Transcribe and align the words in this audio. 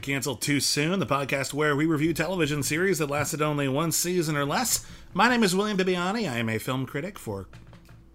To 0.00 0.06
Cancel 0.12 0.36
Too 0.36 0.60
Soon, 0.60 0.98
the 0.98 1.06
podcast 1.06 1.52
where 1.52 1.76
we 1.76 1.84
review 1.84 2.14
television 2.14 2.62
series 2.62 2.98
that 2.98 3.10
lasted 3.10 3.42
only 3.42 3.68
one 3.68 3.92
season 3.92 4.34
or 4.34 4.46
less. 4.46 4.86
My 5.12 5.28
name 5.28 5.42
is 5.42 5.54
William 5.54 5.76
Bibbiani. 5.76 6.30
I 6.30 6.38
am 6.38 6.48
a 6.48 6.58
film 6.58 6.86
critic 6.86 7.18
for 7.18 7.48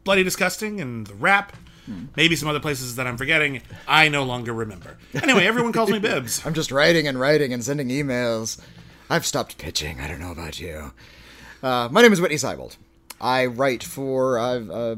Bloody 0.03 0.23
Disgusting 0.23 0.81
and 0.81 1.05
The 1.05 1.13
Wrap. 1.13 1.55
Maybe 2.15 2.35
some 2.35 2.49
other 2.49 2.59
places 2.59 2.95
that 2.95 3.05
I'm 3.05 3.17
forgetting. 3.17 3.61
I 3.87 4.07
no 4.09 4.23
longer 4.23 4.51
remember. 4.51 4.97
Anyway, 5.21 5.45
everyone 5.45 5.73
calls 5.73 5.91
me 5.91 5.99
Bibbs. 5.99 6.43
I'm 6.43 6.55
just 6.55 6.71
writing 6.71 7.07
and 7.07 7.19
writing 7.19 7.53
and 7.53 7.63
sending 7.63 7.89
emails. 7.89 8.59
I've 9.09 9.25
stopped 9.25 9.59
pitching. 9.59 9.99
I 10.01 10.07
don't 10.07 10.19
know 10.19 10.31
about 10.31 10.59
you. 10.59 10.91
Uh, 11.61 11.89
my 11.91 12.01
name 12.01 12.13
is 12.13 12.19
Whitney 12.19 12.37
Seibold. 12.37 12.77
I 13.21 13.45
write 13.45 13.83
for 13.83 14.39
uh, 14.39 14.59
uh, 14.65 14.95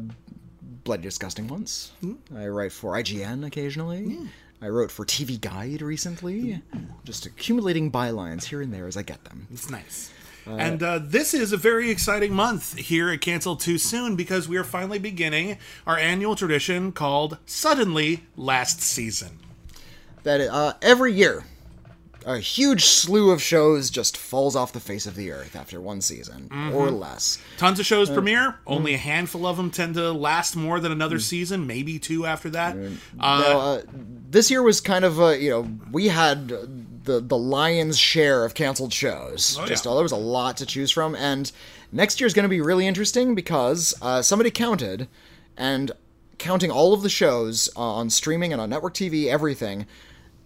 Bloody 0.85 1.03
Disgusting 1.03 1.47
once. 1.49 1.91
I 2.33 2.47
write 2.47 2.71
for 2.71 2.93
IGN 2.93 3.45
occasionally. 3.45 4.17
I 4.61 4.69
wrote 4.69 4.91
for 4.91 5.05
TV 5.05 5.39
Guide 5.39 5.81
recently. 5.81 6.61
Just 7.03 7.25
accumulating 7.25 7.91
bylines 7.91 8.45
here 8.45 8.61
and 8.61 8.73
there 8.73 8.87
as 8.87 8.97
I 8.97 9.03
get 9.03 9.23
them. 9.23 9.47
It's 9.51 9.69
nice. 9.69 10.11
and 10.47 10.81
uh, 10.81 10.99
this 10.99 11.33
is 11.33 11.51
a 11.51 11.57
very 11.57 11.91
exciting 11.91 12.33
month 12.33 12.75
here 12.77 13.09
at 13.09 13.21
Cancel 13.21 13.55
Too 13.55 13.77
Soon 13.77 14.15
because 14.15 14.47
we 14.47 14.57
are 14.57 14.63
finally 14.63 14.97
beginning 14.97 15.57
our 15.85 15.97
annual 15.97 16.35
tradition 16.35 16.91
called 16.91 17.37
Suddenly 17.45 18.23
Last 18.35 18.81
Season. 18.81 19.39
That 20.23 20.41
uh, 20.41 20.73
every 20.81 21.13
year, 21.13 21.45
a 22.27 22.39
huge 22.39 22.83
slew 22.83 23.31
of 23.31 23.41
shows 23.41 23.89
just 23.89 24.17
falls 24.17 24.55
off 24.55 24.73
the 24.73 24.79
face 24.81 25.05
of 25.07 25.15
the 25.15 25.31
earth 25.31 25.55
after 25.55 25.79
one 25.79 26.01
season 26.01 26.49
or 26.73 26.91
less. 26.91 27.37
Tons 27.57 27.79
of 27.79 27.85
shows 27.85 28.09
premiere. 28.09 28.59
Only 28.67 28.93
a 28.93 28.97
handful 28.97 29.47
of 29.47 29.55
them 29.57 29.71
tend 29.71 29.95
to 29.95 30.11
last 30.11 30.55
more 30.55 30.79
than 30.81 30.91
another 30.91 31.19
season, 31.19 31.65
maybe 31.65 31.97
two 31.99 32.25
after 32.25 32.49
that. 32.49 32.75
Uh, 32.75 32.89
Now, 33.17 33.59
uh, 33.59 33.81
this 34.29 34.51
year 34.51 34.61
was 34.61 34.81
kind 34.81 35.05
of 35.05 35.19
a 35.19 35.41
you 35.41 35.49
know 35.49 35.69
we 35.91 36.09
had 36.09 36.49
the 37.05 37.21
the 37.21 37.37
lion's 37.37 37.97
share 37.97 38.43
of 38.43 38.53
canceled 38.53 38.91
shows. 38.93 39.57
Oh, 39.59 39.65
Just 39.65 39.85
yeah. 39.85 39.91
uh, 39.91 39.95
there 39.95 40.03
was 40.03 40.11
a 40.11 40.17
lot 40.17 40.57
to 40.57 40.65
choose 40.65 40.91
from, 40.91 41.15
and 41.15 41.49
next 41.93 42.19
year 42.19 42.27
is 42.27 42.33
going 42.33 42.43
to 42.43 42.49
be 42.49 42.59
really 42.59 42.85
interesting 42.85 43.35
because 43.35 43.95
uh, 44.01 44.21
somebody 44.21 44.51
counted, 44.51 45.07
and 45.55 45.93
counting 46.37 46.69
all 46.69 46.93
of 46.93 47.01
the 47.03 47.09
shows 47.09 47.69
uh, 47.77 47.79
on 47.81 48.09
streaming 48.09 48.51
and 48.51 48.61
on 48.61 48.69
network 48.69 48.93
TV, 48.93 49.27
everything. 49.27 49.87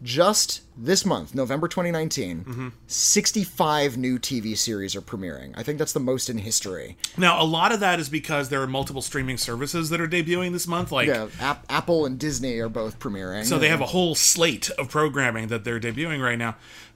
Just 0.03 0.61
this 0.75 1.05
month, 1.05 1.35
November 1.35 1.67
2019, 1.67 2.39
Mm-hmm. 2.43 2.67
65 2.87 3.97
new 3.97 4.17
TV 4.17 4.57
series 4.57 4.95
are 4.95 5.01
premiering. 5.01 5.53
I 5.55 5.61
think 5.63 5.77
that's 5.77 5.93
the 5.93 5.99
most 5.99 6.29
in 6.29 6.39
history. 6.39 6.97
now, 7.17 7.41
a 7.41 7.45
lot 7.45 7.71
of 7.71 7.79
that 7.81 7.99
is 7.99 8.09
because 8.09 8.49
there 8.49 8.61
are 8.61 8.67
multiple 8.67 9.01
streaming 9.03 9.37
services 9.37 9.89
that 9.91 10.01
are 10.01 10.07
debuting 10.07 10.53
this 10.53 10.67
month. 10.67 10.91
Like, 10.91 11.07
Yeah, 11.07 11.27
App- 11.39 11.65
Apple 11.69 12.05
and 12.07 12.17
Disney 12.17 12.57
are 12.59 12.69
both 12.69 12.97
premiering. 12.99 13.45
so 13.45 13.59
they 13.59 13.69
have 13.69 13.81
a 13.81 13.85
whole 13.87 14.15
slate 14.15 14.69
of 14.71 14.89
programming 14.89 15.47
that 15.49 15.63
they're 15.63 15.79
debuting 15.79 16.23
right 16.23 16.37
now. 16.37 16.55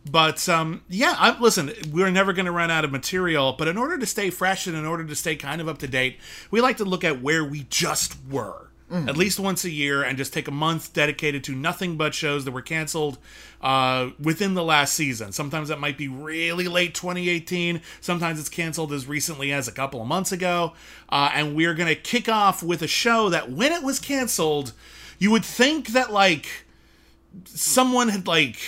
But 0.09 0.47
um, 0.50 0.81
yeah, 0.90 1.16
I, 1.18 1.40
listen, 1.40 1.74
we're 1.91 2.12
never 2.12 2.34
going 2.34 2.46
to 2.46 2.52
run 2.52 2.72
out 2.72 2.85
of 2.85 2.91
material. 2.91 3.53
But 3.58 3.68
in 3.68 3.78
order 3.78 3.97
to 3.97 4.06
stay 4.06 4.29
fresh 4.29 4.68
and 4.68 4.75
in 4.75 4.85
order 4.85 5.03
to 5.03 5.16
stay 5.16 5.35
kind 5.35 5.62
of 5.62 5.68
up 5.68 5.78
to 5.79 5.88
date, 5.88 6.18
we 6.52 6.62
like 6.62 6.78
to 6.78 6.85
look 6.85 7.03
at 7.03 7.22
where 7.22 7.44
we 7.44 7.66
just 7.69 8.16
were. 8.29 8.65
At 9.09 9.18
least 9.18 9.40
once 9.40 9.66
a 9.66 9.69
year, 9.72 10.03
and 10.03 10.16
just 10.16 10.31
take 10.31 10.47
a 10.47 10.51
month 10.51 10.94
dedicated 10.94 11.44
to 11.46 11.53
nothing 11.53 11.97
but 11.97 12.13
shows 12.13 12.46
that 12.46 12.51
were 12.51 12.62
canceled 12.62 13.18
uh, 13.62 14.12
within 14.19 14.53
the 14.53 14.63
last 14.63 14.94
season. 14.94 15.31
Sometimes 15.31 15.69
that 15.69 15.79
might 15.79 15.97
be 15.97 16.07
really 16.07 16.68
late 16.68 16.94
2018. 16.94 17.81
Sometimes 18.00 18.40
it's 18.40 18.47
canceled 18.47 18.94
as 18.94 19.07
recently 19.07 19.51
as 19.51 19.68
a 19.68 19.72
couple 19.72 20.01
of 20.01 20.07
months 20.07 20.31
ago. 20.31 20.73
Uh, 21.09 21.31
and 21.34 21.56
we're 21.56 21.73
going 21.73 21.90
to 21.90 21.96
kick 21.96 22.29
off 22.29 22.62
with 22.62 22.84
a 22.84 22.88
show 22.88 23.28
that, 23.29 23.51
when 23.51 23.72
it 23.72 23.81
was 23.81 24.00
canceled, 24.00 24.73
you 25.17 25.31
would 25.31 25.46
think 25.46 25.88
that 25.90 26.13
like 26.13 26.66
someone 27.46 28.09
had 28.09 28.28
like 28.28 28.59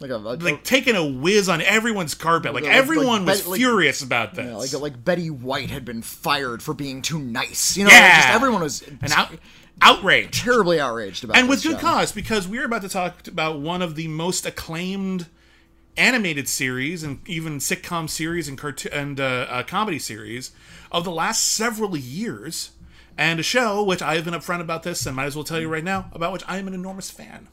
like 0.00 0.10
a, 0.10 0.16
a- 0.16 0.18
like 0.18 0.62
taken 0.64 0.94
a 0.96 1.04
whiz 1.04 1.48
on 1.48 1.60
everyone's 1.60 2.14
carpet. 2.14 2.54
Like 2.54 2.64
Like- 2.64 2.72
like 2.72 2.78
everyone 2.78 3.24
was 3.26 3.46
like- 3.46 3.58
furious 3.58 4.02
about 4.02 4.34
this. 4.34 4.46
Yeah, 4.46 4.56
like 4.56 4.72
like 4.74 5.04
Betty 5.04 5.30
White 5.30 5.70
had 5.70 5.84
been 5.84 6.02
fired 6.02 6.62
for 6.62 6.74
being 6.74 7.02
too 7.02 7.18
nice. 7.18 7.76
You 7.76 7.84
know, 7.84 7.90
Yeah. 7.90 8.16
just 8.22 8.28
everyone 8.34 8.62
was 8.62 8.82
An 8.82 9.12
out, 9.12 9.30
outrage. 9.82 10.40
terribly 10.42 10.78
outraged 10.80 11.24
about 11.24 11.36
and 11.36 11.48
with 11.48 11.62
good 11.62 11.72
show. 11.72 11.78
cause 11.78 12.12
because 12.12 12.46
we're 12.48 12.64
about 12.64 12.82
to 12.82 12.88
talk 12.88 13.26
about 13.28 13.58
one 13.60 13.82
of 13.82 13.94
the 13.96 14.08
most 14.08 14.46
acclaimed 14.46 15.26
animated 15.96 16.48
series 16.48 17.02
and 17.02 17.20
even 17.28 17.58
sitcom 17.58 18.08
series 18.08 18.46
and 18.48 18.56
cartoon 18.56 18.92
and 18.92 19.18
uh, 19.20 19.46
uh, 19.48 19.62
comedy 19.64 19.98
series 19.98 20.52
of 20.92 21.02
the 21.02 21.10
last 21.10 21.44
several 21.52 21.96
years 21.96 22.70
and 23.16 23.40
a 23.40 23.42
show 23.42 23.82
which 23.82 24.00
i've 24.00 24.24
been 24.24 24.32
upfront 24.34 24.60
about 24.60 24.84
this 24.84 25.04
and 25.06 25.16
might 25.16 25.24
as 25.24 25.34
well 25.34 25.42
tell 25.44 25.58
you 25.60 25.66
right 25.68 25.82
now 25.82 26.08
about 26.12 26.32
which 26.32 26.44
i 26.46 26.56
am 26.56 26.68
an 26.68 26.74
enormous 26.74 27.10
fan 27.10 27.48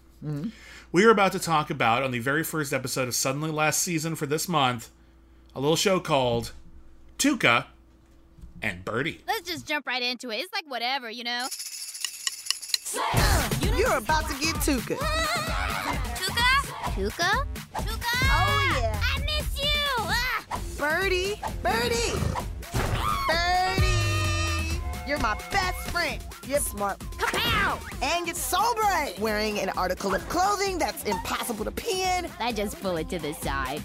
we 0.91 1.03
are 1.06 1.09
about 1.09 1.31
to 1.34 1.40
talk 1.40 1.69
about 1.69 2.03
on 2.03 2.12
the 2.12 2.19
very 2.19 2.44
first 2.44 2.73
episode 2.73 3.07
of 3.07 3.16
suddenly 3.16 3.51
last 3.51 3.81
season 3.81 4.16
for 4.16 4.25
this 4.25 4.47
month 4.47 4.90
a 5.53 5.59
little 5.59 5.75
show 5.75 6.00
called 6.00 6.51
Tuca 7.18 7.66
and 8.62 8.84
Bertie 8.85 9.22
Let's 9.28 9.50
just 9.50 9.68
jump 9.68 9.85
right 9.88 10.01
into 10.01 10.31
it. 10.31 10.38
It's 10.38 10.53
like 10.53 10.66
whatever, 10.69 11.09
you 11.09 11.23
know. 11.23 11.47
You're 13.78 13.97
about 13.97 14.29
to 14.29 14.35
get 14.40 14.56
Tuca. 14.56 14.97
Tuca? 16.16 16.50
Tuca? 16.96 17.46
Tuca? 17.73 18.16
Oh, 18.31 18.79
yeah. 18.81 19.02
I 19.03 19.19
miss 19.19 19.59
you! 19.62 19.69
Ah! 19.97 20.46
Bertie, 20.78 21.41
Bertie, 21.62 22.13
Bertie. 23.28 23.65
You're 25.08 25.20
my 25.20 25.36
best 25.52 25.90
friend. 25.92 26.20
You're 26.48 26.60
smart. 26.60 26.98
Kapow! 27.20 27.80
And 28.02 28.26
you're 28.26 28.36
so 28.36 28.74
bright. 28.74 29.20
Wearing 29.20 29.60
an 29.60 29.70
article 29.70 30.16
of 30.16 30.28
clothing 30.30 30.80
that's 30.80 31.04
impossible 31.04 31.64
to 31.64 31.70
pin. 31.70 32.28
I 32.40 32.52
just 32.52 32.82
pull 32.82 32.98
it 32.98 33.08
to 33.10 33.20
the 33.20 33.34
side. 33.34 33.84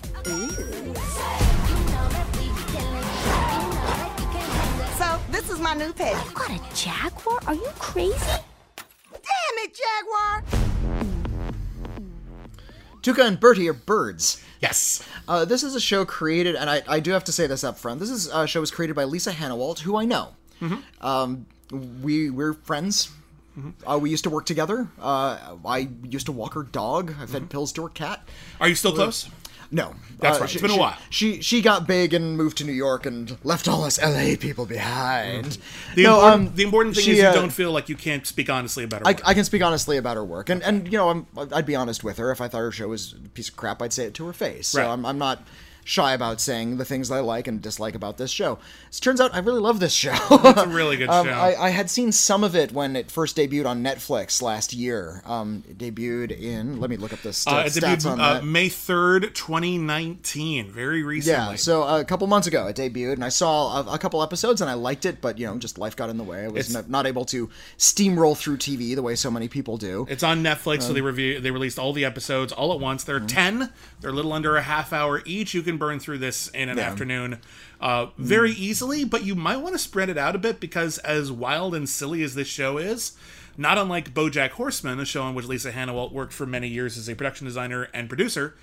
So, 4.96 5.20
this 5.30 5.50
is 5.50 5.60
my 5.60 5.74
new 5.74 5.92
pet. 5.92 6.16
You 6.26 6.32
got 6.34 6.50
a 6.50 6.74
jaguar? 6.74 7.38
Are 7.46 7.54
you 7.54 7.68
crazy? 7.78 8.16
Damn 9.12 9.58
it, 9.58 9.78
Jaguar. 9.78 10.44
Tuca 13.02 13.26
and 13.26 13.38
Bertie 13.38 13.68
are 13.68 13.74
birds. 13.74 14.42
yes 14.60 15.02
Uh, 15.28 15.44
this 15.44 15.62
is 15.62 15.74
a 15.74 15.80
show 15.80 16.06
created, 16.06 16.54
and 16.56 16.70
I, 16.70 16.82
I 16.88 17.00
do 17.00 17.10
have 17.12 17.24
to 17.24 17.32
say 17.32 17.46
this 17.46 17.62
up 17.62 17.78
front. 17.78 18.00
This 18.00 18.10
is 18.10 18.26
a 18.28 18.46
show 18.46 18.60
was 18.60 18.70
created 18.70 18.96
by 18.96 19.04
Lisa 19.04 19.32
Hanawalt, 19.32 19.80
who 19.80 19.96
I 19.96 20.06
know. 20.06 20.36
Mm-hmm. 20.60 21.06
Um, 21.06 21.46
we 22.02 22.30
we're 22.30 22.54
friends. 22.54 23.10
Uh, 23.86 23.98
we 23.98 24.10
used 24.10 24.24
to 24.24 24.30
work 24.30 24.46
together. 24.46 24.88
Uh, 25.00 25.56
I 25.66 25.88
used 26.08 26.26
to 26.26 26.32
walk 26.32 26.54
her 26.54 26.62
dog. 26.62 27.10
I 27.10 27.12
Mm-hmm. 27.24 27.26
fed 27.32 27.50
pills 27.50 27.72
to 27.72 27.82
her 27.82 27.88
cat. 27.88 28.26
are 28.60 28.68
you 28.68 28.74
still 28.74 28.92
close 28.94 29.28
No, 29.72 29.94
That's 30.18 30.38
Uh, 30.38 30.40
right. 30.40 30.50
she- 30.50 30.54
It's 30.56 30.62
been 30.62 30.70
a 30.72 30.76
while. 30.76 30.96
She 31.10 31.42
she 31.42 31.60
got 31.62 31.86
big 31.86 32.12
and 32.14 32.36
moved 32.36 32.58
to 32.58 32.64
New 32.64 32.72
York 32.72 33.06
and 33.06 33.36
left 33.44 33.68
all 33.68 33.84
us 33.84 34.00
LA 34.00 34.36
people 34.36 34.66
behind. 34.66 35.58
The, 35.94 36.02
No, 36.04 36.14
important, 36.16 36.48
um, 36.50 36.54
the 36.56 36.62
important 36.64 36.94
thing 36.96 37.04
she, 37.04 37.12
is 37.12 37.18
you 37.18 37.26
uh, 37.26 37.32
don't 37.34 37.50
feel 37.52 37.70
like 37.70 37.88
you 37.88 37.96
can't 37.96 38.26
speak 38.26 38.48
honestly 38.50 38.82
about 38.84 39.00
her. 39.00 39.06
I, 39.08 39.10
work. 39.12 39.20
I 39.28 39.34
can 39.34 39.44
speak 39.44 39.62
honestly 39.62 39.96
about 39.96 40.16
her 40.16 40.24
work, 40.24 40.48
and 40.50 40.62
and 40.62 40.86
you 40.90 40.98
know 40.98 41.08
I'm 41.10 41.26
I'd 41.52 41.66
be 41.66 41.76
honest 41.76 42.02
with 42.02 42.18
her. 42.18 42.30
If 42.32 42.40
I 42.40 42.48
thought 42.48 42.60
her 42.60 42.72
show 42.72 42.88
was 42.88 43.12
a 43.24 43.28
piece 43.28 43.48
of 43.48 43.56
crap, 43.56 43.80
I'd 43.82 43.92
say 43.92 44.06
it 44.06 44.14
to 44.14 44.26
her 44.26 44.32
face. 44.32 44.68
So 44.68 44.80
Right. 44.80 44.88
I'm 44.92 45.04
I'm 45.06 45.18
not 45.18 45.42
shy 45.90 46.12
about 46.12 46.40
saying 46.40 46.76
the 46.76 46.84
things 46.84 47.10
I 47.10 47.18
like 47.18 47.48
and 47.48 47.60
dislike 47.60 47.96
about 47.96 48.16
this 48.16 48.30
show. 48.30 48.58
It 48.90 49.00
turns 49.00 49.20
out 49.20 49.34
I 49.34 49.40
really 49.40 49.60
love 49.60 49.80
this 49.80 49.92
show. 49.92 50.14
It's 50.30 50.62
a 50.62 50.68
really 50.68 50.96
good 50.96 51.08
Um, 51.10 51.26
show. 51.26 51.32
I, 51.32 51.66
I 51.66 51.70
had 51.70 51.90
seen 51.90 52.12
some 52.12 52.44
of 52.44 52.54
it 52.54 52.70
when 52.70 52.94
it 52.94 53.10
first 53.10 53.36
debuted 53.36 53.66
on 53.66 53.82
Netflix 53.82 54.40
last 54.40 54.72
year. 54.72 55.20
Um, 55.26 55.64
it 55.68 55.78
debuted 55.78 56.30
in. 56.30 56.78
Let 56.78 56.90
me 56.90 56.96
look 56.96 57.12
up 57.12 57.20
the 57.22 57.32
st- 57.32 57.56
uh, 57.56 57.60
it 57.60 57.72
stats 57.72 58.04
debuted 58.04 58.12
on 58.12 58.20
uh, 58.20 58.34
that. 58.34 58.44
May 58.44 58.68
3rd, 58.68 59.34
2019. 59.34 60.70
Very 60.70 61.02
recently. 61.02 61.50
Yeah, 61.50 61.56
so 61.56 61.82
uh, 61.82 61.98
a 62.00 62.04
couple 62.04 62.28
months 62.28 62.46
ago 62.46 62.68
it 62.68 62.76
debuted, 62.76 63.14
and 63.14 63.24
I 63.24 63.28
saw 63.28 63.82
a, 63.82 63.94
a 63.94 63.98
couple 63.98 64.22
episodes, 64.22 64.60
and 64.60 64.70
I 64.70 64.74
liked 64.74 65.04
it, 65.04 65.20
but 65.20 65.38
you 65.38 65.46
know, 65.46 65.58
just 65.58 65.76
life 65.76 65.96
got 65.96 66.08
in 66.08 66.16
the 66.16 66.24
way. 66.24 66.44
I 66.44 66.48
was 66.48 66.70
It's- 66.70 66.88
not, 66.88 67.00
able 67.00 67.24
to 67.24 67.48
steamroll 67.78 68.36
through 68.36 68.58
TV 68.58 68.94
the 68.94 69.02
way 69.02 69.16
so 69.16 69.30
many 69.30 69.48
people 69.48 69.78
do. 69.78 70.06
It's 70.08 70.22
on 70.22 70.44
Netflix, 70.44 70.74
Um, 70.74 70.80
so 70.82 70.92
they 70.92 71.00
review 71.00 71.40
they 71.40 71.50
released 71.50 71.78
all 71.78 71.94
the 71.94 72.04
episodes 72.04 72.52
all 72.52 72.72
at 72.74 72.78
once. 72.78 73.02
There 73.04 73.16
mm-hmm. 73.16 73.24
are 73.24 73.28
ten. 73.28 73.72
They're 74.00 74.10
a 74.10 74.12
little 74.12 74.32
under 74.34 74.56
a 74.56 74.62
half 74.62 74.92
hour 74.92 75.22
each. 75.24 75.54
You 75.54 75.62
can 75.62 75.78
burn 75.80 75.98
through 75.98 76.18
this 76.18 76.46
in 76.48 76.68
an 76.68 76.78
Yeah. 76.78 76.84
afternoon 76.84 77.40
uh, 77.80 78.06
very 78.18 78.52
easily, 78.52 79.04
but 79.04 79.24
you 79.24 79.34
might 79.34 79.56
want 79.56 79.74
to 79.74 79.78
spread 79.80 80.08
it 80.08 80.16
out 80.16 80.36
a 80.36 80.38
bit 80.38 80.60
because 80.60 80.98
as 80.98 81.32
wild 81.32 81.74
and 81.74 81.88
silly 81.88 82.22
as 82.22 82.36
this 82.36 82.46
show 82.46 82.78
is, 82.78 83.12
not 83.56 83.76
unlike 83.78 84.14
BoJack 84.14 84.50
Horseman, 84.50 85.00
a 85.00 85.04
show 85.04 85.22
on 85.22 85.34
which 85.34 85.46
Lisa 85.46 85.72
Hanawalt 85.72 86.12
worked 86.12 86.32
for 86.32 86.46
many 86.46 86.68
years 86.68 86.96
as 86.96 87.08
a 87.08 87.16
production 87.16 87.46
designer 87.46 87.88
and 87.92 88.08
producer, 88.08 88.54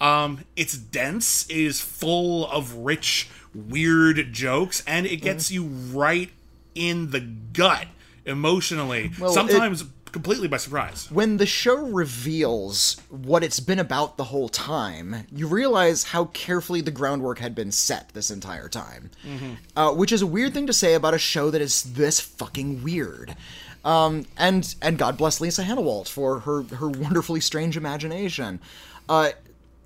um, 0.00 0.44
it's 0.54 0.76
dense, 0.78 1.46
it 1.50 1.56
is 1.56 1.80
full 1.80 2.46
of 2.48 2.72
rich, 2.74 3.28
weird 3.54 4.32
jokes, 4.32 4.82
and 4.86 5.04
it 5.06 5.16
gets 5.16 5.50
you 5.50 5.64
right 5.64 6.30
in 6.74 7.10
the 7.10 7.20
gut 7.20 7.86
emotionally. 8.24 9.10
Well, 9.18 9.30
it- 9.30 9.34
Sometimes 9.34 9.84
completely 10.16 10.48
by 10.48 10.56
surprise. 10.56 11.10
when 11.10 11.36
the 11.36 11.44
show 11.44 11.76
reveals 11.76 12.96
what 13.10 13.44
it's 13.44 13.60
been 13.60 13.78
about 13.78 14.16
the 14.16 14.24
whole 14.24 14.48
time, 14.48 15.26
you 15.30 15.46
realize 15.46 16.04
how 16.04 16.24
carefully 16.26 16.80
the 16.80 16.90
groundwork 16.90 17.38
had 17.38 17.54
been 17.54 17.70
set 17.70 18.08
this 18.14 18.30
entire 18.30 18.68
time. 18.68 19.10
Uh, 19.76 19.92
which 19.92 20.12
is 20.12 20.22
a 20.22 20.26
weird 20.26 20.54
thing 20.54 20.66
to 20.66 20.72
say 20.72 20.94
about 20.94 21.12
a 21.12 21.18
show 21.18 21.50
that 21.50 21.60
is 21.60 21.82
this 21.82 22.18
fucking 22.18 22.82
weird. 22.82 23.36
Um, 23.84 24.24
and 24.38 24.74
and 24.80 24.96
God 24.98 25.16
bless 25.18 25.40
Lisa 25.40 25.62
Hanawalt 25.62 26.08
for 26.08 26.40
her 26.40 26.62
her 26.62 26.88
wonderfully 26.88 27.40
strange 27.40 27.76
imagination. 27.76 28.58
Uh, 29.08 29.30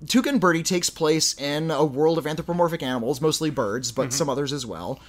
Tuca 0.05 0.27
and 0.27 0.39
Bertie 0.41 0.63
takes 0.63 0.89
place 0.89 1.39
in 1.39 1.69
a 1.69 1.83
world 1.85 2.17
of 2.17 2.25
anthropomorphic 2.25 2.81
animals, 2.81 3.21
mostly 3.21 3.49
birds, 3.51 3.91
but 3.91 4.11
some 4.13 4.29
others 4.29 4.51
as 4.53 4.65
well. 4.65 4.99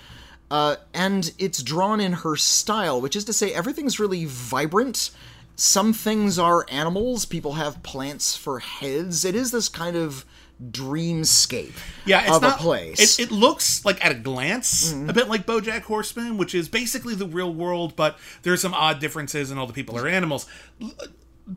Uh, 0.53 0.77
and 0.93 1.33
it's 1.39 1.63
drawn 1.63 1.99
in 1.99 2.13
her 2.13 2.37
style, 2.37 3.01
which 3.01 3.17
is 3.17 3.25
to 3.25 3.33
say, 3.33 3.55
everything's 3.55 3.99
really 3.99 4.27
vibrant. 4.27 5.11
Some 5.57 5.93
things 5.95 6.39
are 6.39 6.67
animals. 6.71 7.25
People 7.25 7.55
have 7.55 7.83
plants 7.83 8.37
for 8.37 8.59
heads. 8.59 9.25
It 9.25 9.35
is 9.35 9.51
this 9.51 9.69
kind 9.71 9.97
of 9.97 10.27
dreamscape 10.71 11.73
Yeah, 12.05 12.23
it's 12.23 12.37
of 12.37 12.43
not 12.43 12.57
a 12.57 12.63
place. 12.63 13.19
It, 13.19 13.25
it 13.25 13.31
looks 13.33 13.85
like 13.85 14.05
at 14.05 14.13
a 14.13 14.15
glance 14.15 14.93
Mm-hmm. 14.93 15.11
a 15.11 15.13
bit 15.13 15.29
like 15.29 15.47
BoJack 15.47 15.83
Horseman, 15.83 16.37
which 16.37 16.55
is 16.55 16.69
basically 16.69 17.15
the 17.15 17.27
real 17.27 17.53
world, 17.53 17.97
but 17.97 18.19
there's 18.43 18.61
some 18.61 18.75
odd 18.75 19.01
differences, 19.01 19.51
and 19.51 19.59
all 19.59 19.67
the 19.67 19.73
people 19.73 19.97
are 19.99 20.07
animals. 20.07 20.47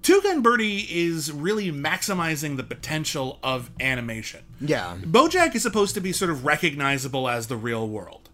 Tuca 0.01 0.31
and 0.31 0.41
Bertie 0.44 0.88
is 0.89 1.31
really 1.31 1.71
maximizing 1.71 2.57
the 2.57 2.63
potential 2.63 3.39
of 3.44 3.69
animation. 3.80 4.41
yeah. 4.59 4.95
BoJack 5.03 5.53
is 5.56 5.62
supposed 5.63 5.94
to 5.95 6.01
be 6.01 6.12
sort 6.12 6.31
of 6.31 6.45
recognizable 6.45 7.27
as 7.30 7.48
the 7.48 7.57
real 7.57 7.88
world. 7.88 8.25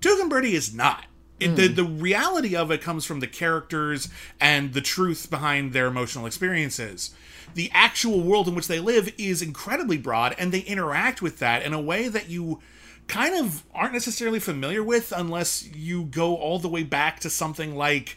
Tuca 0.00 0.20
and 0.22 0.30
Bertie 0.30 0.54
is 0.54 0.74
not. 0.74 1.04
It, 1.38 1.54
the, 1.54 1.68
the 1.68 1.84
reality 1.84 2.56
of 2.56 2.70
it 2.70 2.80
comes 2.80 3.04
from 3.04 3.20
the 3.20 3.26
characters 3.26 4.08
and 4.40 4.72
the 4.72 4.80
truth 4.80 5.28
behind 5.28 5.74
their 5.74 5.86
emotional 5.86 6.24
experiences. 6.24 7.14
The 7.54 7.70
actual 7.74 8.22
world 8.22 8.48
in 8.48 8.54
which 8.54 8.68
they 8.68 8.80
live 8.80 9.12
is 9.18 9.42
incredibly 9.42 9.98
broad, 9.98 10.34
and 10.38 10.50
they 10.50 10.60
interact 10.60 11.20
with 11.20 11.38
that 11.40 11.62
in 11.62 11.74
a 11.74 11.80
way 11.80 12.08
that 12.08 12.30
you 12.30 12.60
kind 13.06 13.38
of 13.38 13.64
aren't 13.74 13.92
necessarily 13.92 14.40
familiar 14.40 14.82
with 14.82 15.12
unless 15.14 15.68
you 15.74 16.04
go 16.04 16.36
all 16.36 16.58
the 16.58 16.68
way 16.68 16.82
back 16.82 17.20
to 17.20 17.28
something 17.30 17.76
like 17.76 18.16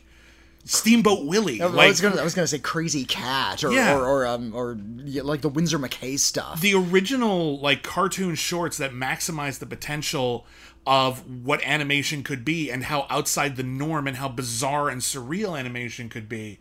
Steamboat 0.65 1.25
Willie. 1.25 1.61
I 1.61 1.67
like, 1.67 1.89
was 1.89 2.01
gonna, 2.01 2.19
I 2.19 2.23
was 2.23 2.35
gonna 2.35 2.47
say 2.47 2.59
Krazy 2.59 3.07
Kat 3.07 3.63
or 3.63 3.71
Yeah. 3.71 3.95
or, 3.97 4.05
or 4.05 4.27
um 4.27 4.53
or 4.53 4.77
yeah, 5.03 5.21
like 5.23 5.41
the 5.41 5.49
Winsor 5.49 5.79
McCay 5.79 6.19
stuff. 6.19 6.61
the 6.61 6.73
original 6.73 7.59
like 7.59 7.81
cartoon 7.83 8.35
shorts 8.35 8.77
that 8.77 8.91
maximize 8.91 9.59
the 9.59 9.65
potential 9.65 10.45
of 10.87 11.43
what 11.45 11.61
animation 11.63 12.23
could 12.23 12.43
be 12.43 12.71
and 12.71 12.85
how 12.85 13.05
outside 13.09 13.55
the 13.57 13.63
norm 13.63 14.07
and 14.07 14.17
how 14.17 14.27
bizarre 14.27 14.89
and 14.89 15.01
surreal 15.01 15.59
animation 15.59 16.09
could 16.09 16.27
be 16.27 16.57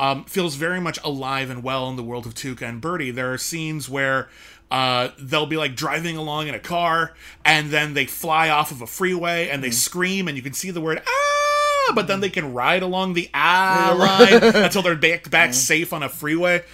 um, 0.00 0.24
feels 0.24 0.56
very 0.56 0.80
much 0.80 0.98
alive 1.04 1.48
and 1.50 1.62
well 1.62 1.88
in 1.88 1.94
the 1.96 2.02
world 2.02 2.26
of 2.26 2.34
Tuca 2.34 2.62
and 2.62 2.80
Bertie. 2.80 3.10
There 3.12 3.32
are 3.32 3.38
scenes 3.38 3.88
where 3.88 4.28
uh, 4.70 5.10
they'll 5.18 5.46
be 5.46 5.56
like 5.56 5.76
driving 5.76 6.16
along 6.16 6.48
in 6.48 6.54
a 6.54 6.58
car 6.58 7.14
and 7.44 7.70
then 7.70 7.94
they 7.94 8.04
fly 8.06 8.48
off 8.48 8.70
of 8.72 8.82
a 8.82 8.86
freeway 8.86 9.48
and 9.48 9.62
they 9.62 9.70
scream 9.70 10.26
and 10.28 10.36
you 10.36 10.42
can 10.42 10.52
see 10.54 10.70
the 10.70 10.80
word 10.80 11.00
ah! 11.06 11.92
But 11.94 12.06
then 12.06 12.20
they 12.20 12.30
can 12.30 12.52
ride 12.52 12.82
along 12.82 13.14
the 13.14 13.30
ah 13.32 13.94
line 13.98 14.42
until 14.64 14.82
they're 14.82 14.96
back 14.96 15.30
back 15.30 15.54
safe 15.54 15.92
on 15.92 16.02
a 16.02 16.08
freeway. 16.08 16.64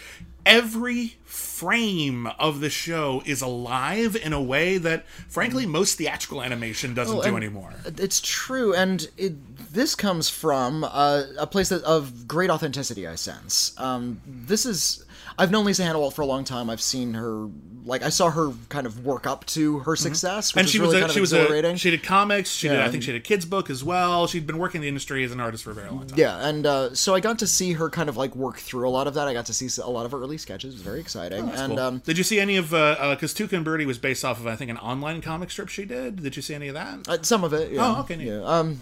Every 0.46 1.16
frame 1.54 2.26
of 2.38 2.60
the 2.60 2.70
show 2.70 3.22
is 3.24 3.40
alive 3.40 4.16
in 4.16 4.32
a 4.32 4.42
way 4.42 4.76
that 4.78 5.06
frankly 5.28 5.66
most 5.66 5.96
theatrical 5.98 6.42
animation 6.42 6.94
doesn't 6.94 7.22
do 7.22 7.36
anymore 7.36 7.72
It's 7.86 8.20
true, 8.20 8.74
and 8.74 9.06
it, 9.16 9.72
this 9.72 9.94
comes 9.94 10.28
from 10.28 10.84
uh, 10.84 11.22
a 11.38 11.46
place 11.46 11.68
that, 11.68 11.82
of 11.84 12.26
great 12.26 12.50
authenticity. 12.50 13.06
I 13.06 13.14
sense. 13.16 13.74
Um, 13.78 14.20
this 14.26 14.66
is. 14.66 15.04
I've 15.38 15.50
known 15.50 15.64
Lisa 15.64 15.82
Hanawalt 15.82 16.12
for 16.14 16.22
a 16.22 16.26
long 16.26 16.44
time. 16.44 16.70
I've 16.70 16.80
seen 16.80 17.14
her, 17.14 17.48
like 17.84 18.02
I 18.02 18.08
saw 18.08 18.30
her 18.30 18.52
kind 18.68 18.86
of 18.86 19.04
work 19.04 19.26
up 19.26 19.44
to 19.46 19.80
her 19.80 19.96
success, 19.96 20.50
Mm-hmm. 20.50 20.58
and 20.60 20.68
she 20.68 20.78
really 20.78 20.88
was 20.88 20.94
a, 20.94 21.00
kind 21.00 21.10
of 21.10 21.14
she 21.14 21.20
was 21.20 21.32
exhilarating. 21.32 21.74
a, 21.74 21.78
she 21.78 21.90
did 21.90 22.02
comics 22.02 22.50
she 22.50 22.68
did 22.68 22.80
i 22.80 22.88
think 22.90 23.02
she 23.02 23.12
did 23.12 23.18
a 23.18 23.24
kids 23.24 23.44
book 23.44 23.68
as 23.70 23.82
well 23.84 24.26
she'd 24.26 24.46
been 24.46 24.58
working 24.58 24.78
in 24.78 24.82
the 24.82 24.88
industry 24.88 25.22
as 25.24 25.32
an 25.32 25.40
artist 25.40 25.64
for 25.64 25.70
a 25.70 25.74
very 25.74 25.88
long 25.90 26.06
time 26.06 26.18
yeah, 26.18 26.46
and 26.48 26.66
uh, 26.66 26.94
so 26.94 27.14
I 27.14 27.20
got 27.20 27.38
to 27.40 27.46
see 27.46 27.72
her 27.74 27.90
kind 27.90 28.08
of 28.08 28.16
like 28.16 28.34
work 28.36 28.58
through 28.58 28.88
a 28.88 28.90
lot 28.90 29.06
of 29.06 29.14
that. 29.14 29.26
I 29.28 29.32
got 29.32 29.46
to 29.46 29.54
see 29.54 29.68
a 29.82 29.88
lot 29.90 30.06
of 30.06 30.12
her 30.12 30.18
early 30.20 30.38
sketches. 30.38 30.72
It 30.74 30.76
was 30.76 30.82
very 30.82 31.00
exciting. 31.00 31.48
and 31.50 31.72
Cool. 31.72 31.78
um, 31.80 31.98
did 32.00 32.16
you 32.18 32.24
see 32.24 32.38
any 32.40 32.56
of 32.56 32.72
uh 32.72 33.10
because 33.14 33.34
Tuca 33.34 33.52
and 33.54 33.64
Bertie 33.64 33.86
was 33.86 33.98
based 33.98 34.24
off 34.24 34.40
of 34.40 34.46
I 34.46 34.56
think 34.56 34.70
an 34.70 34.78
online 34.78 35.20
comic 35.20 35.50
strip 35.50 35.68
she 35.68 35.84
did 35.84 36.22
did 36.22 36.36
you 36.36 36.42
see 36.42 36.54
any 36.54 36.68
of 36.68 36.74
that 36.74 37.08
uh, 37.08 37.22
some 37.22 37.44
of 37.44 37.52
it. 37.52 37.72
Yeah. 37.72 37.96
Oh, 37.96 38.00
okay, 38.00 38.16
neat. 38.16 38.28
Yeah. 38.28 38.42
Um, 38.44 38.80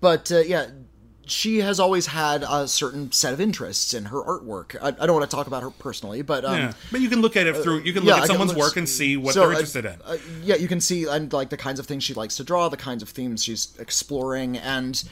but 0.00 0.30
uh, 0.30 0.38
yeah, 0.40 0.66
she 1.26 1.58
has 1.58 1.78
always 1.78 2.06
had 2.06 2.44
a 2.48 2.66
certain 2.66 3.12
set 3.12 3.32
of 3.32 3.40
interests 3.40 3.94
in 3.94 4.06
her 4.06 4.22
artwork. 4.22 4.76
I, 4.82 4.88
I 4.88 5.06
don't 5.06 5.14
want 5.14 5.30
to 5.30 5.34
talk 5.34 5.46
about 5.46 5.62
her 5.62 5.70
personally, 5.70 6.22
but 6.22 6.44
um, 6.44 6.58
yeah 6.58 6.72
but 6.90 7.00
you 7.00 7.08
can 7.08 7.20
look 7.20 7.36
at 7.36 7.46
it 7.46 7.56
through 7.56 7.80
you 7.82 7.92
can 7.92 8.04
look 8.04 8.16
I 8.16 8.22
at 8.22 8.26
someone's 8.26 8.54
work 8.54 8.76
and 8.76 8.88
see 8.88 9.16
what 9.16 9.34
so, 9.34 9.40
they're 9.40 9.50
uh, 9.50 9.52
interested 9.52 9.84
in 9.84 9.98
uh, 10.04 10.16
yeah, 10.42 10.56
you 10.56 10.68
can 10.68 10.80
see 10.80 11.04
and 11.04 11.32
like 11.32 11.50
the 11.50 11.56
kinds 11.56 11.78
of 11.78 11.86
things 11.86 12.04
she 12.04 12.14
likes 12.14 12.36
to 12.36 12.44
draw, 12.44 12.68
the 12.68 12.76
kinds 12.76 13.02
of 13.02 13.08
themes 13.08 13.44
she's 13.44 13.76
exploring, 13.78 14.56
and 14.56 15.04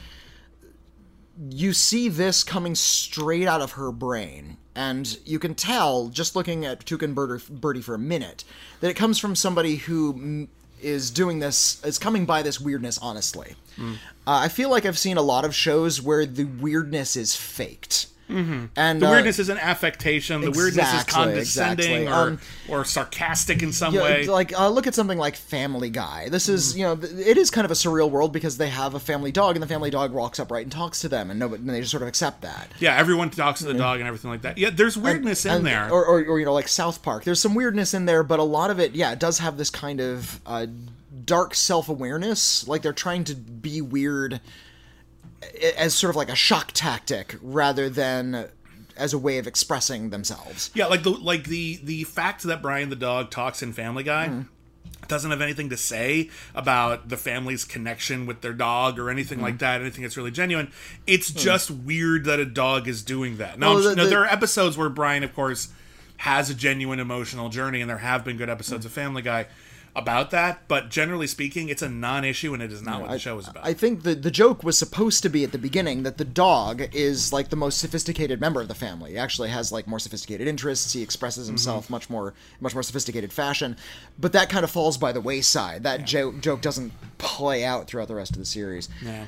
you 1.48 1.72
see 1.72 2.08
this 2.08 2.44
coming 2.44 2.74
straight 2.74 3.46
out 3.46 3.60
of 3.60 3.72
her 3.72 3.90
brain. 3.92 4.58
And 4.74 5.18
you 5.24 5.38
can 5.38 5.54
tell, 5.54 6.08
just 6.08 6.36
looking 6.36 6.64
at 6.64 6.84
Tuca 6.84 7.02
and 7.02 7.14
Bertie, 7.60 7.80
for 7.80 7.94
a 7.94 7.98
minute, 7.98 8.44
that 8.80 8.90
it 8.90 8.94
comes 8.94 9.18
from 9.18 9.34
somebody 9.34 9.76
who 9.76 10.48
is 10.82 11.10
doing 11.10 11.38
this, 11.38 11.82
is 11.84 11.98
coming 11.98 12.26
by 12.26 12.42
this 12.42 12.60
weirdness 12.60 12.98
honestly. 12.98 13.54
Hmm. 13.76 13.94
Uh, 14.26 14.40
I 14.44 14.48
feel 14.48 14.70
like 14.70 14.86
I've 14.86 14.98
seen 14.98 15.16
a 15.16 15.22
lot 15.22 15.44
of 15.44 15.54
shows 15.54 16.00
where 16.00 16.26
the 16.26 16.44
weirdness 16.44 17.16
is 17.16 17.34
faked. 17.34 18.06
Mm-hmm. 18.30 18.64
And 18.76 19.02
the 19.02 19.06
uh, 19.06 19.10
weirdness 19.10 19.38
is 19.38 19.48
an 19.48 19.58
affectation. 19.58 20.40
The 20.40 20.50
weirdness 20.50 20.92
is 20.94 21.04
condescending 21.04 22.02
exactly. 22.02 22.08
or, 22.08 22.28
Um, 22.28 22.40
or 22.68 22.84
sarcastic 22.84 23.62
in 23.62 23.72
some 23.72 23.94
Yeah, 23.94 24.02
way. 24.02 24.26
like 24.26 24.58
uh, 24.58 24.68
look 24.68 24.86
at 24.86 24.94
something 24.94 25.18
like 25.18 25.36
Family 25.36 25.90
Guy. 25.90 26.28
This 26.28 26.48
is 26.48 26.76
you 26.76 26.84
know 26.84 26.98
it 27.02 27.36
is 27.36 27.50
kind 27.50 27.64
of 27.64 27.70
a 27.70 27.74
surreal 27.74 28.10
world 28.10 28.32
because 28.32 28.56
they 28.56 28.68
have 28.68 28.94
a 28.94 29.00
family 29.00 29.32
dog 29.32 29.56
and 29.56 29.62
the 29.62 29.66
family 29.66 29.90
dog 29.90 30.12
walks 30.12 30.38
upright 30.38 30.62
and 30.64 30.72
talks 30.72 31.00
to 31.00 31.08
them 31.08 31.30
and 31.30 31.38
nobody 31.40 31.60
and 31.60 31.70
they 31.70 31.80
just 31.80 31.90
sort 31.90 32.02
of 32.02 32.08
accept 32.08 32.42
that. 32.42 32.68
yeah, 32.78 32.96
everyone 32.96 33.30
talks 33.30 33.60
to 33.60 33.66
the 33.66 33.74
dog 33.74 33.98
and 34.00 34.06
everything 34.06 34.30
like 34.30 34.42
that. 34.42 34.58
Yeah, 34.58 34.70
there's 34.70 34.96
weirdness 34.96 35.44
in 35.44 35.52
And- 35.52 35.66
there. 35.66 35.90
or, 35.90 36.04
or, 36.04 36.24
or 36.24 36.38
you 36.38 36.44
know 36.44 36.54
like 36.54 36.68
South 36.68 37.02
Park. 37.02 37.24
There's 37.24 37.40
some 37.40 37.54
weirdness 37.54 37.94
in 37.94 38.06
there, 38.06 38.22
but 38.22 38.38
a 38.38 38.44
lot 38.44 38.70
of 38.70 38.78
it, 38.78 38.94
yeah, 38.94 39.12
it 39.12 39.18
does 39.18 39.38
have 39.40 39.56
this 39.56 39.70
kind 39.70 40.00
of 40.00 40.40
uh, 40.46 40.66
dark 41.24 41.54
self 41.54 41.88
awareness. 41.88 42.66
Like 42.68 42.82
they're 42.82 42.92
trying 42.92 43.24
to 43.24 43.34
be 43.34 43.80
weird 43.80 44.40
as 45.76 45.94
sort 45.94 46.10
of 46.10 46.16
like 46.16 46.28
a 46.28 46.34
shock 46.36 46.72
tactic 46.72 47.36
rather 47.40 47.88
than 47.88 48.48
as 48.96 49.12
a 49.14 49.18
way 49.18 49.38
of 49.38 49.46
expressing 49.46 50.10
themselves. 50.10 50.70
yeah, 50.74 50.86
like 50.86 51.02
the 51.02 51.10
like 51.10 51.44
the 51.44 51.80
the 51.82 52.04
fact 52.04 52.42
that 52.42 52.60
Brian 52.62 52.90
the 52.90 52.96
dog 52.96 53.30
talks 53.30 53.62
in 53.62 53.72
Family 53.72 54.02
Guy. 54.02 54.28
Mm-hmm. 54.28 54.42
Doesn't 55.08 55.30
have 55.30 55.40
anything 55.40 55.70
to 55.70 55.76
say 55.76 56.28
about 56.54 57.08
the 57.08 57.16
family's 57.16 57.64
connection 57.64 58.26
with 58.26 58.42
their 58.42 58.52
dog 58.52 58.98
or 58.98 59.10
anything 59.10 59.38
Mm-hmm. 59.38 59.44
like 59.46 59.58
that. 59.58 59.80
Anything 59.80 60.02
that's 60.02 60.16
really 60.16 60.30
genuine. 60.30 60.70
It's 61.06 61.30
just 61.32 61.70
weird 61.70 62.26
that 62.26 62.38
a 62.38 62.44
dog 62.44 62.86
is 62.86 63.02
doing 63.02 63.38
that. 63.38 63.58
Now, 63.58 63.74
Well, 63.74 63.82
the- 63.82 63.96
now 63.96 64.04
the- 64.04 64.10
there 64.10 64.20
are 64.20 64.26
episodes 64.26 64.76
where 64.76 64.88
Brian, 64.90 65.24
of 65.24 65.34
course, 65.34 65.68
has 66.18 66.50
a 66.50 66.54
genuine 66.54 67.00
emotional 67.00 67.48
journey, 67.48 67.80
and 67.80 67.88
there 67.90 67.98
have 67.98 68.24
been 68.24 68.36
good 68.36 68.50
episodes 68.50 68.84
of 68.86 68.92
Family 68.92 69.22
Guy. 69.22 69.46
About 69.96 70.30
that, 70.30 70.68
but 70.68 70.88
generally 70.88 71.26
speaking, 71.26 71.68
it's 71.68 71.82
a 71.82 71.88
non-issue 71.88 72.54
and 72.54 72.62
it 72.62 72.70
is 72.72 72.80
not 72.82 73.00
what 73.00 73.10
the 73.10 73.18
show 73.18 73.38
is 73.38 73.48
about. 73.48 73.66
I 73.66 73.72
think 73.74 74.02
the 74.04 74.14
the 74.14 74.30
joke 74.30 74.62
was 74.62 74.78
supposed 74.78 75.22
to 75.24 75.28
be 75.28 75.42
at 75.44 75.52
the 75.52 75.58
beginning 75.58 76.04
that 76.04 76.16
the 76.18 76.24
dog 76.24 76.82
is 76.94 77.32
like 77.32 77.48
the 77.50 77.56
most 77.56 77.78
sophisticated 77.78 78.40
member 78.40 78.60
of 78.60 78.68
the 78.68 78.74
family. 78.74 79.10
He 79.12 79.18
actually 79.18 79.48
has 79.50 79.72
like 79.72 79.86
more 79.86 79.98
sophisticated 79.98 80.46
interests. 80.46 80.92
He 80.92 81.02
expresses 81.02 81.46
Mm-hmm. 81.46 81.52
himself 81.54 81.90
much 81.90 82.08
more 82.08 82.34
much 82.60 82.74
more 82.74 82.82
sophisticated 82.82 83.32
fashion. 83.32 83.76
But 84.18 84.32
that 84.32 84.48
kind 84.48 84.62
of 84.64 84.70
falls 84.70 84.96
by 84.98 85.12
the 85.12 85.20
wayside. 85.20 85.82
That 85.82 86.04
jo- 86.04 86.32
joke 86.40 86.60
doesn't 86.60 86.92
play 87.18 87.64
out 87.64 87.86
throughout 87.88 88.08
the 88.08 88.14
rest 88.14 88.32
of 88.32 88.38
the 88.38 88.46
series. 88.46 88.88
yeah. 89.02 89.26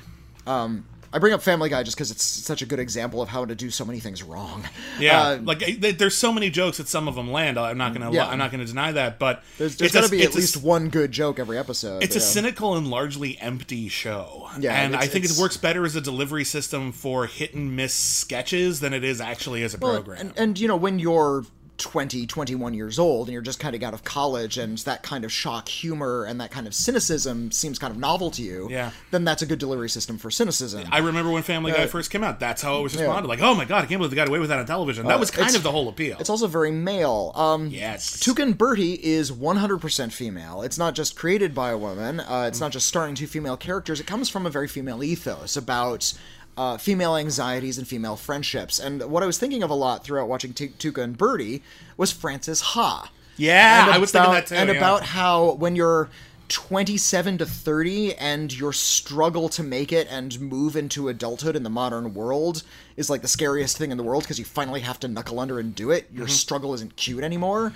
I 1.14 1.18
bring 1.18 1.34
up 1.34 1.42
Family 1.42 1.68
Guy 1.68 1.82
just 1.82 1.96
because 1.96 2.10
it's 2.10 2.24
such 2.24 2.62
a 2.62 2.66
good 2.66 2.78
example 2.78 3.20
of 3.20 3.28
how 3.28 3.44
to 3.44 3.54
do 3.54 3.70
so 3.70 3.84
many 3.84 4.00
things 4.00 4.22
wrong. 4.22 4.64
Yeah, 4.98 5.20
Uh, 5.22 5.38
like 5.42 5.80
there's 5.98 6.16
so 6.16 6.32
many 6.32 6.48
jokes 6.48 6.78
that 6.78 6.88
some 6.88 7.06
of 7.08 7.14
them 7.14 7.30
land. 7.30 7.58
I'm 7.58 7.76
not 7.76 7.92
gonna, 7.92 8.10
Yeah. 8.12 8.26
I'm 8.28 8.38
not 8.38 8.50
gonna 8.50 8.64
deny 8.64 8.92
that. 8.92 9.18
But 9.18 9.42
there's, 9.58 9.76
there's 9.76 9.90
a- 9.94 10.00
got 10.00 10.04
to 10.04 10.10
be 10.10 10.22
at 10.22 10.32
a- 10.32 10.36
least 10.36 10.56
one 10.56 10.88
good 10.88 11.12
joke 11.12 11.38
every 11.38 11.58
episode. 11.58 12.02
It's 12.02 12.16
a 12.16 12.18
yeah. 12.18 12.24
cynical 12.24 12.74
and 12.76 12.88
largely 12.88 13.38
empty 13.40 13.88
show. 13.88 14.48
Yeah, 14.58 14.74
and 14.74 14.96
I 14.96 15.06
think 15.06 15.24
it 15.26 15.32
works 15.38 15.56
better 15.56 15.84
as 15.84 15.96
a 15.96 16.00
delivery 16.00 16.44
system 16.44 16.92
for 16.92 17.26
hit 17.26 17.52
and 17.54 17.76
miss 17.76 17.92
sketches 17.94 18.80
than 18.80 18.94
it 18.94 19.04
is 19.04 19.20
actually 19.20 19.62
as 19.64 19.74
a 19.74 19.78
Well, 19.78 19.94
program. 19.94 20.18
And, 20.20 20.32
and 20.38 20.58
you 20.60 20.66
know, 20.68 20.76
when 20.76 20.98
you're 20.98 21.44
20, 21.82 22.26
21 22.26 22.74
years 22.74 22.98
old 22.98 23.28
and 23.28 23.32
you're 23.32 23.42
just 23.42 23.58
kind 23.60 23.74
of 23.76 23.82
out 23.82 23.92
of 23.94 24.04
college 24.04 24.56
and 24.58 24.78
that 24.78 25.02
kind 25.02 25.24
of 25.24 25.32
shock 25.32 25.68
humor 25.68 26.24
and 26.24 26.40
that 26.40 26.50
kind 26.50 26.66
of 26.66 26.74
cynicism 26.74 27.50
seems 27.50 27.78
kind 27.78 27.90
of 27.90 27.98
novel 27.98 28.30
to 28.30 28.42
you, 28.42 28.68
Yeah. 28.70 28.90
then 29.10 29.24
that's 29.24 29.42
a 29.42 29.46
good 29.46 29.58
delivery 29.58 29.88
system 29.90 30.16
for 30.18 30.30
cynicism. 30.30 30.84
I 30.90 30.98
remember 30.98 31.30
when 31.30 31.42
Family 31.42 31.72
Guy 31.72 31.86
first 31.86 32.10
came 32.10 32.24
out. 32.24 32.40
That's 32.40 32.62
how 32.62 32.78
it 32.78 32.82
was 32.82 32.96
responded. 32.96 33.28
Like, 33.28 33.40
oh 33.42 33.54
my 33.54 33.64
god, 33.64 33.84
I 33.84 33.86
can't 33.86 33.98
believe 33.98 34.10
they 34.10 34.16
got 34.16 34.28
away 34.28 34.38
with 34.38 34.48
that 34.48 34.58
on 34.58 34.66
television. 34.66 35.06
That 35.06 35.20
was 35.20 35.30
kind 35.30 35.52
Uh, 35.52 35.56
of 35.56 35.62
the 35.62 35.70
whole 35.72 35.88
appeal. 35.88 36.16
it's 36.20 36.30
also 36.30 36.46
very 36.46 36.70
male. 36.70 37.32
Um, 37.34 37.66
yes. 37.68 38.16
Tuca 38.18 38.42
and 38.42 38.56
Bertie 38.56 38.94
is 39.02 39.30
100% 39.32 40.12
female. 40.12 40.62
It's 40.62 40.78
not 40.78 40.94
just 40.94 41.16
created 41.16 41.54
by 41.54 41.70
a 41.70 41.78
woman. 41.78 42.20
Uh, 42.20 42.44
it's 42.48 42.60
not 42.60 42.72
just 42.72 42.86
starring 42.86 43.14
two 43.14 43.26
female 43.26 43.56
characters. 43.56 44.00
It 44.00 44.06
comes 44.06 44.28
from 44.28 44.46
a 44.46 44.50
very 44.50 44.68
female 44.68 45.02
ethos 45.02 45.56
about 45.56 46.12
uh, 46.56 46.76
female 46.76 47.16
anxieties 47.16 47.78
and 47.78 47.86
female 47.88 48.16
friendships. 48.16 48.78
And 48.78 49.02
what 49.10 49.22
I 49.22 49.26
was 49.26 49.38
thinking 49.38 49.62
of 49.62 49.70
a 49.70 49.74
lot 49.74 50.04
throughout 50.04 50.28
watching 50.28 50.52
T- 50.52 50.68
Tuca 50.68 51.02
and 51.02 51.16
Bertie 51.16 51.62
was 51.96 52.12
Frances 52.12 52.60
Ha. 52.60 53.10
yeah, 53.36 53.84
And 53.84 53.90
I 53.94 53.98
was 53.98 54.12
thinking 54.12 54.30
about- 54.30 54.46
that 54.46 54.54
too. 54.54 54.60
And 54.60 54.68
yeah. 54.70 54.76
about 54.76 55.02
how 55.04 55.52
when 55.52 55.74
you're 55.76 56.10
27 56.48 57.38
to 57.38 57.46
30 57.46 58.14
and 58.16 58.52
your 58.54 58.74
struggle 58.74 59.48
to 59.48 59.62
make 59.62 59.90
it 59.90 60.06
and 60.10 60.38
move 60.38 60.76
into 60.76 61.08
adulthood 61.08 61.56
in 61.56 61.62
the 61.62 61.70
modern 61.70 62.12
world 62.12 62.62
is 62.94 63.08
like 63.08 63.22
the 63.22 63.28
scariest 63.28 63.78
thing 63.78 63.90
in 63.90 63.96
the 63.96 64.02
world 64.02 64.22
because 64.22 64.38
you 64.38 64.44
finally 64.44 64.80
have 64.80 65.00
to 65.00 65.08
knuckle 65.08 65.40
under 65.40 65.58
and 65.58 65.74
do 65.74 65.90
it. 65.90 66.08
Mm-hmm. 66.08 66.18
Your 66.18 66.28
struggle 66.28 66.74
isn't 66.74 66.94
cute 66.96 67.24
anymore. 67.24 67.72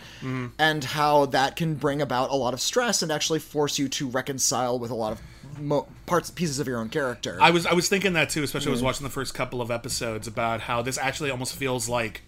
And 0.58 0.84
how 0.84 1.24
that 1.26 1.56
can 1.56 1.76
bring 1.76 2.02
about 2.02 2.30
a 2.30 2.34
lot 2.34 2.52
of 2.52 2.60
stress 2.60 3.00
and 3.00 3.10
actually 3.10 3.38
force 3.38 3.78
you 3.78 3.88
to 3.88 4.08
reconcile 4.08 4.78
with 4.78 4.90
a 4.90 4.94
lot 4.94 5.12
of 5.12 5.22
mo- 5.58 5.88
parts 6.06 6.30
pieces 6.30 6.58
of 6.58 6.66
your 6.66 6.78
own 6.78 6.88
character. 6.88 7.38
I 7.40 7.50
was 7.50 7.66
I 7.66 7.72
was 7.74 7.88
thinking 7.88 8.12
that 8.14 8.30
too, 8.30 8.42
especially 8.42 8.68
I 8.68 8.72
Mm. 8.72 8.72
was 8.74 8.82
watching 8.82 9.04
the 9.04 9.10
first 9.12 9.34
couple 9.34 9.60
of 9.60 9.70
episodes 9.70 10.26
about 10.26 10.62
how 10.62 10.82
this 10.82 10.98
actually 10.98 11.30
almost 11.30 11.54
feels 11.54 11.88
like 11.88 12.22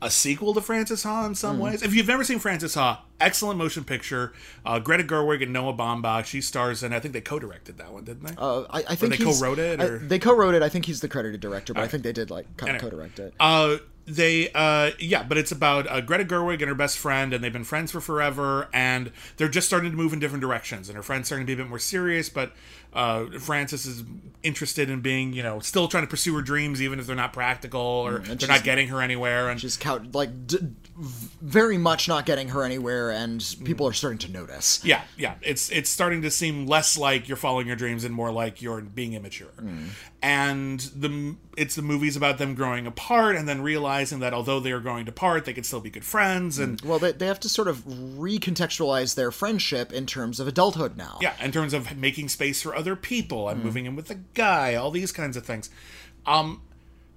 a 0.00 0.08
sequel 0.10 0.54
to 0.54 0.60
Frances 0.60 1.02
Ha 1.02 1.26
in 1.26 1.32
Mm. 1.32 1.36
some 1.36 1.58
ways. 1.58 1.82
If 1.82 1.92
you've 1.92 2.06
never 2.06 2.22
seen 2.22 2.38
Frances 2.38 2.74
Ha, 2.74 3.02
excellent 3.20 3.58
motion 3.58 3.82
picture. 3.82 4.32
Uh, 4.64 4.78
Greta 4.78 5.02
Gerwig 5.02 5.42
and 5.42 5.52
Noah 5.52 5.74
Baumbach, 5.74 6.24
she 6.24 6.40
stars 6.40 6.84
in. 6.84 6.92
I 6.92 7.00
think 7.00 7.14
they 7.14 7.20
co-directed 7.20 7.78
that 7.78 7.92
one, 7.92 8.04
didn't 8.04 8.24
they? 8.24 8.34
Uh, 8.38 8.60
I, 8.70 8.84
I 8.90 8.94
think 8.94 9.10
they 9.10 9.16
he's- 9.24 9.40
co-wrote 9.40 9.58
it, 9.58 9.80
I- 9.80 9.88
they 9.98 10.20
co-wrote 10.20 10.54
it. 10.54 10.62
I 10.62 10.68
think 10.68 10.84
he's 10.84 11.00
the 11.00 11.08
credited 11.08 11.40
director, 11.40 11.74
but 11.74 11.82
I 11.82 11.88
think 11.88 12.04
they 12.04 12.12
did 12.12 12.30
like 12.30 12.46
kind 12.56 12.70
of 12.70 12.76
Anyway. 12.76 12.90
co-direct 12.90 13.18
it. 13.18 13.34
Uh, 13.40 13.78
they, 14.08 14.50
uh, 14.52 14.92
yeah, 14.98 15.22
but 15.22 15.38
it's 15.38 15.52
about 15.52 15.86
uh, 15.86 16.00
Greta 16.00 16.24
Gerwig 16.24 16.60
and 16.60 16.68
her 16.68 16.74
best 16.74 16.98
friend, 16.98 17.32
and 17.32 17.44
they've 17.44 17.52
been 17.52 17.64
friends 17.64 17.92
for 17.92 18.00
forever, 18.00 18.68
and 18.72 19.12
they're 19.36 19.48
just 19.48 19.66
starting 19.66 19.90
to 19.90 19.96
move 19.96 20.12
in 20.12 20.18
different 20.18 20.40
directions, 20.40 20.88
and 20.88 20.96
her 20.96 21.02
friend's 21.02 21.28
starting 21.28 21.46
to 21.46 21.50
be 21.54 21.60
a 21.60 21.62
bit 21.64 21.68
more 21.68 21.78
serious, 21.78 22.28
but 22.28 22.52
uh, 22.92 23.26
Frances 23.38 23.86
is 23.86 24.04
interested 24.42 24.88
in 24.88 25.00
being, 25.00 25.32
you 25.32 25.42
know, 25.42 25.58
still 25.58 25.88
trying 25.88 26.04
to 26.04 26.08
pursue 26.08 26.34
her 26.36 26.42
dreams, 26.42 26.80
even 26.80 26.98
if 27.00 27.06
they're 27.06 27.16
not 27.16 27.32
practical 27.32 27.80
or 27.80 28.18
they're 28.20 28.36
Mm, 28.36 28.48
not 28.48 28.62
getting 28.64 28.88
her 28.88 29.02
anywhere, 29.02 29.48
and 29.50 29.60
She's 29.60 29.76
couch 29.76 30.02
like 30.12 30.46
d- 30.46 30.58
very 30.96 31.76
much 31.78 32.08
not 32.08 32.24
getting 32.26 32.48
her 32.48 32.62
anywhere, 32.64 33.10
and 33.10 33.44
people 33.64 33.86
are 33.88 33.92
starting 33.92 34.18
to 34.20 34.30
notice. 34.30 34.80
yeah, 34.84 35.02
yeah, 35.16 35.34
it's 35.42 35.70
it's 35.70 35.90
starting 35.90 36.22
to 36.22 36.30
seem 36.30 36.66
less 36.66 36.96
like 36.98 37.28
you're 37.28 37.36
following 37.36 37.66
your 37.66 37.76
dreams 37.76 38.04
and 38.04 38.14
more 38.14 38.30
like 38.32 38.62
you're 38.62 38.80
being 38.80 39.12
immature. 39.12 39.50
And 40.20 40.80
the 40.80 41.36
it's 41.56 41.74
the 41.76 41.82
movies 41.82 42.16
about 42.16 42.38
them 42.38 42.54
growing 42.54 42.86
apart 42.86 43.36
and 43.36 43.48
then 43.48 43.62
realizing 43.62 44.18
that 44.20 44.32
although 44.34 44.58
they 44.60 44.72
are 44.72 44.80
growing 44.80 45.08
apart, 45.08 45.44
they 45.44 45.52
can 45.52 45.62
still 45.64 45.80
be 45.80 45.90
good 45.90 46.04
friends 46.04 46.58
and 46.58 46.80
Well, 46.80 46.98
they, 46.98 47.12
they 47.12 47.26
have 47.26 47.40
to 47.40 47.48
sort 47.48 47.68
of 47.68 47.78
recontextualize 47.84 49.14
their 49.14 49.30
friendship 49.30 49.92
in 49.92 50.06
terms 50.06 50.40
of 50.40 50.48
adulthood 50.48 50.96
now. 50.96 51.18
Yeah, 51.20 51.34
in 51.42 51.52
terms 51.52 51.72
of 51.74 51.96
making 51.96 52.28
space 52.30 52.62
for 52.62 52.74
other 52.78 52.96
people 52.96 53.48
and 53.48 53.62
moving 53.64 53.84
in 53.86 53.96
with 53.96 54.10
a 54.10 54.14
guy, 54.34 54.74
all 54.74 54.90
these 54.90 55.12
kinds 55.12 55.36
of 55.36 55.44
things. 55.44 55.68
Um, 56.26 56.62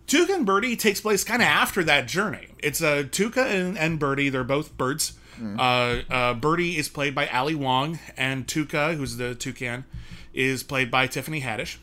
Tuca 0.07 0.35
and 0.35 0.45
Bertie 0.45 0.75
takes 0.75 0.99
place 0.99 1.23
kind 1.23 1.41
of 1.41 1.47
after 1.47 1.83
that 1.83 2.07
journey. 2.07 2.47
It's 2.59 2.81
uh, 2.81 3.03
Tuca 3.09 3.45
and, 3.45 3.77
and 3.77 3.99
Bertie, 3.99 4.29
they're 4.29 4.43
both 4.43 4.75
birds. 4.77 5.13
Uh, 5.57 6.01
uh, 6.09 6.33
Bertie 6.35 6.77
is 6.77 6.87
played 6.89 7.15
by 7.15 7.27
Ali 7.27 7.55
Wong, 7.55 7.97
and 8.17 8.45
Tuca, 8.45 8.95
who's 8.95 9.17
the 9.17 9.33
toucan, 9.33 9.85
is 10.33 10.61
played 10.63 10.91
by 10.91 11.07
Tiffany 11.07 11.41
Haddish. 11.41 11.77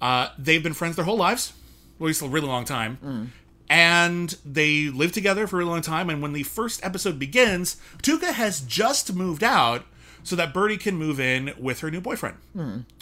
Uh, 0.00 0.28
they've 0.38 0.62
been 0.62 0.74
friends 0.74 0.94
their 0.96 1.04
whole 1.04 1.16
lives, 1.16 1.52
well, 1.98 2.06
at 2.06 2.08
least 2.08 2.22
a 2.22 2.28
really 2.28 2.46
long 2.46 2.64
time. 2.64 3.32
And 3.70 4.36
they 4.44 4.88
live 4.90 5.12
together 5.12 5.46
for 5.46 5.56
a 5.56 5.58
really 5.58 5.70
long 5.70 5.82
time. 5.82 6.08
And 6.08 6.22
when 6.22 6.32
the 6.34 6.44
first 6.44 6.84
episode 6.84 7.18
begins, 7.18 7.76
Tuca 8.02 8.32
has 8.32 8.60
just 8.60 9.12
moved 9.14 9.42
out 9.42 9.84
so 10.22 10.36
that 10.36 10.52
Bertie 10.54 10.76
can 10.76 10.96
move 10.96 11.18
in 11.20 11.52
with 11.58 11.80
her 11.80 11.90
new 11.90 12.00
boyfriend. 12.00 12.36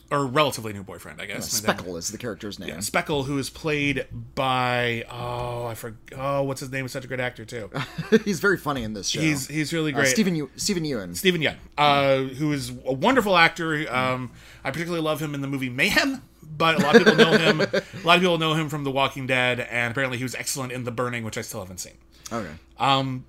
Or 0.09 0.25
relatively 0.25 0.73
new 0.73 0.85
boyfriend, 0.85 1.21
I 1.21 1.27
guess. 1.27 1.49
Speckle 1.61 1.97
is 1.99 2.11
the 2.13 2.19
character's 2.19 2.61
name. 2.61 2.77
Speckle, 2.81 3.25
who 3.25 3.39
is 3.39 3.51
played 3.51 4.07
by 4.37 5.05
oh 5.11 5.67
I 5.67 5.75
forgot 5.75 5.99
oh 6.17 6.43
what's 6.45 6.61
his 6.61 6.71
name? 6.71 6.85
He's 6.85 6.93
such 6.93 7.05
a 7.05 7.09
good 7.09 7.19
actor 7.19 7.45
too. 7.45 7.71
he's 8.25 8.39
very 8.39 8.57
funny 8.57 8.85
in 8.85 8.93
this 8.95 9.09
show. 9.09 9.21
He's 9.21 9.49
he's 9.49 9.73
really 9.73 9.93
uh, 9.93 9.97
great. 9.97 10.09
Stephen 10.09 10.37
Ew- 10.37 10.51
Stephen 10.55 10.85
Ewan. 10.85 11.17
Steven 11.17 11.41
Yeun, 11.41 11.57
uh, 11.77 12.19
who 12.35 12.53
is 12.53 12.71
a 12.85 12.93
wonderful 12.93 13.37
actor. 13.37 13.85
Um, 13.93 14.31
I 14.63 14.71
particularly 14.71 15.03
love 15.03 15.21
him 15.21 15.35
in 15.35 15.41
the 15.41 15.49
movie 15.49 15.71
Mayhem, 15.71 16.23
but 16.57 16.79
a 16.81 16.85
lot 16.85 16.95
of 16.95 17.03
people 17.03 17.17
know 17.17 17.37
him. 17.37 17.61
A 18.05 18.07
lot 18.07 18.15
of 18.17 18.21
people 18.23 18.39
know 18.39 18.55
him 18.55 18.69
from 18.69 18.85
The 18.85 18.93
Walking 18.93 19.27
Dead, 19.27 19.59
and 19.59 19.91
apparently 19.91 20.19
he 20.19 20.23
was 20.25 20.37
excellent 20.37 20.71
in 20.71 20.85
The 20.85 20.93
Burning, 20.93 21.25
which 21.25 21.37
I 21.37 21.41
still 21.41 21.59
haven't 21.61 21.79
seen. 21.79 21.95
Okay. 22.33 22.53
Um, 22.79 23.25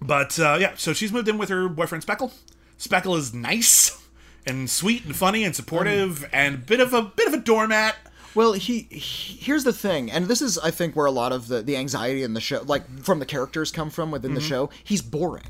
But 0.00 0.38
uh, 0.38 0.56
yeah, 0.58 0.72
so 0.76 0.94
she's 0.94 1.12
moved 1.12 1.28
in 1.28 1.36
with 1.36 1.50
her 1.50 1.68
boyfriend 1.68 2.06
Speckle. 2.06 2.32
Speckle 2.80 3.16
is 3.16 3.34
nice 3.34 4.02
and 4.46 4.70
sweet 4.70 5.04
and 5.04 5.14
funny 5.14 5.44
and 5.44 5.54
supportive 5.54 6.26
and 6.32 6.54
a 6.54 6.58
bit 6.58 6.80
of 6.80 6.94
a 6.94 7.02
bit 7.02 7.28
of 7.28 7.34
a 7.34 7.36
doormat. 7.36 7.94
Well, 8.34 8.54
he, 8.54 8.88
he 8.90 9.34
here's 9.34 9.64
the 9.64 9.72
thing, 9.72 10.10
and 10.10 10.26
this 10.26 10.40
is 10.40 10.58
I 10.58 10.70
think 10.70 10.96
where 10.96 11.04
a 11.04 11.10
lot 11.10 11.30
of 11.30 11.48
the 11.48 11.60
the 11.60 11.76
anxiety 11.76 12.22
in 12.22 12.32
the 12.32 12.40
show, 12.40 12.62
like 12.64 13.02
from 13.02 13.18
the 13.18 13.26
characters, 13.26 13.70
come 13.70 13.90
from 13.90 14.10
within 14.10 14.32
the 14.32 14.40
mm-hmm. 14.40 14.48
show. 14.48 14.70
He's 14.82 15.02
boring, 15.02 15.44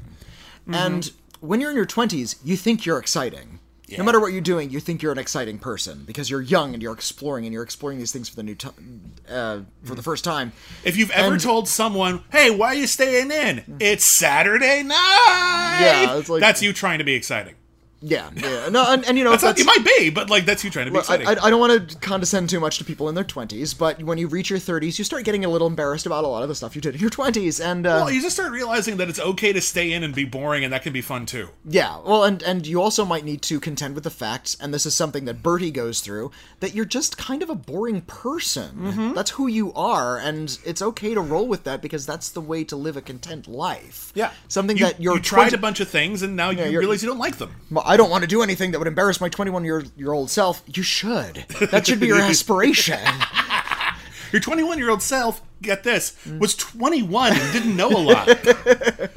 mm-hmm. 0.63 0.75
and 0.75 1.13
when 1.39 1.61
you're 1.61 1.71
in 1.71 1.77
your 1.77 1.87
twenties, 1.87 2.35
you 2.43 2.57
think 2.57 2.85
you're 2.85 2.99
exciting. 2.99 3.60
No 3.99 4.05
matter 4.05 4.21
what 4.21 4.33
you're 4.33 4.41
doing, 4.41 4.71
you 4.71 4.81
think 4.81 5.03
you're 5.03 5.13
an 5.13 5.19
exciting 5.19 5.59
person 5.59 6.05
because 6.07 6.31
you're 6.31 6.41
young 6.41 6.75
and 6.75 6.83
you're 6.83 6.93
exploring 6.93 7.45
and 7.45 7.53
you're 7.53 7.63
exploring 7.63 7.99
these 7.99 8.13
things 8.13 8.29
for 8.29 8.37
the 8.37 8.43
new 8.43 8.55
time, 8.55 9.13
uh, 9.29 9.61
for 9.85 9.95
the 9.95 10.03
first 10.03 10.25
time. 10.25 10.53
If 10.85 10.97
you've 10.97 11.11
ever 11.11 11.33
And- 11.35 11.41
told 11.43 11.69
someone, 11.69 12.23
"Hey, 12.31 12.51
why 12.51 12.69
are 12.69 12.75
you 12.75 12.87
staying 12.87 13.31
in? 13.31 13.77
It's 13.81 14.05
Saturday 14.05 14.83
night." 14.83 15.79
Yeah, 15.81 16.17
it's 16.17 16.29
like- 16.29 16.41
that's 16.41 16.63
you 16.63 16.73
trying 16.73 16.99
to 16.99 17.05
be 17.05 17.15
exciting. 17.15 17.55
Yeah, 18.02 18.30
yeah, 18.35 18.71
no, 18.71 18.85
and, 18.88 19.04
and 19.04 19.19
you 19.19 19.25
know 19.25 19.30
That's, 19.30 19.42
that's, 19.42 19.62
not, 19.64 19.76
it 19.76 19.85
might 19.85 19.99
be, 19.99 20.09
but 20.09 20.30
like 20.30 20.47
that's 20.47 20.64
you 20.64 20.71
trying 20.71 20.87
to 20.87 20.92
be 20.92 20.99
exciting. 20.99 21.28
I, 21.28 21.33
I 21.33 21.50
don't 21.50 21.61
want 21.61 21.90
to 21.90 21.99
condescend 21.99 22.49
too 22.49 22.59
much 22.59 22.78
to 22.78 22.85
people 22.85 23.11
in 23.11 23.14
their 23.14 23.25
20s, 23.25 23.76
but 23.76 24.02
when 24.02 24.16
you 24.16 24.26
reach 24.26 24.49
your 24.49 24.59
30s, 24.59 24.99
you 24.99 25.04
start 25.04 25.25
getting 25.25 25.45
a 25.45 25.49
little 25.49 25.66
embarrassed 25.66 26.07
about 26.07 26.25
a 26.25 26.26
lot 26.26 26.42
of 26.42 26.49
the 26.49 26.54
stuff 26.54 26.75
you 26.75 26.80
did 26.80 26.95
in 26.95 27.00
your 27.00 27.11
20s, 27.11 27.62
and 27.62 27.87
uh, 27.87 28.02
well, 28.04 28.11
you 28.11 28.23
just 28.23 28.37
start 28.37 28.52
realizing 28.52 28.97
that 28.97 29.11
it's 29.11 29.21
okay 29.21 29.52
to 29.52 29.61
stay 29.61 29.92
in 29.92 30.02
and 30.02 30.14
be 30.14 30.25
boring, 30.25 30.64
and 30.64 30.73
that 30.73 30.83
can 30.83 30.95
be 30.95 31.02
fun 31.02 31.26
too. 31.26 31.50
Yeah, 31.69 31.99
well, 32.00 32.25
and 32.25 32.42
and 32.42 32.66
you 32.66 32.80
also 32.80 33.04
might 33.04 33.25
need 33.25 33.42
to 33.42 33.61
contend 33.61 33.95
with 33.95 34.04
the 34.04 34.11
fact, 34.11 34.57
and 34.61 34.73
this 34.73 34.87
is 34.87 34.95
something 34.95 35.26
that 35.26 35.42
Bertie 35.42 35.71
goes 35.71 36.00
through, 36.00 36.30
that 36.61 36.75
you're 36.75 36.87
just 36.87 37.19
kind 37.19 37.42
of 37.42 37.50
a 37.50 37.54
boring 37.54 38.00
person. 38.02 38.76
Mm-hmm. 38.76 39.12
That's 39.12 39.33
who 39.33 39.47
you 39.47 39.75
are, 39.75 40.16
and 40.16 40.59
it's 40.64 40.80
okay 40.80 41.12
to 41.12 41.21
roll 41.21 41.47
with 41.47 41.64
that 41.64 41.83
because 41.83 42.07
that's 42.07 42.30
the 42.30 42.40
way 42.40 42.64
to 42.64 42.76
live 42.76 42.97
a 42.97 43.02
content 43.02 43.47
life. 43.47 44.11
Yeah, 44.14 44.33
something 44.49 44.78
you, 44.78 44.87
that 44.87 45.02
you're 45.02 45.16
you 45.16 45.21
tried 45.21 45.50
20 45.50 45.57
a 45.57 45.59
bunch 45.59 45.80
of 45.80 45.88
things, 45.88 46.23
and 46.23 46.35
now 46.35 46.49
you 46.49 46.62
you're- 46.64 46.78
realize 46.78 47.02
you 47.02 47.09
don't 47.09 47.19
like 47.19 47.37
them. 47.37 47.54
Well, 47.71 47.85
I 47.91 47.97
don't 47.97 48.09
want 48.09 48.23
to 48.23 48.29
do 48.29 48.43
anything 48.43 48.71
that 48.71 48.79
would 48.79 48.87
embarrass 48.89 49.21
my 49.21 49.29
21 49.29 49.65
year 49.65 49.83
year 49.97 50.13
old 50.13 50.31
self. 50.31 50.63
You 50.67 50.83
should. 50.83 51.45
That 51.73 51.87
should 51.87 51.99
be 52.01 52.07
your 52.07 52.21
aspiration. 52.31 53.01
Your 54.33 54.41
21 54.41 54.79
year 54.79 54.91
old 54.91 55.03
self, 55.03 55.43
get 55.61 55.83
this, 55.83 56.17
was 56.39 56.55
21 56.55 57.33
and 57.33 57.53
didn't 57.53 57.75
know 57.77 57.89
a 57.91 57.99
lot. 57.99 58.29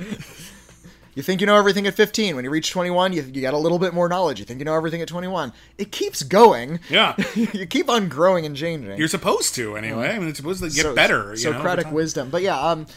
You 1.16 1.22
think 1.22 1.42
you 1.42 1.46
know 1.46 1.56
everything 1.56 1.86
at 1.86 1.94
15. 1.94 2.36
When 2.36 2.44
you 2.44 2.50
reach 2.50 2.72
21, 2.72 3.14
you, 3.14 3.22
you 3.22 3.42
get 3.42 3.54
a 3.54 3.58
little 3.60 3.78
bit 3.78 3.94
more 3.94 4.10
knowledge. 4.10 4.40
You 4.40 4.46
think 4.46 4.58
you 4.58 4.66
know 4.66 4.74
everything 4.74 5.00
at 5.00 5.08
21. 5.08 5.54
It 5.78 5.92
keeps 5.92 6.24
going. 6.24 6.80
Yeah. 6.90 7.14
you 7.36 7.68
keep 7.68 7.88
on 7.88 8.10
growing 8.10 8.48
and 8.48 8.56
changing. 8.56 8.98
You're 8.98 9.08
supposed 9.08 9.54
to 9.54 9.78
anyway. 9.78 10.10
I 10.10 10.18
mean, 10.18 10.30
it's 10.30 10.38
supposed 10.40 10.64
to 10.64 10.70
get 10.72 10.82
So- 10.82 10.96
better. 10.96 11.36
You 11.38 11.44
know, 11.44 11.50
over 11.52 11.60
Socratic 11.60 11.86
time. 11.86 11.94
wisdom. 11.94 12.30
But 12.32 12.42
yeah, 12.42 12.60
um, 12.60 12.88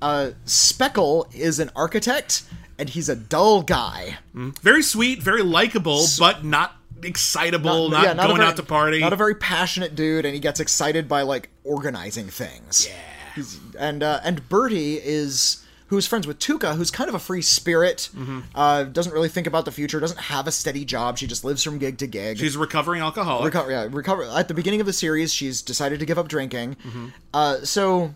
uh, 0.00 0.30
Speckle 0.46 1.26
is 1.34 1.58
an 1.58 1.70
architect, 1.76 2.44
and 2.78 2.88
he's 2.88 3.08
a 3.08 3.16
dull 3.16 3.62
guy. 3.62 4.18
Very 4.34 4.82
sweet, 4.82 5.22
very 5.22 5.42
likable, 5.42 6.04
but 6.18 6.44
not 6.44 6.76
excitable, 7.02 7.88
not, 7.88 8.04
yeah, 8.04 8.14
going 8.14 8.36
very, 8.36 8.48
out 8.48 8.56
to 8.56 8.62
party. 8.62 9.00
Not 9.00 9.12
a 9.12 9.16
very 9.16 9.34
passionate 9.34 9.94
dude, 9.94 10.24
and 10.24 10.34
he 10.34 10.40
gets 10.40 10.60
excited 10.60 11.08
by 11.08 11.22
like 11.22 11.50
organizing 11.64 12.28
things. 12.28 12.88
Yeah, 13.36 13.44
and 13.78 14.02
uh, 14.02 14.20
and 14.22 14.48
Bertie 14.48 14.94
is 14.94 15.64
who's 15.88 16.06
friends 16.06 16.26
with 16.26 16.38
Tuca, 16.38 16.76
who's 16.76 16.90
kind 16.90 17.08
of 17.08 17.14
a 17.14 17.18
free 17.18 17.42
spirit. 17.42 18.10
Mm-hmm. 18.14 18.40
Uh, 18.54 18.84
doesn't 18.84 19.12
really 19.12 19.28
think 19.28 19.46
about 19.46 19.64
the 19.64 19.72
future. 19.72 19.98
Doesn't 19.98 20.20
have 20.20 20.46
a 20.46 20.52
steady 20.52 20.84
job. 20.84 21.18
She 21.18 21.26
just 21.26 21.44
lives 21.44 21.62
from 21.62 21.78
gig 21.78 21.98
to 21.98 22.06
gig. 22.06 22.38
She's 22.38 22.56
a 22.56 22.58
recovering 22.58 23.00
alcoholic. 23.02 23.54
Yeah, 23.54 23.88
recover 23.90 24.24
at 24.24 24.48
the 24.48 24.54
beginning 24.54 24.80
of 24.80 24.86
the 24.86 24.92
series. 24.92 25.32
She's 25.32 25.62
decided 25.62 25.98
to 26.00 26.06
give 26.06 26.18
up 26.18 26.28
drinking. 26.28 26.76
Mm-hmm. 26.86 27.06
Uh, 27.32 27.56
so 27.64 28.14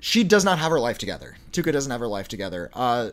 she 0.00 0.24
does 0.24 0.44
not 0.44 0.58
have 0.58 0.70
her 0.70 0.80
life 0.80 0.98
together. 0.98 1.36
Tuca 1.52 1.72
doesn't 1.72 1.90
have 1.90 2.00
her 2.00 2.08
life 2.08 2.28
together. 2.28 2.70
Uh, 2.74 3.10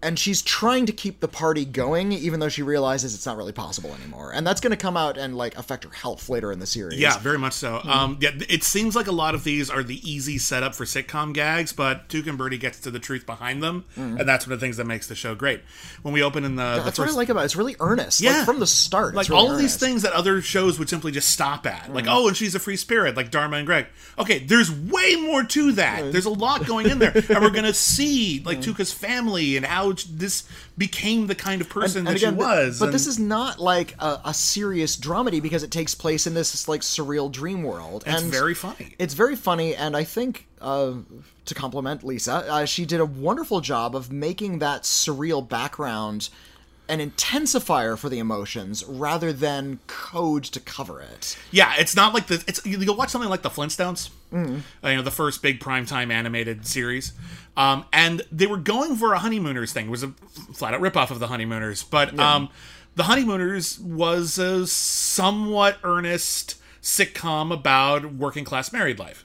and 0.00 0.18
she's 0.18 0.42
trying 0.42 0.86
to 0.86 0.92
keep 0.92 1.20
the 1.20 1.28
party 1.28 1.64
going, 1.64 2.12
even 2.12 2.38
though 2.38 2.48
she 2.48 2.62
realizes 2.62 3.14
it's 3.14 3.26
not 3.26 3.36
really 3.36 3.52
possible 3.52 3.92
anymore. 3.94 4.32
And 4.32 4.46
that's 4.46 4.60
going 4.60 4.70
to 4.70 4.76
come 4.76 4.96
out 4.96 5.18
and 5.18 5.36
like 5.36 5.58
affect 5.58 5.84
her 5.84 5.90
health 5.90 6.28
later 6.28 6.52
in 6.52 6.60
the 6.60 6.66
series. 6.66 7.00
Yeah, 7.00 7.18
very 7.18 7.38
much 7.38 7.54
so. 7.54 7.78
Mm-hmm. 7.78 7.90
Um, 7.90 8.18
yeah, 8.20 8.30
it 8.48 8.62
seems 8.62 8.94
like 8.94 9.08
a 9.08 9.12
lot 9.12 9.34
of 9.34 9.42
these 9.42 9.70
are 9.70 9.82
the 9.82 9.98
easy 10.08 10.38
setup 10.38 10.76
for 10.76 10.84
sitcom 10.84 11.34
gags, 11.34 11.72
but 11.72 12.08
Tuca 12.08 12.28
and 12.28 12.38
Bertie 12.38 12.58
gets 12.58 12.78
to 12.80 12.92
the 12.92 13.00
truth 13.00 13.26
behind 13.26 13.60
them, 13.60 13.84
mm-hmm. 13.96 14.18
and 14.18 14.28
that's 14.28 14.46
one 14.46 14.52
of 14.52 14.60
the 14.60 14.64
things 14.64 14.76
that 14.76 14.84
makes 14.84 15.08
the 15.08 15.16
show 15.16 15.34
great. 15.34 15.62
When 16.02 16.14
we 16.14 16.22
open 16.22 16.44
in 16.44 16.54
the, 16.54 16.76
the 16.76 16.82
that's 16.84 16.96
first, 16.96 16.98
what 16.98 17.10
I 17.10 17.16
like 17.16 17.28
about 17.28 17.40
it. 17.40 17.46
It's 17.46 17.56
really 17.56 17.76
earnest. 17.80 18.20
Yeah. 18.20 18.38
like, 18.38 18.44
from 18.44 18.60
the 18.60 18.66
start. 18.66 19.14
like 19.14 19.28
really 19.28 19.40
all 19.40 19.52
of 19.52 19.58
these 19.58 19.76
things 19.76 20.02
that 20.02 20.12
other 20.12 20.40
shows 20.42 20.78
would 20.78 20.88
simply 20.88 21.10
just 21.10 21.30
stop 21.30 21.66
at, 21.66 21.92
like 21.92 22.04
mm-hmm. 22.04 22.14
oh, 22.14 22.28
and 22.28 22.36
she's 22.36 22.54
a 22.54 22.60
free 22.60 22.76
spirit, 22.76 23.16
like 23.16 23.32
Dharma 23.32 23.56
and 23.56 23.66
Greg. 23.66 23.86
Okay, 24.16 24.38
there's 24.38 24.70
way 24.70 25.16
more 25.16 25.42
to 25.42 25.72
that. 25.72 26.12
There's 26.12 26.26
a 26.26 26.30
lot 26.30 26.66
going 26.66 26.88
in 26.88 27.00
there, 27.00 27.12
and 27.28 27.40
we're 27.40 27.50
gonna 27.50 27.74
see 27.74 28.40
like 28.44 28.60
tuca's 28.60 28.92
family 28.92 29.56
and 29.56 29.66
how 29.66 29.87
this 29.92 30.48
became 30.76 31.26
the 31.26 31.34
kind 31.34 31.60
of 31.60 31.68
person 31.68 32.04
that 32.04 32.20
she 32.20 32.28
was. 32.28 32.78
But 32.78 32.86
and- 32.86 32.94
this 32.94 33.06
is 33.06 33.18
not 33.18 33.58
like 33.58 33.94
a, 33.98 34.20
a 34.26 34.34
serious 34.34 34.96
dramedy 34.96 35.42
because 35.42 35.62
it 35.62 35.70
takes 35.70 35.94
place 35.94 36.26
in 36.26 36.34
this 36.34 36.68
like 36.68 36.80
surreal 36.80 37.30
dream 37.30 37.62
world. 37.62 38.04
it's 38.06 38.22
and 38.22 38.30
very 38.30 38.54
funny. 38.54 38.94
It's 38.98 39.14
very 39.14 39.36
funny, 39.36 39.74
and 39.74 39.96
I 39.96 40.04
think 40.04 40.46
uh, 40.60 40.94
to 41.44 41.54
compliment 41.54 42.04
Lisa, 42.04 42.44
uh, 42.48 42.64
she 42.64 42.84
did 42.84 43.00
a 43.00 43.06
wonderful 43.06 43.60
job 43.60 43.94
of 43.96 44.12
making 44.12 44.58
that 44.58 44.82
surreal 44.82 45.46
background 45.46 46.28
an 46.88 47.00
intensifier 47.00 47.98
for 47.98 48.08
the 48.08 48.18
emotions 48.18 48.84
rather 48.84 49.32
than 49.32 49.78
code 49.86 50.44
to 50.44 50.60
cover 50.60 51.00
it. 51.00 51.36
Yeah, 51.50 51.72
it's 51.78 51.94
not 51.94 52.14
like 52.14 52.26
the. 52.28 52.42
It's 52.46 52.64
you'll 52.64 52.96
watch 52.96 53.10
something 53.10 53.28
like 53.30 53.42
the 53.42 53.50
Flintstones, 53.50 54.10
uh, 54.32 54.88
you 54.88 54.96
know, 54.96 55.02
the 55.02 55.10
first 55.10 55.42
big 55.42 55.60
primetime 55.60 56.10
animated 56.12 56.66
series, 56.66 57.12
um, 57.56 57.84
and 57.92 58.22
they 58.32 58.46
were 58.46 58.56
going 58.56 58.96
for 58.96 59.12
a 59.12 59.18
Honeymooners 59.18 59.72
thing. 59.72 59.86
It 59.86 59.90
was 59.90 60.02
a 60.02 60.08
flat 60.54 60.74
out 60.74 60.80
ripoff 60.80 61.10
of 61.10 61.18
the 61.18 61.26
Honeymooners, 61.28 61.82
but 61.82 62.18
um, 62.18 62.48
the 62.94 63.04
Honeymooners 63.04 63.78
was 63.80 64.38
a 64.38 64.66
somewhat 64.66 65.78
earnest 65.84 66.56
sitcom 66.82 67.52
about 67.52 68.14
working 68.14 68.44
class 68.44 68.72
married 68.72 68.98
life. 68.98 69.24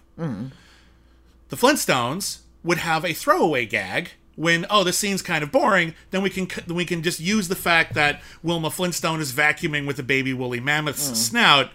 The 1.49 1.55
Flintstones 1.55 2.39
would 2.63 2.79
have 2.79 3.03
a 3.05 3.13
throwaway 3.13 3.65
gag 3.65 4.11
when 4.35 4.65
oh 4.69 4.83
this 4.83 4.97
scene's 4.97 5.21
kind 5.21 5.43
of 5.43 5.51
boring 5.51 5.93
then 6.11 6.21
we 6.23 6.29
can 6.29 6.47
then 6.67 6.75
we 6.75 6.85
can 6.85 7.03
just 7.03 7.19
use 7.19 7.47
the 7.47 7.55
fact 7.55 7.93
that 7.93 8.21
Wilma 8.41 8.69
Flintstone 8.71 9.19
is 9.21 9.31
vacuuming 9.31 9.85
with 9.85 9.99
a 9.99 10.03
baby 10.03 10.33
woolly 10.33 10.59
mammoth's 10.59 11.09
Mm. 11.11 11.15
snout 11.15 11.69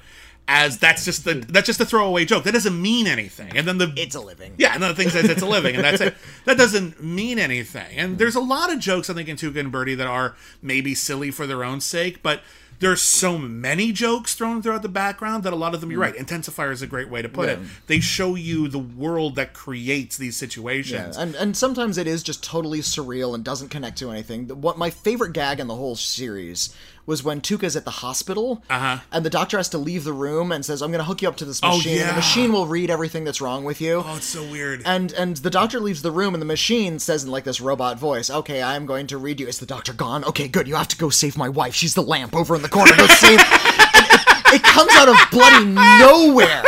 as 0.51 0.79
that's 0.79 1.05
just 1.05 1.25
the 1.27 1.35
that's 1.35 1.67
just 1.67 1.79
a 1.81 1.85
throwaway 1.85 2.25
joke 2.25 2.43
that 2.45 2.53
doesn't 2.53 2.81
mean 2.81 3.07
anything 3.07 3.55
and 3.57 3.69
then 3.69 3.77
the 3.79 3.93
It's 3.97 4.15
a 4.15 4.21
living. 4.21 4.55
yeah 4.57 4.73
and 4.73 4.83
then 4.83 4.89
the 4.91 4.95
thing 4.97 5.11
says 5.11 5.27
it's 5.29 5.43
a 5.43 5.47
living 5.47 5.75
and 5.77 5.85
that's 5.85 6.01
it 6.01 6.15
that 6.47 6.57
doesn't 6.57 7.03
mean 7.03 7.39
anything 7.39 7.97
and 7.99 8.17
there's 8.19 8.35
a 8.35 8.41
lot 8.41 8.73
of 8.73 8.79
jokes 8.79 9.11
I 9.11 9.15
think 9.15 9.29
in 9.29 9.37
Tuca 9.37 9.61
and 9.61 9.71
Bertie 9.71 9.95
that 9.95 10.07
are 10.07 10.35
maybe 10.63 10.95
silly 10.95 11.31
for 11.31 11.47
their 11.47 11.63
own 11.65 11.81
sake 11.83 12.23
but 12.23 12.41
there's 12.81 13.03
so 13.03 13.37
many 13.39 13.93
jokes 13.93 14.35
thrown 14.35 14.63
throughout 14.63 14.83
the 14.83 14.89
background 14.89 15.43
that 15.43 15.53
a 15.53 15.57
lot 15.57 15.75
of 15.75 15.81
them 15.81 15.91
you're 15.91 16.01
right 16.01 16.15
intensifier 16.15 16.73
is 16.73 16.83
a 16.83 16.87
great 16.87 17.09
way 17.09 17.23
to 17.23 17.29
put 17.29 17.49
it 17.49 17.59
Mm. 17.59 17.67
They 17.87 18.01
show 18.01 18.35
you 18.35 18.69
the 18.69 18.79
world 18.79 19.35
that 19.37 19.53
creates 19.53 20.17
these 20.17 20.37
situations 20.37 21.17
Yeah, 21.17 21.23
and 21.23 21.35
and 21.35 21.57
sometimes 21.57 21.99
it 21.99 22.07
is 22.07 22.23
just 22.23 22.45
totally 22.45 22.81
surreal 22.81 23.35
and 23.35 23.43
doesn't 23.43 23.69
connect 23.71 23.99
to 23.99 24.11
anything. 24.11 24.49
What 24.49 24.79
my 24.79 24.91
favorite 24.91 25.33
gag 25.33 25.59
in 25.61 25.67
the 25.67 25.75
whole 25.75 25.97
series 25.97 26.75
was 27.09 27.25
when 27.25 27.41
Tuca's 27.41 27.75
at 27.75 27.85
the 27.87 27.91
hospital, 27.91 28.63
Uh-huh. 28.69 28.99
and 29.11 29.25
the 29.25 29.31
doctor 29.31 29.57
has 29.57 29.69
to 29.71 29.79
leave 29.79 30.05
the 30.05 30.13
room 30.13 30.53
and 30.53 30.63
says, 30.65 30.83
"I'm 30.83 30.91
going 30.93 31.01
to 31.01 31.05
hook 31.05 31.23
you 31.23 31.29
up 31.29 31.37
to 31.39 31.45
this 31.47 31.59
Oh, 31.63 31.77
machine. 31.79 31.97
yeah. 31.97 32.09
The 32.09 32.13
machine 32.17 32.53
will 32.53 32.67
read 32.67 32.91
everything 32.91 33.25
that's 33.25 33.41
wrong 33.41 33.65
with 33.65 33.81
you." 33.81 34.05
oh 34.07 34.17
it's 34.17 34.27
so 34.27 34.43
weird 34.45 34.83
And 34.85 35.11
and 35.13 35.39
the 35.39 35.51
doctor 35.51 35.81
leaves 35.81 36.03
the 36.03 36.13
room, 36.13 36.35
and 36.35 36.41
the 36.43 36.47
machine 36.47 36.99
says 36.99 37.25
in 37.25 37.31
like 37.31 37.45
this 37.45 37.61
robot 37.61 37.99
voice, 37.99 38.29
"Okay, 38.31 38.63
I'm 38.63 38.85
going 38.87 39.07
to 39.09 39.17
read 39.19 39.41
you." 39.41 39.47
Is 39.49 39.59
the 39.59 39.67
doctor 39.67 39.93
gone? 39.95 40.23
Okay, 40.25 40.47
good. 40.49 40.69
You 40.69 40.77
have 40.77 40.89
to 40.89 40.97
go 40.99 41.09
save 41.09 41.37
my 41.39 41.49
wife. 41.49 41.75
She's 41.75 41.95
the 41.95 42.03
lamp 42.03 42.37
over 42.37 42.55
in 42.55 42.61
the 42.63 42.69
corner. 42.69 42.95
Go 42.95 43.07
save. 43.07 43.41
it, 43.43 44.55
it 44.57 44.63
comes 44.63 44.93
out 44.93 45.09
of 45.09 45.17
bloody 45.33 45.65
nowhere. 45.65 46.63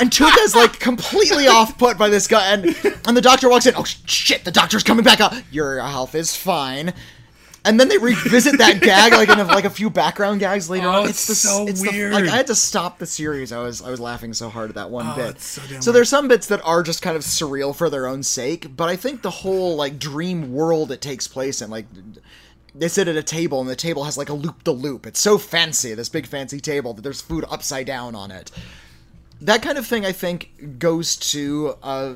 And 0.00 0.12
Tuca's 0.12 0.54
like 0.54 0.78
completely 0.78 1.48
off 1.48 1.76
put 1.76 1.98
by 1.98 2.08
this 2.08 2.28
guy, 2.28 2.52
and 2.52 2.66
and 3.04 3.16
the 3.16 3.20
doctor 3.20 3.48
walks 3.48 3.66
in. 3.66 3.74
Oh 3.76 3.82
shit! 3.84 4.44
The 4.44 4.52
doctor's 4.52 4.84
coming 4.84 5.02
back 5.04 5.20
up. 5.20 5.34
Your 5.50 5.80
health 5.80 6.14
is 6.14 6.36
fine. 6.36 6.94
And 7.64 7.78
then 7.78 7.88
they 7.88 7.98
revisit 7.98 8.58
that 8.58 8.80
gag 8.82 9.12
like 9.12 9.28
in 9.28 9.38
a, 9.38 9.44
like 9.44 9.64
a 9.64 9.70
few 9.70 9.90
background 9.90 10.40
gags 10.40 10.70
later 10.70 10.86
Oh, 10.86 11.02
on. 11.02 11.08
it's 11.08 11.26
the, 11.26 11.34
so 11.34 11.66
it's 11.66 11.82
the- 11.82 11.90
weird. 11.90 12.12
like 12.14 12.24
I 12.26 12.36
had 12.36 12.46
to 12.46 12.54
stop 12.54 12.98
the 12.98 13.06
series. 13.06 13.52
I 13.52 13.60
was 13.62 13.82
I 13.82 13.90
was 13.90 14.00
laughing 14.00 14.32
so 14.32 14.48
hard 14.48 14.70
at 14.70 14.76
that 14.76 14.90
one 14.90 15.14
bit. 15.16 15.26
Oh, 15.26 15.28
it's 15.30 15.44
so 15.44 15.62
damn 15.68 15.80
there's 15.92 16.08
some 16.08 16.28
bits 16.28 16.46
that 16.46 16.60
are 16.64 16.82
just 16.82 17.02
kind 17.02 17.16
of 17.16 17.22
surreal 17.22 17.74
for 17.74 17.90
their 17.90 18.06
own 18.06 18.22
sake, 18.22 18.76
but 18.76 18.88
I 18.88 18.96
think 18.96 19.22
the 19.22 19.30
whole 19.30 19.76
like 19.76 19.98
dream 19.98 20.52
world 20.52 20.90
it 20.92 21.00
takes 21.00 21.26
place 21.28 21.60
in, 21.60 21.68
like 21.70 21.86
they 22.74 22.88
sit 22.88 23.08
at 23.08 23.16
a 23.16 23.22
table 23.24 23.60
and 23.60 23.68
the 23.68 23.74
table 23.76 24.04
has 24.04 24.16
like 24.16 24.28
a 24.28 24.34
loop 24.34 24.62
the 24.64 24.72
loop. 24.72 25.04
It's 25.04 25.20
so 25.20 25.36
fancy, 25.36 25.94
this 25.94 26.08
big 26.08 26.26
fancy 26.26 26.60
table 26.60 26.94
that 26.94 27.02
there's 27.02 27.20
food 27.20 27.44
upside 27.50 27.86
down 27.86 28.14
on 28.14 28.30
it. 28.30 28.50
That 29.40 29.62
kind 29.62 29.78
of 29.78 29.86
thing, 29.86 30.06
I 30.06 30.12
think, 30.12 30.78
goes 30.78 31.16
to 31.32 31.74
uh, 31.82 32.14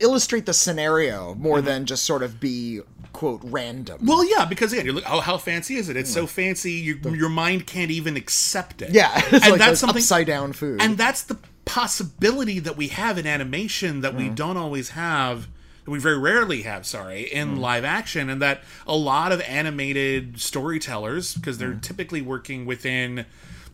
illustrate 0.00 0.46
the 0.46 0.54
scenario 0.54 1.34
more 1.34 1.60
than 1.60 1.86
just 1.86 2.04
sort 2.04 2.22
of 2.22 2.38
be 2.40 2.80
quote 3.18 3.40
random. 3.42 3.98
Well, 4.06 4.24
yeah, 4.24 4.44
because 4.44 4.72
again, 4.72 4.84
you're 4.86 4.94
like, 4.94 5.10
oh, 5.10 5.18
how 5.20 5.38
fancy 5.38 5.74
is 5.74 5.88
it? 5.88 5.96
It's 5.96 6.12
so 6.12 6.24
fancy, 6.28 6.72
you, 6.74 7.00
your 7.12 7.28
mind 7.28 7.66
can't 7.66 7.90
even 7.90 8.16
accept 8.16 8.80
it. 8.80 8.90
yeah, 8.92 9.10
it's 9.16 9.32
and 9.44 9.50
like 9.52 9.58
that's 9.58 9.80
something. 9.80 9.96
upside 9.98 10.28
down 10.28 10.52
food. 10.52 10.80
And 10.80 10.96
that's 10.96 11.22
the 11.24 11.36
possibility 11.64 12.60
that 12.60 12.76
we 12.76 12.88
have 12.88 13.18
in 13.18 13.26
animation 13.26 14.02
that 14.02 14.14
Mm. 14.14 14.18
we 14.18 14.28
don't 14.28 14.56
always 14.56 14.90
have. 14.90 15.48
That 15.84 15.90
we 15.90 15.98
very 15.98 16.18
rarely 16.18 16.62
have, 16.62 16.86
sorry, 16.86 17.22
in 17.22 17.56
Mm. 17.56 17.58
live 17.58 17.84
action, 17.84 18.30
and 18.30 18.40
that 18.40 18.62
a 18.86 18.94
lot 18.94 19.32
of 19.32 19.40
animated 19.42 20.40
storytellers, 20.40 21.34
because 21.34 21.58
they're 21.58 21.72
Mm. 21.72 21.82
typically 21.82 22.20
working 22.22 22.66
within 22.66 23.24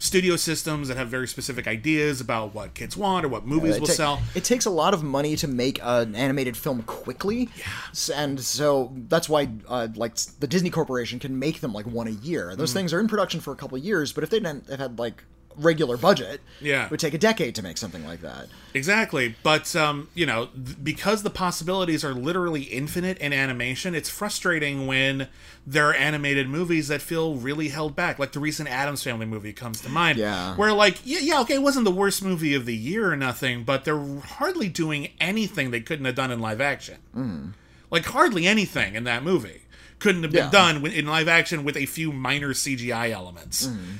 studio 0.05 0.37
systems 0.37 0.88
that 0.88 0.97
have 0.99 1.09
very 1.09 1.27
specific 1.27 1.67
ideas 1.67 2.21
about 2.21 2.55
what 2.55 2.75
kids 2.75 2.95
want 2.97 3.25
or 3.25 3.29
what 3.29 3.47
movies 3.47 3.77
it, 3.77 3.81
will 3.81 3.87
ta- 3.87 3.93
sell. 3.95 4.23
it 4.35 4.45
takes 4.45 4.67
a 4.67 4.71
lot 4.71 4.93
of 4.93 5.03
money 5.03 5.35
to 5.35 5.49
make 5.49 5.79
an 5.83 6.14
animated 6.14 6.57
film 6.57 6.83
quickly. 6.83 7.49
Yeah. 7.57 8.14
And 8.14 8.38
so 8.40 8.93
that's 9.09 9.29
why, 9.29 9.49
uh, 9.67 9.88
like, 9.97 10.17
the 10.40 10.47
Disney 10.47 10.69
Corporation 10.71 11.19
can 11.19 11.38
make 11.38 11.61
them 11.61 11.73
like 11.73 11.87
one 11.87 12.07
a 12.07 12.11
year. 12.11 12.55
Those 12.55 12.71
Mm. 12.73 12.75
things 12.75 12.93
are 12.93 13.01
in 13.01 13.09
production 13.09 13.40
for 13.40 13.53
a 13.53 13.57
couple 13.57 13.79
of 13.79 13.85
years, 13.85 14.12
but 14.12 14.23
if 14.25 14.31
they 14.31 14.40
didn't 14.40 14.69
have 14.69 14.79
had 14.79 14.99
like 14.99 15.25
regular 15.57 15.97
budget, 15.97 16.40
Yeah. 16.61 16.85
it 16.87 16.90
would 16.90 17.01
take 17.01 17.14
a 17.14 17.19
decade 17.19 17.55
to 17.57 17.62
make 17.62 17.79
something 17.79 18.07
like 18.07 18.21
that. 18.23 18.49
Exactly, 18.75 19.35
but 19.43 19.75
um, 19.77 20.09
you 20.14 20.27
know, 20.27 20.47
th- 20.47 20.77
because 20.83 21.23
the 21.23 21.31
possibilities 21.31 22.05
are 22.05 22.12
literally 22.14 22.62
infinite 22.62 23.19
in 23.19 23.33
animation, 23.33 23.95
it's 23.95 24.09
frustrating 24.09 24.87
when 24.87 25.29
there 25.67 25.88
are 25.88 25.95
animated 25.95 26.49
movies 26.49 26.88
that 26.88 27.01
feel 27.01 27.37
really 27.37 27.69
held 27.69 27.95
back. 27.95 28.19
Like 28.19 28.33
the 28.33 28.40
recent 28.40 28.69
Addams 28.69 29.03
Family 29.03 29.27
movie 29.27 29.53
comes 29.53 29.81
to 29.83 29.88
mind, 29.88 30.19
Yeah. 30.19 30.57
where 30.57 30.73
like, 30.73 30.99
yeah, 31.05 31.21
yeah, 31.21 31.40
okay, 31.43 31.55
it 31.55 31.62
wasn't 31.62 31.85
the 31.85 31.90
worst 31.93 32.23
movie 32.23 32.55
of 32.55 32.67
the 32.67 32.75
year 32.77 33.11
or 33.12 33.17
nothing, 33.17 33.64
but 33.64 33.85
they're 33.85 34.05
hardly 34.21 34.69
doing 34.69 35.09
anything 35.21 35.71
they 35.71 35.81
couldn't 35.81 36.05
have 36.05 36.14
done 36.17 36.31
in 36.31 36.40
live 36.40 36.61
action. 36.61 37.55
Like 37.90 38.07
hardly 38.07 38.47
anything 38.47 38.95
in 38.97 39.05
that 39.05 39.23
movie 39.23 39.62
couldn't 40.01 40.25
have 40.25 40.33
been 40.33 40.45
Yeah. 40.47 40.51
done 40.51 40.85
in 40.85 41.07
live 41.07 41.29
action 41.29 41.62
with 41.64 41.77
a 41.77 41.87
few 41.87 42.12
minor 42.12 42.53
CGI 42.53 43.11
elements 43.11 43.67
Mm. 43.69 43.99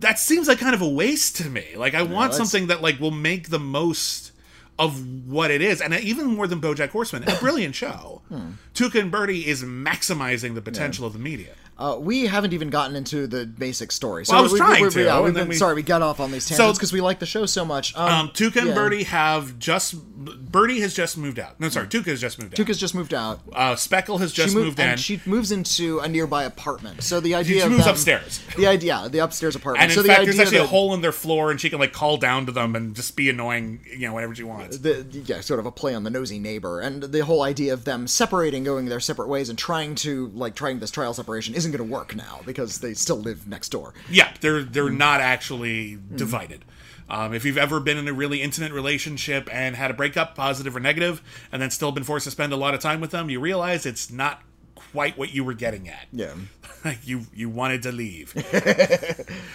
That 0.00 0.18
seems 0.18 0.48
like 0.48 0.58
kind 0.58 0.74
of 0.74 0.82
a 0.82 0.88
waste 0.88 1.36
to 1.36 1.48
me. 1.50 1.64
Like 1.76 1.94
I 1.94 2.02
want 2.02 2.32
that's- 2.32 2.36
something 2.36 2.68
that 2.68 2.82
like 2.82 2.98
will 3.00 3.10
make 3.10 3.50
the 3.50 3.58
most 3.58 4.32
of 4.78 5.26
what 5.26 5.50
it 5.50 5.60
is, 5.60 5.80
and 5.80 5.92
even 5.94 6.26
more 6.26 6.46
than 6.46 6.60
BoJack 6.60 6.90
Horseman, 6.90 7.24
a 7.28 7.34
brilliant 7.36 7.74
show. 7.74 8.22
Hmm. 8.28 8.50
Tuca 8.74 9.00
and 9.00 9.10
Bertie 9.10 9.46
is 9.46 9.64
maximizing 9.64 10.54
the 10.54 10.60
potential 10.60 11.06
of 11.06 11.14
the 11.14 11.18
media. 11.18 11.54
Uh, 11.78 11.96
we 11.98 12.26
haven't 12.26 12.52
even 12.52 12.68
gotten 12.68 12.94
into 12.94 13.26
the 13.26 13.46
basic 13.46 13.90
story. 13.90 14.26
So 14.26 14.32
Well, 14.34 14.40
I 14.40 14.42
was 14.42 14.52
we, 14.52 14.58
trying 14.58 14.82
we, 14.84 14.90
to, 14.90 15.04
Yeah, 15.04 15.30
been, 15.30 15.48
we- 15.48 15.54
sorry, 15.54 15.74
we 15.74 15.82
got 15.82 16.02
off 16.02 16.20
on 16.20 16.30
these 16.30 16.44
tangents 16.44 16.56
So 16.58 16.68
it's 16.68 16.78
because 16.78 16.92
we 16.92 17.00
like 17.00 17.20
the 17.20 17.26
show 17.26 17.46
so 17.46 17.64
much. 17.64 17.96
Um, 17.96 18.12
Um, 18.12 18.28
Tuca 18.28 18.56
and 18.56 18.68
yeah. 18.68 18.74
Bertie 18.74 19.04
have 19.04 19.58
just 19.58 19.94
Bertie 20.20 20.80
has 20.80 20.94
just 20.94 21.16
moved 21.16 21.38
out. 21.38 21.60
No, 21.60 21.68
sorry, 21.68 21.86
Tuca 21.86 22.06
has 22.06 22.20
just 22.20 22.40
moved 22.40 22.58
out. 22.58 22.66
Tuca's 22.66 22.78
just 22.78 22.92
moved 22.94 23.14
out. 23.14 23.40
uh, 23.52 23.76
Speckle 23.76 24.18
has 24.18 24.32
just 24.32 24.48
she 24.52 24.54
moved, 24.58 24.80
in. 24.80 24.88
and 24.88 24.98
she 25.00 25.20
moves 25.24 25.52
into 25.52 26.00
a 26.00 26.08
nearby 26.08 26.42
apartment. 26.42 27.04
So 27.04 27.20
the 27.20 27.36
idea 27.36 27.60
she 27.60 27.64
of 27.66 27.70
moves 27.70 27.84
them- 27.84 27.92
upstairs. 27.94 28.40
The 28.56 28.66
idea, 28.66 29.08
the 29.08 29.20
upstairs 29.20 29.54
apartment. 29.54 29.84
and 29.84 29.92
in 29.92 29.94
so 29.96 30.02
the 30.02 30.08
fact, 30.08 30.22
idea 30.22 30.32
there's 30.34 30.48
actually 30.48 30.64
a 30.64 30.66
hole 30.66 30.92
in 30.94 31.02
their 31.02 31.12
floor, 31.12 31.52
and 31.52 31.60
she 31.60 31.70
can 31.70 31.78
like 31.78 31.92
call 31.92 32.16
down 32.16 32.46
to 32.46 32.52
them 32.52 32.74
and 32.74 32.96
just 32.96 33.14
be 33.14 33.30
annoying, 33.30 33.80
you 33.92 34.08
know, 34.08 34.14
whenever 34.14 34.34
she 34.34 34.42
wants. 34.42 34.78
the, 34.78 35.06
yeah, 35.26 35.40
sort 35.40 35.60
of 35.60 35.66
a 35.66 35.70
play 35.70 35.94
on 35.94 36.02
the 36.02 36.10
nosy 36.10 36.40
neighbor, 36.40 36.80
and 36.80 37.02
the 37.04 37.24
whole 37.24 37.42
idea 37.42 37.72
of 37.72 37.84
them 37.84 38.08
separating, 38.08 38.64
going 38.64 38.86
their 38.86 38.98
separate 39.00 39.28
ways, 39.28 39.48
and 39.48 39.56
trying 39.56 39.94
to 39.94 40.32
like 40.34 40.56
trying 40.56 40.80
this 40.80 40.90
trial 40.90 41.14
separation 41.14 41.54
isn't 41.54 41.70
going 41.70 41.86
to 41.86 41.92
work 41.94 42.16
now 42.16 42.40
because 42.44 42.80
they 42.80 42.92
still 42.92 43.18
live 43.20 43.46
next 43.46 43.68
door. 43.68 43.94
Yeah, 44.10 44.32
they're 44.40 44.64
they're 44.64 44.88
Hmm. 44.88 44.98
not 44.98 45.20
actually 45.20 45.98
divided. 46.16 46.64
Um, 47.08 47.32
if 47.32 47.44
you've 47.44 47.58
ever 47.58 47.80
been 47.80 47.96
in 47.96 48.06
a 48.06 48.12
really 48.12 48.42
intimate 48.42 48.72
relationship 48.72 49.48
and 49.52 49.74
had 49.76 49.90
a 49.90 49.94
breakup, 49.94 50.34
positive 50.34 50.76
or 50.76 50.80
negative, 50.80 51.22
and 51.50 51.60
then 51.62 51.70
still 51.70 51.92
been 51.92 52.04
forced 52.04 52.24
to 52.24 52.30
spend 52.30 52.52
a 52.52 52.56
lot 52.56 52.74
of 52.74 52.80
time 52.80 53.00
with 53.00 53.10
them, 53.10 53.30
you 53.30 53.40
realize 53.40 53.86
it's 53.86 54.10
not 54.10 54.42
quite 54.92 55.18
what 55.18 55.32
you 55.32 55.44
were 55.44 55.54
getting 55.54 55.88
at. 55.88 56.06
Yeah, 56.12 56.34
you 57.02 57.26
you 57.34 57.48
wanted 57.48 57.82
to 57.82 57.92
leave. 57.92 58.34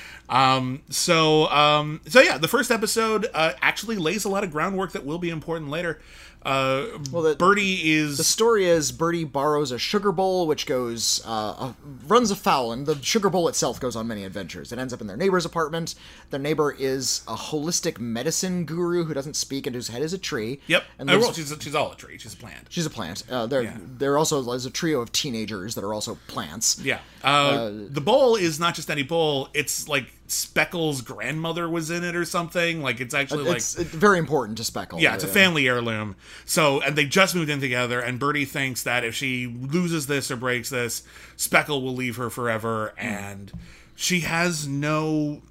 um, 0.30 0.82
so 0.90 1.48
um, 1.50 2.02
so 2.08 2.22
yeah, 2.22 2.38
the 2.38 2.48
first 2.48 2.72
episode 2.72 3.28
uh, 3.34 3.54
actually 3.62 3.98
lays 3.98 4.26
a 4.26 4.30
lot 4.30 4.44
of 4.44 4.52
groundwork 4.52 4.92
that 4.94 5.06
will 5.06 5.20
be 5.20 5.30
important 5.30 5.70
later. 5.70 6.00
Uh, 6.46 6.86
Well, 7.12 7.24
the- 7.24 7.36
Bertie 7.36 7.92
is 7.94 8.18
the 8.18 8.24
story 8.24 8.66
is 8.66 8.92
Bertie 8.92 9.24
borrows 9.24 9.72
a 9.72 9.78
sugar 9.80 10.12
bowl, 10.12 10.46
which 10.48 10.66
goes 10.66 11.22
uh, 11.26 11.30
uh, 11.58 11.74
runs 12.08 12.32
afoul, 12.32 12.72
and 12.72 12.86
the 12.86 13.02
sugar 13.02 13.30
bowl 13.30 13.48
itself 13.48 13.80
goes 13.80 13.96
on 13.96 14.08
many 14.08 14.24
adventures. 14.26 14.72
It 14.72 14.80
ends 14.80 14.94
up 14.94 15.02
in 15.02 15.08
their 15.08 15.16
neighbor's 15.18 15.46
apartment. 15.46 15.96
Their 16.32 16.40
neighbor 16.40 16.72
is 16.78 17.22
a 17.28 17.36
holistic 17.36 18.00
medicine 18.00 18.66
guru 18.66 19.06
who 19.06 19.14
doesn't 19.14 19.36
speak 19.36 19.66
and 19.68 19.76
whose 19.76 19.88
head 19.88 20.02
is 20.02 20.14
a 20.14 20.18
tree. 20.18 20.60
yep. 20.68 20.84
and 21.00 21.10
Uh, 21.10 21.18
well, 21.20 21.34
she's 21.34 21.54
she's 21.62 21.76
all 21.76 21.92
a 21.92 21.96
tree. 21.96 22.18
She's 22.18 22.34
a 22.34 22.38
plant. 22.38 22.68
She's 22.70 22.86
a 22.86 22.90
plant. 22.90 23.24
Uh, 23.30 23.46
there, 23.48 23.64
Yeah. 23.64 23.78
there 23.80 24.18
also 24.18 24.52
is 24.52 24.66
a 24.66 24.70
trio 24.72 25.00
of 25.02 25.12
teenagers 25.12 25.76
that 25.76 25.84
are 25.84 25.94
also 25.94 26.18
plants. 26.28 26.80
Yeah. 26.84 27.00
Uh, 27.24 27.70
the 27.72 28.02
bowl 28.02 28.36
is 28.36 28.60
not 28.60 28.76
just 28.76 28.90
any 28.92 29.04
bowl. 29.04 29.48
It's 29.54 29.88
like 29.88 30.12
Speckle's 30.28 31.02
grandmother 31.02 31.70
was 31.70 31.92
in 31.92 32.04
it 32.04 32.16
or 32.16 32.26
something. 32.26 32.82
Like 32.82 33.02
it's 33.02 33.14
actually 33.14 33.44
like 33.44 33.58
it's, 33.58 33.78
it's 33.78 33.90
very 33.90 34.20
important 34.20 34.58
to 34.58 34.64
Speckle. 34.64 35.00
yeah, 35.00 35.14
it's 35.14 35.24
a 35.24 35.28
family 35.28 35.68
heirloom. 35.68 36.16
So 36.46 36.82
and 36.82 36.96
they 36.96 37.06
just 37.06 37.36
moved 37.36 37.50
in 37.50 37.60
together. 37.60 38.00
And 38.00 38.20
Bertie 38.20 38.46
thinks 38.46 38.84
that 38.84 39.04
if 39.04 39.16
she 39.16 39.48
loses 39.48 40.08
this 40.08 40.32
or 40.32 40.36
breaks 40.36 40.70
this, 40.70 41.04
Speckle 41.38 41.82
will 41.82 41.96
leave 41.96 42.16
her 42.16 42.30
forever. 42.30 42.94
And 42.98 43.52
she 43.96 44.22
has 44.22 44.68
no 44.68 45.42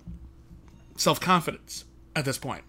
self 0.97 1.21
confidence 1.21 1.85
at 2.17 2.25
this 2.25 2.39
point. 2.39 2.65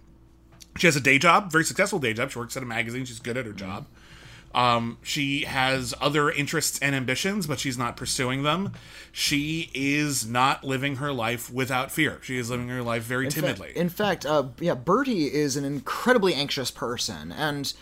She 0.77 0.87
has 0.87 0.95
a 0.95 1.01
day 1.01 1.19
job, 1.19 1.51
very 1.51 1.63
successful 1.63 1.99
day 1.99 2.13
job. 2.13 2.31
She 2.31 2.39
works 2.39 2.57
at 2.57 2.63
a 2.63 2.65
magazine. 2.65 3.05
She's 3.05 3.19
good 3.19 3.37
at 3.37 3.45
her 3.45 3.53
job. 3.53 3.85
Um, 4.53 4.97
she 5.01 5.45
has 5.45 5.93
other 5.99 6.29
interests 6.29 6.77
and 6.79 6.93
ambitions, 6.95 7.47
but 7.47 7.59
she's 7.59 7.77
not 7.77 7.97
pursuing 7.97 8.43
them. 8.43 8.73
She 9.11 9.71
is 9.73 10.27
not 10.27 10.63
living 10.63 10.97
her 10.97 11.11
life 11.11 11.51
without 11.51 11.91
fear. 11.91 12.19
She 12.21 12.37
is 12.37 12.49
living 12.51 12.67
her 12.69 12.83
life 12.83 13.03
very 13.03 13.25
In 13.25 13.31
fact- 13.31 13.41
timidly. 13.41 13.71
In 13.75 13.89
fact, 13.89 14.25
uh, 14.25 14.43
yeah, 14.59 14.75
Bertie 14.75 15.33
is 15.33 15.55
an 15.55 15.65
incredibly 15.65 16.33
anxious 16.35 16.69
person, 16.69 17.31
and 17.31 17.73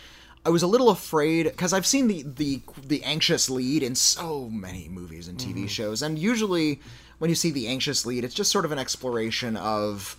I 0.46 0.50
was 0.50 0.62
a 0.62 0.66
little 0.66 0.88
afraid 0.90 1.44
because 1.44 1.72
I've 1.72 1.86
seen 1.86 2.08
the 2.08 2.22
the 2.22 2.62
the 2.82 3.04
anxious 3.04 3.50
lead 3.50 3.82
in 3.82 3.94
so 3.94 4.48
many 4.48 4.88
movies 4.88 5.28
and 5.28 5.38
Mm-hmm. 5.38 5.64
TV 5.64 5.68
shows, 5.68 6.00
and 6.02 6.18
usually 6.18 6.80
when 7.18 7.28
you 7.28 7.36
see 7.36 7.50
the 7.50 7.68
anxious 7.68 8.04
lead, 8.06 8.24
it's 8.24 8.34
just 8.34 8.50
sort 8.50 8.64
of 8.64 8.72
an 8.72 8.78
exploration 8.78 9.56
of 9.56 10.16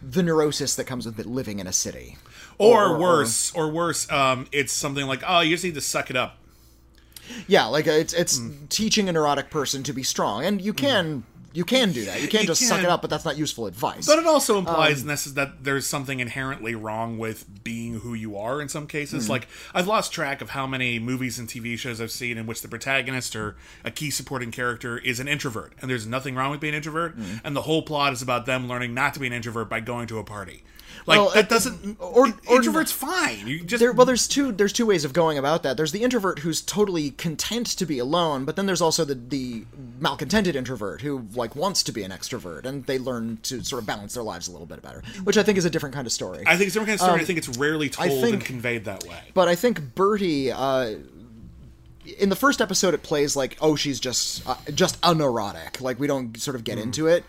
the 0.00 0.22
neurosis 0.22 0.74
that 0.74 0.84
comes 0.84 1.06
with 1.06 1.24
living 1.26 1.60
in 1.60 1.66
a 1.68 1.72
city. 1.72 2.16
Or, 2.62 2.86
or- 2.86 2.98
worse, 2.98 3.52
or, 3.54 3.68
worse, 3.70 4.10
um, 4.10 4.46
it's 4.52 4.72
something 4.72 5.06
like, 5.06 5.22
oh, 5.26 5.40
you 5.40 5.50
just 5.54 5.64
need 5.64 5.74
to 5.74 5.80
suck 5.80 6.10
it 6.10 6.16
up. 6.16 6.38
Yeah, 7.46 7.66
like 7.66 7.86
uh, 7.86 7.92
it's 7.92 8.12
it's 8.12 8.38
Mm. 8.38 8.68
teaching 8.68 9.08
a 9.08 9.12
neurotic 9.12 9.48
person 9.48 9.82
to 9.84 9.92
be 9.92 10.02
strong, 10.02 10.44
and 10.44 10.60
you 10.60 10.72
can 10.74 11.24
you 11.54 11.64
can 11.64 11.92
do 11.92 12.04
that. 12.06 12.20
You 12.22 12.28
can't 12.28 12.44
You 12.44 12.48
just 12.48 12.66
suck 12.66 12.80
it 12.80 12.86
up, 12.88 13.00
but 13.02 13.10
that's 13.10 13.24
not 13.26 13.36
useful 13.36 13.66
advice. 13.66 14.06
But 14.06 14.18
it 14.18 14.26
also 14.26 14.58
implies 14.58 15.02
Um, 15.02 15.08
this 15.08 15.26
is 15.26 15.34
that 15.34 15.62
there's 15.64 15.86
something 15.86 16.18
inherently 16.18 16.74
wrong 16.74 17.18
with 17.18 17.44
being 17.62 18.00
who 18.00 18.14
you 18.14 18.36
are 18.38 18.60
in 18.60 18.68
some 18.70 18.84
Hmm. 18.84 18.88
cases. 18.88 19.28
Like 19.28 19.46
I've 19.74 19.86
lost 19.86 20.12
track 20.12 20.40
of 20.40 20.50
how 20.50 20.66
many 20.66 20.98
movies 20.98 21.38
and 21.38 21.48
TV 21.48 21.76
shows 21.78 22.00
I've 22.00 22.10
seen 22.10 22.38
in 22.38 22.46
which 22.46 22.60
the 22.62 22.68
protagonist 22.68 23.36
or 23.36 23.54
a 23.84 23.90
key 23.90 24.10
supporting 24.10 24.50
character 24.50 24.98
is 24.98 25.20
an 25.20 25.28
introvert, 25.28 25.74
and 25.80 25.90
there's 25.90 26.06
nothing 26.06 26.34
wrong 26.34 26.50
with 26.50 26.60
being 26.60 26.72
an 26.74 26.78
introvert, 26.78 27.14
Hmm. 27.14 27.24
and 27.44 27.54
the 27.54 27.62
whole 27.62 27.82
plot 27.82 28.12
is 28.14 28.20
about 28.22 28.46
them 28.46 28.66
learning 28.66 28.94
not 28.94 29.12
to 29.14 29.20
be 29.20 29.26
an 29.26 29.32
introvert 29.32 29.68
by 29.68 29.80
going 29.80 30.06
to 30.08 30.18
a 30.18 30.24
party. 30.24 30.64
Like 31.04 31.18
Well, 31.18 31.30
that 31.30 31.44
it- 31.44 31.48
doesn't. 31.48 31.96
or- 31.98 32.28
or- 32.28 32.56
introvert's 32.56 32.92
fine. 32.92 33.46
You 33.46 33.64
just 33.64 33.80
there 33.80 33.92
well 33.92 34.06
there's 34.06 34.28
two 34.28 34.52
there's 34.52 34.72
two 34.72 34.86
ways 34.86 35.04
of 35.04 35.12
going 35.12 35.36
about 35.36 35.62
that 35.64 35.76
there's 35.76 35.90
the 35.92 36.02
introvert 36.04 36.40
who's 36.40 36.60
totally 36.60 37.10
content 37.10 37.66
to 37.66 37.84
be 37.86 37.98
alone 37.98 38.44
but 38.44 38.54
then 38.56 38.66
there's 38.66 38.80
also 38.80 39.04
the 39.04 39.14
the 39.16 39.64
malcontented 39.98 40.54
introvert 40.54 41.00
who 41.00 41.26
like 41.34 41.56
wants 41.56 41.82
to 41.82 41.92
be 41.92 42.02
an 42.04 42.10
extrovert 42.12 42.64
and 42.64 42.86
they 42.86 42.98
learn 42.98 43.38
to 43.42 43.62
sort 43.64 43.80
of 43.82 43.86
balance 43.86 44.14
their 44.14 44.22
lives 44.22 44.46
a 44.46 44.52
little 44.52 44.66
bit 44.66 44.80
better 44.82 45.02
which 45.24 45.36
i 45.36 45.42
think 45.42 45.58
is 45.58 45.64
a 45.64 45.70
different 45.70 45.94
kind 45.94 46.06
of 46.06 46.12
story 46.12 46.44
I 46.46 46.56
think 46.56 46.68
it's 46.68 46.76
a 46.76 46.80
different 46.80 46.86
kind 46.88 47.00
of 47.00 47.04
story. 47.06 47.20
I 47.20 47.24
think 47.24 47.38
it's 47.38 47.48
rarely 47.58 47.88
told 47.88 48.08
and 48.10 48.24
Um, 48.24 48.30
think- 48.30 48.44
conveyed 48.44 48.84
that 48.84 49.02
way. 49.04 49.20
but 49.34 49.48
i 49.48 49.54
think 49.56 49.94
bertie 49.96 50.52
uh 50.52 50.94
in 52.18 52.28
the 52.28 52.36
first 52.36 52.60
episode 52.60 52.94
it 52.94 53.02
plays 53.02 53.36
like 53.36 53.56
oh 53.60 53.76
she's 53.76 54.00
just 54.00 54.46
uh, 54.48 54.56
just 54.74 54.98
a 55.02 55.14
neurotic 55.14 55.80
like 55.80 56.00
we 56.00 56.06
don't 56.06 56.36
sort 56.40 56.56
of 56.56 56.64
get 56.64 56.78
Mm. 56.78 56.82
into 56.82 57.06
it 57.06 57.24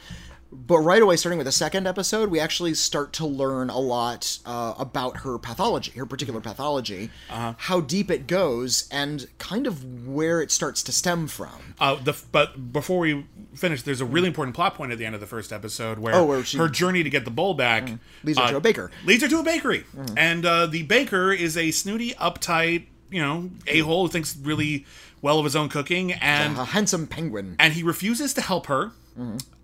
but 0.53 0.77
right 0.79 1.01
away 1.01 1.15
starting 1.17 1.37
with 1.37 1.45
the 1.45 1.51
second 1.51 1.87
episode 1.87 2.29
we 2.29 2.39
actually 2.39 2.73
start 2.73 3.11
to 3.13 3.25
learn 3.25 3.69
a 3.69 3.79
lot 3.79 4.37
uh, 4.45 4.73
about 4.77 5.17
her 5.17 5.37
pathology 5.37 5.91
her 5.91 6.05
particular 6.05 6.39
pathology 6.39 7.09
Uh-huh. 7.29 7.53
how 7.57 7.81
deep 7.81 8.09
it 8.11 8.27
goes 8.27 8.87
and 8.91 9.27
kind 9.39 9.65
of 9.67 10.07
where 10.07 10.41
it 10.41 10.51
starts 10.51 10.83
to 10.83 10.91
stem 10.91 11.27
from. 11.27 11.75
Uh, 11.79 11.95
the 11.95 12.13
but 12.31 12.71
before 12.71 12.99
we 12.99 13.25
finish, 13.55 13.81
there's 13.83 14.01
a 14.01 14.05
really 14.05 14.27
important 14.27 14.55
plot 14.55 14.75
point 14.75 14.91
at 14.91 14.97
the 14.97 15.05
end 15.05 15.15
of 15.15 15.21
the 15.21 15.27
first 15.27 15.51
episode 15.51 15.99
where, 15.99 16.15
Oh, 16.15 16.25
where 16.25 16.43
she- 16.43 16.57
her 16.57 16.69
journey 16.69 17.03
to 17.03 17.09
get 17.09 17.25
the 17.25 17.31
bowl 17.31 17.53
back 17.53 17.89
leads 18.23 18.37
her 18.39 18.45
uh, 18.45 18.51
to 18.51 18.57
a 18.57 18.61
baker. 18.61 18.91
leads 19.05 19.21
her 19.23 19.29
to 19.29 19.39
a 19.39 19.43
bakery, 19.43 19.85
and 20.17 20.45
uh, 20.45 20.65
the 20.67 20.83
baker 20.83 21.31
is 21.31 21.57
a 21.57 21.71
snooty, 21.71 22.11
uptight, 22.13 22.85
you 23.11 23.21
know, 23.21 23.49
a 23.67 23.79
hole 23.79 24.05
who 24.07 24.11
thinks 24.11 24.35
really 24.37 24.85
well 25.21 25.37
of 25.39 25.45
his 25.45 25.55
own 25.55 25.69
cooking, 25.69 26.11
and 26.13 26.57
a 26.57 26.65
handsome 26.65 27.07
penguin. 27.07 27.55
and 27.59 27.73
he 27.73 27.83
refuses 27.83 28.33
to 28.33 28.41
help 28.41 28.65
her, 28.67 28.91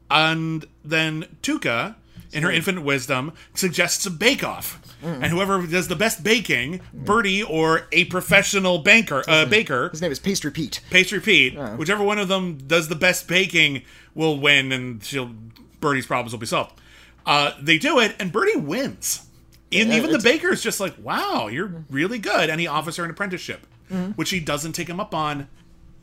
and 0.09 0.65
then 0.83 1.25
Tuca. 1.41 1.95
In 2.31 2.43
her 2.43 2.51
infinite 2.51 2.81
wisdom, 2.83 3.33
suggests 3.55 4.05
a 4.05 4.11
bake-off, 4.11 4.79
and 5.01 5.25
whoever 5.25 5.65
does 5.65 5.87
the 5.87 5.95
best 5.95 6.23
baking, 6.23 6.79
Bertie 6.93 7.41
or 7.41 7.87
a 7.91 8.05
professional 8.05 8.77
banker, 8.77 9.23
uh, 9.27 9.45
baker, 9.45 9.89
his 9.89 9.99
name 9.99 10.11
is 10.11 10.19
pastry 10.19 10.51
pete 10.51 10.79
Pastry 10.91 11.19
Pete, 11.21 11.57
whichever 11.77 12.03
one 12.03 12.19
of 12.19 12.27
them 12.27 12.59
does 12.67 12.87
the 12.87 12.93
best 12.95 13.27
baking 13.27 13.81
will 14.13 14.39
win, 14.39 14.71
and 14.71 15.03
she'll 15.03 15.31
Bertie's 15.81 16.05
problems 16.05 16.31
will 16.31 16.39
be 16.39 16.45
solved. 16.45 16.79
Uh, 17.25 17.53
they 17.59 17.79
do 17.79 17.97
it, 17.99 18.15
and 18.19 18.31
Bertie 18.31 18.59
wins. 18.59 19.21
And 19.71 19.89
Yeah, 19.89 19.95
even 19.97 20.11
the 20.11 20.17
it's- 20.17 20.23
baker 20.23 20.51
is 20.53 20.61
just 20.61 20.79
like, 20.79 20.93
"Wow, 21.01 21.47
you're 21.47 21.83
really 21.89 22.19
good," 22.19 22.51
and 22.51 22.61
he 22.61 22.67
offers 22.67 22.97
her 22.97 23.03
an 23.03 23.09
apprenticeship, 23.09 23.65
which 24.15 24.29
he 24.29 24.39
doesn't 24.39 24.73
take 24.73 24.87
him 24.87 24.99
up 24.99 25.15
on 25.15 25.47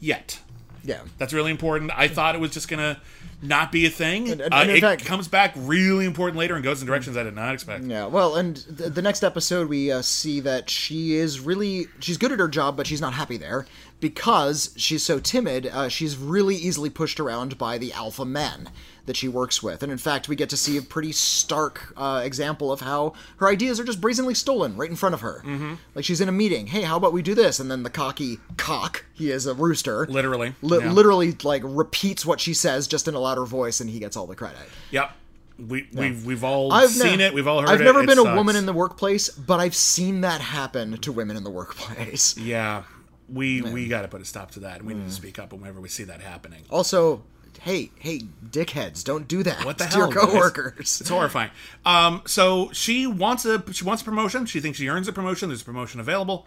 yet. 0.00 0.40
Yeah 0.86 1.00
That's 1.18 1.32
really 1.32 1.50
important. 1.50 1.90
I 1.94 2.08
thought 2.08 2.34
it 2.34 2.40
was 2.40 2.52
just 2.52 2.68
gonna 2.68 2.98
not 3.42 3.70
be 3.70 3.84
a 3.84 3.90
thing. 3.90 4.30
And- 4.30 4.40
and- 4.40 4.54
uh, 4.54 4.56
and 4.58 4.70
it 4.70 4.80
fact- 4.80 5.04
comes 5.04 5.28
back 5.28 5.52
really 5.56 6.06
important 6.06 6.38
later 6.38 6.54
and 6.54 6.64
goes 6.64 6.80
in 6.80 6.86
directions 6.86 7.16
I 7.18 7.22
did 7.22 7.34
not 7.34 7.52
expect. 7.52 7.84
Yeah, 7.84 8.06
well, 8.06 8.36
and 8.36 8.56
th- 8.78 8.92
the 8.94 9.02
next 9.02 9.22
episode 9.22 9.68
we 9.68 9.92
uh, 9.92 10.00
see 10.00 10.40
that 10.40 10.70
she 10.70 11.14
is 11.14 11.38
really 11.40 11.88
she's 12.00 12.16
good 12.16 12.32
at 12.32 12.38
her 12.38 12.48
job, 12.48 12.76
but 12.78 12.86
she's 12.86 13.00
not 13.00 13.12
happy 13.12 13.36
there 13.36 13.66
because 14.10 14.70
she's 14.76 15.02
so 15.02 15.18
timid. 15.18 15.66
Uh, 15.66 15.88
she's 15.88 16.16
really 16.16 16.54
easily 16.56 16.88
pushed 16.90 17.18
around 17.18 17.58
by 17.58 17.76
the 17.78 17.92
alpha 17.92 18.24
men 18.24 18.70
that 19.06 19.16
she 19.16 19.28
works 19.28 19.62
with, 19.62 19.82
and 19.82 19.90
in 19.92 19.98
fact, 19.98 20.28
we 20.28 20.34
get 20.36 20.48
to 20.50 20.56
see 20.56 20.76
a 20.76 20.82
pretty 20.82 21.12
stark 21.12 21.92
uh, 21.96 22.20
example 22.24 22.70
of 22.72 22.80
how 22.80 23.12
her 23.38 23.48
ideas 23.48 23.78
are 23.80 23.84
just 23.84 24.00
brazenly 24.00 24.34
stolen 24.34 24.76
right 24.76 24.90
in 24.90 24.96
front 24.96 25.14
of 25.14 25.20
her. 25.20 25.42
Mm-hmm. 25.44 25.74
Like 25.94 26.04
she's 26.04 26.20
in 26.20 26.28
a 26.28 26.32
meeting, 26.32 26.68
hey, 26.68 26.82
how 26.82 26.96
about 26.96 27.12
we 27.12 27.22
do 27.22 27.34
this? 27.34 27.58
And 27.60 27.70
then 27.70 27.82
the 27.84 27.90
cocky 27.90 28.38
cock, 28.56 29.04
he 29.14 29.30
is 29.30 29.46
a 29.46 29.54
rooster, 29.54 30.06
Literally. 30.06 30.54
li- 30.62 30.78
Yeah. 30.80 30.92
literally 30.92 31.36
like 31.44 31.62
repeats 31.64 32.24
what 32.26 32.40
she 32.40 32.52
says 32.54 32.86
just 32.88 33.06
in 33.08 33.14
a 33.14 33.20
louder 33.20 33.44
voice, 33.44 33.80
and 33.80 33.90
he 33.90 33.98
gets 33.98 34.16
all 34.16 34.26
the 34.26 34.36
credit. 34.36 34.58
Yep. 34.90 35.10
We, 35.58 35.88
we've, 35.94 36.26
we've 36.26 36.44
all 36.44 36.70
I've 36.72 36.90
seen 36.90 37.18
ne- 37.18 37.26
it. 37.26 37.32
We've 37.34 37.46
all 37.46 37.60
heard 37.60 37.70
it. 37.70 37.72
I've 37.72 37.80
it. 37.80 37.84
never 37.84 38.00
It 38.02 38.06
been 38.06 38.18
a 38.18 38.34
woman 38.34 38.56
in 38.56 38.66
the 38.66 38.74
workplace, 38.74 39.30
but 39.30 39.58
I've 39.58 39.74
seen 39.74 40.20
that 40.20 40.40
happen 40.42 40.98
to 40.98 41.12
women 41.12 41.34
in 41.36 41.44
the 41.44 41.50
workplace. 41.50 42.36
Yeah, 42.36 42.82
we 43.28 43.62
we 43.62 43.88
got 43.88 44.02
to 44.02 44.08
put 44.08 44.20
a 44.20 44.24
stop 44.24 44.50
to 44.52 44.60
that, 44.60 44.78
and 44.78 44.86
we 44.86 44.94
need 44.94 45.06
to 45.06 45.12
speak 45.12 45.38
up 45.38 45.52
whenever 45.52 45.80
we 45.80 45.88
see 45.88 46.04
that 46.04 46.20
happening. 46.20 46.62
Also, 46.70 47.22
hey, 47.62 47.90
hey, 47.98 48.20
dickheads, 48.50 49.02
don't 49.04 49.26
do 49.26 49.42
that 49.42 49.64
What 49.64 49.78
the 49.78 49.84
to 49.84 49.90
hell, 49.90 49.98
your 50.00 50.08
guys? 50.08 50.24
coworkers. 50.24 51.00
It's 51.00 51.08
horrifying. 51.10 51.50
Um, 51.84 52.22
so 52.26 52.70
she 52.72 53.06
wants 53.06 53.44
a 53.44 53.62
she 53.72 53.84
wants 53.84 54.02
a 54.02 54.04
promotion. 54.04 54.46
She 54.46 54.60
thinks 54.60 54.78
she 54.78 54.88
earns 54.88 55.08
a 55.08 55.12
promotion. 55.12 55.48
There's 55.48 55.62
a 55.62 55.64
promotion 55.64 56.00
available, 56.00 56.46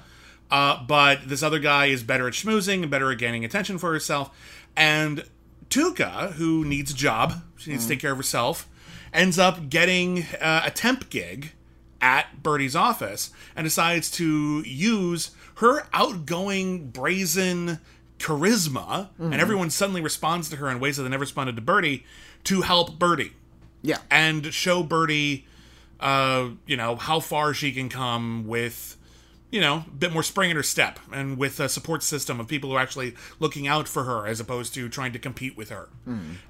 uh, 0.52 0.84
but 0.86 1.28
this 1.28 1.44
other 1.44 1.60
guy 1.60 1.88
is 1.88 2.04
better 2.04 2.28
at 2.28 2.34
schmoozing 2.34 2.82
and 2.82 2.90
better 2.92 3.12
at 3.12 3.18
gaining 3.18 3.44
attention 3.44 3.78
for 3.78 3.92
herself. 3.92 4.30
And 4.76 5.26
Tuca, 5.70 6.34
who 6.34 6.64
needs 6.66 6.92
a 6.92 6.96
job, 6.96 7.44
she 7.58 7.72
needs 7.72 7.84
to 7.86 7.90
take 7.90 8.00
care 8.00 8.12
of 8.12 8.18
herself, 8.18 8.68
ends 9.14 9.38
up 9.38 9.70
getting 9.70 10.24
uh, 10.42 10.62
a 10.66 10.72
temp 10.72 11.10
gig 11.10 11.52
at 12.02 12.42
Bertie's 12.42 12.76
office 12.76 13.32
and 13.56 13.66
decides 13.66 14.10
to 14.12 14.62
use 14.62 15.32
her 15.60 15.84
outgoing, 15.94 16.90
brazen 16.90 17.80
charisma, 18.18 19.10
and 19.18 19.36
everyone 19.36 19.70
suddenly 19.70 20.02
responds 20.02 20.50
to 20.50 20.58
her 20.58 20.70
in 20.70 20.80
ways 20.80 20.98
that 20.98 21.04
they 21.04 21.10
never 21.10 21.22
responded 21.22 21.56
to 21.56 21.62
Bertie 21.62 22.06
to 22.46 22.62
help 22.62 23.00
Bertie 23.00 23.34
Yeah. 23.82 23.98
and 24.12 24.54
show 24.54 24.84
Bertie, 24.84 25.48
uh, 26.00 26.50
you 26.66 26.76
know, 26.78 26.96
how 26.96 27.20
far 27.20 27.54
she 27.54 27.72
can 27.72 27.88
come 27.90 28.46
with, 28.48 28.98
you 29.52 29.60
know, 29.62 29.86
a 29.88 29.92
bit 29.92 30.14
more 30.14 30.24
spring 30.24 30.50
in 30.50 30.56
her 30.58 30.64
step 30.64 31.00
and 31.12 31.38
with 31.38 31.60
a 31.60 31.68
support 31.70 32.04
system 32.04 32.40
of 32.40 32.48
people 32.48 32.70
who 32.70 32.76
are 32.76 32.82
actually 32.82 33.16
looking 33.40 33.68
out 33.68 33.88
for 33.88 34.04
her 34.04 34.28
as 34.28 34.40
opposed 34.40 34.74
to 34.76 34.88
trying 34.90 35.12
to 35.14 35.20
compete 35.20 35.58
with 35.58 35.70
her. 35.70 35.90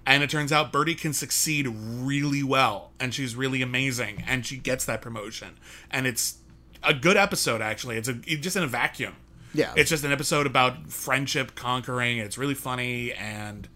And 0.06 0.24
it 0.24 0.30
turns 0.30 0.52
out 0.52 0.72
Bertie 0.72 0.96
can 0.96 1.14
succeed 1.14 1.68
really 1.68 2.44
well 2.44 2.92
and 3.00 3.14
she's 3.14 3.36
really 3.36 3.62
amazing 3.62 4.24
and 4.28 4.46
she 4.46 4.58
gets 4.58 4.86
that 4.86 5.02
promotion. 5.02 5.58
And 5.92 6.06
it's 6.08 6.36
a 6.84 6.94
good 6.94 7.18
episode, 7.18 7.62
actually. 7.62 7.98
It's 7.98 8.08
a 8.08 8.18
it's 8.26 8.42
just 8.42 8.56
in 8.56 8.64
a 8.64 8.68
vacuum. 8.68 9.16
Yeah. 9.54 9.74
It's 9.76 9.90
just 9.90 10.04
an 10.04 10.12
episode 10.12 10.46
about 10.46 10.90
friendship 10.92 11.56
conquering. 11.56 12.18
It's 12.20 12.38
really 12.38 12.56
funny 12.56 13.14
and. 13.14 13.68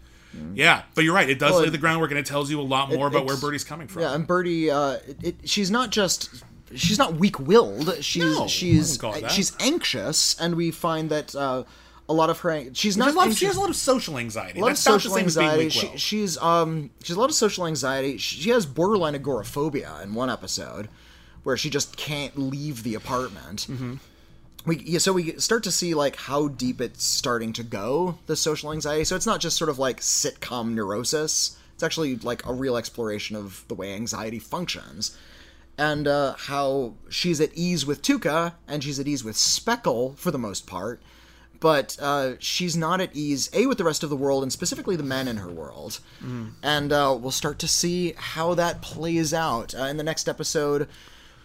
Yeah, 0.56 0.82
but 0.96 1.04
you're 1.04 1.13
right. 1.13 1.30
It 1.30 1.38
does 1.38 1.52
Well, 1.52 1.62
lay 1.62 1.70
the 1.70 1.78
groundwork, 1.78 2.10
and 2.10 2.20
it 2.20 2.26
tells 2.26 2.50
you 2.50 2.60
a 2.60 2.63
lot 2.63 2.92
more 2.92 3.06
about 3.06 3.28
where 3.28 3.36
Bertie's 3.36 3.63
coming 3.63 3.88
from. 3.88 4.02
Yeah, 4.02 4.16
and 4.16 4.26
Bertie, 4.26 4.72
uh, 4.72 4.94
it, 5.08 5.18
it, 5.22 5.36
she's 5.48 5.70
not 5.70 5.92
just 5.92 6.44
she's 6.74 6.98
not 6.98 7.13
weak-willed. 7.13 8.04
She's 8.04 8.24
No, 8.24 8.48
she's 8.48 8.94
wouldn't 8.94 9.00
call 9.00 9.13
it 9.13 9.22
that. 9.22 9.32
she's 9.32 9.56
anxious, 9.60 10.36
and 10.39 10.56
we 10.56 10.72
find 10.72 11.12
that 11.12 11.36
uh, 11.36 11.66
a 12.10 12.13
lot 12.13 12.32
of 12.32 12.39
her 12.39 12.63
she's 12.74 12.94
She 12.96 13.00
not 13.00 13.06
has, 13.06 13.13
a 13.13 13.18
lot 13.20 13.28
of, 13.28 13.38
she 13.38 13.46
has 13.46 13.58
a 13.58 13.60
lot 13.60 13.70
of 13.70 13.76
social 13.76 14.18
anxiety. 14.18 14.58
a 14.58 14.62
lot 14.63 14.70
of 14.70 14.72
That's 14.72 14.84
the 14.84 14.92
social 14.92 15.12
same 15.13 15.26
as 15.28 15.38
being 15.38 15.50
anxiety. 15.50 15.70
She, 15.70 15.98
she's 15.98 16.38
um 16.39 16.89
she's 17.04 17.16
a 17.16 17.20
lot 17.20 17.30
of 17.30 17.36
social 17.36 17.68
anxiety. 17.68 18.18
She, 18.18 18.42
she 18.42 18.50
has 18.50 18.66
borderline 18.66 19.13
agoraphobia 19.13 20.00
in 20.02 20.16
one 20.16 20.32
episode, 20.32 20.89
where 21.43 21.58
she 21.58 21.69
just 21.69 21.97
can't 21.97 22.38
leave 22.38 22.84
the 22.84 22.95
apartment. 22.95 23.67
Mm-hmm. 23.69 23.95
We 24.65 24.77
yeah, 24.79 24.99
so 24.99 25.13
we 25.13 25.38
start 25.39 25.63
to 25.63 25.71
see 25.71 25.93
like 25.93 26.15
how 26.15 26.47
deep 26.47 26.79
it's 26.79 27.03
starting 27.03 27.53
to 27.53 27.63
go 27.63 28.17
the 28.27 28.36
social 28.36 28.71
anxiety. 28.71 29.03
So 29.03 29.15
it's 29.15 29.25
not 29.25 29.41
just 29.41 29.58
sort 29.58 29.69
of 29.69 29.79
like 29.79 29.99
sitcom 29.99 30.73
neurosis. 30.73 31.58
It's 31.73 31.84
actually 31.84 32.15
like 32.17 32.45
a 32.45 32.53
real 32.53 32.77
exploration 32.77 33.36
of 33.36 33.65
the 33.67 33.75
way 33.75 33.93
anxiety 33.93 34.39
functions. 34.39 35.17
And 35.77 36.08
uh, 36.08 36.36
how 36.38 36.93
she's 37.10 37.41
at 37.41 37.49
ease 37.56 37.86
with 37.86 38.03
Tuca 38.03 38.53
and 38.67 38.84
she's 38.84 38.99
at 38.99 39.08
ease 39.08 39.23
with 39.23 39.36
Speckle 39.36 40.15
for 40.17 40.32
the 40.32 40.38
most 40.38 40.67
part 40.67 41.01
but 41.63 41.97
uh, 42.01 42.34
she's 42.39 42.75
not 42.75 42.99
at 42.99 43.15
ease 43.15 43.49
a 43.53 43.67
with 43.67 43.77
the 43.77 43.86
rest 43.86 44.03
of 44.03 44.10
the 44.10 44.17
world 44.17 44.43
and 44.43 44.51
specifically 44.51 44.97
the 44.97 45.01
men 45.01 45.29
in 45.29 45.38
her 45.38 45.49
world 45.49 46.01
and 46.62 46.91
uh, 46.91 47.17
we'll 47.17 47.32
start 47.32 47.58
to 47.58 47.69
see 47.69 48.13
how 48.17 48.53
that 48.53 48.82
plays 48.82 49.34
out 49.34 49.73
uh, 49.73 49.84
in 49.84 49.95
the 49.95 50.03
next 50.03 50.27
episode 50.27 50.89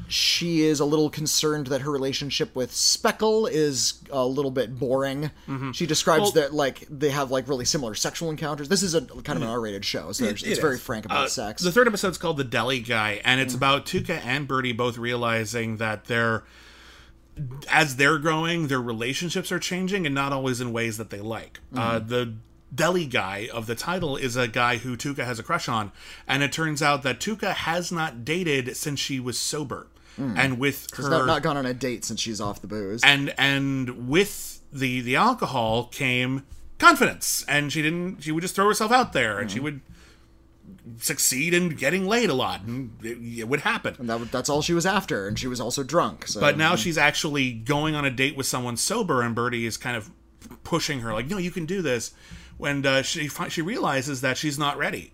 she 0.07 0.63
is 0.63 0.81
a 0.81 0.85
little 0.85 1.11
concerned 1.11 1.67
that 1.69 1.81
her 1.83 1.91
relationship 1.91 2.55
with 2.57 2.73
speckle 2.75 3.47
is 3.47 3.95
a 4.11 4.25
little 4.25 4.51
bit 4.51 4.79
boring. 4.79 5.31
She 5.73 5.87
describes 5.87 6.23
Well- 6.23 6.31
that 6.33 6.55
like 6.55 6.87
they 6.89 7.11
have 7.11 7.31
like 7.31 7.49
really 7.49 7.65
similar 7.65 7.95
sexual 7.95 8.31
encounters. 8.31 8.69
This 8.69 8.83
is 8.83 8.95
a 8.95 9.03
kind 9.03 9.37
of 9.37 9.43
an 9.43 9.49
r-rated 9.49 9.85
show 9.85 10.13
so 10.13 10.25
it's, 10.25 10.43
It 10.43 10.61
very 10.61 10.77
is. 10.77 10.83
frank 10.83 11.05
about 11.05 11.25
Uh, 11.27 11.29
sex. 11.29 11.63
The 11.63 11.73
third 11.73 11.89
episode's 11.89 12.17
called 12.19 12.37
The 12.37 12.45
Deli 12.45 12.81
Guy, 12.81 13.21
and 13.25 13.41
it's 13.41 13.55
about 13.55 13.85
Tuca 13.87 14.21
and 14.25 14.47
Bertie 14.49 14.73
both 14.73 14.97
realizing 14.99 15.77
that 15.79 16.05
they're 16.07 16.45
as 17.71 17.97
they're 17.97 18.19
growing, 18.19 18.67
their 18.67 18.81
relationships 18.81 19.53
are 19.53 19.61
changing, 19.61 20.07
and 20.07 20.15
not 20.15 20.33
always 20.33 20.61
in 20.61 20.73
ways 20.73 20.97
that 20.97 21.11
they 21.11 21.21
like. 21.21 21.61
Uh, 21.75 21.99
the 22.01 22.35
deli 22.75 23.07
guy 23.07 23.49
of 23.53 23.67
the 23.67 23.75
title 23.75 24.17
is 24.17 24.37
a 24.37 24.49
guy 24.49 24.79
who 24.79 24.97
Tuca 24.97 25.25
has 25.25 25.39
a 25.39 25.43
crush 25.43 25.69
on, 25.69 25.93
and 26.27 26.43
it 26.43 26.53
turns 26.53 26.83
out 26.83 27.03
that 27.03 27.21
Tuca 27.21 27.55
has 27.55 27.91
not 27.91 28.25
dated 28.25 28.77
since 28.77 29.01
she 29.01 29.21
was 29.21 29.39
sober, 29.39 29.87
hmm. 30.17 30.35
and 30.37 30.59
with 30.59 30.95
her 30.97 31.09
not, 31.09 31.27
not 31.27 31.43
gone 31.43 31.57
on 31.57 31.67
a 31.67 31.75
date 31.75 32.05
since 32.05 32.21
she's 32.21 32.41
off 32.41 32.61
the 32.61 32.69
booze. 32.69 33.03
And 33.05 33.35
and 33.39 34.09
with 34.09 34.61
the 34.73 35.01
the 35.01 35.17
alcohol 35.17 35.85
came 35.85 36.45
confidence. 36.79 37.45
And 37.49 37.73
she 37.73 37.83
didn't 37.83 38.23
she 38.23 38.33
would 38.33 38.41
just 38.41 38.55
throw 38.55 38.67
herself 38.67 38.93
out 38.93 39.13
there 39.13 39.39
and 39.39 39.51
she 39.51 39.59
hmm. 39.59 39.65
would 39.65 39.81
succeed 40.99 41.55
in 41.55 41.71
getting 41.71 42.07
laid 42.07 42.31
a 42.31 42.35
lot 42.35 42.63
and 42.63 42.93
it, 43.03 43.41
it 43.41 43.49
would 43.49 43.61
happen. 43.61 43.97
And 43.99 44.09
that, 44.09 44.31
that's 44.31 44.49
all 44.49 44.63
she 44.63 44.75
was 44.75 44.87
after 44.87 45.27
and 45.27 45.39
she 45.39 45.47
was 45.47 45.61
also 45.61 45.83
drunk 45.83 46.27
so 46.27 46.41
but 46.41 46.57
now 46.57 46.71
hmm. 46.71 46.77
she's 46.77 46.99
actually 46.99 47.53
going 47.53 47.95
on 47.95 48.05
a 48.05 48.11
date 48.11 48.37
with 48.37 48.47
someone 48.47 48.77
sober 48.77 49.23
and 49.23 49.35
bertie 49.35 49.67
is 49.67 49.77
kind 49.77 49.97
of 49.97 50.11
pushing 50.63 51.01
her 51.01 51.13
like 51.13 51.27
no 51.27 51.37
you 51.37 51.51
can 51.51 51.67
do 51.67 51.83
this 51.83 52.13
when 52.59 52.85
uh, 52.85 53.03
she 53.03 53.29
she 53.49 53.63
realizes 53.63 54.21
that 54.21 54.37
she's 54.37 54.59
not 54.59 54.77
ready 54.77 55.13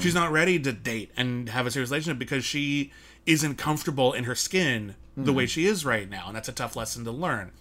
she's 0.00 0.14
not 0.14 0.32
ready 0.32 0.58
to 0.58 0.72
date 0.72 1.12
and 1.16 1.50
have 1.50 1.66
a 1.66 1.70
serious 1.70 1.90
relationship 1.90 2.18
because 2.18 2.44
she 2.44 2.90
isn't 3.26 3.56
comfortable 3.56 4.12
in 4.12 4.24
her 4.24 4.34
skin 4.34 4.94
the 5.16 5.32
way 5.32 5.46
she 5.46 5.66
is 5.66 5.84
right 5.84 6.08
now 6.10 6.24
and 6.26 6.34
that's 6.36 6.48
a 6.48 6.52
tough 6.52 6.74
lesson 6.76 7.04
to 7.04 7.10
learn 7.10 7.52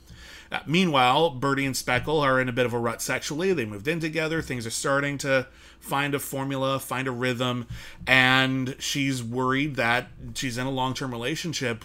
uh, 0.51 0.59
meanwhile, 0.67 1.31
Bertie 1.31 1.65
and 1.65 1.75
Speckle 1.75 2.21
are 2.21 2.39
in 2.39 2.47
a 2.47 2.51
bit 2.53 2.65
of 2.65 2.73
a 2.73 2.79
rut 2.79 3.01
sexually. 3.01 3.51
They 3.53 3.65
moved 3.65 3.87
in 3.87 3.99
together. 3.99 4.41
Things 4.41 4.65
are 4.65 4.71
starting 4.71 5.17
to 5.19 5.47
find 5.79 6.13
a 6.13 6.19
formula, 6.19 6.79
find 6.79 7.07
a 7.07 7.11
rhythm, 7.11 7.67
and 8.05 8.75
she's 8.79 9.23
worried 9.23 9.75
that 9.75 10.07
she's 10.35 10.57
in 10.57 10.67
a 10.67 10.71
long 10.71 10.93
term 10.93 11.11
relationship. 11.11 11.83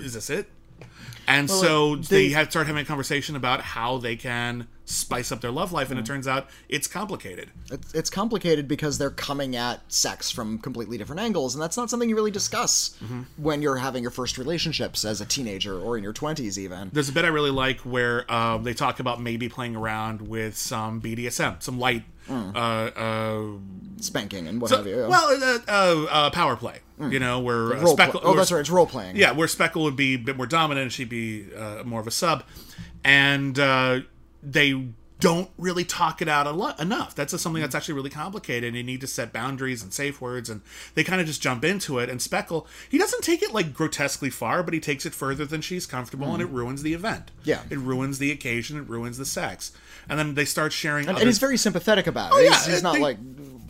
Is 0.00 0.14
this 0.14 0.30
it? 0.30 0.48
And 1.26 1.50
so 1.50 1.96
they, 1.96 2.28
they- 2.28 2.34
have 2.34 2.50
start 2.50 2.66
having 2.66 2.82
a 2.82 2.86
conversation 2.86 3.36
about 3.36 3.60
how 3.60 3.98
they 3.98 4.16
can 4.16 4.66
spice 4.86 5.30
up 5.30 5.42
their 5.42 5.50
love 5.50 5.70
life, 5.70 5.90
and 5.90 6.00
it 6.00 6.06
turns 6.06 6.26
out 6.26 6.48
it's 6.70 6.86
complicated. 6.86 7.50
it's, 7.70 7.92
it's 7.94 8.08
complicated 8.08 8.66
because 8.66 8.96
they're 8.96 9.10
coming 9.10 9.54
at 9.54 9.80
sex 9.92 10.30
from 10.30 10.56
completely 10.58 10.96
different 10.96 11.20
angles 11.20 11.54
and 11.54 11.60
that's 11.62 11.76
not 11.76 11.90
something 11.90 12.08
you 12.08 12.16
really 12.16 12.30
discuss 12.30 12.96
Mm-hmm. 13.04 13.22
when 13.36 13.60
you're 13.60 13.76
having 13.76 14.00
your 14.02 14.10
first 14.10 14.38
relationships 14.38 15.04
as 15.04 15.20
a 15.20 15.26
teenager 15.26 15.78
or 15.78 15.98
in 15.98 16.02
your 16.02 16.14
20s 16.14 16.56
even 16.56 16.88
There's 16.90 17.10
a 17.10 17.12
bit 17.12 17.26
I 17.26 17.28
really 17.28 17.50
like 17.50 17.80
where 17.80 18.24
uh, 18.30 18.56
they 18.56 18.72
talk 18.72 18.98
about 18.98 19.20
maybe 19.20 19.50
playing 19.50 19.76
around 19.76 20.22
with 20.22 20.56
some 20.56 21.02
BDSM, 21.02 21.62
some 21.62 21.78
light 21.78 22.04
uh, 22.30 22.34
uh, 22.58 23.42
spanking 24.00 24.46
and 24.48 24.60
what 24.60 24.70
So- 24.70 24.76
have 24.78 24.86
you 24.86 25.06
Well, 25.08 25.28
uh, 25.42 25.58
uh, 25.68 26.04
uh, 26.10 26.30
power 26.30 26.56
play. 26.56 26.80
You 27.00 27.20
know, 27.20 27.38
where 27.38 27.74
uh, 27.76 27.86
Speckle. 27.86 28.20
oh 28.24 28.28
where- 28.30 28.36
that's 28.38 28.50
right 28.50 28.58
it's 28.58 28.70
role 28.70 28.84
playing 28.86 29.14
Yeah, 29.16 29.30
where 29.30 29.46
Speckle 29.46 29.82
would 29.84 29.94
be 29.94 30.14
a 30.14 30.18
bit 30.18 30.36
more 30.36 30.46
dominant, 30.46 30.82
and 30.82 30.92
she'd 30.92 31.08
be 31.08 31.46
uh, 31.56 31.84
more 31.84 32.00
of 32.00 32.08
a 32.08 32.10
sub, 32.10 32.42
and 33.04 33.56
uh, 33.56 34.00
they 34.42 34.72
don't 35.20 35.50
really 35.58 35.84
talk 35.84 36.22
it 36.22 36.28
out 36.28 36.46
a 36.46 36.52
lot 36.52 36.78
enough. 36.80 37.14
That's 37.14 37.32
just 37.32 37.42
something 37.42 37.60
that's 37.60 37.74
actually 37.74 37.94
really 37.94 38.10
complicated. 38.10 38.68
and 38.68 38.76
You 38.76 38.84
need 38.84 39.00
to 39.00 39.06
set 39.06 39.32
boundaries 39.32 39.82
and 39.82 39.92
safe 39.92 40.20
words, 40.20 40.48
and 40.48 40.60
they 40.94 41.02
kind 41.02 41.20
of 41.20 41.26
just 41.26 41.42
jump 41.42 41.64
into 41.64 41.98
it. 41.98 42.08
And 42.08 42.20
Speckle, 42.20 42.66
he 42.88 42.98
doesn't 42.98 43.22
take 43.22 43.42
it 43.42 43.52
like 43.52 43.74
grotesquely 43.74 44.30
far, 44.30 44.62
but 44.62 44.74
he 44.74 44.80
takes 44.80 45.04
it 45.06 45.14
further 45.14 45.44
than 45.44 45.60
she's 45.60 45.86
comfortable, 45.86 46.32
and 46.32 46.42
it 46.42 46.48
mm. 46.48 46.54
ruins 46.54 46.82
the 46.82 46.94
event. 46.94 47.30
Yeah. 47.44 47.62
it 47.70 47.78
ruins 47.78 48.18
the 48.18 48.30
occasion, 48.30 48.78
it 48.78 48.88
ruins 48.88 49.18
the 49.18 49.24
sex, 49.24 49.72
and 50.08 50.18
then 50.18 50.34
they 50.34 50.44
start 50.44 50.72
sharing. 50.72 51.08
and, 51.08 51.16
other 51.16 51.20
and 51.20 51.28
he's 51.28 51.38
very 51.38 51.56
sympathetic 51.56 52.06
about 52.06 52.32
it 52.32 52.36
Oh, 52.36 52.38
yeah, 52.40 52.54
he's, 52.54 52.66
he's 52.66 52.82
not 52.82 52.94
they- 52.94 53.00
like 53.00 53.18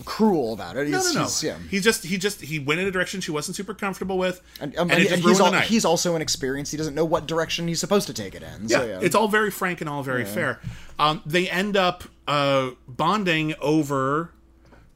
cruel 0.05 0.53
about 0.53 0.77
it 0.77 0.87
he's, 0.87 0.93
no, 0.93 0.99
no, 1.03 1.13
no. 1.13 1.21
he's- 1.21 1.43
yeah 1.43 1.57
He 1.71 1.81
just 1.81 2.05
he 2.05 2.19
just 2.19 2.41
he 2.41 2.59
went 2.59 2.81
in 2.81 2.87
a 2.87 2.91
direction 2.91 3.21
she 3.21 3.31
wasn't 3.31 3.57
super 3.57 3.75
comfortable 3.75 4.17
with, 4.19 4.41
and, 4.61 4.77
um, 4.79 4.91
and, 4.91 5.01
and 5.07 5.21
he's, 5.23 5.39
the 5.39 5.45
al- 5.45 5.53
night. 5.53 5.65
he's 5.65 5.85
also 5.85 6.15
inexperienced 6.17 6.71
he 6.71 6.79
doesn't 6.79 6.95
know 6.95 7.05
what 7.05 7.27
direction 7.27 7.67
he's 7.69 7.81
supposed 7.81 8.07
to 8.07 8.15
take 8.15 8.35
it 8.35 8.43
in 8.43 8.69
so 8.69 8.83
yeah, 8.85 8.91
yeah 8.93 9.01
it's 9.03 9.15
all 9.15 9.29
very 9.29 9.51
frank 9.51 9.81
and 9.81 9.89
all 9.91 10.03
very 10.03 10.25
fair. 10.25 10.61
Um, 10.99 11.23
they 11.27 11.49
end 11.49 11.77
up 11.77 12.05
uh, 12.27 12.71
bonding 12.89 13.55
over 13.61 14.33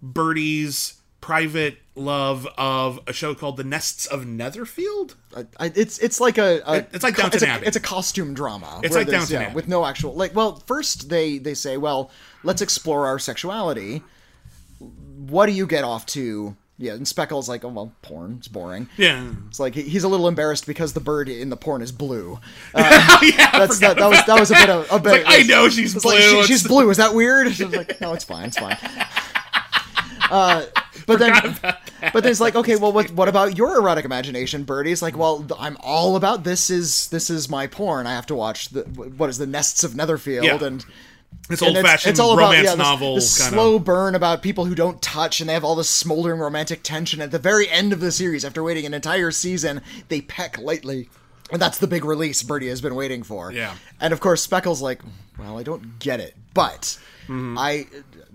Bertie's 0.02 0.94
private 1.20 1.78
love 1.94 2.48
of 2.58 2.98
a 3.06 3.12
show 3.12 3.34
called 3.34 3.56
The 3.56 3.62
Nests 3.64 4.06
of 4.06 4.26
Netherfield. 4.26 5.14
It's 5.60 5.98
it's 5.98 6.20
like 6.20 6.38
a, 6.38 6.60
a 6.66 6.74
It- 6.78 6.88
it's 6.92 7.04
like 7.04 7.16
Downton 7.16 7.36
it's 7.36 7.42
a, 7.44 7.48
Abbey. 7.48 7.66
It's 7.66 7.76
a 7.76 7.80
costume 7.80 8.34
drama. 8.34 8.80
It's 8.82 8.94
like 8.94 9.06
Downton 9.08 9.34
yeah, 9.40 9.46
Abbey. 9.46 9.54
with 9.54 9.68
no 9.68 9.84
actual 9.86 10.14
like. 10.14 10.34
Well, 10.34 10.56
first 10.66 11.08
they 11.08 11.38
they 11.38 11.54
say, 11.54 11.76
well, 11.76 12.10
let's 12.42 12.62
explore 12.62 13.06
our 13.06 13.18
sexuality. 13.18 14.02
What 15.28 15.46
do 15.46 15.52
you 15.52 15.66
get 15.66 15.84
off 15.84 16.06
to? 16.06 16.56
Yeah, 16.78 16.94
and 16.94 17.06
Speckle's 17.06 17.48
like, 17.48 17.64
oh 17.64 17.68
well, 17.68 17.92
porn. 18.02 18.36
It's 18.38 18.48
boring. 18.48 18.88
Yeah, 18.96 19.30
It's 19.48 19.60
like 19.60 19.74
he- 19.74 19.82
he's 19.82 20.02
a 20.04 20.08
little 20.08 20.26
embarrassed 20.26 20.66
because 20.66 20.94
the 20.94 21.00
bird 21.00 21.28
in 21.28 21.48
the 21.48 21.56
porn 21.56 21.80
is 21.80 21.92
blue. 21.92 22.40
yeah, 22.74 22.80
I 22.82 23.50
That's 23.52 23.78
that, 23.80 23.96
that 23.98 24.08
was 24.08 24.24
that 24.26 24.40
was 24.40 24.50
a 24.50 24.54
bit 24.54 24.68
of 24.70 24.90
a 24.90 24.98
bit. 24.98 25.24
like, 25.24 25.24
I 25.28 25.42
know 25.46 25.68
she's 25.68 25.94
it's 25.94 26.04
like, 26.04 26.18
blue, 26.18 26.42
she- 26.42 26.46
she's 26.54 26.66
blue. 26.66 26.90
Is 26.90 26.96
that 26.96 27.14
weird? 27.14 27.46
It's 27.58 27.60
like, 27.60 28.00
no, 28.00 28.14
it's 28.14 28.24
fine. 28.24 28.46
It's 28.46 28.58
fine. 28.58 28.76
Uh, 30.30 30.64
but 31.06 31.18
then, 31.18 31.32
but 32.14 32.22
then 32.22 32.30
it's 32.30 32.40
like, 32.40 32.54
okay, 32.54 32.76
well, 32.76 32.90
what 32.90 33.10
what 33.10 33.28
about 33.28 33.58
your 33.58 33.76
erotic 33.76 34.06
imagination, 34.06 34.64
Bertie? 34.64 34.90
It's 34.90 35.02
like, 35.02 35.14
well, 35.14 35.46
I'm 35.58 35.76
all 35.80 36.16
about 36.16 36.42
this. 36.42 36.70
Is 36.70 37.08
this 37.08 37.28
is 37.28 37.50
my 37.50 37.66
porn? 37.66 38.06
I 38.06 38.12
have 38.14 38.24
to 38.26 38.34
watch 38.34 38.70
the 38.70 38.80
what 38.84 39.28
is 39.28 39.36
the 39.36 39.46
Nests 39.46 39.84
of 39.84 39.94
Netherfield 39.94 40.44
Yeah. 40.46 40.64
and. 40.64 40.84
This 41.48 41.60
and 41.60 41.76
old 41.76 41.84
fashioned 41.84 42.10
it's 42.12 42.20
all 42.20 42.36
romance 42.36 42.52
about, 42.52 42.64
yeah, 42.64 42.70
this- 42.70 42.78
novel 42.78 43.14
This, 43.16 43.38
kind 43.38 43.52
slow 43.52 43.78
burn 43.78 44.14
about 44.14 44.42
people 44.42 44.64
who 44.64 44.74
don't 44.74 45.02
touch, 45.02 45.40
and 45.40 45.48
they 45.48 45.54
have 45.54 45.64
all 45.64 45.74
this 45.74 45.90
smoldering 45.90 46.40
romantic 46.40 46.82
tension. 46.82 47.20
At 47.20 47.30
the 47.30 47.38
very 47.38 47.68
end 47.68 47.92
of 47.92 48.00
the 48.00 48.12
series, 48.12 48.44
after 48.44 48.62
waiting 48.62 48.86
an 48.86 48.94
entire 48.94 49.30
season, 49.30 49.82
they 50.08 50.20
peck 50.20 50.58
lightly, 50.58 51.08
and 51.50 51.60
that's 51.60 51.78
the 51.78 51.86
big 51.86 52.04
release 52.04 52.42
Bertie 52.42 52.68
has 52.68 52.80
been 52.80 52.94
waiting 52.94 53.22
for. 53.22 53.52
Yeah. 53.52 53.74
And 54.00 54.12
of 54.12 54.20
course, 54.20 54.42
Speckle's 54.42 54.80
like, 54.80 55.02
"Well, 55.38 55.58
I 55.58 55.62
don't 55.62 55.98
get 55.98 56.20
it, 56.20 56.36
but 56.54 56.98
mm-hmm. 57.24 57.58
I." 57.58 57.86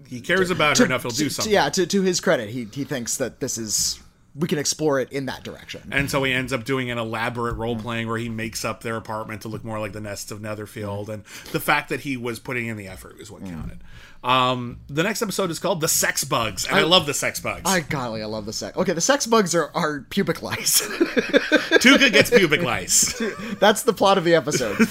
He 0.07 0.21
cares 0.21 0.49
about 0.49 0.77
her 0.77 0.85
enough, 0.85 1.01
he'll 1.01 1.11
do 1.11 1.25
to- 1.25 1.29
something. 1.29 1.51
Yeah, 1.51 1.69
to, 1.69 1.85
to 1.85 2.01
his 2.01 2.21
credit, 2.21 2.49
he 2.49 2.67
he 2.71 2.83
thinks 2.83 3.17
that 3.17 3.39
this 3.39 3.57
is 3.57 3.99
we 4.37 4.47
can 4.47 4.59
explore 4.59 4.99
it 4.99 5.11
in 5.11 5.25
that 5.25 5.43
direction. 5.43 5.81
And 5.91 6.11
so 6.11 6.23
he 6.23 6.31
ends 6.31 6.53
up 6.53 6.63
doing 6.63 6.91
an 6.91 6.97
elaborate 6.97 7.53
role 7.55 7.75
playing 7.75 8.07
where 8.07 8.17
he 8.17 8.29
makes 8.29 8.63
up 8.63 8.81
their 8.83 8.95
apartment 8.95 9.41
to 9.41 9.47
look 9.47 9.63
more 9.63 9.79
like 9.79 9.93
the 9.93 10.01
nests 10.01 10.29
of 10.31 10.41
Netherfield. 10.41 11.09
And 11.09 11.23
the 11.51 11.59
fact 11.59 11.89
that 11.89 12.01
he 12.01 12.17
was 12.17 12.37
putting 12.39 12.67
in 12.67 12.77
the 12.77 12.87
effort 12.87 13.19
is 13.19 13.31
what 13.31 13.43
counted. 13.43 13.79
Um, 14.23 14.79
the 14.87 15.03
next 15.03 15.21
episode 15.21 15.49
is 15.51 15.59
called 15.59 15.81
The 15.81 15.87
Sex 15.87 16.23
Bugs. 16.23 16.65
And 16.67 16.75
I, 16.75 16.83
love 16.83 17.05
the 17.05 17.13
sex 17.13 17.39
bugs. 17.39 17.63
I 17.65 17.79
golly, 17.81 18.21
I 18.21 18.25
love 18.25 18.45
the 18.45 18.53
sex. 18.53 18.75
Okay, 18.77 18.93
the 18.93 19.01
sex 19.01 19.25
bugs 19.25 19.55
are, 19.55 19.71
are 19.73 20.01
pubic 20.09 20.41
lice. 20.41 20.81
Tuca 20.87 22.11
gets 22.11 22.29
pubic 22.29 22.61
lice. 22.61 23.21
That's 23.59 23.83
the 23.83 23.93
plot 23.93 24.17
of 24.17 24.23
the 24.23 24.35
episode. 24.35 24.77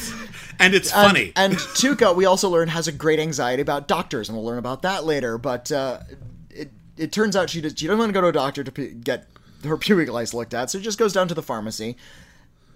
And 0.59 0.75
it's 0.75 0.91
And- 0.91 1.07
funny. 1.07 1.33
And, 1.37 1.53
Tuca, 1.55 2.17
we 2.17 2.25
also 2.25 2.49
learn, 2.49 2.69
has 2.69 2.89
a 2.89 2.93
great 2.93 3.19
anxiety 3.19 3.61
about 3.61 3.87
doctors, 3.89 4.31
and 4.31 4.39
we'll 4.39 4.47
learn 4.47 4.57
about 4.57 4.81
that 4.83 5.05
later. 5.05 5.37
But 5.37 5.71
uh, 5.71 6.01
it 6.49 6.71
it 6.97 7.13
turns 7.13 7.37
out 7.37 7.51
she 7.51 7.61
does, 7.61 7.75
she 7.77 7.87
doesn't 7.87 7.99
want 7.99 8.09
to 8.09 8.15
go 8.15 8.23
to 8.23 8.29
a 8.29 8.33
doctor 8.33 8.65
to 8.65 8.73
pu- 8.73 8.95
get 8.95 9.27
her 9.65 9.77
pubic 9.77 10.11
lice 10.11 10.35
looked 10.35 10.55
at, 10.55 10.71
so 10.71 10.79
she 10.79 10.85
just 10.85 10.99
goes 10.99 11.13
down 11.13 11.29
to 11.29 11.35
the 11.35 11.43
pharmacy. 11.43 11.97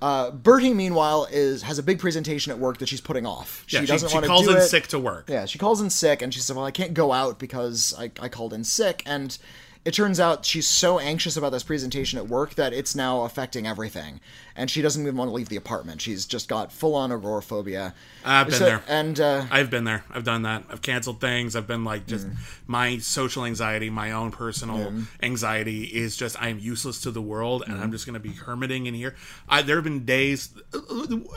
Uh, 0.03 0.31
Bertie, 0.31 0.73
meanwhile, 0.73 1.29
is 1.31 1.63
has 1.63 1.79
a 1.79 1.83
big 1.83 1.99
presentation 1.99 2.51
at 2.51 2.59
work 2.59 2.79
that 2.79 2.89
she's 2.89 3.03
putting 3.03 3.27
off. 3.27 3.65
She 3.67 3.77
yeah, 3.77 3.83
she, 3.83 3.87
doesn't 3.89 4.09
she 4.09 4.15
want 4.15 4.25
to 4.25 4.29
calls 4.29 4.47
do 4.47 4.53
in 4.53 4.57
it. 4.57 4.63
sick 4.63 4.87
to 4.89 4.99
work. 4.99 5.29
Yeah, 5.29 5.45
she 5.45 5.59
calls 5.59 5.81
in 5.81 5.91
sick, 5.91 6.23
and 6.23 6.33
she 6.33 6.41
said, 6.41 6.57
"Well, 6.57 6.65
I 6.65 6.71
can't 6.71 6.95
go 6.95 7.13
out 7.13 7.39
because 7.39 7.95
I, 7.99 8.11
I 8.21 8.29
called 8.29 8.55
in 8.55 8.65
sick." 8.65 9.03
And 9.05 9.37
it 9.85 9.95
turns 9.95 10.21
out 10.21 10.45
she's 10.45 10.67
so 10.67 10.99
anxious 10.99 11.37
about 11.39 11.53
this 11.53 11.63
presentation 11.63 12.19
at 12.19 12.29
work 12.29 12.55
that 12.57 12.73
it's 12.75 12.95
now 12.95 13.23
affecting 13.23 13.67
everything, 13.67 14.21
and 14.55 14.71
she 14.71 14.83
doesn't 14.83 15.01
even 15.03 15.17
want 15.17 15.29
to 15.31 15.33
leave 15.33 15.49
the 15.49 15.57
apartment. 15.57 16.03
She's 16.03 16.27
just 16.27 16.49
got 16.49 16.71
full 16.71 16.95
on 16.95 17.11
agoraphobia. 17.11 17.95
I've 18.25 18.49
been 18.49 18.57
So- 18.57 18.65
there. 18.67 18.83
and 18.87 19.19
uh, 19.19 19.47
I've 19.51 19.71
been 19.71 19.85
there. 19.85 20.05
I've 20.11 20.25
done 20.25 20.43
that. 20.43 20.65
I've 20.69 20.83
canceled 20.83 21.21
things. 21.21 21.57
I've 21.57 21.67
been 21.67 21.83
like 21.85 22.07
just 22.07 22.29
Mm. 22.29 22.37
my 22.67 22.99
social 22.99 23.47
anxiety, 23.47 23.89
my 23.89 24.13
own 24.13 24.31
personal 24.33 24.93
anxiety 25.23 25.85
is 25.85 26.15
just 26.17 26.41
I 26.43 26.49
am 26.49 26.59
useless 26.59 27.01
to 27.03 27.11
the 27.11 27.23
world, 27.23 27.65
and 27.67 27.77
Mm. 27.79 27.81
I'm 27.83 27.91
just 27.93 28.05
going 28.05 28.15
to 28.15 28.21
be 28.21 28.33
hermiting 28.35 28.85
in 28.87 28.93
here. 28.95 29.15
I, 29.49 29.63
there 29.63 29.77
have 29.77 29.85
been 29.85 30.05
days. 30.05 30.51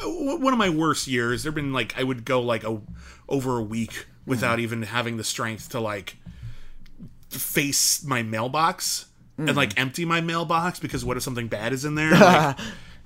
One 0.04 0.52
of 0.54 0.60
my 0.60 0.70
worst 0.70 1.08
years. 1.08 1.44
There've 1.44 1.56
been 1.56 1.74
like 1.74 1.98
I 1.98 2.04
would 2.04 2.26
go 2.26 2.42
like 2.42 2.64
a 2.64 2.82
over 3.30 3.58
a 3.58 3.64
week 3.64 4.08
without 4.26 4.60
Mm. 4.60 4.62
even 4.64 4.82
having 4.84 5.18
the 5.18 5.24
strength 5.24 5.70
to 5.70 5.80
like 5.80 6.18
face 7.36 8.04
my 8.04 8.24
mailbox 8.24 9.06
Mm. 9.40 9.48
and 9.48 9.58
like 9.58 9.80
empty 9.80 10.06
my 10.06 10.22
mailbox 10.22 10.80
because 10.80 11.04
what 11.04 11.18
if 11.18 11.24
something 11.24 11.48
bad 11.48 11.74
is 11.74 11.86
in 11.86 11.96
there? 11.96 12.12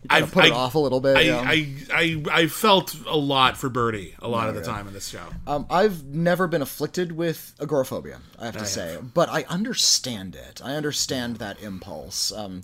Like, 0.09 0.23
I've 0.23 0.31
put 0.31 0.45
it 0.45 0.51
off 0.51 0.75
a 0.75 0.79
little 0.79 1.01
bit, 1.01 1.17
I, 1.17 1.21
yeah. 1.21 1.41
I, 1.43 1.73
I, 1.91 2.23
I 2.43 2.47
felt 2.47 2.95
a 3.07 3.17
lot 3.17 3.57
for 3.57 3.67
Bertie 3.67 4.13
a 4.21 4.27
lot 4.27 4.47
of 4.47 4.55
the 4.55 4.61
time 4.61 4.87
in 4.87 4.93
this 4.93 5.07
show. 5.09 5.23
um, 5.47 5.65
I've 5.71 6.05
never 6.05 6.47
been 6.47 6.61
afflicted 6.61 7.11
with 7.13 7.53
agoraphobia. 7.59 8.19
I 8.39 8.45
have 8.45 8.57
to 8.57 8.65
say, 8.65 8.97
but 9.13 9.27
I 9.27 9.43
understand 9.49 10.35
it. 10.35 10.61
I 10.63 10.75
understand 10.75 11.37
that 11.37 11.61
impulse. 11.61 12.31
Um, 12.31 12.63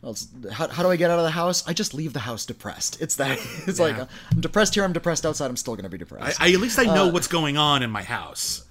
well, 0.00 0.16
how, 0.50 0.68
how 0.68 0.82
do 0.82 0.88
I 0.90 0.96
get 0.96 1.10
out 1.10 1.18
of 1.18 1.24
the 1.24 1.30
house? 1.32 1.62
I 1.68 1.74
just 1.74 1.92
leave 1.94 2.12
the 2.12 2.20
house 2.20 2.46
depressed. 2.46 3.00
It's 3.00 3.16
that. 3.16 3.38
It's 3.66 3.78
like 3.78 3.96
I'm 3.98 4.40
depressed 4.40 4.74
here. 4.74 4.84
I'm 4.84 4.92
depressed 4.94 5.26
outside. 5.26 5.48
I'm 5.50 5.56
still 5.56 5.76
gonna 5.76 5.88
be 5.90 5.98
depressed. 5.98 6.40
I, 6.40 6.52
at 6.52 6.60
least 6.60 6.78
I 6.78 6.84
know 6.84 7.08
what's 7.08 7.28
going 7.28 7.56
on 7.58 7.82
in 7.82 7.90
my 7.90 8.02
house. 8.02 8.64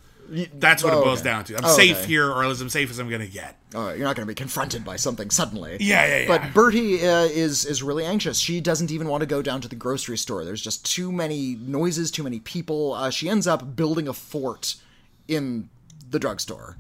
That's 0.54 0.84
what 0.84 0.94
oh, 0.94 1.00
it 1.00 1.04
boils 1.04 1.20
okay. 1.20 1.30
down 1.30 1.44
to. 1.46 1.58
I'm 1.58 1.66
Oh, 1.66 1.76
safe 1.76 1.98
okay. 1.98 2.08
here, 2.08 2.30
or 2.30 2.44
as 2.44 2.62
I'm 2.62 2.70
safe 2.70 2.90
as 2.90 3.00
I'm 3.00 3.10
gonna 3.10 3.28
get. 3.28 3.56
Oh, 3.76 3.90
you're 3.90 4.06
not 4.06 4.16
going 4.16 4.26
to 4.26 4.32
be 4.32 4.36
confronted 4.36 4.86
by 4.86 4.96
something 4.96 5.30
suddenly. 5.30 5.76
Yeah, 5.82 6.08
yeah, 6.08 6.20
yeah. 6.20 6.28
But 6.28 6.54
Bertie 6.54 7.06
uh, 7.06 7.24
is 7.26 7.66
is 7.66 7.84
really 7.84 8.06
anxious. 8.06 8.40
She 8.40 8.62
doesn't 8.62 8.92
even 8.92 9.08
want 9.08 9.22
to 9.22 9.28
go 9.28 9.42
down 9.42 9.60
to 9.62 9.68
the 9.68 9.76
grocery 9.76 10.18
store. 10.18 10.46
There's 10.46 10.62
just 10.62 10.86
too 10.86 11.12
many 11.12 11.56
noises, 11.56 12.10
too 12.10 12.24
many 12.24 12.40
people. 12.40 12.94
Uh, 12.94 13.10
she 13.10 13.28
ends 13.28 13.46
up 13.46 13.76
building 13.76 14.08
a 14.08 14.14
fort 14.14 14.76
in 15.28 15.70
the 16.10 16.18
drugstore. 16.18 16.78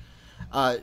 Uh, 0.51 0.77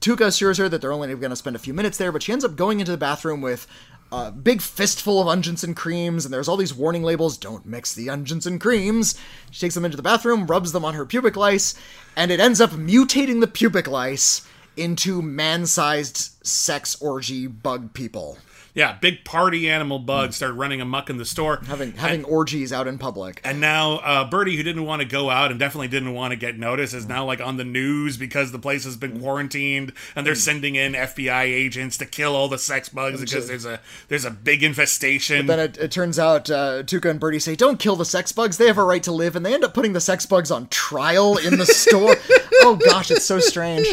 Tuca 0.00 0.26
assures 0.26 0.58
her 0.58 0.68
that 0.68 0.80
they're 0.80 0.92
only 0.92 1.14
going 1.14 1.30
to 1.30 1.36
spend 1.36 1.54
a 1.54 1.60
few 1.60 1.74
minutes 1.74 1.96
there, 1.98 2.10
but 2.10 2.22
she 2.22 2.32
ends 2.32 2.44
up 2.44 2.56
going 2.56 2.80
into 2.80 2.90
the 2.90 2.98
bathroom 2.98 3.40
with 3.40 3.66
a 4.12 4.30
big 4.30 4.60
fistful 4.60 5.20
of 5.20 5.26
unguents 5.26 5.64
and 5.64 5.74
creams, 5.74 6.24
and 6.24 6.32
there's 6.32 6.46
all 6.46 6.58
these 6.58 6.74
warning 6.74 7.02
labels 7.02 7.38
don't 7.38 7.64
mix 7.64 7.94
the 7.94 8.08
unguents 8.08 8.46
and 8.46 8.60
creams. 8.60 9.18
She 9.50 9.60
takes 9.60 9.74
them 9.74 9.86
into 9.86 9.96
the 9.96 10.02
bathroom, 10.02 10.46
rubs 10.46 10.72
them 10.72 10.84
on 10.84 10.94
her 10.94 11.06
pubic 11.06 11.34
lice, 11.34 11.74
and 12.14 12.30
it 12.30 12.38
ends 12.38 12.60
up 12.60 12.70
mutating 12.70 13.40
the 13.40 13.46
pubic 13.46 13.88
lice 13.88 14.46
into 14.76 15.22
man 15.22 15.64
sized 15.64 16.46
sex 16.46 17.00
orgy 17.00 17.46
bug 17.46 17.94
people. 17.94 18.36
Yeah, 18.74 18.96
big 18.98 19.24
party 19.24 19.68
animal 19.68 19.98
bugs 19.98 20.36
start 20.36 20.54
running 20.54 20.80
amuck 20.80 21.10
in 21.10 21.18
the 21.18 21.26
store. 21.26 21.60
Having, 21.66 21.92
having 21.92 22.24
orgies 22.24 22.72
out 22.72 22.86
in 22.86 22.96
public. 22.96 23.40
And 23.44 23.60
now 23.60 23.98
uh, 23.98 24.28
Bertie, 24.30 24.56
who 24.56 24.62
didn't 24.62 24.86
want 24.86 25.02
to 25.02 25.08
go 25.08 25.28
out 25.28 25.50
and 25.50 25.60
definitely 25.60 25.88
didn't 25.88 26.14
want 26.14 26.32
to 26.32 26.36
get 26.36 26.58
noticed, 26.58 26.94
is 26.94 27.06
now 27.06 27.26
like 27.26 27.40
on 27.40 27.58
the 27.58 27.64
news 27.64 28.16
because 28.16 28.50
the 28.50 28.58
place 28.58 28.84
has 28.84 28.96
been 28.96 29.20
quarantined 29.20 29.92
and 30.16 30.26
they're 30.26 30.34
sending 30.34 30.74
in 30.74 30.94
FBI 30.94 31.42
agents 31.42 31.98
to 31.98 32.06
kill 32.06 32.34
all 32.34 32.48
the 32.48 32.58
sex 32.58 32.88
bugs 32.88 33.20
because 33.20 33.46
there's 33.46 33.66
a 33.66 33.78
there's 34.08 34.24
a 34.24 34.30
big 34.30 34.62
infestation. 34.62 35.40
And 35.40 35.48
then 35.50 35.60
it, 35.60 35.76
it 35.76 35.90
turns 35.90 36.18
out 36.18 36.48
uh, 36.50 36.82
Tuca 36.82 37.10
and 37.10 37.20
Bertie 37.20 37.40
say, 37.40 37.54
"Don't 37.54 37.78
kill 37.78 37.96
the 37.96 38.06
sex 38.06 38.32
bugs. 38.32 38.56
They 38.56 38.68
have 38.68 38.78
a 38.78 38.84
right 38.84 39.02
to 39.02 39.12
live," 39.12 39.36
and 39.36 39.44
they 39.44 39.52
end 39.52 39.64
up 39.64 39.74
putting 39.74 39.92
the 39.92 40.00
sex 40.00 40.24
bugs 40.24 40.50
on 40.50 40.68
trial 40.68 41.36
in 41.36 41.58
the 41.58 41.66
store. 41.66 42.16
oh 42.62 42.76
gosh, 42.76 43.10
it's 43.10 43.24
so 43.24 43.38
strange. 43.38 43.86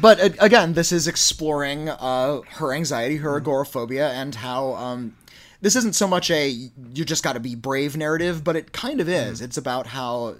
But 0.00 0.20
uh, 0.20 0.28
again, 0.38 0.74
this 0.74 0.92
is 0.92 1.08
exploring 1.08 1.88
uh, 1.88 2.40
her 2.52 2.72
anxiety, 2.72 3.16
her 3.16 3.36
agoraphobia, 3.36 4.10
and 4.10 4.34
how 4.34 4.74
um, 4.74 5.16
this 5.60 5.76
isn't 5.76 5.94
so 5.94 6.06
much 6.06 6.30
a 6.30 6.48
you 6.48 7.04
just 7.04 7.24
got 7.24 7.32
to 7.32 7.40
be 7.40 7.54
brave 7.54 7.96
narrative, 7.96 8.44
but 8.44 8.56
it 8.56 8.72
kind 8.72 9.00
of 9.00 9.08
is. 9.08 9.40
It's 9.40 9.56
about 9.56 9.88
how 9.88 10.36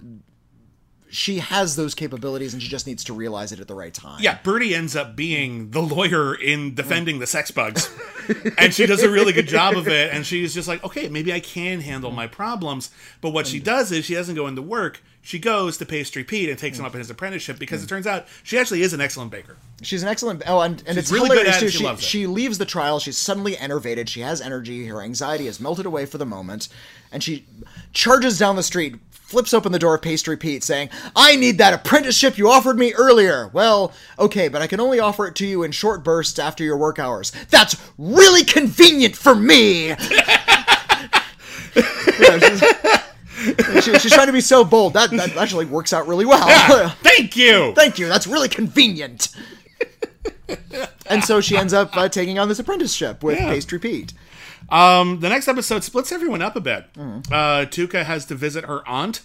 she 1.09 1.39
has 1.39 1.75
those 1.75 1.95
capabilities 1.95 2.53
and 2.53 2.61
she 2.61 2.69
just 2.69 2.87
needs 2.87 3.03
to 3.05 3.13
realize 3.13 3.51
it 3.51 3.59
at 3.59 3.67
the 3.67 3.75
right 3.75 3.93
time. 3.93 4.19
Yeah, 4.21 4.39
Bertie 4.43 4.75
ends 4.75 4.95
up 4.95 5.15
being 5.15 5.71
the 5.71 5.81
lawyer 5.81 6.35
in 6.35 6.75
defending 6.75 7.19
the 7.19 7.27
sex 7.27 7.51
bugs. 7.51 7.89
and 8.57 8.73
she 8.73 8.85
does 8.85 9.03
a 9.03 9.09
really 9.09 9.33
good 9.33 9.47
job 9.47 9.75
of 9.77 9.87
it. 9.87 10.13
And 10.13 10.25
she's 10.25 10.53
just 10.53 10.67
like, 10.67 10.83
okay, 10.83 11.07
maybe 11.09 11.31
I 11.33 11.39
can 11.39 11.81
handle 11.81 12.11
my 12.11 12.27
problems. 12.27 12.91
But 13.21 13.31
what 13.31 13.47
she 13.47 13.59
does 13.59 13.91
is 13.91 14.05
she 14.05 14.13
doesn't 14.15 14.35
go 14.35 14.47
into 14.47 14.61
work. 14.61 15.01
She 15.21 15.39
goes 15.39 15.77
to 15.79 15.85
Pastry 15.85 16.23
Pete 16.23 16.47
and 16.49 16.57
takes 16.57 16.79
him 16.79 16.85
up 16.85 16.93
in 16.93 16.99
his 16.99 17.09
apprenticeship 17.09 17.59
because 17.59 17.83
it 17.83 17.87
turns 17.87 18.07
out 18.07 18.27
she 18.43 18.57
actually 18.57 18.81
is 18.81 18.93
an 18.93 19.01
excellent 19.01 19.29
baker. 19.29 19.57
She's 19.81 20.01
an 20.01 20.07
excellent. 20.07 20.41
Oh, 20.47 20.61
and, 20.61 20.81
and 20.87 20.97
it's 20.97 21.11
really 21.11 21.27
good 21.27 21.39
hilarious 21.39 21.57
at 21.57 21.63
it, 21.63 21.71
she 21.71 21.77
She, 21.79 21.83
loves 21.83 22.01
it. 22.01 22.05
she 22.05 22.27
leaves 22.27 22.57
the 22.59 22.65
trial. 22.65 22.99
She's 22.99 23.17
suddenly 23.17 23.57
enervated. 23.57 24.07
She 24.07 24.21
has 24.21 24.39
energy. 24.39 24.85
Her 24.87 25.01
anxiety 25.01 25.47
has 25.47 25.59
melted 25.59 25.85
away 25.85 26.05
for 26.05 26.17
the 26.17 26.25
moment, 26.25 26.69
and 27.11 27.21
she 27.21 27.45
charges 27.91 28.39
down 28.39 28.55
the 28.55 28.63
street, 28.63 28.95
flips 29.27 29.53
open 29.53 29.71
the 29.71 29.79
door 29.79 29.95
of 29.95 30.01
Pastry 30.01 30.37
Pete, 30.37 30.63
saying, 30.63 30.89
"I 31.15 31.35
need 31.35 31.57
that 31.59 31.73
apprenticeship 31.73 32.37
you 32.37 32.49
offered 32.49 32.77
me 32.79 32.93
earlier." 32.93 33.49
Well, 33.53 33.91
okay, 34.17 34.47
but 34.47 34.61
I 34.61 34.67
can 34.67 34.79
only 34.79 34.99
offer 34.99 35.27
it 35.27 35.35
to 35.35 35.45
you 35.45 35.63
in 35.63 35.71
short 35.71 36.03
bursts 36.03 36.39
after 36.39 36.63
your 36.63 36.77
work 36.77 36.97
hours. 36.99 37.31
That's 37.49 37.75
really 37.97 38.43
convenient 38.43 39.15
for 39.15 39.35
me. 39.35 39.89
Yeah, 42.19 42.39
she's, 42.39 42.59
she- 43.83 43.99
she's 43.99 44.13
trying 44.13 44.27
to 44.27 44.33
be 44.33 44.41
so 44.41 44.63
bold. 44.63 44.93
That 44.93 45.11
that 45.11 45.35
actually 45.37 45.65
works 45.65 45.93
out 45.93 46.07
really 46.07 46.25
well. 46.25 46.89
Thank 47.03 47.35
you! 47.35 47.73
Thank 47.75 47.99
you. 47.99 48.07
That's 48.07 48.27
really 48.27 48.49
convenient. 48.49 49.29
and 51.07 51.23
so 51.23 51.41
she 51.41 51.57
ends 51.57 51.73
up 51.73 51.95
uh, 51.97 52.07
taking 52.09 52.39
on 52.39 52.47
this 52.47 52.59
apprenticeship 52.59 53.23
with 53.23 53.37
Yeah. 53.37 53.49
Pastry 53.49 53.79
Pete. 53.79 54.13
Um, 54.69 55.19
the 55.21 55.29
next 55.29 55.47
episode 55.47 55.83
splits 55.83 56.11
everyone 56.11 56.41
up 56.41 56.55
a 56.55 56.61
bit. 56.61 56.91
Mm-hmm. 56.93 57.31
Uh, 57.31 57.65
Tuca 57.65 58.03
has 58.03 58.25
to 58.25 58.35
visit 58.35 58.65
her 58.65 58.87
aunt, 58.87 59.21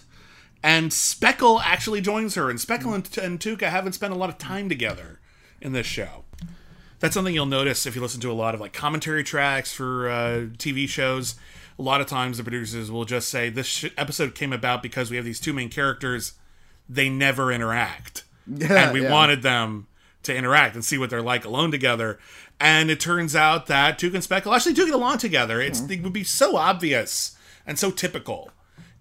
and 0.61 0.91
Speckle 0.91 1.61
actually 1.63 2.01
joins 2.01 2.35
her. 2.35 2.49
And 2.49 2.59
Speckle 2.59 2.93
and, 2.93 3.17
and 3.17 3.39
Tuca 3.39 3.69
haven't 3.69 3.93
spent 3.93 4.13
a 4.13 4.17
lot 4.17 4.29
of 4.29 4.37
time 4.37 4.69
together 4.69 5.19
in 5.61 5.73
this 5.73 5.87
show. 5.87 6.23
That's 6.99 7.13
something 7.13 7.35
you'll 7.35 7.45
notice 7.45 7.85
if 7.85 7.95
you 7.95 8.01
listen 8.01 8.21
to 8.21 8.31
a 8.31 8.33
lot 8.33 8.55
of 8.55 8.61
like 8.61 8.71
commentary 8.71 9.25
tracks 9.25 9.73
for 9.73 10.09
uh, 10.09 10.47
TV 10.57 10.87
shows. 10.87 11.35
A 11.77 11.81
lot 11.81 11.99
of 11.99 12.07
times 12.07 12.37
the 12.37 12.43
producers 12.43 12.89
will 12.89 13.03
just 13.03 13.27
say 13.27 13.49
this 13.49 13.67
sh- 13.67 13.85
episode 13.97 14.35
came 14.35 14.53
about 14.53 14.81
because 14.81 15.09
we 15.09 15.17
have 15.17 15.25
these 15.25 15.39
two 15.39 15.51
main 15.51 15.69
characters. 15.69 16.33
They 16.87 17.09
never 17.09 17.51
interact, 17.51 18.23
and 18.47 18.93
we 18.93 19.03
yeah. 19.03 19.11
wanted 19.11 19.41
them 19.41 19.87
to 20.23 20.33
interact 20.33 20.75
and 20.75 20.85
see 20.85 20.97
what 20.97 21.09
they're 21.09 21.21
like 21.21 21.43
alone 21.43 21.71
together. 21.71 22.19
And 22.63 22.89
it 22.89 22.99
turns 23.01 23.35
out 23.35 23.67
that 23.67 23.99
Tuca 23.99 24.13
and 24.15 24.23
Speckle 24.23 24.55
actually 24.55 24.73
do 24.73 24.85
get 24.85 24.95
along 24.95 25.17
together. 25.17 25.59
It's 25.61 25.81
Hmm. 25.81 25.91
it 25.91 26.01
would 26.01 26.13
be 26.13 26.23
so 26.23 26.55
obvious 26.55 27.35
and 27.67 27.77
so 27.77 27.91
typical 27.91 28.51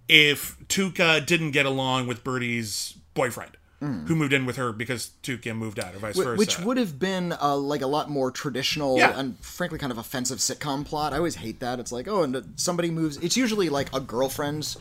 if 0.09 0.57
Tuca 0.69 1.25
didn't 1.25 1.53
get 1.53 1.65
along 1.65 2.09
with 2.09 2.25
Bertie's 2.25 2.95
boyfriend, 3.15 3.53
who 3.81 4.15
moved 4.15 4.33
in 4.33 4.47
with 4.47 4.57
her 4.57 4.73
because 4.73 5.11
Tuca 5.25 5.57
moved 5.57 5.79
out, 5.81 5.93
or 5.95 5.99
vice 5.99 6.17
versa. 6.17 6.37
Which 6.39 6.59
would 6.61 6.77
have 6.77 6.99
been 7.01 7.33
uh, 7.41 7.57
like 7.57 7.83
a 7.83 7.87
lot 7.87 8.09
more 8.11 8.31
traditional 8.31 8.97
Yeah. 8.99 9.19
and 9.19 9.39
frankly 9.41 9.79
kind 9.79 9.91
of 9.93 9.99
offensive 9.99 10.39
sitcom 10.39 10.85
plot. 10.85 11.13
I 11.13 11.17
always 11.19 11.37
hate 11.37 11.59
that. 11.61 11.79
It's 11.81 11.91
like, 11.93 12.07
oh, 12.09 12.23
and 12.25 12.53
somebody 12.57 12.91
moves. 12.91 13.17
It's 13.19 13.37
usually 13.37 13.69
like 13.69 13.93
a 13.95 14.01
girlfriend 14.01 14.77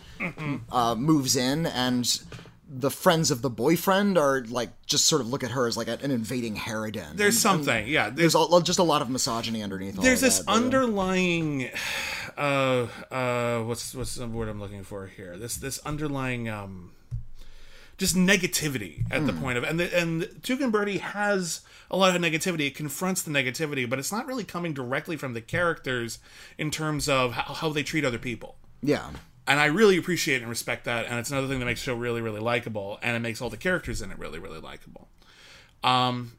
uh, 0.71 0.95
moves 0.95 1.35
in 1.35 1.65
and 1.67 2.19
the 2.73 2.89
friends 2.89 3.31
of 3.31 3.41
the 3.41 3.49
boyfriend 3.49 4.17
are 4.17 4.45
like 4.47 4.69
just 4.85 5.03
sort 5.03 5.19
of 5.19 5.27
look 5.27 5.43
at 5.43 5.51
her 5.51 5.67
as 5.67 5.75
like 5.75 5.89
an 5.89 6.09
invading 6.09 6.55
harridan. 6.55 7.17
there's 7.17 7.33
And- 7.35 7.41
something, 7.41 7.85
yeah. 7.87 8.09
There's 8.09 8.31
There's, 8.33 8.53
a, 8.53 8.61
just 8.63 8.79
a 8.79 8.83
lot 8.83 9.01
of 9.01 9.09
misogyny 9.09 9.61
underneath. 9.61 9.97
all 9.97 10.03
there's 10.03 10.23
of 10.23 10.27
this 10.29 10.39
that, 10.39 10.47
underlying, 10.49 11.69
uh, 12.37 12.87
uh, 13.11 13.59
what's 13.63 13.93
what's 13.93 14.15
the 14.15 14.25
word 14.27 14.47
I'm 14.47 14.59
looking 14.61 14.83
for 14.83 15.07
here? 15.07 15.35
This 15.37 15.55
this 15.57 15.79
underlying 15.79 16.47
um, 16.47 16.91
just 17.97 18.15
negativity 18.15 19.03
at 19.11 19.25
the 19.27 19.33
point 19.33 19.57
of 19.57 19.63
and 19.65 19.79
the, 19.79 19.95
and 19.99 20.21
Tuca 20.41 20.63
and 20.63 20.71
Bertie 20.71 20.99
has 20.99 21.61
a 21.91 21.97
lot 21.97 22.15
of 22.15 22.21
negativity. 22.21 22.67
It 22.67 22.75
confronts 22.75 23.21
the 23.21 23.31
negativity, 23.31 23.87
but 23.89 23.99
it's 23.99 24.13
not 24.13 24.25
really 24.27 24.45
coming 24.45 24.73
directly 24.73 25.17
from 25.17 25.33
the 25.33 25.41
characters 25.41 26.19
in 26.57 26.71
terms 26.71 27.09
of 27.09 27.33
how, 27.33 27.53
how 27.53 27.69
they 27.69 27.83
treat 27.83 28.05
other 28.05 28.17
people. 28.17 28.55
Yeah. 28.81 29.09
And 29.47 29.59
I 29.59 29.65
really 29.65 29.97
appreciate 29.97 30.41
and 30.41 30.49
respect 30.49 30.85
that. 30.85 31.07
And 31.07 31.17
it's 31.19 31.31
another 31.31 31.47
thing 31.47 31.59
that 31.59 31.65
makes 31.65 31.81
the 31.81 31.85
show 31.85 31.95
really, 31.95 32.21
really 32.21 32.39
likable, 32.39 32.99
and 33.01 33.15
it 33.15 33.19
makes 33.19 33.41
all 33.41 33.49
the 33.49 33.57
characters 33.57 34.01
in 34.01 34.11
it 34.11 34.19
really, 34.19 34.39
really 34.39 34.59
likable. 34.59 35.07
Um, 35.83 36.33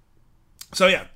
so 0.73 0.87
yeah, 0.87 1.07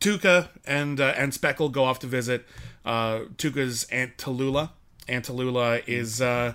Tuca 0.00 0.48
and 0.66 1.00
uh, 1.00 1.14
and 1.16 1.32
Speckle 1.32 1.72
go 1.72 1.84
off 1.84 1.98
to 2.00 2.06
visit 2.06 2.44
uh, 2.84 3.20
Tuca's 3.36 3.84
aunt 3.90 4.16
Tallulah. 4.18 4.70
Aunt 5.08 5.24
Tallulah 5.26 5.82
is 5.88 6.20
uh, 6.20 6.52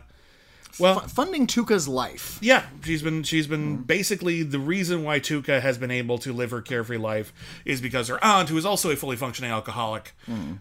well, 0.80 0.99
F- 1.01 1.12
funding 1.12 1.47
Tuca's 1.47 1.88
life. 1.88 2.38
yeah, 2.41 2.66
she's 2.84 3.01
been 3.01 3.24
she's 3.24 3.47
been 3.47 3.78
basically 3.78 4.43
the 4.43 4.59
reason 4.59 5.03
why 5.03 5.20
Tuca 5.20 5.59
has 5.59 5.78
been 5.78 5.91
able 5.91 6.18
to 6.20 6.32
live 6.32 6.51
her 6.51 6.62
carefree 6.62 6.97
life 6.97 7.34
is 7.66 7.82
because 7.82 8.07
her 8.09 8.24
aunt, 8.24 8.49
who 8.49 8.57
is 8.57 8.66
also 8.66 8.91
a 8.91 8.95
fully 8.95 9.16
functioning 9.18 9.51
alcoholic, 9.51 10.14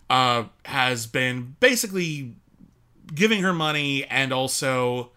uh, 0.08 0.44
has 0.64 1.06
been 1.06 1.56
basically 1.60 2.34
giving 3.14 3.42
her 3.42 3.52
money 3.52 4.04
and 4.04 4.32
also 4.32 5.10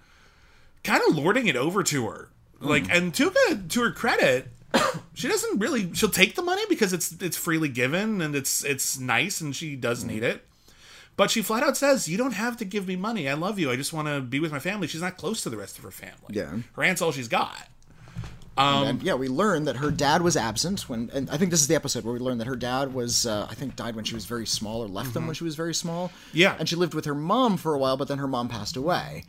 kind 0.84 1.02
of 1.08 1.16
lording 1.16 1.48
it 1.48 1.56
over 1.56 1.84
to 1.84 2.08
her. 2.08 2.30
Like, 2.60 2.86
mm. 2.86 2.98
and 2.98 3.14
Tuca, 3.14 3.70
to 3.70 3.82
her 3.82 3.92
credit, 3.92 4.48
she 5.14 5.28
doesn't 5.28 5.60
really. 5.60 5.94
She'll 5.94 6.10
take 6.10 6.36
the 6.36 6.42
money 6.42 6.64
because 6.70 6.94
it's 6.94 7.12
it's 7.22 7.38
freely 7.38 7.70
given 7.70 8.22
and 8.22 8.36
it's 8.36 8.64
it's 8.64 9.00
nice 9.00 9.42
and 9.42 9.56
she 9.56 9.76
does 9.76 10.04
mm. 10.04 10.08
need 10.08 10.24
it. 10.24 10.46
But 11.16 11.30
she 11.30 11.42
flat 11.42 11.62
out 11.64 11.78
says, 11.78 12.08
"You 12.08 12.18
don't 12.18 12.34
have 12.34 12.58
to 12.58 12.66
give 12.66 12.88
me 12.88 12.96
money. 12.96 13.30
I 13.30 13.34
love 13.34 13.60
you. 13.60 13.70
I 13.70 13.76
just 13.76 13.94
want 13.94 14.08
to 14.08 14.22
be 14.22 14.40
with 14.40 14.52
my 14.52 14.60
family." 14.60 14.88
She's 14.88 15.02
not 15.02 15.18
close 15.18 15.44
to 15.44 15.50
the 15.50 15.58
rest 15.58 15.78
of 15.78 15.84
her 15.84 15.92
family. 15.92 16.30
Yeah. 16.30 16.58
her 16.74 16.84
aunt's 16.84 17.02
all 17.02 17.12
she's 17.12 17.28
got. 17.28 17.68
And 18.58 19.02
yeah, 19.02 19.16
we 19.16 19.28
learn 19.28 19.66
that 19.66 19.78
her 19.78 19.92
dad 19.92 20.22
was 20.22 20.38
absent 20.38 20.88
when, 20.88 21.10
and 21.14 21.30
I 21.30 21.38
think 21.38 21.52
this 21.52 21.62
is 21.62 21.68
the 21.68 21.76
episode 21.76 22.04
where 22.04 22.14
we 22.14 22.20
learn 22.20 22.38
that 22.38 22.48
her 22.48 22.56
dad 22.56 22.94
was, 22.94 23.26
uh, 23.26 23.48
I 23.50 23.56
think, 23.56 23.76
died 23.76 23.96
when 23.96 24.06
she 24.06 24.14
was 24.16 24.26
very 24.26 24.46
small 24.46 24.84
or 24.84 24.88
left 24.88 25.14
them 25.14 25.26
when 25.26 25.34
she 25.34 25.44
was 25.44 25.56
very 25.56 25.74
small. 25.74 26.12
Yeah. 26.34 26.56
and 26.60 26.70
she 26.70 26.76
lived 26.76 26.94
with 26.94 27.06
her 27.06 27.16
mom 27.16 27.58
for 27.58 27.74
a 27.74 27.78
while, 27.80 27.98
but 27.98 28.08
then 28.08 28.20
her 28.20 28.28
mom 28.28 28.50
passed 28.50 28.78
away. 28.78 29.26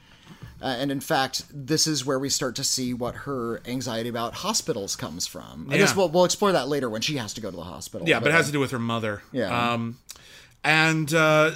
Uh, 0.62 0.66
and 0.66 0.90
in 0.90 1.00
fact, 1.00 1.44
this 1.52 1.86
is 1.86 2.06
where 2.06 2.18
we 2.18 2.28
start 2.28 2.56
to 2.56 2.64
see 2.64 2.94
what 2.94 3.14
her 3.14 3.60
anxiety 3.66 4.08
about 4.08 4.34
hospitals 4.34 4.96
comes 4.96 5.26
from. 5.26 5.68
I 5.70 5.76
guess 5.78 5.94
we'll, 5.94 6.08
we'll 6.08 6.24
explore 6.24 6.52
that 6.52 6.68
later 6.68 6.88
when 6.88 7.02
she 7.02 7.16
has 7.16 7.34
to 7.34 7.40
go 7.40 7.50
to 7.50 7.56
the 7.56 7.62
hospital. 7.62 8.08
Yeah, 8.08 8.20
but 8.20 8.28
it 8.28 8.32
has 8.34 8.46
to 8.46 8.52
do 8.52 8.60
with 8.60 8.70
her 8.70 8.78
mother. 8.78 9.22
Yeah. 9.32 9.72
Um, 9.72 9.98
and 10.62 11.12
uh, 11.12 11.52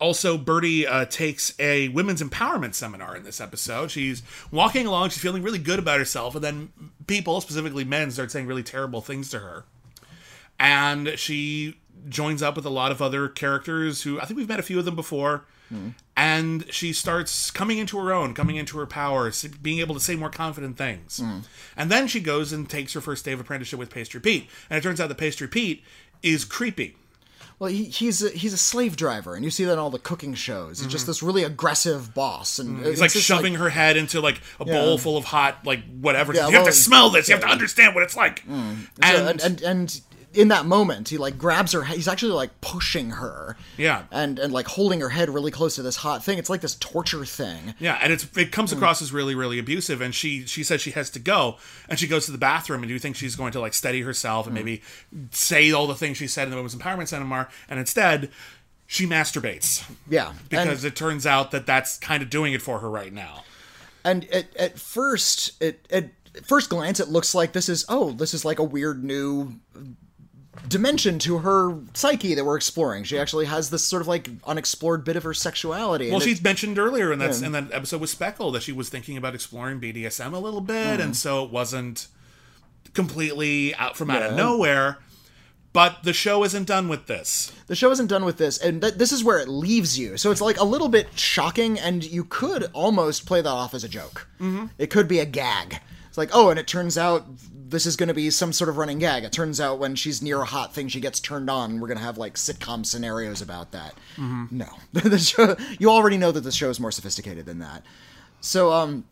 also, 0.00 0.36
Bertie 0.36 0.86
uh, 0.86 1.04
takes 1.06 1.54
a 1.58 1.88
women's 1.88 2.22
empowerment 2.22 2.74
seminar 2.74 3.16
in 3.16 3.22
this 3.22 3.40
episode. 3.40 3.90
She's 3.90 4.22
walking 4.50 4.86
along, 4.86 5.10
she's 5.10 5.22
feeling 5.22 5.42
really 5.42 5.58
good 5.58 5.78
about 5.78 5.98
herself, 5.98 6.34
and 6.34 6.44
then 6.44 6.72
people, 7.06 7.40
specifically 7.40 7.84
men, 7.84 8.10
start 8.10 8.30
saying 8.30 8.46
really 8.46 8.62
terrible 8.62 9.00
things 9.00 9.30
to 9.30 9.38
her. 9.40 9.64
And 10.58 11.18
she 11.18 11.78
joins 12.08 12.42
up 12.42 12.54
with 12.56 12.66
a 12.66 12.70
lot 12.70 12.92
of 12.92 13.00
other 13.00 13.28
characters 13.28 14.02
who 14.02 14.20
I 14.20 14.24
think 14.26 14.36
we've 14.36 14.48
met 14.48 14.60
a 14.60 14.64
few 14.64 14.78
of 14.78 14.84
them 14.84 14.96
before. 14.96 15.44
And 16.16 16.72
she 16.72 16.92
starts 16.92 17.50
coming 17.50 17.78
into 17.78 17.98
her 17.98 18.12
own, 18.12 18.34
coming 18.34 18.56
into 18.56 18.78
her 18.78 18.86
power, 18.86 19.32
being 19.62 19.80
able 19.80 19.94
to 19.94 20.00
say 20.00 20.14
more 20.14 20.30
confident 20.30 20.76
things. 20.76 21.20
And 21.76 21.90
then 21.90 22.06
she 22.06 22.20
goes 22.20 22.52
and 22.52 22.68
takes 22.68 22.92
her 22.92 23.00
first 23.00 23.24
day 23.24 23.32
of 23.32 23.40
apprenticeship 23.40 23.78
with 23.78 23.90
Pastry 23.90 24.20
Pete. 24.20 24.48
And 24.70 24.78
it 24.78 24.82
turns 24.82 25.00
out 25.00 25.08
that 25.08 25.18
Pastry 25.18 25.48
Pete 25.48 25.82
is 26.22 26.44
creepy. 26.44 26.96
Well, 27.58 27.70
he, 27.70 27.84
he's 27.84 28.22
a, 28.22 28.30
he's 28.30 28.52
a 28.52 28.56
slave 28.58 28.96
driver, 28.96 29.34
and 29.36 29.44
you 29.44 29.50
see 29.50 29.64
that 29.64 29.74
in 29.74 29.78
all 29.78 29.90
the 29.90 29.98
cooking 29.98 30.34
shows. 30.34 30.80
He's 30.80 30.88
just 30.90 31.06
this 31.06 31.22
really 31.22 31.44
aggressive 31.44 32.12
boss, 32.12 32.58
and 32.58 32.80
It's 32.80 32.94
Mm-hmm. 32.94 33.00
like 33.00 33.10
shoving 33.10 33.54
her 33.54 33.68
head 33.70 33.96
into 33.96 34.20
like 34.20 34.40
a 34.58 34.64
bowl 34.64 34.98
full 34.98 35.16
of 35.16 35.24
hot, 35.24 35.64
like 35.64 35.82
whatever. 36.00 36.34
Yeah, 36.34 36.48
you 36.48 36.56
have 36.56 36.66
to 36.66 36.72
smell 36.72 37.10
this. 37.10 37.28
You 37.28 37.34
have 37.36 37.44
to 37.44 37.48
understand 37.50 37.94
what 37.94 38.02
it's 38.02 38.16
like. 38.16 38.42
and, 38.48 38.88
And, 39.02 39.40
and 39.42 39.62
and 39.62 40.00
in 40.34 40.48
that 40.48 40.66
moment, 40.66 41.08
he 41.08 41.18
like 41.18 41.38
grabs 41.38 41.72
her. 41.72 41.84
He's 41.84 42.08
actually 42.08 42.32
like 42.32 42.60
pushing 42.60 43.10
her. 43.10 43.56
Yeah. 43.76 44.04
and 44.10 44.38
and 44.38 44.52
like 44.52 44.66
holding 44.66 45.00
her 45.00 45.08
head 45.08 45.30
really 45.30 45.50
close 45.50 45.76
to 45.76 45.82
this 45.82 45.96
hot 45.96 46.24
thing. 46.24 46.38
It's 46.38 46.50
like 46.50 46.60
this 46.60 46.74
torture 46.76 47.24
thing. 47.24 47.74
Yeah, 47.78 47.98
and 48.02 48.12
it's 48.12 48.24
it 48.36 48.52
comes 48.52 48.72
mm. 48.72 48.76
across 48.76 49.00
as 49.00 49.12
really 49.12 49.34
really 49.34 49.58
abusive. 49.58 50.00
And 50.00 50.14
she 50.14 50.46
she 50.46 50.62
says 50.62 50.80
she 50.80 50.90
has 50.92 51.10
to 51.10 51.18
go, 51.18 51.56
and 51.88 51.98
she 51.98 52.06
goes 52.06 52.26
to 52.26 52.32
the 52.32 52.38
bathroom. 52.38 52.82
And 52.82 52.90
you 52.90 52.98
think 52.98 53.16
she's 53.16 53.36
going 53.36 53.52
to 53.52 53.60
like 53.60 53.74
steady 53.74 54.02
herself 54.02 54.46
and 54.46 54.54
mm. 54.54 54.58
maybe 54.58 54.82
say 55.30 55.72
all 55.72 55.86
the 55.86 55.94
things 55.94 56.16
she 56.16 56.26
said 56.26 56.44
in 56.44 56.50
the 56.50 56.56
women's 56.56 56.74
empowerment 56.74 57.08
seminar, 57.08 57.48
and 57.68 57.78
instead 57.78 58.30
she 58.86 59.06
masturbates 59.06 59.88
Yeah, 60.08 60.32
because 60.48 60.84
and, 60.84 60.92
it 60.92 60.96
turns 60.96 61.26
out 61.26 61.50
that 61.52 61.66
that's 61.66 61.98
kind 61.98 62.22
of 62.22 62.30
doing 62.30 62.52
it 62.52 62.62
for 62.62 62.80
her 62.80 62.90
right 62.90 63.12
now. 63.12 63.44
and 64.04 64.24
at 64.30 64.54
at 64.56 64.78
first, 64.78 65.62
it 65.62 65.86
at 65.90 66.10
first 66.42 66.70
glance, 66.70 67.00
it 67.00 67.08
looks 67.08 67.34
like 67.34 67.52
this 67.52 67.68
is 67.68 67.84
oh, 67.88 68.12
this 68.12 68.34
is 68.34 68.44
like 68.44 68.58
a 68.58 68.64
weird 68.64 69.04
new 69.04 69.54
dimension 70.68 71.18
to 71.20 71.38
her 71.38 71.76
psyche 71.94 72.34
that 72.34 72.44
we're 72.44 72.56
exploring. 72.56 73.04
She 73.04 73.18
actually 73.18 73.46
has 73.46 73.70
this 73.70 73.84
sort 73.84 74.02
of 74.02 74.08
like 74.08 74.28
unexplored 74.46 75.04
bit 75.04 75.16
of 75.16 75.22
her 75.24 75.34
sexuality. 75.34 76.06
Well, 76.06 76.14
and 76.14 76.22
it- 76.22 76.26
she's 76.26 76.42
mentioned 76.42 76.78
earlier 76.78 77.12
in 77.12 77.18
that 77.20 77.40
in 77.42 77.52
that 77.52 77.72
episode 77.72 78.00
with 78.00 78.10
Speckle 78.10 78.52
that 78.52 78.62
she 78.62 78.72
was 78.72 78.88
thinking 78.88 79.16
about 79.16 79.34
exploring 79.34 79.80
BDSM 79.80 80.32
a 80.32 80.38
little 80.38 80.60
bit, 80.60 81.00
and 81.00 81.16
so 81.16 81.44
it 81.44 81.50
wasn't 81.50 82.06
completely 82.92 83.74
out 83.76 83.96
from 83.96 84.10
out 84.10 84.22
of 84.22 84.36
nowhere. 84.36 84.98
But 85.72 86.04
the 86.04 86.12
show 86.12 86.44
isn't 86.44 86.68
done 86.68 86.88
with 86.88 87.06
this. 87.06 87.50
the 87.66 87.74
show 87.74 87.90
isn't 87.90 88.06
done 88.06 88.24
with 88.24 88.36
this, 88.38 88.58
and 88.58 88.80
th- 88.80 88.94
this 88.94 89.10
is 89.10 89.24
where 89.24 89.40
it 89.40 89.48
leaves 89.48 89.98
you. 89.98 90.16
So 90.16 90.30
it's 90.30 90.40
like 90.40 90.60
a 90.60 90.64
little 90.64 90.86
bit 90.88 91.08
shocking, 91.18 91.80
and 91.80 92.04
you 92.04 92.22
could 92.24 92.70
almost 92.72 93.26
play 93.26 93.40
that 93.40 93.48
off 93.48 93.74
as 93.74 93.82
a 93.82 93.88
joke. 93.88 94.28
Mm-hmm. 94.40 94.66
It 94.78 94.90
could 94.90 95.08
be 95.08 95.18
a 95.18 95.24
gag. 95.26 95.80
It's 96.08 96.16
like, 96.16 96.30
oh, 96.32 96.50
and 96.50 96.60
it 96.60 96.68
turns 96.68 96.96
out 96.96 97.26
this 97.66 97.86
is 97.86 97.96
going 97.96 98.08
to 98.08 98.14
be 98.14 98.30
some 98.30 98.52
sort 98.52 98.68
of 98.68 98.76
running 98.76 98.98
gag. 98.98 99.24
It 99.24 99.32
turns 99.32 99.60
out 99.60 99.78
when 99.78 99.94
she's 99.94 100.20
near 100.20 100.42
a 100.42 100.44
hot 100.44 100.74
thing, 100.74 100.88
she 100.88 101.00
gets 101.00 101.18
turned 101.20 101.48
on. 101.48 101.80
We're 101.80 101.88
going 101.88 101.98
to 101.98 102.04
have 102.04 102.18
like 102.18 102.34
sitcom 102.34 102.84
scenarios 102.84 103.40
about 103.40 103.72
that. 103.72 103.94
No, 104.18 104.66
the 104.92 105.18
show. 105.18 105.56
You 105.78 105.90
already 105.90 106.18
know 106.18 106.32
that 106.32 106.42
the 106.42 106.52
show 106.52 106.70
is 106.70 106.78
more 106.78 106.92
sophisticated 106.92 107.46
than 107.46 107.60
that. 107.60 107.82
So, 108.40 108.72
um, 108.72 109.04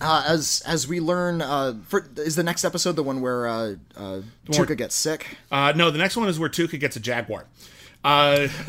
uh, 0.00 0.24
as 0.26 0.62
as 0.66 0.86
we 0.86 1.00
learn, 1.00 1.40
uh, 1.40 1.74
for, 1.86 2.06
is 2.16 2.36
the 2.36 2.42
next 2.42 2.64
episode 2.64 2.92
the 2.92 3.02
one 3.02 3.20
where 3.20 3.46
uh, 3.46 3.74
uh, 3.96 4.20
Tuca 4.48 4.76
gets 4.76 4.94
sick? 4.94 5.38
Uh, 5.50 5.72
no, 5.74 5.90
the 5.90 5.98
next 5.98 6.16
one 6.16 6.28
is 6.28 6.38
where 6.38 6.50
Tuca 6.50 6.78
gets 6.78 6.96
a 6.96 7.00
jaguar. 7.00 7.46
Uh, 8.04 8.48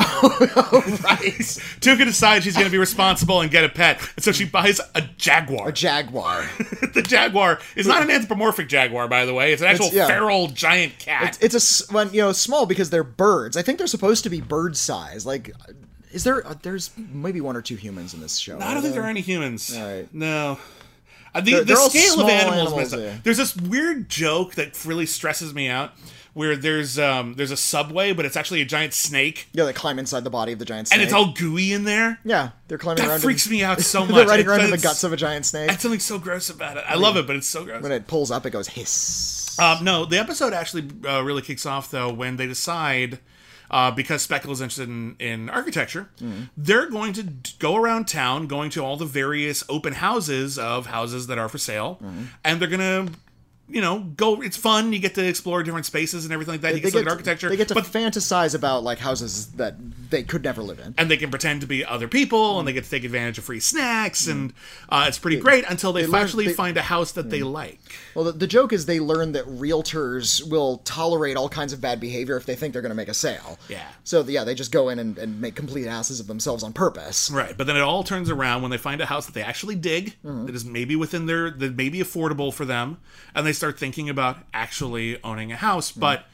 right. 1.03 1.41
Tuca 1.81 2.05
decides 2.05 2.45
she's 2.45 2.53
going 2.55 2.65
to 2.67 2.71
be 2.71 2.77
responsible 2.77 3.41
and 3.41 3.51
get 3.51 3.63
a 3.65 3.69
pet, 3.69 3.99
and 4.15 4.23
so 4.23 4.31
she 4.31 4.45
buys 4.45 4.79
a 4.95 5.01
jaguar. 5.17 5.67
A 5.69 5.71
jaguar. 5.73 6.49
the 6.93 7.03
jaguar 7.05 7.59
is 7.75 7.85
not 7.85 8.01
an 8.01 8.09
anthropomorphic 8.09 8.69
jaguar, 8.69 9.07
by 9.09 9.25
the 9.25 9.33
way. 9.33 9.51
It's 9.51 9.61
an 9.61 9.67
actual 9.67 9.87
It's- 9.87 9.97
yeah. 9.97 10.07
feral 10.07 10.47
giant 10.47 10.97
cat. 10.99 11.37
It's 11.41 11.53
a 11.89 11.93
well, 11.93 12.07
you 12.07 12.21
know 12.21 12.31
small 12.31 12.65
because 12.65 12.89
they're 12.89 13.03
birds. 13.03 13.57
I 13.57 13.61
think 13.61 13.77
they're 13.77 13.87
supposed 13.87 14.23
to 14.23 14.29
be 14.29 14.39
bird 14.39 14.77
size. 14.77 15.25
Like, 15.25 15.51
is 16.11 16.23
there? 16.23 16.47
Uh, 16.47 16.55
there's 16.61 16.91
maybe 16.97 17.41
one 17.41 17.57
or 17.57 17.61
two 17.61 17.75
humans 17.75 18.13
in 18.13 18.21
this 18.21 18.37
show. 18.37 18.57
I 18.59 18.73
don't 18.73 18.81
think 18.81 18.93
there 18.93 19.03
are 19.03 19.09
any 19.09 19.21
humans. 19.21 19.75
Alright. 19.75 20.13
No. 20.13 20.59
Uh, 21.33 21.41
the 21.41 21.51
They're- 21.51 21.59
the 21.59 21.65
they're 21.65 21.77
all 21.77 21.89
scale 21.89 22.21
of 22.21 22.29
animals, 22.29 22.67
animals, 22.71 22.93
yeah. 22.95 23.17
There's 23.21 23.35
this 23.37 23.53
weird 23.53 24.07
joke 24.07 24.55
that 24.55 24.85
really 24.85 25.05
stresses 25.05 25.53
me 25.53 25.67
out, 25.67 25.91
where 26.35 26.55
there's 26.55 26.99
um 26.99 27.33
there's 27.33 27.49
a 27.49 27.57
subway, 27.57 28.13
but 28.13 28.25
it's 28.25 28.35
actually 28.37 28.61
a 28.61 28.65
giant 28.65 28.93
snake, 28.93 29.47
Yeah, 29.53 29.63
they 29.65 29.73
climb 29.73 29.97
inside 29.97 30.23
the 30.23 30.29
body 30.29 30.51
of 30.51 30.59
the 30.59 30.65
giant 30.65 30.89
snake. 30.89 30.97
and 30.99 31.03
it's 31.03 31.13
all 31.13 31.31
gooey 31.31 31.73
in 31.73 31.83
there. 31.85 32.19
yeah, 32.23 32.49
they're 32.67 32.77
climbing 32.77 33.03
That 33.05 33.09
around. 33.09 33.21
freaks 33.21 33.47
in, 33.47 33.53
me 33.53 33.63
out 33.63 33.81
so 33.81 34.01
much. 34.05 34.13
they're 34.13 34.27
riding 34.27 34.47
around 34.47 34.61
in 34.65 34.69
the 34.71 34.77
guts 34.77 35.03
of 35.03 35.11
a 35.13 35.17
giant 35.17 35.45
snake. 35.47 35.69
That's 35.69 35.81
something 35.81 35.99
so 35.99 36.19
gross 36.19 36.49
about 36.51 36.77
it. 36.77 36.83
I 36.87 36.95
love 36.95 37.17
it, 37.17 37.25
but 37.25 37.35
it's 37.37 37.47
so 37.47 37.63
gross. 37.65 37.81
When 37.81 37.91
it 37.91 38.05
pulls 38.05 38.29
up, 38.31 38.45
it 38.45 38.51
goes 38.51 38.67
hiss. 38.67 39.57
Um, 39.57 39.83
no, 39.85 40.05
the 40.05 40.19
episode 40.19 40.51
actually 40.53 40.89
uh, 41.07 41.23
really 41.23 41.41
kicks 41.41 41.65
off 41.65 41.89
though 41.89 42.11
when 42.13 42.35
they 42.35 42.45
decide, 42.47 43.19
uh, 43.71 43.89
because 43.91 44.21
Speckle 44.27 44.51
is 44.51 44.59
interested 44.59 44.89
in, 44.89 45.15
in 45.19 45.49
architecture, 45.49 46.09
they're 46.57 46.89
going 46.89 47.13
to 47.13 47.23
go 47.59 47.75
around 47.77 48.09
town, 48.09 48.47
going 48.47 48.69
to 48.71 48.83
all 48.83 48.97
the 48.97 49.05
various 49.05 49.63
open 49.69 49.93
houses 49.93 50.59
of 50.59 50.87
houses 50.87 51.27
that 51.27 51.37
are 51.37 51.47
for 51.47 51.57
sale, 51.57 51.99
and 52.43 52.59
they're 52.59 52.67
gonna. 52.67 53.07
You 53.67 53.81
know, 53.81 53.99
go. 53.99 54.41
It's 54.41 54.57
fun. 54.57 54.93
You 54.93 54.99
get 54.99 55.15
to 55.15 55.27
explore 55.27 55.63
different 55.63 55.87
spaces 55.87 56.23
and 56.23 56.31
everything 56.31 56.53
like 56.53 56.61
that. 56.61 56.75
You 56.75 56.81
they 56.81 56.91
can 56.91 56.91
look 56.91 56.93
get 56.93 56.99
at 56.99 57.05
to- 57.05 57.11
architecture, 57.11 57.49
They 57.49 57.57
get 57.57 57.67
to 57.69 57.73
but 57.73 57.85
fantasize 57.85 58.53
about 58.53 58.83
like 58.83 58.99
houses 58.99 59.47
that 59.53 59.75
they 60.11 60.21
could 60.21 60.43
never 60.43 60.61
live 60.61 60.79
in. 60.79 60.93
and 60.99 61.09
they 61.09 61.17
can 61.17 61.31
pretend 61.31 61.61
to 61.61 61.67
be 61.67 61.83
other 61.83 62.07
people, 62.07 62.59
and 62.59 62.67
they 62.67 62.73
get 62.73 62.83
to 62.83 62.89
take 62.89 63.03
advantage 63.03 63.39
of 63.39 63.43
free 63.43 63.59
snacks, 63.59 64.27
and 64.27 64.53
uh, 64.89 65.05
it's 65.07 65.17
pretty 65.17 65.37
great 65.39 65.65
until 65.67 65.93
they, 65.93 66.05
they 66.05 66.17
actually 66.17 66.53
find 66.53 66.77
a 66.77 66.83
house 66.83 67.11
that 67.13 67.31
they 67.31 67.41
like. 67.41 67.79
Well, 68.13 68.25
the, 68.25 68.33
the 68.33 68.47
joke 68.47 68.71
is 68.71 68.85
they 68.85 68.99
learn 68.99 69.31
that 69.31 69.45
realtors 69.47 70.47
will 70.47 70.77
tolerate 70.79 71.35
all 71.37 71.49
kinds 71.49 71.73
of 71.73 71.81
bad 71.81 71.99
behavior 71.99 72.37
if 72.37 72.45
they 72.45 72.55
think 72.55 72.73
they're 72.73 72.81
going 72.81 72.91
to 72.91 72.95
make 72.95 73.07
a 73.09 73.13
sale. 73.13 73.57
Yeah. 73.67 73.87
So 74.03 74.21
yeah, 74.23 74.43
they 74.43 74.53
just 74.55 74.71
go 74.71 74.89
in 74.89 74.99
and, 74.99 75.17
and 75.17 75.41
make 75.41 75.55
complete 75.55 75.87
asses 75.87 76.19
of 76.19 76.27
themselves 76.27 76.63
on 76.63 76.71
purpose. 76.73 77.29
Right, 77.31 77.57
but 77.57 77.67
then 77.67 77.75
it 77.75 77.81
all 77.81 78.03
turns 78.03 78.29
around 78.29 78.61
when 78.61 78.71
they 78.71 78.77
find 78.77 79.01
a 79.01 79.05
house 79.07 79.25
that 79.25 79.33
they 79.33 79.43
actually 79.43 79.75
dig, 79.75 80.13
Mm-hmm. 80.23 80.45
that 80.45 80.55
is 80.55 80.65
maybe 80.65 80.95
within 80.95 81.25
their, 81.25 81.49
that 81.49 81.75
may 81.75 81.89
be 81.89 81.99
affordable 81.99 82.53
for 82.53 82.63
them, 82.65 82.97
and 83.33 83.45
they 83.45 83.53
start 83.55 83.79
thinking 83.79 84.09
about 84.09 84.37
actually 84.53 85.21
owning 85.23 85.51
a 85.51 85.55
house. 85.57 85.91
Mm-hmm. 85.91 86.01
But 86.01 86.25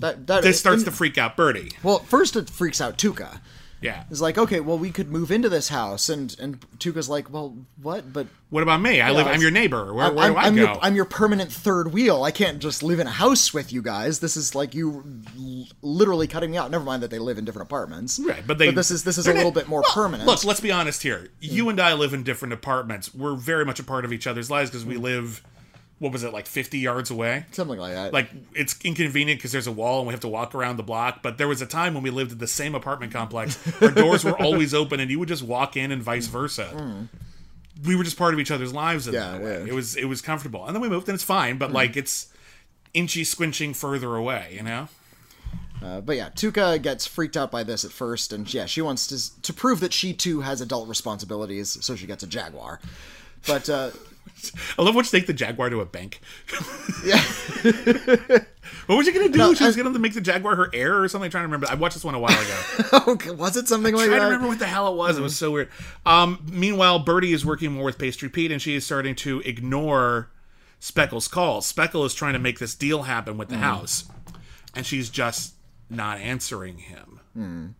That 0.00 0.26
that 0.26 0.42
this 0.42 0.58
starts 0.58 0.82
in- 0.82 0.86
to 0.86 0.90
freak 0.90 1.16
out 1.18 1.36
Bertie. 1.36 1.72
Well, 1.82 2.00
first 2.00 2.34
it 2.36 2.50
freaks 2.50 2.80
out 2.80 2.98
Tuca 2.98 3.40
Yeah. 3.80 4.02
It's 4.10 4.20
like, 4.20 4.36
okay, 4.38 4.58
well, 4.60 4.76
we 4.78 4.90
could 4.90 5.08
move 5.08 5.30
into 5.30 5.48
this 5.48 5.68
house, 5.68 6.08
and 6.08 6.34
and 6.40 6.60
Tuca's 6.78 7.08
like, 7.08 7.32
well, 7.32 7.56
what? 7.80 8.12
But 8.12 8.26
What 8.50 8.62
about 8.64 8.80
me? 8.80 9.00
I 9.00 9.10
live. 9.12 9.26
I'm 9.28 9.40
your 9.40 9.52
neighbor. 9.52 9.92
Where, 9.94 10.06
I'm, 10.06 10.14
where 10.16 10.30
do 10.30 10.36
I 10.36 10.42
I'm 10.42 10.54
go? 10.56 10.62
your 10.62 10.78
I'm 10.82 10.96
your 10.96 11.04
permanent 11.04 11.52
third 11.52 11.92
wheel. 11.92 12.24
I 12.24 12.32
can't 12.32 12.58
just 12.58 12.82
live 12.82 12.98
in 12.98 13.06
a 13.06 13.16
house 13.24 13.54
with 13.54 13.72
you 13.72 13.80
guys. 13.82 14.18
This 14.18 14.36
is 14.36 14.54
like 14.56 14.74
you 14.74 15.04
l- 15.38 15.66
literally 15.82 16.26
cutting 16.26 16.50
me 16.50 16.56
out. 16.56 16.70
Never 16.72 16.82
mind 16.84 17.02
that 17.04 17.10
they 17.12 17.20
live 17.20 17.38
in 17.38 17.44
different 17.44 17.68
apartments. 17.68 18.18
Right, 18.18 18.44
but 18.44 18.58
they. 18.58 18.70
this 18.72 18.90
is 18.90 19.04
this 19.04 19.16
is 19.18 19.26
a 19.28 19.32
little 19.34 19.52
bit 19.52 19.68
more 19.68 19.82
well, 19.82 19.92
permanent. 19.94 20.26
Look, 20.28 20.44
let's 20.44 20.60
be 20.60 20.72
honest 20.72 21.02
here. 21.04 21.28
You 21.40 21.68
and 21.68 21.80
I 21.80 21.94
live 21.94 22.14
in 22.14 22.22
different 22.24 22.54
apartments. 22.54 23.14
We're 23.14 23.36
very 23.36 23.64
much 23.64 23.78
a 23.78 23.84
part 23.84 24.04
of 24.04 24.12
each 24.12 24.26
other's 24.26 24.50
lives 24.50 24.70
because 24.70 24.84
we 24.84 24.96
live. 24.96 25.42
What 25.98 26.12
was 26.12 26.22
it 26.22 26.32
like, 26.32 26.46
fifty 26.46 26.78
yards 26.78 27.10
away? 27.10 27.44
something 27.52 27.78
like 27.78 27.92
that. 27.92 28.12
Like 28.12 28.30
it's 28.54 28.76
inconvenient 28.84 29.40
because 29.40 29.50
there's 29.52 29.66
a 29.66 29.72
wall 29.72 29.98
and 29.98 30.06
we 30.06 30.12
have 30.12 30.20
to 30.20 30.28
walk 30.28 30.54
around 30.54 30.76
the 30.76 30.82
block. 30.84 31.22
But 31.22 31.38
there 31.38 31.48
was 31.48 31.60
a 31.60 31.66
time 31.66 31.94
when 31.94 32.02
we 32.02 32.10
lived 32.10 32.32
in 32.32 32.38
the 32.38 32.46
same 32.46 32.74
apartment 32.74 33.12
complex. 33.12 33.58
Our 33.82 33.90
doors 33.90 34.24
were 34.24 34.36
always 34.42 34.74
open, 34.74 35.00
and 35.00 35.10
you 35.10 35.18
would 35.18 35.28
just 35.28 35.42
walk 35.42 35.76
in 35.76 35.90
and 35.90 36.02
vice 36.02 36.26
versa. 36.28 37.08
We 37.84 37.96
were 37.96 38.04
just 38.04 38.16
part 38.16 38.34
of 38.34 38.40
each 38.40 38.50
other's 38.50 38.72
lives. 38.72 39.06
In 39.08 39.14
Yeah, 39.14 39.32
that 39.32 39.42
way. 39.42 39.58
yeah. 39.60 39.66
It 39.66 39.72
was 39.74 39.96
it 39.96 40.04
was 40.06 40.20
comfortable, 40.22 40.66
and 40.66 40.74
then 40.74 40.80
we 40.82 40.88
moved, 40.88 41.08
and 41.08 41.14
it's 41.14 41.24
fine. 41.24 41.58
But 41.58 41.72
like 41.72 41.96
it's 41.96 42.32
inchy 42.94 43.22
squinching 43.22 43.74
further 43.74 44.14
away. 44.14 44.52
You 44.54 44.62
know. 44.62 44.88
Uh, 45.80 46.00
but 46.00 46.16
yeah, 46.16 46.28
Tuca 46.30 46.82
gets 46.82 47.06
freaked 47.06 47.36
out 47.36 47.52
by 47.52 47.62
this 47.62 47.84
at 47.84 47.92
first, 47.92 48.32
and 48.32 48.52
yeah, 48.52 48.66
she 48.66 48.80
wants 48.82 49.06
to 49.08 49.42
to 49.42 49.52
prove 49.52 49.78
that 49.80 49.92
she 49.92 50.12
too 50.12 50.40
has 50.40 50.60
adult 50.60 50.88
responsibilities, 50.88 51.76
so 51.84 51.94
she 51.94 52.06
gets 52.06 52.22
a 52.24 52.26
Jaguar. 52.26 52.80
But 53.46 53.68
uh, 53.70 53.90
I 54.78 54.82
love 54.82 54.94
when 54.94 55.04
she 55.04 55.10
take 55.10 55.26
the 55.26 55.32
Jaguar 55.32 55.70
to 55.70 55.80
a 55.80 55.86
bank. 55.86 56.20
yeah, 57.04 57.22
What 58.86 58.96
was 58.96 59.06
she 59.06 59.12
gonna 59.12 59.28
do? 59.28 59.38
No, 59.38 59.54
she 59.54 59.64
was 59.64 59.76
I- 59.78 59.82
gonna 59.82 59.98
make 59.98 60.14
the 60.14 60.20
Jaguar 60.20 60.56
her 60.56 60.70
heir 60.72 61.02
or 61.02 61.08
something. 61.08 61.26
I'm 61.26 61.30
trying 61.30 61.42
to 61.42 61.46
remember. 61.48 61.66
I 61.70 61.74
watched 61.74 61.94
this 61.94 62.04
one 62.04 62.14
a 62.14 62.18
while 62.18 62.38
ago. 62.38 63.04
okay, 63.12 63.30
was 63.30 63.56
it 63.56 63.68
something 63.68 63.94
like 63.94 64.06
trying 64.06 64.18
that? 64.18 64.24
to 64.26 64.30
remember 64.32 64.48
what 64.48 64.58
the 64.58 64.66
hell 64.66 64.92
it 64.92 64.96
was. 64.96 65.18
It 65.18 65.22
was 65.22 65.36
so 65.36 65.50
weird. 65.50 65.68
Um, 66.06 66.44
meanwhile, 66.50 66.98
Bertie 66.98 67.32
is 67.32 67.44
working 67.44 67.72
more 67.72 67.84
with 67.84 67.98
Pastry 67.98 68.28
Pete, 68.28 68.50
and 68.52 68.60
she 68.62 68.74
is 68.74 68.84
starting 68.86 69.14
to 69.16 69.40
ignore 69.40 70.30
Speckle's 70.80 71.28
calls. 71.28 71.66
Speckle 71.66 72.04
is 72.04 72.14
trying 72.14 72.32
to 72.34 72.38
make 72.38 72.58
this 72.58 72.74
deal 72.74 73.02
happen 73.04 73.36
with 73.36 73.48
the 73.48 73.58
house, 73.58 74.04
and 74.74 74.84
she's 74.86 75.10
just 75.10 75.54
not 75.90 76.18
answering 76.18 76.78
him. 76.78 77.76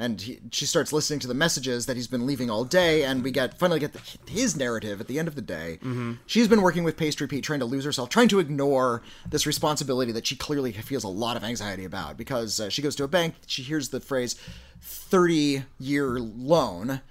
And 0.00 0.20
he, 0.20 0.40
she 0.50 0.64
starts 0.66 0.92
listening 0.92 1.20
to 1.20 1.28
the 1.28 1.34
messages 1.34 1.84
that 1.86 1.94
he's 1.94 2.08
been 2.08 2.26
leaving 2.26 2.48
all 2.50 2.64
day 2.64 3.04
and 3.04 3.22
we 3.22 3.30
get 3.30 3.58
finally 3.58 3.78
get 3.78 3.92
the, 3.92 4.00
his 4.28 4.56
narrative 4.56 5.00
at 5.00 5.06
the 5.06 5.18
end 5.18 5.28
of 5.28 5.34
the 5.34 5.42
day. 5.42 5.78
She's 6.26 6.48
been 6.48 6.62
working 6.62 6.82
with 6.84 6.96
pastry 6.96 7.28
pete 7.28 7.44
trying 7.44 7.60
to 7.60 7.66
lose 7.66 7.84
herself 7.84 8.08
trying 8.08 8.28
to 8.28 8.38
ignore 8.40 9.02
this 9.28 9.46
responsibility 9.46 10.10
that 10.12 10.26
she 10.26 10.34
clearly 10.36 10.72
feels 10.72 11.04
a 11.04 11.08
lot 11.08 11.36
of 11.36 11.44
anxiety 11.44 11.84
about 11.84 12.16
because 12.16 12.58
uh, 12.58 12.68
she 12.70 12.80
goes 12.82 12.96
to 12.96 13.04
a 13.04 13.08
bank 13.08 13.34
she 13.46 13.62
hears 13.62 13.90
the 13.90 14.00
phrase 14.00 14.34
30 14.80 15.64
year 15.78 16.18
loan 16.18 17.02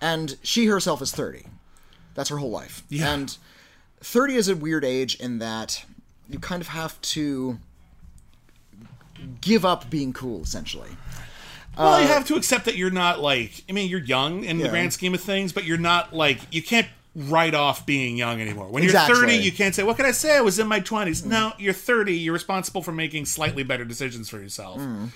and 0.00 0.36
she 0.42 0.66
herself 0.66 1.00
is 1.02 1.10
30 1.12 1.46
that's 2.14 2.28
her 2.30 2.36
whole 2.38 2.50
life. 2.50 2.82
Yeah. 2.88 3.12
and 3.14 3.38
30 4.00 4.34
is 4.34 4.48
a 4.48 4.56
weird 4.56 4.84
age 4.84 5.14
in 5.16 5.38
that 5.38 5.84
you 6.28 6.38
kind 6.38 6.60
of 6.60 6.68
have 6.68 7.00
to 7.00 7.58
give 9.40 9.64
up 9.64 9.88
being 9.88 10.12
cool 10.12 10.42
essentially 10.42 10.90
Well, 11.78 12.00
you 12.00 12.06
uh, 12.06 12.08
have 12.08 12.26
to 12.26 12.34
accept 12.36 12.64
that 12.64 12.76
you're 12.76 12.90
not 12.90 13.20
like. 13.20 13.62
I 13.68 13.72
mean, 13.72 13.88
you're 13.88 14.00
young 14.00 14.44
in 14.44 14.58
the 14.58 14.68
grand 14.68 14.92
scheme 14.92 15.14
of 15.14 15.20
things, 15.20 15.52
but 15.52 15.64
you're 15.64 15.78
not 15.78 16.14
like 16.14 16.40
you 16.50 16.62
can't 16.62 16.88
write 17.14 17.54
off 17.54 17.86
being 17.86 18.16
young 18.16 18.40
anymore. 18.40 18.68
When 18.68 18.82
you're 18.82 18.92
30, 18.92 19.34
you 19.36 19.52
can't 19.52 19.74
say, 19.74 19.82
"What 19.82 19.96
can 19.96 20.06
I 20.06 20.10
say? 20.12 20.36
I 20.36 20.40
was 20.40 20.58
in 20.58 20.66
my 20.66 20.80
20s." 20.80 21.24
No, 21.24 21.52
you're 21.58 21.72
30. 21.72 22.14
You're 22.16 22.32
responsible 22.32 22.82
for 22.82 22.92
making 22.92 23.26
slightly 23.26 23.62
better 23.62 23.84
decisions 23.84 24.28
for 24.28 24.38
yourself. 24.40 24.80
Hmm. 24.80 25.06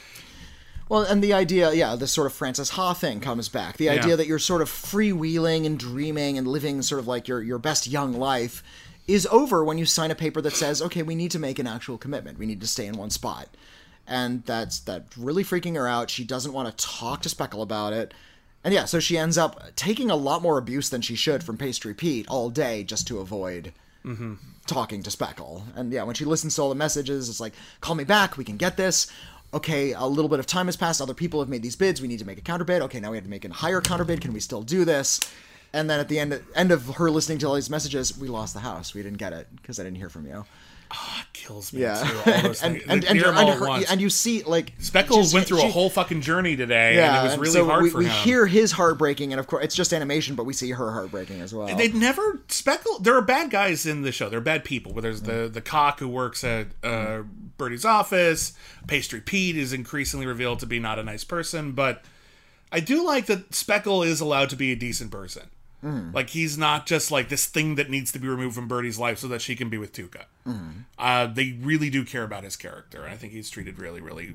Well, 0.88 1.02
and 1.02 1.22
the 1.24 1.32
idea, 1.32 1.72
yeah, 1.72 1.96
this 1.96 2.12
sort 2.12 2.26
of 2.26 2.34
Frances 2.34 2.70
Ha 2.70 2.92
thing 2.92 3.20
comes 3.20 3.48
back. 3.48 3.78
The 3.78 3.88
idea 3.88 4.10
Yeah. 4.10 4.16
that 4.16 4.26
you're 4.26 4.38
sort 4.38 4.60
of 4.60 4.68
freewheeling 4.68 5.64
and 5.64 5.78
dreaming 5.78 6.36
and 6.36 6.46
living 6.46 6.82
sort 6.82 6.98
of 6.98 7.06
like 7.06 7.28
your, 7.28 7.40
your 7.42 7.58
best 7.58 7.86
young 7.86 8.12
life 8.12 8.62
is 9.08 9.26
over 9.30 9.64
when 9.64 9.78
you 9.78 9.86
sign 9.86 10.10
a 10.10 10.14
paper 10.14 10.40
that 10.42 10.52
says, 10.54 10.82
okay, 10.82 11.02
we 11.02 11.14
need 11.14 11.30
to 11.30 11.38
make 11.38 11.58
an 11.58 11.66
actual 11.66 11.96
commitment. 11.96 12.38
We 12.38 12.44
need 12.46 12.60
to 12.60 12.66
stay 12.66 12.86
in 12.86 12.96
one 12.98 13.10
spot. 13.10 13.48
And 14.06 14.44
that's 14.44 14.80
that 14.80 15.06
really 15.16 15.44
freaking 15.44 15.76
her 15.76 15.88
out. 15.88 16.10
She 16.10 16.24
doesn't 16.24 16.52
want 16.52 16.76
to 16.76 16.86
talk 16.86 17.22
to 17.22 17.28
Speckle 17.28 17.62
about 17.62 17.92
it. 17.92 18.12
And 18.64 18.72
yeah, 18.72 18.84
so 18.84 19.00
she 19.00 19.18
ends 19.18 19.38
up 19.38 19.74
taking 19.74 20.10
a 20.10 20.16
lot 20.16 20.42
more 20.42 20.58
abuse 20.58 20.88
than 20.88 21.00
she 21.00 21.16
should 21.16 21.42
from 21.42 21.56
Pastry 21.56 21.94
Pete 21.94 22.28
all 22.28 22.50
day 22.50 22.84
just 22.84 23.06
to 23.08 23.18
avoid 23.18 23.72
mm-hmm. 24.04 24.34
talking 24.66 25.02
to 25.02 25.10
Speckle. 25.10 25.62
And 25.74 25.92
yeah, 25.92 26.04
when 26.04 26.14
she 26.14 26.24
listens 26.24 26.54
to 26.54 26.62
all 26.62 26.68
the 26.68 26.74
messages, 26.74 27.28
it's 27.28 27.40
like, 27.40 27.54
call 27.80 27.94
me 27.94 28.04
back, 28.04 28.36
we 28.36 28.44
can 28.44 28.56
get 28.56 28.76
this. 28.76 29.10
Okay, 29.54 29.92
a 29.92 30.06
little 30.06 30.28
bit 30.30 30.38
of 30.38 30.46
time 30.46 30.66
has 30.66 30.76
passed, 30.76 31.02
other 31.02 31.12
people 31.12 31.40
have 31.40 31.48
made 31.48 31.62
these 31.62 31.76
bids, 31.76 32.00
we 32.00 32.08
need 32.08 32.20
to 32.20 32.24
make 32.24 32.38
a 32.38 32.42
counterbid. 32.42 32.80
Okay, 32.82 33.00
now 33.00 33.10
we 33.10 33.16
have 33.18 33.24
to 33.24 33.30
make 33.30 33.44
a 33.44 33.52
higher 33.52 33.80
counterbid, 33.80 34.20
can 34.20 34.32
we 34.32 34.40
still 34.40 34.62
do 34.62 34.84
this? 34.84 35.20
And 35.74 35.90
then 35.90 36.00
at 36.00 36.08
the 36.08 36.18
end 36.18 36.40
end 36.54 36.70
of 36.70 36.96
her 36.96 37.10
listening 37.10 37.38
to 37.38 37.48
all 37.48 37.54
these 37.54 37.70
messages, 37.70 38.16
we 38.16 38.28
lost 38.28 38.54
the 38.54 38.60
house. 38.60 38.94
We 38.94 39.02
didn't 39.02 39.18
get 39.18 39.32
it 39.32 39.48
because 39.56 39.80
I 39.80 39.84
didn't 39.84 39.96
hear 39.96 40.10
from 40.10 40.26
you. 40.26 40.44
It 40.92 41.32
kills 41.32 41.72
me. 41.72 41.82
Yeah, 41.82 42.02
too, 42.02 42.30
and 42.30 42.46
and 42.62 42.82
and, 42.88 43.04
and, 43.04 43.20
them 43.20 43.36
all 43.36 43.50
at 43.50 43.58
her- 43.58 43.92
and 43.92 44.00
you 44.00 44.10
see 44.10 44.42
like 44.42 44.78
Speckle 44.78 45.32
went 45.32 45.46
through 45.46 45.62
a 45.62 45.68
whole 45.68 45.90
fucking 45.90 46.20
journey 46.20 46.56
today, 46.56 46.96
yeah, 46.96 47.18
and 47.18 47.26
it 47.26 47.30
was 47.30 47.38
really 47.38 47.52
so 47.52 47.64
hard 47.66 47.82
we, 47.82 47.90
for 47.90 47.98
we 47.98 48.06
him. 48.06 48.12
hear 48.12 48.46
his 48.46 48.72
heartbreaking, 48.72 49.32
and 49.32 49.40
of 49.40 49.46
course 49.46 49.64
it's 49.64 49.74
just 49.74 49.92
animation, 49.92 50.36
but 50.36 50.44
we 50.44 50.52
see 50.52 50.70
her 50.70 50.92
heartbreaking 50.92 51.40
as 51.40 51.54
well. 51.54 51.74
They 51.74 51.88
never 51.88 52.40
Speckle. 52.48 53.02
There 53.02 53.16
are 53.16 53.22
bad 53.22 53.50
guys 53.50 53.86
in 53.86 54.02
the 54.02 54.12
show. 54.12 54.28
There 54.28 54.38
are 54.38 54.42
bad 54.42 54.64
people. 54.64 54.92
But 54.92 55.02
there's 55.02 55.22
the 55.22 55.48
the 55.52 55.60
cock 55.60 55.98
who 55.98 56.08
works 56.08 56.44
at 56.44 56.68
uh, 56.82 57.22
Bertie's 57.56 57.84
office. 57.84 58.52
Pastry 58.86 59.20
Pete 59.20 59.56
is 59.56 59.72
increasingly 59.72 60.26
revealed 60.26 60.60
to 60.60 60.66
be 60.66 60.78
not 60.78 60.98
a 60.98 61.02
nice 61.02 61.24
person, 61.24 61.72
but 61.72 62.04
I 62.70 62.80
do 62.80 63.04
like 63.04 63.26
that 63.26 63.50
Speckle 63.50 64.06
is 64.06 64.20
allowed 64.20 64.50
to 64.50 64.56
be 64.56 64.72
a 64.72 64.76
decent 64.76 65.10
person. 65.10 65.48
Like 65.82 66.30
he's 66.30 66.56
not 66.56 66.86
just 66.86 67.10
like 67.10 67.28
this 67.28 67.46
thing 67.46 67.74
that 67.74 67.90
needs 67.90 68.12
to 68.12 68.18
be 68.20 68.28
removed 68.28 68.54
from 68.54 68.68
Bertie's 68.68 68.98
life 68.98 69.18
so 69.18 69.26
that 69.28 69.42
she 69.42 69.56
can 69.56 69.68
be 69.68 69.78
with 69.78 69.92
Tuca. 69.92 70.24
Uh, 70.98 71.26
they 71.26 71.58
really 71.60 71.90
do 71.90 72.04
care 72.04 72.22
about 72.22 72.44
his 72.44 72.56
character, 72.56 73.02
and 73.04 73.12
I 73.12 73.16
think 73.16 73.32
he's 73.32 73.50
treated 73.50 73.78
really, 73.78 74.00
really, 74.00 74.34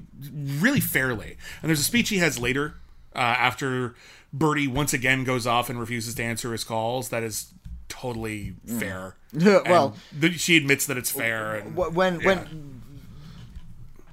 really 0.60 0.80
fairly. 0.82 1.38
And 1.62 1.70
there's 1.70 1.80
a 1.80 1.84
speech 1.84 2.10
he 2.10 2.18
has 2.18 2.38
later 2.38 2.76
uh, 3.16 3.20
after 3.20 3.96
Bertie 4.34 4.68
once 4.68 4.94
again 4.94 5.24
goes 5.24 5.48
off 5.48 5.70
and 5.70 5.80
refuses 5.80 6.16
to 6.16 6.24
answer 6.24 6.52
his 6.52 6.64
calls. 6.66 7.10
That 7.10 7.24
is 7.24 7.54
totally 7.88 8.56
fair. 8.66 9.16
Well- 9.34 9.96
th- 10.20 10.40
she 10.40 10.58
admits 10.58 10.86
that 10.88 10.98
it's 10.98 11.12
fair. 11.12 11.56
And, 11.56 11.76
when 11.76 12.20
Yeah. 12.20 12.26
when 12.26 12.77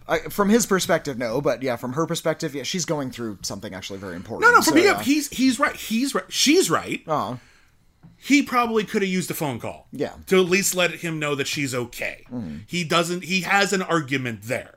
I, 0.06 0.18
from 0.18 0.50
his 0.50 0.66
perspective, 0.66 1.16
no, 1.16 1.40
but 1.40 1.62
yeah, 1.62 1.76
from 1.76 1.94
her 1.94 2.06
perspective, 2.06 2.54
yeah, 2.54 2.62
she's 2.62 2.84
going 2.84 3.10
through 3.10 3.38
something 3.42 3.74
actually 3.74 3.98
very 3.98 4.16
important. 4.16 4.42
no, 4.42 4.56
no, 4.56 4.62
for 4.62 4.70
so, 4.70 4.74
me, 4.74 4.84
yeah. 4.84 5.02
he's 5.02 5.28
he's 5.28 5.58
right. 5.58 5.74
He's 5.74 6.14
right. 6.14 6.24
She's 6.28 6.70
right. 6.70 7.02
Oh, 7.06 7.38
he 8.16 8.42
probably 8.42 8.84
could 8.84 9.02
have 9.02 9.10
used 9.10 9.30
a 9.30 9.34
phone 9.34 9.60
call. 9.60 9.86
Yeah. 9.92 10.10
Mm. 10.10 10.26
To 10.26 10.40
at 10.40 10.46
least 10.46 10.74
let 10.74 10.92
him 10.92 11.18
know 11.18 11.34
that 11.34 11.46
she's 11.46 11.74
okay. 11.74 12.24
He 12.66 12.84
doesn't 12.84 13.24
he 13.24 13.42
has 13.42 13.72
an 13.72 13.82
argument 13.82 14.42
there. 14.42 14.73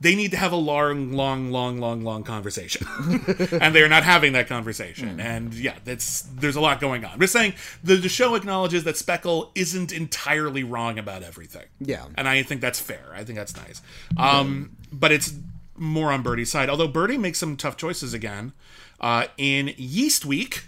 They 0.00 0.14
need 0.14 0.30
to 0.30 0.36
have 0.36 0.52
a 0.52 0.56
long, 0.56 1.12
long, 1.12 1.50
long, 1.50 1.78
long, 1.78 2.04
long 2.04 2.22
conversation. 2.22 2.86
and 3.60 3.74
they're 3.74 3.88
not 3.88 4.04
having 4.04 4.32
that 4.34 4.46
conversation. 4.46 5.18
Mm. 5.18 5.20
And 5.20 5.54
yeah, 5.54 5.74
that's 5.84 6.22
there's 6.22 6.56
a 6.56 6.60
lot 6.60 6.80
going 6.80 7.04
on. 7.04 7.12
I'm 7.12 7.20
just 7.20 7.32
saying 7.32 7.54
the, 7.82 7.96
the 7.96 8.08
show 8.08 8.34
acknowledges 8.34 8.84
that 8.84 8.96
Speckle 8.96 9.50
isn't 9.54 9.92
entirely 9.92 10.62
wrong 10.62 10.98
about 10.98 11.22
everything. 11.22 11.66
Yeah. 11.80 12.06
And 12.16 12.28
I 12.28 12.42
think 12.42 12.60
that's 12.60 12.80
fair. 12.80 13.04
I 13.14 13.24
think 13.24 13.38
that's 13.38 13.56
nice. 13.56 13.82
Um, 14.16 14.76
but 14.92 15.10
it's 15.12 15.34
more 15.76 16.12
on 16.12 16.22
Bertie's 16.22 16.50
side. 16.50 16.68
Although 16.68 16.88
Bertie 16.88 17.18
makes 17.18 17.38
some 17.38 17.56
tough 17.56 17.76
choices 17.76 18.14
again. 18.14 18.52
Uh, 19.00 19.26
in 19.36 19.74
Yeast 19.76 20.24
Week, 20.24 20.64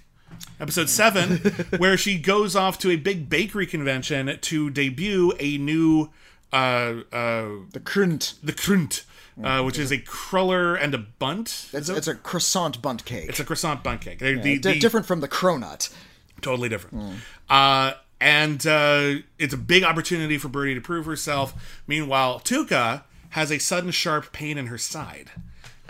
episode 0.60 0.88
seven, 0.88 1.38
where 1.78 1.96
she 1.96 2.18
goes 2.18 2.54
off 2.54 2.78
to 2.78 2.90
a 2.90 2.96
big 2.96 3.28
bakery 3.28 3.66
convention 3.66 4.38
to 4.40 4.70
debut 4.70 5.32
a 5.38 5.58
new 5.58 6.10
uh 6.52 7.02
uh 7.12 7.48
the 7.72 7.80
Krunt. 7.82 8.34
the 8.42 8.52
Krunt, 8.52 9.04
uh, 9.44 9.62
which 9.62 9.78
is 9.78 9.90
a 9.90 9.98
cruller 9.98 10.74
and 10.74 10.94
a 10.94 10.98
bundt. 10.98 11.68
It's, 11.72 11.88
it's 11.88 12.08
a 12.08 12.14
croissant 12.14 12.80
bunt 12.82 13.04
cake. 13.04 13.28
It's 13.28 13.40
a 13.40 13.44
croissant 13.44 13.82
bunt 13.82 14.00
cake. 14.02 14.18
They're 14.18 14.36
the- 14.38 14.58
Di- 14.58 14.72
the- 14.74 14.78
different 14.80 15.06
from 15.06 15.20
the 15.20 15.28
cronut. 15.28 15.92
totally 16.40 16.68
different. 16.68 17.16
Uh, 17.48 17.92
and 18.20 18.66
uh, 18.66 19.14
it's 19.38 19.54
a 19.54 19.58
big 19.58 19.82
opportunity 19.82 20.36
for 20.38 20.48
Bertie 20.48 20.74
to 20.74 20.80
prove 20.80 21.06
herself. 21.06 21.80
Meanwhile, 21.86 22.40
Tuca 22.40 23.02
has 23.30 23.50
a 23.50 23.58
sudden 23.58 23.90
sharp 23.90 24.32
pain 24.32 24.58
in 24.58 24.66
her 24.66 24.78
side. 24.78 25.30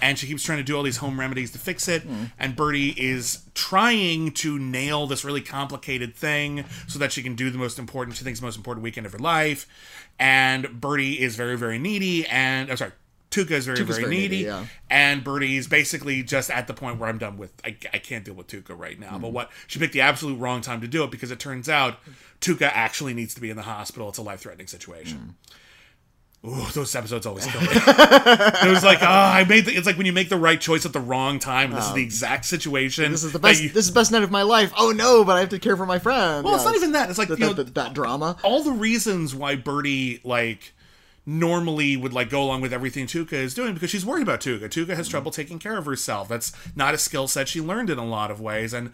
And 0.03 0.19
she 0.19 0.27
keeps 0.27 0.43
trying 0.43 0.57
to 0.59 0.65
do 0.65 0.75
all 0.77 0.83
these 0.83 0.97
home 0.97 1.21
remedies 1.21 1.51
to 1.53 1.59
fix 1.59 1.87
it. 1.87 2.03
And 2.39 2.57
Bertie 2.57 2.95
is 2.97 3.43
trying 3.55 4.31
to 4.33 4.59
nail 4.59 5.07
this 5.07 5.25
really 5.27 5.43
complicated 5.43 6.15
thing 6.15 6.65
so 6.87 6.99
that 6.99 7.13
she 7.13 7.23
can 7.23 7.35
do 7.35 7.51
the 7.51 7.59
most 7.59 7.79
important, 7.79 8.17
she 8.17 8.25
thinks, 8.25 8.41
the 8.41 8.47
most 8.47 8.57
important 8.57 8.83
weekend 8.83 9.05
of 9.07 9.13
her 9.13 9.19
life. 9.19 9.67
And 10.19 10.81
Bertie 10.81 11.21
is 11.21 11.37
very, 11.37 11.57
very 11.59 11.79
needy. 11.79 12.27
And, 12.27 12.71
I'm 12.71 12.77
sorry, 12.79 12.93
Tuca 13.31 13.53
is 13.53 13.65
very, 13.67 13.79
Tuca's 13.79 13.97
very, 13.97 14.03
very 14.03 14.11
needy. 14.17 14.37
needy, 14.39 14.45
yeah. 14.47 14.67
And 14.91 15.23
Bertie's 15.23 15.69
basically 15.69 16.23
just 16.25 16.51
at 16.51 16.67
the 16.67 16.75
point 16.75 16.99
where 16.99 17.09
I'm 17.09 17.19
done 17.19 17.37
with. 17.37 17.53
I, 17.65 17.77
I 17.93 17.99
can't 17.99 18.25
deal 18.25 18.35
with 18.35 18.49
Tuca 18.49 18.77
right 18.77 18.99
now. 18.99 19.13
Mm-hmm. 19.13 19.23
But 19.23 19.33
what 19.33 19.51
she 19.69 19.79
picked 19.79 19.93
the 19.93 20.01
absolute 20.01 20.37
wrong 20.37 20.61
time 20.63 20.81
to 20.81 20.89
do 20.89 21.05
it 21.05 21.11
because 21.13 21.31
it 21.31 21.39
turns 21.39 21.69
out 21.69 21.99
Tuca 22.41 22.71
actually 22.73 23.15
needs 23.15 23.33
to 23.35 23.41
be 23.41 23.49
in 23.51 23.57
the 23.57 23.63
hospital. 23.63 24.09
It's 24.09 24.19
a 24.19 24.23
life 24.23 24.41
threatening 24.41 24.67
situation. 24.67 25.37
Mm. 25.37 25.57
Ooh, 26.43 26.67
those 26.73 26.95
episodes 26.95 27.27
always 27.27 27.45
kill 27.45 27.61
me. 27.61 27.67
it 27.71 28.71
was 28.71 28.83
like, 28.83 29.03
oh, 29.03 29.07
I 29.07 29.45
made. 29.45 29.67
The, 29.67 29.73
it's 29.77 29.87
like 29.87 29.99
when 29.99 30.07
you 30.07 30.13
make 30.15 30.31
the 30.31 30.39
right 30.39 30.59
choice 30.59 30.87
at 30.87 30.95
the 30.95 31.01
wrong 31.01 31.39
time. 31.39 31.71
This 31.71 31.87
is 31.87 31.93
the 31.93 32.03
exact 32.03 32.47
situation. 32.47 33.05
Um, 33.05 33.13
This 33.13 33.25
is 33.25 33.33
the 33.33 33.39
best. 33.39 33.63
you- 33.63 33.69
this 33.69 33.85
is 33.85 33.93
the 33.93 34.01
best 34.01 34.11
night 34.11 34.23
of 34.23 34.31
my 34.31 34.41
life. 34.43 34.73
Oh 34.77 34.91
no, 34.91 35.23
but 35.23 35.37
I 35.37 35.41
have 35.41 35.51
to 35.51 35.59
care 35.59 35.77
for 35.77 35.85
my 35.85 35.99
friend. 35.99 36.43
well, 36.43 36.55
it's 36.55 36.65
not 36.65 36.75
even 36.77 36.93
that. 36.93 37.11
It's 37.11 37.19
like 37.19 37.29
that, 37.29 37.39
you 37.39 37.47
know, 37.47 37.53
that 37.53 37.93
drama. 37.93 38.37
all 38.43 38.63
the 38.63 38.73
reasons 38.73 39.35
why 39.35 39.55
Bertie 39.55 40.21
like 40.25 40.73
normally 41.27 41.97
would 41.97 42.13
like 42.13 42.31
go 42.31 42.43
along 42.43 42.61
with 42.61 42.73
everything 42.73 43.07
Tuca 43.07 43.35
is 43.35 43.55
doing 43.55 43.75
because 43.75 43.91
she's 43.91 44.07
worried 44.07 44.23
about 44.23 44.41
Tuca. 44.41 44.65
Tuca 44.65 44.89
has 44.89 45.07
mm-hmm. 45.07 45.11
trouble 45.11 45.31
taking 45.31 45.59
care 45.59 45.77
of 45.77 45.87
herself. 45.87 46.29
That's 46.29 46.53
not 46.75 46.95
a 46.95 46.99
skill 46.99 47.29
set 47.29 47.49
she 47.49 47.61
learned 47.61 47.91
in 47.91 47.99
a 47.99 48.07
lot 48.07 48.31
of 48.31 48.41
ways. 48.41 48.73
And 48.73 48.93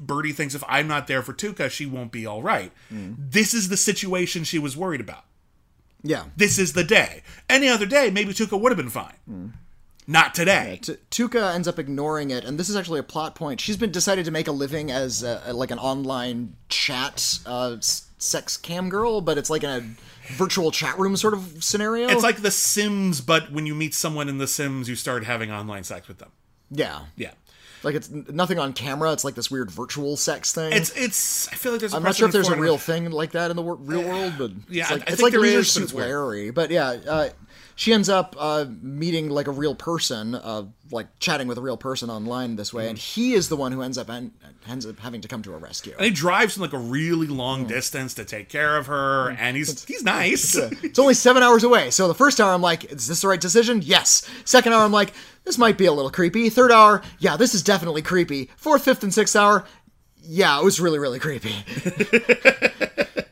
Bertie 0.00 0.32
thinks 0.32 0.54
if 0.54 0.64
I'm 0.66 0.88
not 0.88 1.06
there 1.06 1.22
for 1.22 1.32
Tuca, 1.32 1.70
she 1.70 1.86
won't 1.86 2.12
be 2.12 2.26
all 2.26 2.42
right. 2.42 2.72
Mm. 2.92 3.16
This 3.18 3.54
is 3.54 3.68
the 3.68 3.76
situation 3.76 4.44
she 4.44 4.58
was 4.58 4.76
worried 4.76 5.00
about. 5.00 5.24
Yeah. 6.02 6.24
This 6.36 6.58
is 6.58 6.72
the 6.72 6.84
day. 6.84 7.22
Any 7.48 7.68
other 7.68 7.86
day, 7.86 8.10
maybe 8.10 8.32
Tuca 8.32 8.58
would 8.60 8.72
have 8.72 8.76
been 8.76 8.88
fine. 8.88 9.16
Mm. 9.30 9.52
Not 10.06 10.34
today. 10.34 10.80
T- 10.80 10.96
Tuca 11.10 11.54
ends 11.54 11.68
up 11.68 11.78
ignoring 11.78 12.30
it, 12.30 12.42
and 12.42 12.58
this 12.58 12.70
is 12.70 12.76
actually 12.76 12.98
a 12.98 13.02
plot 13.02 13.34
point. 13.34 13.60
She's 13.60 13.76
been 13.76 13.92
decided 13.92 14.24
to 14.24 14.30
make 14.30 14.48
a 14.48 14.52
living 14.52 14.90
as 14.90 15.22
a, 15.22 15.52
like 15.52 15.70
an 15.70 15.78
online 15.78 16.56
chat 16.70 17.40
uh, 17.44 17.74
s- 17.76 18.08
sex 18.16 18.56
cam 18.56 18.88
girl, 18.88 19.20
but 19.20 19.36
it's 19.36 19.50
like 19.50 19.64
in 19.64 19.70
a 19.70 19.82
virtual 20.36 20.70
chat 20.70 20.98
room 20.98 21.16
sort 21.16 21.34
of 21.34 21.62
scenario. 21.62 22.08
It's 22.08 22.22
like 22.22 22.42
The 22.42 22.50
Sims, 22.50 23.20
but 23.20 23.50
when 23.52 23.66
you 23.66 23.74
meet 23.74 23.94
someone 23.94 24.28
in 24.28 24.38
The 24.38 24.46
Sims, 24.46 24.88
you 24.88 24.94
start 24.96 25.24
having 25.24 25.50
online 25.50 25.84
sex 25.84 26.08
with 26.08 26.18
them. 26.18 26.30
yeah, 26.70 27.00
Yeah. 27.16 27.32
like 27.82 27.94
it's 27.94 28.10
nothing 28.10 28.58
on 28.58 28.72
camera. 28.72 29.12
It's 29.12 29.24
like 29.24 29.34
this 29.34 29.50
weird 29.50 29.70
virtual 29.70 30.16
sex 30.16 30.52
thing. 30.52 30.72
It's 30.72 30.90
it's. 30.96 31.48
I 31.48 31.52
feel 31.54 31.72
like 31.72 31.80
there's. 31.80 31.94
i 31.94 31.96
I'm 31.96 32.02
not 32.02 32.16
sure 32.16 32.26
if 32.26 32.32
there's 32.32 32.48
a 32.48 32.56
real 32.56 32.76
thing 32.78 33.10
like 33.10 33.32
that 33.32 33.50
in 33.50 33.56
the 33.56 33.62
wor- 33.62 33.76
real 33.76 34.02
world, 34.02 34.34
but 34.36 34.50
Yeah, 34.68 34.82
it's 34.82 34.90
like, 34.90 35.00
I 35.00 35.04
it's 35.04 35.10
think 35.12 35.20
like 35.22 35.32
there 35.32 35.40
Leisure 35.40 35.58
is, 35.60 35.66
but 35.66 35.72
Suit 35.72 35.82
it's 35.84 35.92
weird. 35.92 36.08
Larry. 36.08 36.50
But 36.50 36.70
yeah, 36.70 36.88
uh, 36.88 37.28
she 37.78 37.92
ends 37.92 38.08
up 38.08 38.34
uh, 38.36 38.64
meeting 38.82 39.30
like 39.30 39.46
a 39.46 39.52
real 39.52 39.72
person, 39.76 40.34
uh, 40.34 40.64
like 40.90 41.06
chatting 41.20 41.46
with 41.46 41.58
a 41.58 41.60
real 41.60 41.76
person 41.76 42.10
online 42.10 42.56
this 42.56 42.74
way, 42.74 42.88
and 42.88 42.98
he 42.98 43.34
is 43.34 43.48
the 43.48 43.54
one 43.54 43.70
who 43.70 43.82
ends 43.82 43.96
up 43.96 44.10
en- 44.10 44.32
ends 44.68 44.84
up 44.84 44.98
having 44.98 45.20
to 45.20 45.28
come 45.28 45.42
to 45.44 45.54
a 45.54 45.58
rescue. 45.58 45.92
And 45.96 46.04
he 46.04 46.10
drives 46.10 46.54
from 46.54 46.62
like 46.62 46.72
a 46.72 46.78
really 46.78 47.28
long 47.28 47.62
Hmm. 47.62 47.68
distance 47.68 48.14
to 48.14 48.24
take 48.24 48.48
care 48.48 48.76
of 48.76 48.86
her, 48.88 49.30
and 49.30 49.56
he's 49.56 49.84
he's 49.84 50.02
nice. 50.02 50.56
It's 50.56 50.98
only 50.98 51.14
seven 51.14 51.44
hours 51.44 51.62
away. 51.62 51.90
So 51.92 52.08
the 52.08 52.14
first 52.14 52.40
hour, 52.40 52.52
I'm 52.52 52.60
like, 52.62 52.84
is 52.90 53.06
this 53.06 53.20
the 53.20 53.28
right 53.28 53.40
decision? 53.40 53.80
Yes. 53.84 54.28
Second 54.44 54.72
hour, 54.72 54.82
I'm 54.84 54.90
like, 54.90 55.12
this 55.44 55.56
might 55.56 55.78
be 55.78 55.86
a 55.86 55.92
little 55.92 56.10
creepy. 56.10 56.50
Third 56.50 56.72
hour, 56.72 57.00
yeah, 57.20 57.36
this 57.36 57.54
is 57.54 57.62
definitely 57.62 58.02
creepy. 58.02 58.50
Fourth, 58.56 58.82
fifth, 58.84 59.04
and 59.04 59.14
sixth 59.14 59.36
hour, 59.36 59.64
yeah, 60.20 60.58
it 60.58 60.64
was 60.64 60.80
really, 60.80 60.98
really 60.98 61.20
creepy. 61.20 61.54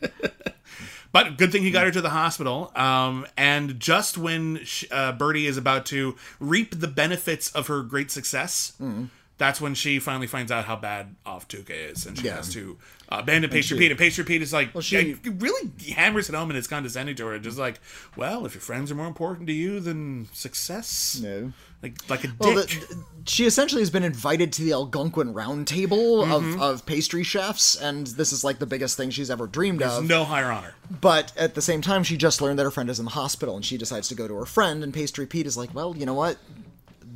But 1.16 1.38
good 1.38 1.50
thing 1.50 1.62
he 1.62 1.70
got 1.70 1.84
her 1.86 1.90
to 1.92 2.02
the 2.02 2.10
hospital. 2.10 2.70
Um, 2.76 3.26
and 3.38 3.80
just 3.80 4.18
when 4.18 4.62
sh 4.64 4.84
uh, 4.90 5.12
Bertie 5.12 5.46
is 5.46 5.56
about 5.56 5.86
to 5.86 6.14
reap 6.38 6.78
the 6.78 6.88
benefits 6.88 7.50
of 7.52 7.68
her 7.68 7.82
great 7.82 8.10
success, 8.10 8.74
Hmm. 8.76 9.04
That's 9.39 9.61
when 9.61 9.74
she 9.74 9.99
finally 9.99 10.26
finds 10.26 10.51
out 10.51 10.64
how 10.64 10.76
bad 10.76 11.14
off 11.26 11.47
Tuca 11.47 11.70
is, 11.93 12.07
and 12.07 12.16
she 12.18 12.24
Yeah. 12.24 12.37
has 12.37 12.53
to 12.55 12.78
uh, 13.09 13.18
abandon 13.20 13.51
Pastry 13.51 13.76
she- 13.76 13.82
Pete. 13.84 13.91
And 13.93 13.99
Pastry 14.01 14.24
Pete 14.24 14.43
is 14.43 14.53
like, 14.53 14.70
she- 14.80 15.11
yeah, 15.22 15.30
really 15.39 15.70
hammers 15.95 16.28
it 16.28 16.34
home 16.34 16.51
and 16.51 16.59
is 16.59 16.66
condescending 16.66 17.14
to 17.16 17.26
her, 17.26 17.39
just 17.39 17.59
like, 17.59 17.78
well, 18.16 18.47
if 18.47 18.55
your 18.55 18.62
friends 18.62 18.91
are 18.91 18.95
more 18.95 19.07
important 19.07 19.47
to 19.49 19.53
you 19.53 19.78
than 19.78 20.26
success, 20.32 21.20
No. 21.22 21.53
like 21.82 21.97
like 22.09 22.24
a 22.24 22.32
Well, 22.39 22.55
dick. 22.57 22.68
the, 22.89 23.05
she 23.26 23.45
essentially 23.47 23.82
has 23.82 23.91
been 23.91 24.03
invited 24.03 24.53
to 24.55 24.62
the 24.62 24.72
Algonquin 24.72 25.32
Round 25.34 25.66
Table 25.66 26.24
Mm-hmm. 26.24 26.32
of, 26.61 26.62
of 26.62 26.87
pastry 26.87 27.22
chefs, 27.22 27.74
and 27.76 28.07
this 28.07 28.32
is 28.32 28.43
like 28.43 28.59
the 28.59 28.66
biggest 28.66 28.97
thing 28.97 29.11
she's 29.11 29.30
ever 29.30 29.47
dreamed 29.47 29.80
There's 29.80 29.99
of. 29.99 30.05
no 30.07 30.24
higher 30.24 30.51
honor. 30.51 30.74
But 31.01 31.32
at 31.37 31.55
the 31.55 31.62
same 31.62 31.82
time, 31.82 32.03
she 32.05 32.16
just 32.16 32.41
learned 32.41 32.59
that 32.59 32.64
her 32.64 32.70
friend 32.70 32.89
is 32.89 32.99
in 32.99 33.05
the 33.05 33.11
hospital, 33.12 33.55
and 33.55 33.64
she 33.64 33.76
decides 33.76 34.09
to 34.09 34.14
go 34.14 34.26
to 34.26 34.34
her 34.37 34.47
friend. 34.47 34.82
And 34.82 34.95
Pastry 34.95 35.26
Pete 35.26 35.47
is 35.47 35.57
like, 35.57 35.74
"Well, 35.74 35.95
you 35.97 36.07
know 36.07 36.14
what? 36.14 36.39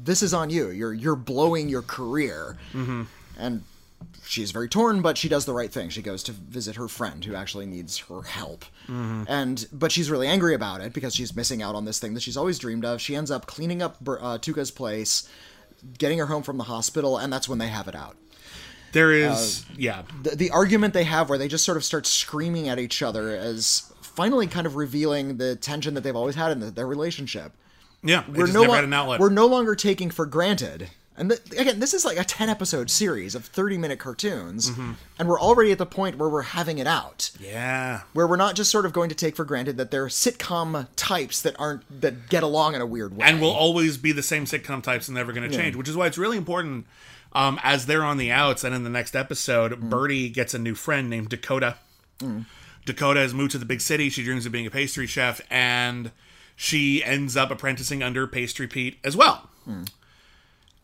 This 0.02 0.22
is 0.22 0.32
on 0.34 0.50
you. 0.50 0.70
You're 0.70 0.94
you're 0.94 1.16
blowing 1.16 1.68
your 1.68 1.82
career." 1.82 2.56
Mm-hmm. 2.72 3.02
And 3.38 3.62
she's 4.24 4.50
very 4.50 4.68
torn, 4.68 5.02
but 5.02 5.18
she 5.18 5.28
does 5.28 5.44
the 5.44 5.52
right 5.52 5.72
thing. 5.72 5.88
She 5.88 6.02
goes 6.02 6.22
to 6.24 6.32
visit 6.32 6.76
her 6.76 6.88
friend 6.88 7.24
who 7.24 7.34
actually 7.34 7.66
needs 7.66 7.98
her 7.98 8.22
help. 8.22 8.64
And 9.28 9.66
but 9.72 9.92
she's 9.92 10.10
really 10.10 10.26
angry 10.26 10.54
about 10.54 10.80
it 10.80 10.92
because 10.92 11.14
she's 11.14 11.34
missing 11.34 11.62
out 11.62 11.74
on 11.74 11.84
this 11.84 11.98
thing 11.98 12.14
that 12.14 12.22
she's 12.22 12.36
always 12.36 12.58
dreamed 12.58 12.84
of. 12.84 13.00
She 13.00 13.16
ends 13.16 13.30
up 13.30 13.46
cleaning 13.46 13.82
up 13.82 13.96
uh, 14.06 14.38
Tuca's 14.38 14.70
place, 14.70 15.28
getting 15.98 16.18
her 16.18 16.26
home 16.26 16.42
from 16.42 16.58
the 16.58 16.64
hospital, 16.64 17.16
and 17.18 17.32
that's 17.32 17.48
when 17.48 17.58
they 17.58 17.68
have 17.68 17.88
it 17.88 17.94
out 17.94 18.16
There 18.92 19.12
is, 19.12 19.64
yeah. 19.76 20.02
the, 20.22 20.30
the 20.30 20.50
argument 20.50 20.94
they 20.94 21.04
have 21.04 21.28
where 21.28 21.38
they 21.38 21.48
just 21.48 21.64
sort 21.64 21.76
of 21.76 21.84
start 21.84 22.06
screaming 22.06 22.68
at 22.68 22.78
each 22.78 23.02
other 23.02 23.30
as 23.30 23.92
finally 24.00 24.46
kind 24.46 24.66
of 24.66 24.76
revealing 24.76 25.36
the 25.36 25.54
tension 25.56 25.94
that 25.94 26.02
they've 26.02 26.16
always 26.16 26.34
had 26.34 26.50
in 26.52 26.60
the, 26.60 26.70
their 26.70 26.86
relationship. 26.86 27.52
Yeah, 28.02 28.24
We're 28.28 28.46
no, 28.46 28.62
lo- 28.62 28.72
had 28.74 28.84
an 28.84 28.92
outlet. 28.94 29.20
we're 29.20 29.28
no 29.30 29.46
longer 29.46 29.74
taking 29.74 30.10
for 30.10 30.24
granted. 30.26 30.90
And 31.16 31.28
th- 31.30 31.60
again, 31.60 31.80
this 31.80 31.92
is 31.92 32.02
like 32.02 32.16
a 32.18 32.24
10 32.24 32.48
episode 32.48 32.88
series 32.90 33.34
of 33.34 33.44
30 33.44 33.76
minute 33.76 33.98
cartoons, 33.98 34.70
Mm-hmm. 34.70 34.92
and 35.18 35.28
we're 35.28 35.38
already 35.40 35.70
at 35.70 35.76
the 35.76 35.84
point 35.84 36.16
where 36.16 36.30
we're 36.30 36.40
having 36.42 36.78
it 36.78 36.86
out. 36.86 37.30
yeah. 37.38 38.02
Where 38.14 38.26
we're 38.26 38.36
not 38.36 38.54
just 38.56 38.70
sort 38.70 38.86
of 38.86 38.94
going 38.94 39.10
to 39.10 39.14
take 39.14 39.36
for 39.36 39.44
granted 39.44 39.76
that 39.76 39.90
they're 39.90 40.06
sitcom 40.06 40.88
types 40.96 41.42
that 41.42 41.56
aren't 41.58 42.00
that 42.00 42.30
get 42.30 42.42
along 42.42 42.74
in 42.74 42.80
a 42.80 42.86
weird 42.86 43.14
way. 43.16 43.26
and 43.26 43.38
will 43.40 43.50
always 43.50 43.98
be 43.98 44.12
the 44.12 44.22
same 44.22 44.46
sitcom 44.46 44.82
types 44.82 45.08
and 45.08 45.14
never 45.14 45.32
going 45.34 45.50
to 45.50 45.54
change, 45.54 45.76
which 45.76 45.88
is 45.88 45.96
why 45.96 46.06
it's 46.06 46.16
really 46.18 46.38
important. 46.38 46.86
Um, 47.34 47.60
as 47.62 47.84
they're 47.86 48.02
on 48.04 48.16
the 48.16 48.32
outs, 48.32 48.64
and 48.64 48.74
in 48.74 48.82
the 48.82 48.90
next 48.90 49.14
episode, 49.14 49.72
Mm. 49.72 49.90
Bertie 49.90 50.30
gets 50.30 50.54
a 50.54 50.58
new 50.58 50.74
friend 50.74 51.10
named 51.10 51.28
Dakota. 51.28 51.76
Dakota 52.86 53.20
has 53.20 53.34
moved 53.34 53.52
to 53.52 53.58
the 53.58 53.64
big 53.66 53.80
city. 53.80 54.08
She 54.08 54.24
dreams 54.24 54.46
of 54.46 54.52
being 54.52 54.66
a 54.66 54.70
pastry 54.70 55.06
chef, 55.06 55.40
and 55.50 56.10
she 56.62 57.02
ends 57.02 57.38
up 57.38 57.50
apprenticing 57.50 58.02
under 58.02 58.26
Pastry 58.26 58.66
Pete 58.66 58.98
as 59.02 59.16
well. 59.16 59.48
Mm. 59.66 59.90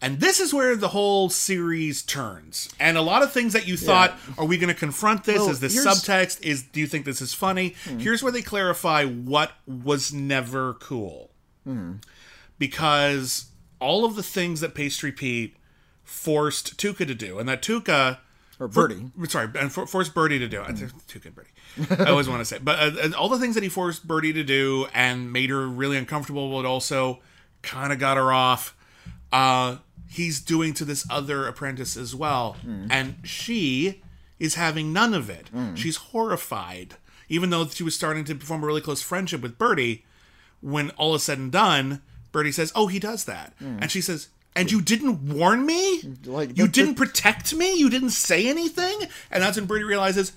And 0.01 0.20
this 0.20 0.41
is 0.41 0.55
where 0.55 0.74
the 0.74 0.89
whole 0.89 1.29
series 1.29 2.03
turns. 2.03 2.70
And 2.81 2.97
a 2.97 3.03
lot 3.03 3.22
of 3.22 3.31
things 3.31 3.53
that 3.53 3.68
you 3.68 3.77
thought, 3.77 4.18
are 4.39 4.47
we 4.47 4.57
going 4.57 4.72
to 4.72 4.79
confront 4.79 5.24
this? 5.24 5.37
Well, 5.37 5.51
is 5.51 5.61
this 5.61 5.74
here's- 5.74 5.87
subtext? 6.03 6.41
Is 6.41 6.62
do 6.62 6.81
you 6.81 6.87
think 6.87 7.05
this 7.05 7.20
is 7.20 7.35
funny? 7.35 7.74
Here's 7.99 8.22
where 8.22 8.33
they 8.33 8.41
clarify 8.41 9.05
what 9.05 9.53
was 9.66 10.14
never 10.14 10.72
cool. 10.72 11.31
Because 12.59 13.51
all 13.79 14.07
of 14.07 14.16
the 14.16 14.22
things 14.22 14.61
that 14.61 14.74
Pastry 14.74 15.12
Pete 15.12 15.57
forced 16.05 16.79
Tuca 16.79 17.07
to 17.07 17.14
do, 17.14 17.39
and 17.39 17.47
that 17.51 17.61
Tuca 17.61 18.20
or 18.59 18.68
Bertie. 18.68 19.11
sorry, 19.28 19.48
and 19.59 19.72
for, 19.72 19.86
forced 19.86 20.14
Bertie 20.14 20.38
to 20.38 20.48
do. 20.48 20.62
I 20.62 20.72
think 20.72 20.92
Tuca 21.07 21.26
and 21.26 21.34
Bertie. 21.34 22.04
I 22.04 22.11
always 22.11 22.28
want 22.28 22.40
to 22.40 22.44
say, 22.44 22.59
but 22.59 22.78
uh, 22.98 23.11
all 23.18 23.28
the 23.28 23.38
things 23.38 23.54
that 23.54 23.62
he 23.62 23.68
forced 23.68 24.07
Bertie 24.07 24.32
to 24.32 24.42
do 24.44 24.86
and 24.94 25.32
made 25.32 25.50
her 25.50 25.66
really 25.66 25.96
uncomfortable, 25.96 26.50
but 26.50 26.66
also 26.66 27.20
kind 27.62 27.92
of 27.92 27.98
got 27.98 28.16
her 28.16 28.32
off. 28.32 28.74
Uh, 29.32 29.76
he's 30.09 30.40
doing 30.40 30.72
to 30.74 30.84
this 30.84 31.04
other 31.11 31.46
apprentice 31.46 31.96
as 31.96 32.14
well, 32.14 32.57
and 32.90 33.16
she 33.24 34.02
is 34.38 34.54
having 34.54 34.92
none 34.92 35.12
of 35.14 35.28
it. 35.30 35.48
She's 35.74 35.96
horrified, 35.96 36.94
even 37.28 37.50
though 37.50 37.66
she 37.66 37.82
was 37.82 37.94
starting 37.94 38.24
to 38.24 38.34
form 38.36 38.62
a 38.62 38.66
really 38.66 38.80
close 38.80 39.02
friendship 39.02 39.40
with 39.42 39.59
Bertie. 39.59 40.04
When 40.62 40.90
all 40.90 41.14
is 41.14 41.22
said 41.22 41.38
and 41.38 41.52
done, 41.52 42.00
Bertie 42.32 42.52
says, 42.52 42.72
"Oh, 42.74 42.86
he 42.86 42.98
does 42.98 43.24
that," 43.26 43.52
and 43.61 43.90
she 43.90 44.00
says. 44.00 44.28
And 44.57 44.72
you 44.72 44.80
didn't 44.80 45.34
warn 45.34 45.64
me? 45.66 46.02
Like, 46.24 46.57
you 46.59 46.66
didn't 46.66 46.94
protect 46.96 47.54
me? 47.54 47.74
You 47.74 47.90
didn't 47.90 48.11
say 48.11 48.48
anything? 48.48 48.98
And 49.30 49.42
that's 49.42 49.57
when 49.59 49.66
Bertie 49.66 49.84
realizes, 49.84 50.32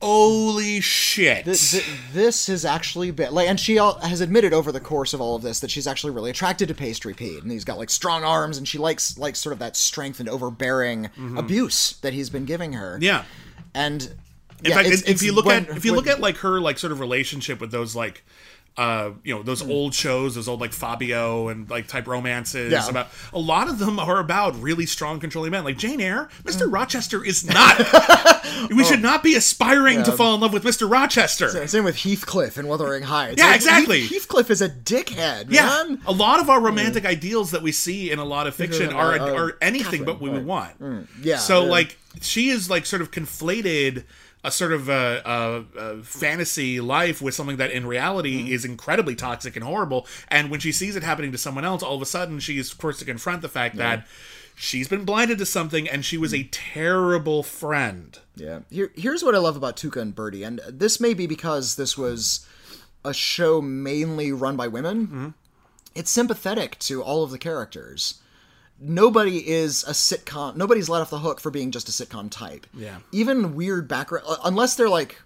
holy 0.00 0.80
shit. 0.80 1.44
Th- 1.44 1.70
th- 1.70 1.84
this 2.12 2.46
has 2.48 2.64
actually 2.64 3.10
been 3.10 3.32
like, 3.32 3.48
and 3.48 3.58
she 3.58 3.78
all, 3.78 3.94
has 4.00 4.20
admitted 4.20 4.52
over 4.52 4.70
the 4.70 4.80
course 4.80 5.14
of 5.14 5.20
all 5.20 5.36
of 5.36 5.42
this 5.42 5.60
that 5.60 5.70
she's 5.70 5.86
actually 5.86 6.12
really 6.12 6.30
attracted 6.30 6.68
to 6.68 6.74
Pastry 6.74 7.14
Pete, 7.14 7.42
and 7.42 7.50
he's 7.50 7.64
got 7.64 7.78
like 7.78 7.90
strong 7.90 8.22
arms, 8.24 8.58
and 8.58 8.68
she 8.68 8.78
likes 8.78 9.18
like 9.18 9.36
sort 9.36 9.52
of 9.54 9.58
that 9.60 9.76
strength 9.76 10.20
and 10.20 10.28
overbearing 10.28 11.08
abuse 11.36 11.98
that 12.02 12.12
he's 12.12 12.30
been 12.30 12.44
giving 12.44 12.74
her. 12.74 12.94
Mm-hmm. 12.94 13.02
yeah. 13.04 13.24
and 13.74 14.02
In 14.62 14.70
yeah, 14.70 14.74
fact, 14.76 14.86
it's- 14.88 15.02
if 15.02 15.08
it's 15.08 15.22
you 15.22 15.32
look 15.32 15.46
when- 15.46 15.64
at 15.66 15.76
if 15.76 15.84
you 15.84 15.92
when- 15.92 15.96
look 16.04 16.06
at 16.06 16.20
like 16.20 16.36
her 16.38 16.60
like 16.60 16.78
sort 16.78 16.92
of 16.92 17.00
relationship 17.00 17.60
with 17.60 17.70
those 17.70 17.96
like 17.96 18.22
uh 18.78 19.10
you 19.24 19.32
know 19.34 19.40
Hmm. 19.40 19.46
those 19.46 19.62
old 19.62 19.94
shows 19.94 20.34
those 20.34 20.48
old 20.48 20.60
like 20.60 20.72
Fabio 20.72 21.48
and 21.48 21.68
like 21.70 21.86
type 21.88 22.06
romances 22.06 22.72
Yeah. 22.72 22.88
about 22.88 23.08
a 23.32 23.38
lot 23.38 23.68
of 23.68 23.78
them 23.78 23.98
are 23.98 24.18
about 24.20 24.60
really 24.60 24.84
strong 24.84 25.18
controlling 25.18 25.50
men 25.52 25.64
like 25.64 25.78
Jane 25.78 26.00
Eyre 26.00 26.28
Hmm. 26.42 26.48
Mr. 26.48 26.70
Rochester 26.70 27.24
is 27.24 27.44
not 27.44 27.78
we 28.70 28.84
should 28.84 29.00
not 29.02 29.22
be 29.22 29.34
aspiring 29.34 30.02
to 30.04 30.12
fall 30.12 30.34
in 30.34 30.40
love 30.42 30.52
with 30.52 30.64
Mr. 30.64 30.90
Rochester 30.90 31.66
Same 31.66 31.84
with 31.84 31.96
Heathcliff 31.96 32.56
and 32.58 32.68
Wuthering 32.68 33.02
Heights. 33.04 33.36
Yeah, 33.38 33.46
Like, 33.46 33.56
exactly. 33.56 34.00
Heath- 34.02 34.26
Heathcliff 34.28 34.50
is 34.50 34.60
a 34.62 34.68
dickhead, 34.68 35.46
Yeah, 35.48 35.66
man. 35.88 36.02
a 36.06 36.12
lot 36.12 36.40
of 36.40 36.50
our 36.50 36.60
romantic 36.60 37.04
ideals 37.06 37.52
that 37.52 37.62
we 37.62 37.72
see 37.72 38.10
in 38.10 38.18
a 38.18 38.24
lot 38.24 38.46
of 38.46 38.54
fiction 38.54 38.90
Yeah, 38.90 38.96
are, 38.96 39.18
uh, 39.18 39.34
are 39.34 39.56
anything 39.62 39.84
Catherine, 39.84 40.04
but 40.04 40.12
what 40.14 40.22
we 40.22 40.30
would 40.30 40.46
want. 40.46 40.72
yeah, 41.22 41.38
So 41.38 41.64
yeah. 41.64 41.70
like 41.70 41.96
she 42.20 42.48
is 42.50 42.68
like 42.70 42.84
sort 42.86 43.02
of 43.02 43.10
conflated 43.10 44.04
a 44.46 44.50
sort 44.50 44.72
of 44.72 44.88
a, 44.88 45.22
a, 45.24 45.78
a 45.78 46.02
fantasy 46.02 46.80
life 46.80 47.20
with 47.20 47.34
something 47.34 47.56
that 47.58 47.70
in 47.70 47.86
reality 47.86 48.38
Mm-hmm. 48.44 48.52
is 48.54 48.64
incredibly 48.64 49.14
toxic 49.14 49.56
and 49.56 49.64
horrible. 49.64 50.06
And 50.28 50.50
when 50.50 50.60
she 50.60 50.72
sees 50.72 50.96
it 50.96 51.02
happening 51.02 51.32
to 51.32 51.38
someone 51.38 51.64
else, 51.64 51.82
all 51.82 51.96
of 51.96 52.02
a 52.02 52.06
sudden 52.06 52.38
she 52.40 52.58
is 52.58 52.70
forced 52.70 53.00
to 53.00 53.04
confront 53.04 53.42
the 53.42 53.48
fact 53.48 53.76
that 53.76 54.06
she's 54.54 54.88
been 54.88 55.04
blinded 55.04 55.38
to 55.38 55.46
something 55.46 55.88
and 55.88 56.04
she 56.04 56.16
was 56.16 56.32
a 56.32 56.44
terrible 56.44 57.42
friend. 57.42 58.18
Yeah. 58.36 58.60
Here, 58.70 58.90
here's 58.94 59.22
what 59.24 59.34
I 59.34 59.38
love 59.38 59.56
about 59.56 59.76
Tuca 59.76 60.00
and 60.00 60.14
Bertie, 60.14 60.42
and 60.44 60.60
this 60.68 61.00
may 61.00 61.12
be 61.14 61.26
because 61.26 61.76
this 61.76 61.98
was 61.98 62.46
a 63.04 63.12
show 63.14 63.60
mainly 63.60 64.32
run 64.32 64.56
by 64.56 64.68
women, 64.68 65.06
Mm-hmm. 65.06 65.28
it's 65.94 66.10
sympathetic 66.10 66.78
to 66.80 67.02
all 67.02 67.22
of 67.22 67.30
the 67.30 67.38
characters. 67.38 68.20
Nobody 68.78 69.48
is 69.48 69.84
a 69.84 69.92
sitcom. 69.92 70.56
Nobody's 70.56 70.88
let 70.88 71.00
off 71.00 71.10
the 71.10 71.18
hook 71.18 71.40
for 71.40 71.50
being 71.50 71.70
just 71.70 71.88
a 71.88 71.92
sitcom 71.92 72.30
type. 72.30 72.66
Yeah. 72.74 72.98
Even 73.12 73.54
weird 73.54 73.88
background, 73.88 74.26
uh, 74.28 74.36
unless 74.44 74.76
they're 74.76 74.88
like. 74.90 75.16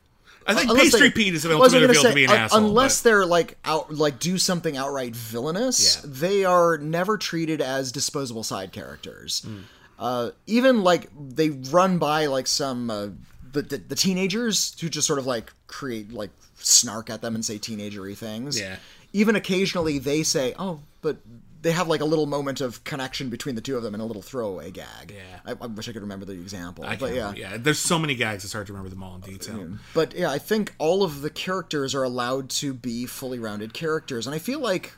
I 0.46 0.54
think 0.54 0.70
unless 0.70 0.84
Pastry 0.92 1.08
they- 1.08 1.14
Pete 1.14 1.34
is 1.34 1.44
was 1.44 1.54
ultimately 1.54 1.94
gonna 1.94 2.08
say, 2.08 2.14
be 2.14 2.24
an 2.24 2.30
un- 2.30 2.36
asshole. 2.38 2.64
Unless 2.66 3.00
but- 3.02 3.04
they're 3.10 3.26
like 3.26 3.58
out, 3.64 3.92
like 3.92 4.18
do 4.20 4.38
something 4.38 4.76
outright 4.76 5.14
villainous, 5.14 5.96
Yeah. 6.02 6.10
they 6.12 6.44
are 6.44 6.78
never 6.78 7.18
treated 7.18 7.60
as 7.60 7.92
disposable 7.92 8.42
side 8.42 8.72
characters. 8.72 9.42
Hmm. 9.44 9.58
Uh, 9.98 10.30
even 10.46 10.82
like 10.82 11.08
they 11.18 11.50
run 11.50 11.98
by 11.98 12.26
like 12.26 12.46
some 12.46 12.88
uh, 12.88 13.08
the, 13.52 13.62
the 13.62 13.78
the 13.78 13.94
teenagers 13.94 14.74
who 14.80 14.88
just 14.88 15.06
sort 15.06 15.18
of 15.18 15.26
like 15.26 15.52
create 15.66 16.10
like 16.12 16.30
snark 16.58 17.10
at 17.10 17.20
them 17.20 17.34
and 17.34 17.44
say 17.44 17.58
teenagery 17.58 18.16
things. 18.16 18.58
Yeah. 18.58 18.76
Even 19.12 19.34
occasionally 19.36 19.98
they 19.98 20.22
say, 20.22 20.54
"Oh, 20.58 20.80
but." 21.02 21.16
They 21.62 21.72
have 21.72 21.88
like 21.88 22.00
a 22.00 22.06
little 22.06 22.26
moment 22.26 22.60
of 22.60 22.84
connection 22.84 23.28
between 23.28 23.54
the 23.54 23.60
two 23.60 23.76
of 23.76 23.82
them 23.82 23.94
and 23.94 24.02
a 24.02 24.06
little 24.06 24.22
throwaway 24.22 24.70
gag. 24.70 25.14
Yeah. 25.14 25.40
I, 25.44 25.62
I 25.62 25.66
wish 25.66 25.88
I 25.88 25.92
could 25.92 26.02
remember 26.02 26.24
the 26.24 26.32
example. 26.32 26.84
I 26.84 26.96
but 26.96 27.14
yeah. 27.14 27.34
yeah, 27.34 27.56
there's 27.58 27.78
so 27.78 27.98
many 27.98 28.14
gags. 28.14 28.44
It's 28.44 28.52
hard 28.52 28.66
to 28.68 28.72
remember 28.72 28.88
them 28.88 29.02
all 29.02 29.16
in 29.16 29.20
detail. 29.20 29.58
Mm. 29.58 29.78
But 29.92 30.14
yeah, 30.14 30.30
I 30.30 30.38
think 30.38 30.74
all 30.78 31.02
of 31.02 31.20
the 31.20 31.30
characters 31.30 31.94
are 31.94 32.02
allowed 32.02 32.48
to 32.50 32.72
be 32.72 33.04
fully 33.04 33.38
rounded 33.38 33.74
characters, 33.74 34.26
and 34.26 34.34
I 34.34 34.38
feel 34.38 34.60
like, 34.60 34.92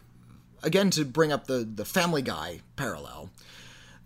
again, 0.63 0.91
to 0.91 1.05
bring 1.05 1.33
up 1.33 1.47
the 1.47 1.59
the 1.65 1.85
Family 1.85 2.23
Guy 2.23 2.61
parallel, 2.77 3.31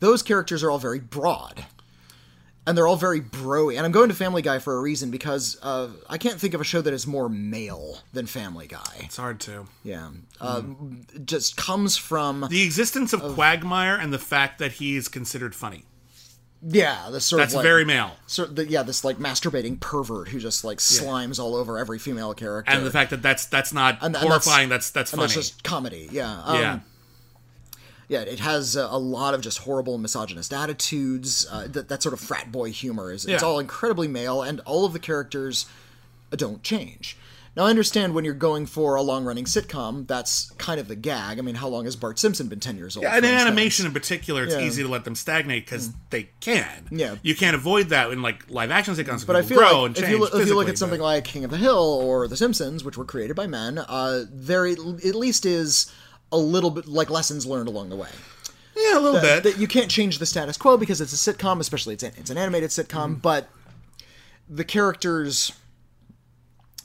those 0.00 0.22
characters 0.22 0.62
are 0.62 0.70
all 0.70 0.78
very 0.78 1.00
broad, 1.00 1.66
and 2.66 2.76
they're 2.76 2.86
all 2.86 2.96
very 2.96 3.20
broy. 3.20 3.76
And 3.76 3.86
I'm 3.86 3.92
going 3.92 4.08
to 4.08 4.14
Family 4.14 4.42
Guy 4.42 4.58
for 4.58 4.76
a 4.76 4.80
reason 4.80 5.10
because 5.10 5.56
uh, 5.62 5.88
I 6.08 6.18
can't 6.18 6.40
think 6.40 6.54
of 6.54 6.60
a 6.60 6.64
show 6.64 6.80
that 6.82 6.92
is 6.92 7.06
more 7.06 7.28
male 7.28 7.98
than 8.12 8.26
Family 8.26 8.66
Guy. 8.66 8.82
It's 9.00 9.16
hard 9.16 9.40
to. 9.40 9.66
Yeah, 9.84 10.08
um, 10.40 11.06
it 11.14 11.26
just 11.26 11.56
comes 11.56 11.96
from 11.96 12.46
The 12.50 12.62
existence 12.62 13.12
of 13.12 13.20
Quagmire 13.34 13.96
and 13.96 14.12
the 14.12 14.18
fact 14.18 14.58
that 14.58 14.72
he 14.72 14.96
is 14.96 15.08
considered 15.08 15.54
funny. 15.54 15.84
yeah, 16.66 17.08
this 17.12 17.24
sort 17.26 17.38
That's 17.40 17.52
of 17.52 17.58
like, 17.58 17.64
very 17.64 17.84
male. 17.84 18.12
sort 18.26 18.56
the, 18.56 18.66
yeah, 18.66 18.82
this 18.82 19.04
like 19.04 19.18
masturbating 19.18 19.78
pervert 19.78 20.28
who 20.28 20.38
just 20.40 20.64
like 20.64 20.78
slimes 20.78 21.38
all 21.38 21.54
over 21.54 21.78
every 21.78 21.98
female 21.98 22.34
character, 22.34 22.72
And 22.72 22.84
the 22.84 22.90
fact 22.90 23.10
that 23.10 23.22
that's 23.22 23.44
that's 23.46 23.72
not 23.72 23.96
And- 23.96 24.06
and 24.06 24.14
that's- 24.16 24.26
horrifying. 24.26 24.68
That's 24.68 24.90
that's 24.90 25.12
and 25.12 25.20
funny. 25.20 25.34
that's 25.34 25.50
just 25.50 25.62
comedy. 25.62 26.08
Yeah, 26.10 26.40
um, 26.42 26.58
yeah. 26.60 26.78
Yeah, 28.08 28.20
it 28.20 28.38
has 28.40 28.76
a, 28.76 28.82
a 28.90 28.98
lot 28.98 29.34
of 29.34 29.40
just 29.40 29.58
horrible 29.58 29.98
misogynist 29.98 30.52
attitudes. 30.52 31.46
Uh, 31.50 31.66
that 31.68 31.88
that 31.88 32.02
sort 32.02 32.12
of 32.12 32.20
frat 32.20 32.52
boy 32.52 32.70
humor 32.70 33.12
is 33.12 33.24
it's 33.24 33.42
Yeah. 33.42 33.48
all 33.48 33.58
incredibly 33.58 34.08
male, 34.08 34.42
and 34.42 34.60
all 34.60 34.84
of 34.84 34.92
the 34.92 34.98
characters 35.00 35.66
don't 36.30 36.62
change. 36.62 37.16
Now 37.56 37.64
I 37.64 37.70
understand 37.70 38.14
when 38.14 38.26
you're 38.26 38.34
going 38.34 38.66
for 38.66 38.96
a 38.96 39.02
long 39.02 39.24
running 39.24 39.46
sitcom, 39.46 40.06
that's 40.06 40.50
kind 40.58 40.78
of 40.78 40.88
the 40.88 40.94
gag. 40.94 41.38
I 41.38 41.40
mean, 41.42 41.54
how 41.54 41.68
long 41.68 41.86
has 41.86 41.96
Bart 41.96 42.18
Simpson 42.18 42.48
been 42.48 42.60
ten 42.60 42.76
years 42.76 42.98
old? 42.98 43.04
Yeah, 43.04 43.16
and 43.16 43.24
in 43.24 43.32
animation 43.32 43.86
in 43.86 43.92
particular, 43.94 44.44
it's 44.44 44.52
Yeah. 44.54 44.60
Mm. 44.60 44.66
easy 44.66 44.82
to 44.82 44.88
let 44.90 45.04
them 45.04 45.14
stagnate 45.14 45.64
because 45.64 45.90
they 46.10 46.28
can. 46.40 46.86
Yeah. 46.90 47.14
you 47.22 47.34
can't 47.34 47.56
avoid 47.56 47.88
that 47.88 48.10
in 48.12 48.20
like 48.20 48.50
live 48.50 48.70
action 48.70 48.94
sitcoms. 48.94 49.26
But 49.26 49.36
I 49.36 49.42
feel 49.42 49.56
grow 49.56 49.82
like 49.84 49.96
and 49.96 50.04
if 50.04 50.10
you, 50.10 50.18
look, 50.18 50.34
if 50.34 50.46
you 50.46 50.54
look 50.54 50.68
at 50.68 50.76
something 50.76 50.98
but- 50.98 51.04
like 51.04 51.24
King 51.24 51.44
of 51.44 51.50
the 51.50 51.56
Hill 51.56 51.78
or 51.78 52.28
The 52.28 52.36
Simpsons, 52.36 52.84
which 52.84 52.98
were 52.98 53.06
created 53.06 53.34
by 53.36 53.46
men, 53.46 53.78
uh, 53.78 54.24
there 54.30 54.66
at 54.66 54.78
least 54.78 55.46
is 55.46 55.90
a 56.32 56.36
little 56.38 56.70
bit 56.70 56.86
like 56.86 57.10
lessons 57.10 57.46
learned 57.46 57.68
along 57.68 57.88
the 57.88 57.96
way. 57.96 58.08
yeah, 58.76 58.98
a 58.98 59.00
little 59.00 59.20
bit. 59.20 59.42
that 59.44 59.58
you 59.58 59.66
can't 59.68 59.90
change 59.90 60.18
the 60.18 60.26
status 60.26 60.56
quo 60.56 60.76
because 60.76 61.00
it's 61.00 61.12
a 61.12 61.32
sitcom, 61.34 61.60
especially 61.60 61.94
it's 61.94 62.02
an, 62.02 62.12
it's 62.16 62.30
an 62.30 62.38
animated 62.38 62.70
sitcom, 62.70 63.10
Mm-hmm. 63.10 63.20
but 63.20 63.48
the 64.48 64.64
characters 64.64 65.52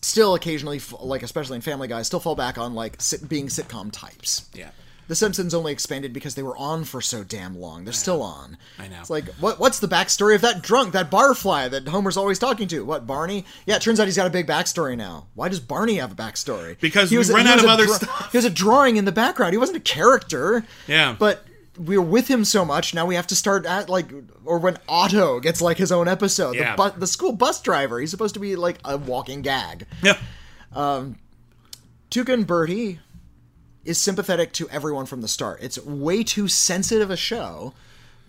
still 0.02 0.34
occasionally, 0.36 0.82
like 1.00 1.22
especially 1.24 1.56
in 1.56 1.62
Family 1.62 1.88
Guy, 1.88 2.02
still 2.02 2.20
fall 2.20 2.36
back 2.36 2.58
on 2.58 2.74
like 2.74 3.00
sit, 3.02 3.28
being 3.30 3.48
sitcom 3.48 3.92
types. 3.92 4.50
yeah, 4.54 4.72
The 5.08 5.16
Simpsons 5.16 5.54
only 5.54 5.74
expanded 5.74 6.14
because 6.14 6.36
they 6.36 6.43
were 6.43 6.56
on 6.56 6.86
for 6.86 7.02
so 7.02 7.24
damn 7.24 7.58
long. 7.60 7.84
They're 7.84 7.93
still 7.93 8.22
on. 8.22 8.58
I 8.80 8.88
know. 8.88 8.99
It's 9.02 9.10
like 9.10 9.26
what 9.36 9.60
what's 9.60 9.80
the 9.80 9.88
backstory 9.88 10.36
of 10.36 10.41
that 10.41 10.62
drunk, 10.62 10.93
that 10.93 11.12
barfly 11.12 11.70
that 11.70 11.88
Homer's 11.89 12.16
always 12.16 12.39
talking 12.39 12.68
to? 12.70 12.86
What 12.86 13.06
Barney? 13.06 13.43
Yeah, 13.66 13.76
it 13.76 13.82
turns 13.82 13.99
out 13.99 14.06
he's 14.08 14.16
got 14.16 14.28
a 14.28 14.30
big 14.30 14.47
backstory 14.47 14.95
now. 14.95 15.28
Why 15.34 15.49
does 15.49 15.60
Barney 15.60 15.95
have 15.95 16.14
a 16.14 16.16
backstory? 16.16 16.80
Because 16.80 17.10
He 17.10 17.18
we 17.18 17.26
ran 17.26 17.47
out 17.47 17.60
of 17.60 17.66
other 17.66 17.86
dra- 17.86 17.95
stuff. 17.95 18.32
He 18.32 18.38
was 18.38 18.45
a 18.45 18.49
drawing 18.49 18.95
in 18.95 19.04
the 19.06 19.12
background. 19.12 19.52
He 19.54 19.58
wasn't 19.58 19.78
a 19.78 19.82
character. 19.82 20.64
Yeah. 20.88 21.16
But 21.20 21.43
we 21.78 21.97
were 21.97 22.04
with 22.06 22.28
him 22.30 22.45
so 22.45 22.64
much. 22.64 22.93
Now 22.93 23.06
we 23.06 23.16
have 23.16 23.28
to 23.28 23.36
start 23.36 23.66
at 23.66 23.89
like, 23.89 24.10
or 24.45 24.60
when 24.60 24.78
Otto 24.88 25.39
gets 25.41 25.62
like 25.62 25.78
his 25.78 25.91
own 25.91 26.08
episode. 26.08 26.56
Yeah. 26.56 26.76
The, 26.78 26.89
bu- 26.91 26.99
the 26.99 27.08
school 27.08 27.32
bus 27.34 27.62
driver. 27.62 27.99
He's 27.99 28.12
supposed 28.12 28.36
to 28.36 28.39
be 28.39 28.56
like 28.56 28.78
a 28.86 28.97
walking 28.97 29.41
gag. 29.41 29.88
yeah. 30.02 30.18
um 30.74 31.18
Tuca 32.10 32.34
and 32.34 32.45
Bertie 32.47 32.99
is 33.86 33.98
sympathetic 33.98 34.54
to 34.54 34.70
everyone 34.70 35.06
from 35.06 35.22
the 35.22 35.28
start. 35.28 35.60
It's 35.62 35.84
way 35.84 36.24
too 36.24 36.48
sensitive 36.48 37.10
a 37.10 37.18
show 37.18 37.74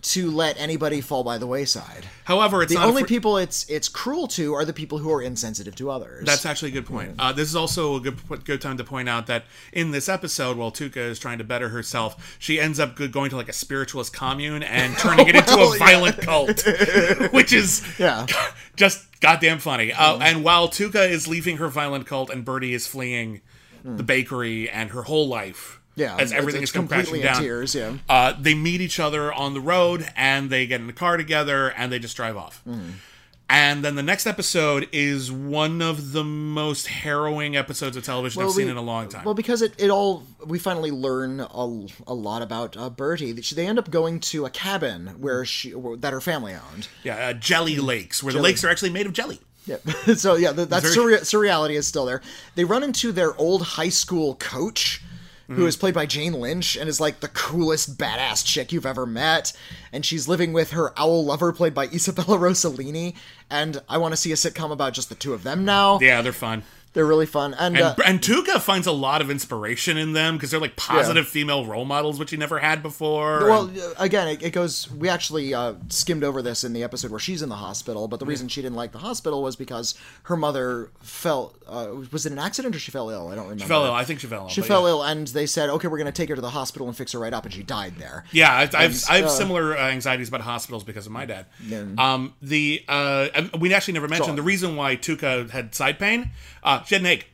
to 0.01 0.29
let 0.29 0.59
anybody 0.59 0.99
fall 0.99 1.23
by 1.23 1.37
the 1.37 1.47
wayside. 1.47 2.05
However, 2.25 2.61
it's 2.61 2.73
The 2.73 2.81
only 2.83 3.03
fr- 3.03 3.07
people 3.07 3.37
it's 3.37 3.65
it's 3.69 3.87
cruel 3.87 4.27
to 4.29 4.53
are 4.53 4.65
the 4.65 4.73
people 4.73 4.97
who 4.97 5.09
are 5.13 5.21
insensitive 5.21 5.75
to 5.77 5.89
others. 5.89 6.25
That's 6.25 6.45
actually 6.45 6.71
a 6.71 6.73
good 6.73 6.85
point. 6.85 7.15
Uh, 7.17 7.31
this 7.31 7.47
is 7.47 7.55
also 7.55 7.95
a 7.95 8.01
good 8.01 8.17
good 8.43 8.59
time 8.59 8.75
to 8.75 8.83
point 8.83 9.07
out 9.07 9.27
that 9.27 9.45
in 9.71 9.91
this 9.91 10.09
episode, 10.09 10.57
while 10.57 10.71
Tuca 10.73 10.97
is 10.97 11.19
trying 11.19 11.37
to 11.37 11.45
better 11.45 11.69
herself, 11.69 12.35
she 12.37 12.59
ends 12.59 12.81
up 12.81 12.97
going 13.11 13.29
to 13.29 13.37
like 13.37 13.47
a 13.47 13.53
spiritualist 13.53 14.11
commune 14.11 14.61
and 14.61 14.97
turning 14.97 15.29
it 15.29 15.35
into 15.37 15.55
Well, 15.55 15.73
a 15.73 15.77
violent 15.77 16.17
cult, 16.17 16.65
which 17.31 17.53
is 17.53 17.81
Yeah. 17.97 18.25
just 18.75 19.05
goddamn 19.21 19.59
funny. 19.59 19.93
Uh, 19.93 20.17
and 20.19 20.43
while 20.43 20.67
Tuca 20.67 21.09
is 21.09 21.29
leaving 21.29 21.57
her 21.57 21.69
violent 21.69 22.07
cult 22.07 22.29
and 22.29 22.43
Bertie 22.43 22.73
is 22.73 22.87
fleeing 22.87 23.39
the 23.83 24.03
bakery 24.03 24.69
and 24.69 24.89
her 24.91 25.03
whole 25.03 25.27
life, 25.27 25.79
yeah, 25.95 26.15
as 26.17 26.31
everything 26.31 26.61
it's 26.63 26.71
is 26.71 26.73
come 26.73 26.87
crashing 26.87 27.05
completely 27.05 27.27
in 27.27 27.33
down, 27.33 27.41
tears. 27.41 27.75
Yeah. 27.75 27.97
uh, 28.09 28.33
they 28.39 28.53
meet 28.55 28.81
each 28.81 28.99
other 28.99 29.31
on 29.33 29.53
the 29.53 29.61
road 29.61 30.07
and 30.15 30.49
they 30.49 30.65
get 30.65 30.81
in 30.81 30.87
the 30.87 30.93
car 30.93 31.17
together 31.17 31.69
and 31.69 31.91
they 31.91 31.99
just 31.99 32.15
drive 32.15 32.37
off. 32.37 32.61
Mm. 32.67 32.91
And 33.49 33.83
then 33.85 33.95
the 33.95 34.01
next 34.01 34.25
episode 34.25 34.87
is 34.91 35.31
one 35.31 35.81
of 35.81 36.13
the 36.13 36.23
most 36.23 36.87
harrowing 36.87 37.55
episodes 37.55 37.95
of 37.95 38.03
television 38.03 38.41
I've 38.41 38.51
seen 38.51 38.69
in 38.69 38.77
a 38.77 38.81
long 38.81 39.09
time. 39.09 39.25
Well, 39.25 39.35
because 39.35 39.61
it, 39.61 39.73
it 39.77 39.89
all 39.91 40.23
we 40.45 40.57
finally 40.57 40.89
learn 40.89 41.39
a, 41.41 41.85
a 42.07 42.13
lot 42.15 42.41
about 42.41 42.75
uh, 42.77 42.89
Bertie. 42.89 43.39
She- 43.41 43.53
They 43.53 43.67
end 43.67 43.77
up 43.77 43.91
going 43.91 44.21
to 44.21 44.45
a 44.45 44.49
cabin 44.49 45.07
where 45.19 45.45
she 45.45 45.71
that 45.97 46.13
her 46.13 46.21
family 46.21 46.53
owned. 46.53 46.87
yeah, 47.03 47.17
uh, 47.27 47.33
Jelly 47.33 47.75
Lakes, 47.77 48.23
where 48.23 48.33
the 48.33 48.41
lakes 48.41 48.63
are 48.63 48.69
actually 48.69 48.89
made 48.91 49.05
of 49.05 49.13
jelly. 49.13 49.39
Yeah. 49.65 49.77
so 50.15 50.35
yeah, 50.35 50.51
that, 50.51 50.69
that 50.69 50.83
surre- 50.83 51.21
surreality 51.21 51.75
is 51.75 51.87
still 51.87 52.05
there. 52.05 52.21
They 52.55 52.65
run 52.65 52.83
into 52.83 53.11
their 53.11 53.35
old 53.37 53.61
high 53.63 53.89
school 53.89 54.35
coach, 54.35 55.01
Mm-hmm. 55.49 55.55
who 55.55 55.65
is 55.67 55.75
played 55.75 55.93
by 55.93 56.05
Jane 56.05 56.31
Lynch 56.31 56.77
and 56.77 56.87
is 56.87 57.01
like 57.01 57.19
the 57.19 57.27
coolest 57.27 57.97
badass 57.97 58.45
chick 58.45 58.71
you've 58.71 58.85
ever 58.85 59.05
met. 59.05 59.51
And 59.91 60.05
she's 60.05 60.25
living 60.25 60.53
with 60.53 60.71
her 60.71 60.97
owl 60.97 61.25
lover, 61.25 61.51
played 61.51 61.73
by 61.73 61.87
Isabella 61.87 62.37
Rossellini. 62.39 63.13
And 63.49 63.81
I 63.89 63.97
want 63.97 64.13
to 64.13 64.15
see 64.17 64.31
a 64.31 64.35
sitcom 64.35 64.71
about 64.71 64.93
just 64.93 65.09
the 65.09 65.15
two 65.15 65.33
of 65.33 65.43
them 65.43 65.65
now. 65.65 65.99
Yeah, 65.99 66.21
they're 66.21 66.31
fun. 66.31 66.63
They're 66.93 67.05
really 67.05 67.25
fun. 67.25 67.53
And, 67.55 67.75
And, 67.75 67.83
uh, 67.83 67.95
and 68.05 68.21
Tuca 68.21 68.61
finds 68.61 68.85
a 68.85 68.91
lot 68.91 69.21
of 69.21 69.31
inspiration 69.31 69.97
in 69.97 70.13
them 70.13 70.35
because 70.37 70.51
they're 70.51 70.59
like 70.59 70.75
positive 70.75 71.27
female 71.27 71.65
role 71.65 71.85
models, 71.85 72.19
which 72.19 72.29
he 72.31 72.37
never 72.37 72.59
had 72.59 72.83
before. 72.83 73.39
Well, 73.49 73.65
and- 73.65 73.77
uh, 73.79 73.93
again, 73.97 74.27
it, 74.27 74.43
it 74.43 74.51
goes. 74.51 74.91
We 74.91 75.09
actually 75.09 75.53
uh, 75.53 75.73
skimmed 75.89 76.23
over 76.23 76.41
this 76.43 76.63
in 76.63 76.73
the 76.73 76.83
episode 76.83 77.09
where 77.09 77.19
she's 77.19 77.41
in 77.41 77.49
the 77.49 77.55
hospital, 77.55 78.07
but 78.07 78.19
the 78.19 78.25
reason 78.27 78.47
she 78.47 78.61
didn't 78.61 78.75
like 78.75 78.91
the 78.91 78.99
hospital 78.99 79.41
was 79.41 79.55
because 79.55 79.95
her 80.23 80.37
mother 80.37 80.91
fell. 81.01 81.53
Uh, 81.67 81.87
was 82.11 82.25
it 82.25 82.31
an 82.31 82.39
accident 82.39 82.75
or 82.75 82.79
she 82.79 82.91
fell 82.91 83.09
ill? 83.09 83.29
I 83.29 83.35
don't 83.35 83.45
remember. 83.45 83.63
she 83.63 83.67
fell 83.67 83.85
ill. 83.85 83.93
I 83.93 84.03
think 84.03 84.19
she 84.19 84.27
fell 84.27 84.43
ill. 84.43 84.49
She 84.49 84.61
fell 84.61 84.83
yeah. 84.83 84.89
ill, 84.89 85.03
and 85.03 85.27
they 85.29 85.45
said, 85.47 85.69
"Okay, 85.71 85.87
we're 85.87 85.97
going 85.97 86.05
to 86.05 86.11
take 86.11 86.29
her 86.29 86.35
to 86.35 86.41
the 86.41 86.49
hospital 86.51 86.87
and 86.87 86.95
fix 86.95 87.13
her 87.13 87.19
right 87.19 87.33
up," 87.33 87.45
and 87.45 87.53
she 87.53 87.63
died 87.63 87.95
there. 87.97 88.25
Yeah, 88.31 88.53
I, 88.53 88.61
I've, 88.63 89.03
I 89.09 89.15
have 89.17 89.25
uh, 89.25 89.29
similar 89.29 89.75
uh, 89.75 89.89
anxieties 89.89 90.27
about 90.27 90.41
hospitals 90.41 90.83
because 90.83 91.05
of 91.07 91.11
my 91.11 91.25
dad. 91.25 91.47
Yeah. 91.65 91.85
Um, 91.97 92.33
the 92.41 92.83
uh, 92.87 93.29
we 93.59 93.73
actually 93.73 93.95
never 93.95 94.07
mentioned 94.07 94.31
So- 94.33 94.35
the 94.35 94.41
reason 94.43 94.75
why 94.75 94.95
Tuca 94.95 95.49
had 95.49 95.73
side 95.73 95.97
pain. 95.97 96.29
Uh, 96.63 96.81
she 96.83 96.95
had 96.95 97.01
an 97.01 97.07
egg, 97.07 97.25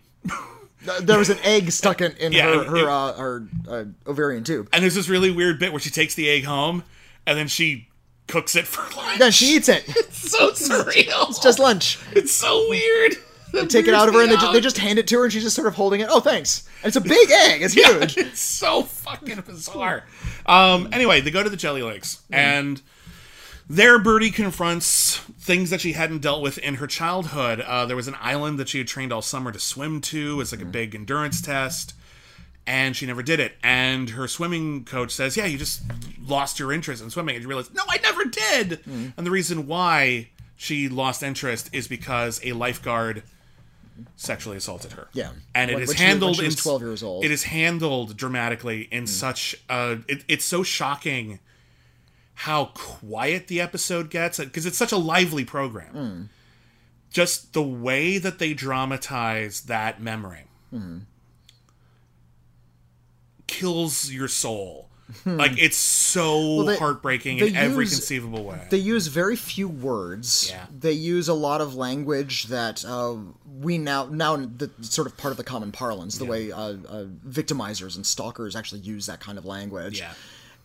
There 1.02 1.20
was 1.20 1.30
an 1.30 1.38
egg 1.44 1.72
stuck 1.72 2.02
in, 2.02 2.14
in 2.14 2.32
Yeah, 2.32 2.64
her 2.64 2.76
it- 2.78 2.86
uh, 2.86 3.14
her 3.14 3.48
uh, 3.68 3.84
ovarian 4.08 4.44
tube. 4.44 4.70
and 4.74 4.82
there's 4.84 4.96
this 4.96 5.10
really 5.10 5.30
weird 5.32 5.60
bit 5.60 5.72
where 5.72 5.80
she 5.80 5.90
takes 5.90 6.16
the 6.16 6.30
egg 6.30 6.46
home, 6.46 6.84
and 7.28 7.38
then 7.38 7.48
she 7.48 7.88
cooks 8.28 8.56
it 8.56 8.66
for 8.68 8.82
lunch. 8.96 9.20
Then 9.20 9.32
she 9.32 9.56
eats 9.56 9.70
it. 9.70 9.84
It's 10.20 10.32
so 10.32 10.52
surreal. 10.52 11.30
It's 11.30 11.40
just 11.40 11.60
lunch. 11.60 11.98
it's 12.14 12.32
so 12.32 12.68
weird. 12.70 13.14
They 13.52 13.66
take 13.66 13.88
it 13.88 13.94
out 13.96 14.08
of 14.08 14.14
her, 14.14 14.22
and 14.22 14.32
they, 14.32 14.38
ju- 14.38 14.52
they 14.54 14.62
just 14.62 14.78
hand 14.78 15.00
it 15.00 15.08
to 15.08 15.18
her, 15.18 15.24
and 15.24 15.34
she's 15.34 15.42
just 15.44 15.56
sort 15.56 15.68
of 15.68 15.74
holding 15.74 16.02
it. 16.02 16.08
Oh, 16.12 16.20
thanks. 16.20 16.68
And 16.84 16.88
it's 16.90 16.98
a 16.98 17.02
big 17.02 17.32
egg. 17.48 17.62
It's 17.64 17.74
huge. 17.74 18.16
it's 18.18 18.40
so 18.40 18.84
fucking 18.84 19.42
bizarre. 19.42 20.04
Um, 20.46 20.90
anyway, 20.92 21.22
they 21.22 21.32
go 21.32 21.42
to 21.42 21.50
the 21.50 21.58
Jelly 21.58 21.82
Lakes, 21.82 22.22
and 22.30 22.80
there 23.70 24.00
Bertie 24.00 24.32
confronts 24.32 25.18
things 25.40 25.70
that 25.70 25.80
she 25.82 25.94
hadn't 25.94 26.20
dealt 26.22 26.42
with 26.42 26.58
in 26.58 26.76
her 26.76 26.88
childhood. 26.88 27.62
Uh, 27.62 27.86
there 27.86 27.96
was 27.96 28.08
an 28.08 28.16
island 28.20 28.58
that 28.60 28.68
she 28.70 28.80
had 28.80 28.88
trained 28.88 29.14
all 29.14 29.22
summer 29.22 29.52
to 29.52 29.60
swim 29.60 30.02
to. 30.02 30.42
It's 30.42 30.52
like 30.52 30.62
a 30.62 30.66
big 30.66 30.96
endurance 30.96 31.40
test, 31.42 31.94
and 32.66 32.96
she 32.96 33.06
never 33.06 33.22
did 33.24 33.40
it. 33.40 33.54
And 33.64 34.12
her 34.12 34.28
swimming 34.28 34.86
coach 34.86 35.12
says, 35.12 35.38
"Yeah, 35.38 35.46
you 35.46 35.58
just 35.58 35.82
lost 36.26 36.60
your 36.60 36.72
interest 36.74 37.04
in 37.04 37.10
swimming." 37.10 37.36
And 37.36 37.44
you 37.44 37.48
realize, 37.50 37.72
"No, 37.74 37.84
I 37.88 37.98
never 38.02 38.26
did." 38.26 38.80
And 38.88 39.26
the 39.28 39.32
reason 39.32 39.68
why 39.68 40.30
she 40.58 40.90
lost 40.90 41.22
interest 41.24 41.70
is 41.72 41.88
because 41.88 42.42
a 42.44 42.54
lifeguard 42.54 43.24
sexually 44.16 44.56
assaulted 44.58 44.94
her. 44.94 45.08
Yeah. 45.14 45.32
and 45.54 45.70
it 45.70 45.76
When- 45.76 45.84
is 45.84 45.92
she- 45.92 45.98
handled. 46.04 46.38
she 46.38 46.46
was 46.46 46.56
in- 46.56 46.62
12 46.62 46.82
years 46.82 47.04
old. 47.04 47.22
Mm. 47.24 47.26
It 47.26 47.32
is 47.32 47.44
handled 47.44 48.16
dramatically 48.18 48.88
in 48.92 49.06
such. 49.08 49.56
Uh, 49.70 49.98
it, 50.08 50.24
it's 50.28 50.46
so 50.46 50.64
shocking 50.64 51.40
how 52.44 52.66
quiet 52.74 53.48
the 53.48 53.60
episode 53.60 54.10
gets 54.10 54.38
because 54.40 54.66
it's 54.66 54.78
such 54.78 54.92
a 54.94 54.98
lively 54.98 55.44
program. 55.44 55.94
Mm. 55.94 56.28
Just 57.12 57.54
the 57.54 57.62
way 57.64 58.18
that 58.18 58.40
they 58.40 58.54
dramatize 58.54 59.62
that 59.62 60.02
memory 60.02 60.46
Mm-hmm. 60.74 61.00
kills 63.48 64.12
your 64.12 64.28
soul. 64.28 64.86
like 65.26 65.54
it's 65.58 65.76
so 65.76 66.62
Hmm. 66.62 66.68
they- 66.68 66.78
heartbreaking 66.78 67.40
they 67.40 67.48
in 67.48 67.56
every 67.56 67.88
conceivable 67.88 68.44
way. 68.44 68.68
They 68.70 68.78
use 68.78 69.08
very 69.08 69.36
few 69.36 69.68
words. 69.68 70.50
Yeah. 70.52 70.68
They 70.80 70.92
use 70.92 71.28
a 71.28 71.34
lot 71.34 71.62
of 71.62 71.74
language 71.74 72.44
that 72.44 72.86
uh, 72.86 73.16
we 73.60 73.80
now 73.80 74.06
now 74.06 74.36
the 74.36 74.70
sort 74.82 75.08
of 75.08 75.18
part 75.18 75.32
of 75.32 75.38
the 75.38 75.44
common 75.44 75.72
parlance, 75.72 76.20
the 76.20 76.26
way 76.26 76.52
uh, 76.52 76.60
uh, 76.60 77.06
victimizers 77.28 77.96
and 77.96 78.06
stalkers 78.06 78.56
actually 78.56 78.82
use 78.82 79.08
that 79.08 79.20
kind 79.20 79.40
of 79.40 79.46
language. 79.46 79.98
yeah. 80.00 80.14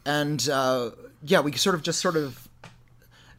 and 0.05 0.47
uh, 0.51 0.91
yeah, 1.25 1.41
we 1.41 1.53
sort 1.53 1.75
of 1.75 1.83
just 1.83 2.01
sort 2.01 2.17
of 2.17 2.49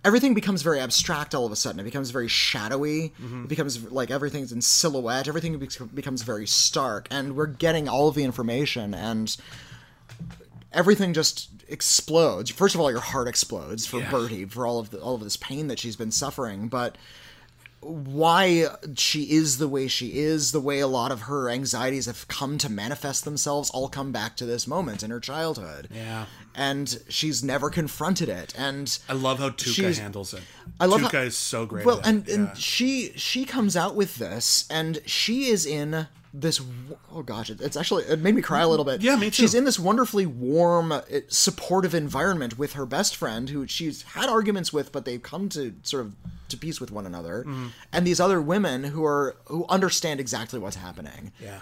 everything 0.04 0.34
becomes 0.34 0.62
very 0.62 0.80
abstract 0.80 1.34
all 1.34 1.46
of 1.46 1.52
a 1.52 1.56
sudden. 1.56 1.80
It 1.80 1.84
becomes 1.84 2.12
very 2.12 2.28
shadowy. 2.28 3.10
Mm-hmm. 3.22 3.44
It 3.44 3.50
becomes 3.50 3.92
like 3.92 4.12
everything's 4.12 4.52
in 4.52 4.62
silhouette. 4.62 5.28
Everything 5.28 5.58
becomes 5.94 6.22
very 6.22 6.48
stark, 6.48 7.08
and 7.10 7.36
we're 7.36 7.48
getting 7.48 7.90
all 7.90 8.08
of 8.08 8.16
the 8.16 8.24
information, 8.24 8.94
and 8.94 9.36
everything 10.72 11.14
just 11.14 11.50
explodes. 11.68 12.52
First 12.52 12.76
of 12.76 12.82
all, 12.82 12.92
your 12.92 13.00
heart 13.00 13.28
explodes 13.28 13.88
for 13.88 14.00
Yeah. 14.00 14.12
Bertie 14.12 14.46
for 14.46 14.68
all 14.68 14.80
of 14.80 14.92
the, 14.92 15.00
all 15.00 15.16
of 15.16 15.22
this 15.22 15.38
pain 15.38 15.68
that 15.68 15.80
she's 15.80 15.96
been 15.96 16.12
suffering, 16.12 16.68
but 16.68 16.98
why 17.86 18.68
she 18.96 19.32
is 19.32 19.58
the 19.60 19.68
way 19.68 19.88
she 19.88 20.18
is, 20.18 20.52
the 20.52 20.60
way 20.60 20.80
a 20.80 20.88
lot 20.88 21.12
of 21.12 21.22
her 21.24 21.50
anxieties 21.50 22.08
have 22.08 22.28
come 22.28 22.58
to 22.58 22.70
manifest 22.70 23.26
themselves, 23.26 23.70
all 23.70 23.88
come 23.90 24.12
back 24.12 24.36
to 24.38 24.46
this 24.46 24.66
moment 24.68 25.04
in 25.04 25.12
her 25.12 25.20
childhood. 25.20 25.88
Yeah. 25.94 26.26
And 26.56 27.00
she's 27.10 27.44
never 27.44 27.70
confronted 27.70 28.28
it. 28.30 28.54
And 28.58 28.98
I 29.08 29.14
love 29.14 29.40
how 29.40 29.50
Tuca 29.50 29.74
She's- 29.74 29.98
handles 30.00 30.34
it. 30.34 30.42
I 30.80 30.86
love 30.88 31.02
Tuca 31.02 31.12
how- 31.12 31.20
is 31.20 31.38
so 31.38 31.66
great. 31.66 31.86
well, 31.86 32.00
at 32.00 32.06
it. 32.06 32.10
and, 32.10 32.28
and 32.30 32.58
she 32.58 33.12
she 33.16 33.46
comes 33.46 33.78
out 33.78 33.96
with 33.96 34.16
this, 34.18 34.66
and 34.70 35.00
she 35.06 35.46
is 35.46 35.66
in 35.66 36.08
this. 36.40 36.62
Oh 37.14 37.22
gosh, 37.24 37.50
it's 37.50 37.76
actually 37.78 38.04
it 38.06 38.20
made 38.20 38.36
me 38.36 38.42
cry 38.42 38.62
a 38.62 38.68
little 38.68 38.86
bit. 38.86 39.02
Yeah, 39.02 39.16
me 39.16 39.28
too. 39.28 39.44
She's 39.44 39.54
in 39.54 39.64
this 39.66 39.80
wonderfully 39.80 40.26
warm, 40.26 40.92
uh, 40.92 41.02
supportive 41.28 41.94
environment 41.96 42.58
with 42.58 42.74
her 42.74 42.86
best 42.86 43.16
friend, 43.16 43.50
who 43.50 43.66
she's 43.68 44.02
had 44.04 44.30
arguments 44.30 44.72
with, 44.74 44.92
but 44.92 45.06
they've 45.06 45.22
come 45.24 45.50
to 45.50 45.74
sort 45.84 46.06
of 46.06 46.14
to 46.50 46.58
peace 46.58 46.80
with 46.82 46.92
one 46.92 47.06
another, 47.06 47.44
Mm-hmm. 47.48 47.68
and 47.94 48.06
these 48.06 48.20
other 48.20 48.42
women 48.42 48.84
who 48.84 49.04
are 49.06 49.36
who 49.46 49.66
understand 49.70 50.20
exactly 50.20 50.60
what's 50.60 50.76
happening. 50.78 51.32
yeah. 51.42 51.60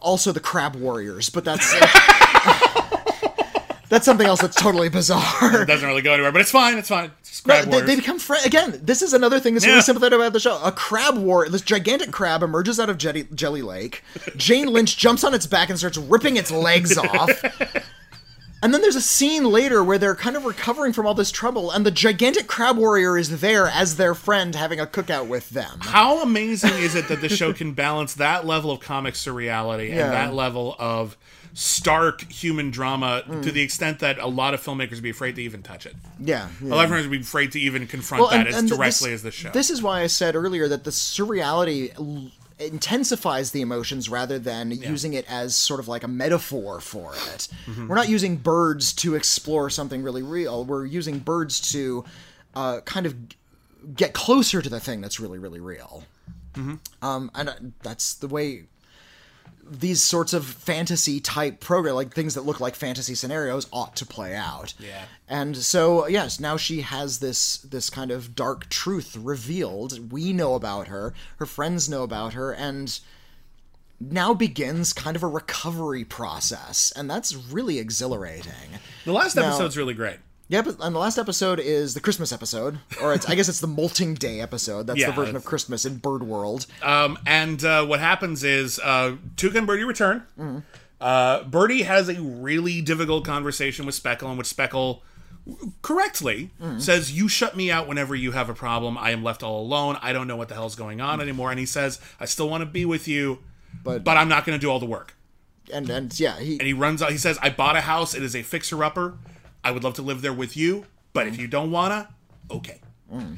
Also, 0.00 0.32
the 0.32 0.40
crab 0.40 0.74
warriors, 0.76 1.28
but 1.28 1.44
that's. 1.44 1.72
That's 3.92 4.06
something 4.06 4.26
else 4.26 4.40
that's 4.40 4.56
totally 4.56 4.88
bizarre. 4.88 5.60
It 5.62 5.66
doesn't 5.66 5.86
really 5.86 6.00
go 6.00 6.14
anywhere, 6.14 6.32
but 6.32 6.40
it's 6.40 6.50
fine. 6.50 6.78
It's 6.78 6.88
fine. 6.88 7.10
It's 7.20 7.42
crab 7.42 7.66
they, 7.70 7.82
they 7.82 7.94
become 7.96 8.18
friends 8.18 8.46
again. 8.46 8.80
This 8.82 9.02
is 9.02 9.12
another 9.12 9.38
thing 9.38 9.52
that's 9.52 9.66
Yeah. 9.66 9.72
really 9.72 9.82
sympathetic 9.82 10.18
about 10.18 10.32
the 10.32 10.40
show. 10.40 10.58
A 10.64 10.72
crab 10.72 11.18
war. 11.18 11.46
This 11.50 11.60
gigantic 11.60 12.10
crab 12.10 12.42
emerges 12.42 12.80
out 12.80 12.88
of 12.88 12.96
Jelly, 12.96 13.28
Jelly 13.34 13.60
Lake. 13.60 14.02
Jane 14.34 14.68
Lynch 14.72 14.96
jumps 14.96 15.24
on 15.24 15.34
its 15.34 15.46
back 15.46 15.68
and 15.68 15.78
starts 15.78 15.98
ripping 15.98 16.38
its 16.38 16.50
legs 16.50 16.96
off. 16.96 17.30
And 18.62 18.72
then 18.72 18.80
there's 18.80 18.96
a 18.96 19.00
scene 19.02 19.44
later 19.44 19.84
where 19.84 19.98
they're 19.98 20.14
kind 20.14 20.36
of 20.36 20.46
recovering 20.46 20.92
from 20.94 21.04
all 21.04 21.14
this 21.14 21.30
trouble, 21.32 21.70
and 21.70 21.84
the 21.84 21.90
gigantic 21.90 22.46
crab 22.46 22.78
warrior 22.78 23.18
is 23.18 23.40
there 23.40 23.66
as 23.66 23.96
their 23.96 24.14
friend 24.14 24.54
having 24.54 24.78
a 24.80 24.86
cookout 24.86 25.26
with 25.26 25.50
them. 25.50 25.80
How 25.82 26.22
amazing 26.22 26.72
is 26.74 26.94
it 26.94 27.08
that 27.08 27.20
the 27.20 27.28
show 27.28 27.52
can 27.52 27.72
balance 27.72 28.14
that 28.14 28.46
level 28.46 28.70
of 28.70 28.80
comic 28.80 29.14
surreality 29.14 29.88
Yeah. 29.90 30.04
and 30.04 30.12
that 30.12 30.32
level 30.32 30.76
of 30.78 31.16
stark 31.54 32.22
human 32.30 32.70
drama 32.70 33.22
Mm. 33.28 33.42
to 33.42 33.52
the 33.52 33.60
extent 33.60 33.98
that 33.98 34.18
a 34.18 34.26
lot 34.26 34.54
of 34.54 34.62
filmmakers 34.62 34.92
would 34.92 35.02
be 35.02 35.10
afraid 35.10 35.36
to 35.36 35.42
even 35.42 35.62
touch 35.62 35.84
it. 35.86 35.94
Yeah. 36.18 36.48
A 36.62 36.64
lot 36.64 36.84
of 36.86 36.90
filmmakers 36.90 37.02
would 37.02 37.10
be 37.10 37.20
afraid 37.20 37.52
to 37.52 37.60
even 37.60 37.86
confront 37.86 38.30
that 38.30 38.46
as 38.46 38.56
th- 38.60 38.68
directly 38.70 39.10
this, 39.10 39.16
as 39.18 39.22
the 39.22 39.30
show. 39.30 39.50
This 39.50 39.68
is 39.70 39.82
why 39.82 40.00
I 40.02 40.06
said 40.06 40.34
earlier 40.34 40.66
that 40.68 40.84
the 40.84 40.90
surreality 40.90 41.94
l- 41.98 42.30
intensifies 42.58 43.50
the 43.50 43.60
emotions 43.60 44.08
rather 44.08 44.38
than 44.38 44.70
using 44.70 45.14
it 45.14 45.24
as 45.28 45.54
sort 45.56 45.80
of 45.80 45.88
like 45.88 46.04
a 46.04 46.08
metaphor 46.08 46.80
for 46.80 47.12
it. 47.14 47.48
Mm-hmm. 47.66 47.88
We're 47.88 47.96
not 47.96 48.08
using 48.08 48.36
birds 48.36 48.92
to 48.94 49.14
explore 49.14 49.68
something 49.68 50.02
really 50.02 50.22
real. 50.22 50.64
We're 50.64 50.86
using 50.86 51.18
birds 51.18 51.60
to 51.72 52.04
uh, 52.54 52.80
kind 52.84 53.04
of 53.06 53.14
get 53.96 54.12
closer 54.12 54.62
to 54.62 54.68
the 54.70 54.80
thing 54.80 55.00
that's 55.00 55.18
really, 55.18 55.38
really 55.38 55.60
real. 55.60 56.04
Mm-hmm. 56.54 56.74
Um, 57.04 57.30
and 57.34 57.48
uh, 57.48 57.54
that's 57.82 58.14
the 58.14 58.28
way 58.28 58.64
these 59.80 60.02
sorts 60.02 60.32
of 60.32 60.44
fantasy 60.44 61.20
type 61.20 61.60
program 61.60 61.94
like 61.94 62.12
things 62.14 62.34
that 62.34 62.42
look 62.42 62.60
like 62.60 62.74
fantasy 62.74 63.14
scenarios 63.14 63.66
ought 63.72 63.96
to 63.96 64.06
play 64.06 64.34
out. 64.34 64.74
Yeah. 64.78 65.04
and 65.28 65.56
so 65.56 66.06
yes 66.06 66.38
now 66.40 66.56
she 66.56 66.82
has 66.82 67.18
this 67.20 67.58
this 67.58 67.88
kind 67.90 68.10
of 68.10 68.34
dark 68.34 68.68
truth 68.68 69.16
revealed. 69.16 70.12
We 70.12 70.32
know 70.32 70.54
about 70.54 70.88
her. 70.88 71.14
Her 71.38 71.46
friends 71.46 71.88
know 71.88 72.02
about 72.02 72.34
her. 72.34 72.52
And 72.52 72.98
now 74.00 74.34
begins 74.34 74.92
kind 74.92 75.14
of 75.16 75.22
a 75.22 75.28
recovery 75.28 76.04
process. 76.04 76.92
And 76.96 77.08
that's 77.08 77.34
really 77.36 77.78
exhilarating. 77.78 78.80
The 79.04 79.12
last 79.12 79.36
Now- 79.36 79.46
episode's 79.48 79.76
really 79.76 79.94
great. 79.94 80.18
Yeah, 80.52 80.60
but 80.60 80.76
and 80.80 80.94
the 80.94 80.98
last 80.98 81.16
episode 81.16 81.58
is 81.58 81.94
the 81.94 82.00
Christmas 82.00 82.30
episode, 82.30 82.78
or 83.00 83.14
it's 83.14 83.26
I 83.26 83.34
guess 83.34 83.48
it's 83.48 83.60
the 83.60 83.66
Molting 83.66 84.12
Day 84.12 84.40
episode. 84.42 84.86
That's 84.86 85.00
Yeah, 85.00 85.06
the 85.06 85.12
version 85.14 85.34
of 85.34 85.46
Christmas 85.46 85.86
in 85.86 85.96
Bird 85.96 86.22
World. 86.22 86.66
Um, 86.82 87.18
and 87.26 87.64
uh, 87.64 87.86
what 87.86 88.00
happens 88.00 88.44
is 88.44 88.78
uh, 88.78 89.16
Tuca 89.36 89.54
and 89.56 89.66
Bertie 89.66 89.84
return. 89.84 90.24
Mm-hmm. 90.38 90.58
Uh, 91.00 91.44
Bertie 91.44 91.82
has 91.84 92.10
a 92.10 92.20
really 92.20 92.82
difficult 92.82 93.24
conversation 93.24 93.86
with 93.86 93.94
Speckle, 93.94 94.30
in 94.30 94.36
which 94.36 94.46
Speckle 94.54 95.00
correctly 95.80 96.50
Mm-hmm. 96.60 96.78
says, 96.80 97.12
"You 97.12 97.28
shut 97.28 97.56
me 97.56 97.70
out 97.70 97.88
whenever 97.88 98.14
you 98.14 98.32
have 98.32 98.50
a 98.50 98.54
problem. 98.54 98.98
I 98.98 99.10
am 99.12 99.24
left 99.24 99.42
all 99.42 99.62
alone. 99.62 99.96
I 100.02 100.12
don't 100.12 100.26
know 100.28 100.36
what 100.36 100.48
the 100.48 100.54
hell's 100.54 100.74
going 100.76 101.00
on 101.00 101.20
anymore." 101.22 101.50
And 101.50 101.58
he 101.58 101.66
says, 101.66 101.98
"I 102.20 102.26
still 102.26 102.50
want 102.50 102.60
to 102.60 102.66
be 102.66 102.84
with 102.84 103.08
you, 103.08 103.38
But- 103.82 104.04
but 104.04 104.18
I'm 104.18 104.28
not 104.28 104.44
going 104.44 104.58
to 104.58 104.60
do 104.60 104.70
all 104.70 104.78
the 104.78 104.84
work." 104.86 105.14
and 105.72 105.88
and 105.88 106.20
yeah, 106.20 106.38
he 106.38 106.58
And 106.58 106.66
he 106.66 106.74
runs 106.74 107.00
out. 107.00 107.10
He 107.10 107.16
says, 107.16 107.38
"I 107.40 107.48
bought 107.48 107.76
a 107.76 107.80
house. 107.80 108.14
It 108.14 108.22
is 108.22 108.36
a 108.36 108.42
fixer 108.42 108.84
upper. 108.84 109.14
I 109.64 109.70
would 109.70 109.84
love 109.84 109.94
to 109.94 110.02
live 110.02 110.22
there 110.22 110.32
with 110.32 110.56
you, 110.56 110.86
but 111.12 111.26
if 111.26 111.34
mm. 111.34 111.40
you 111.40 111.46
don't 111.48 111.70
wanna, 111.70 112.08
okay." 112.50 112.80
Mm. 113.12 113.36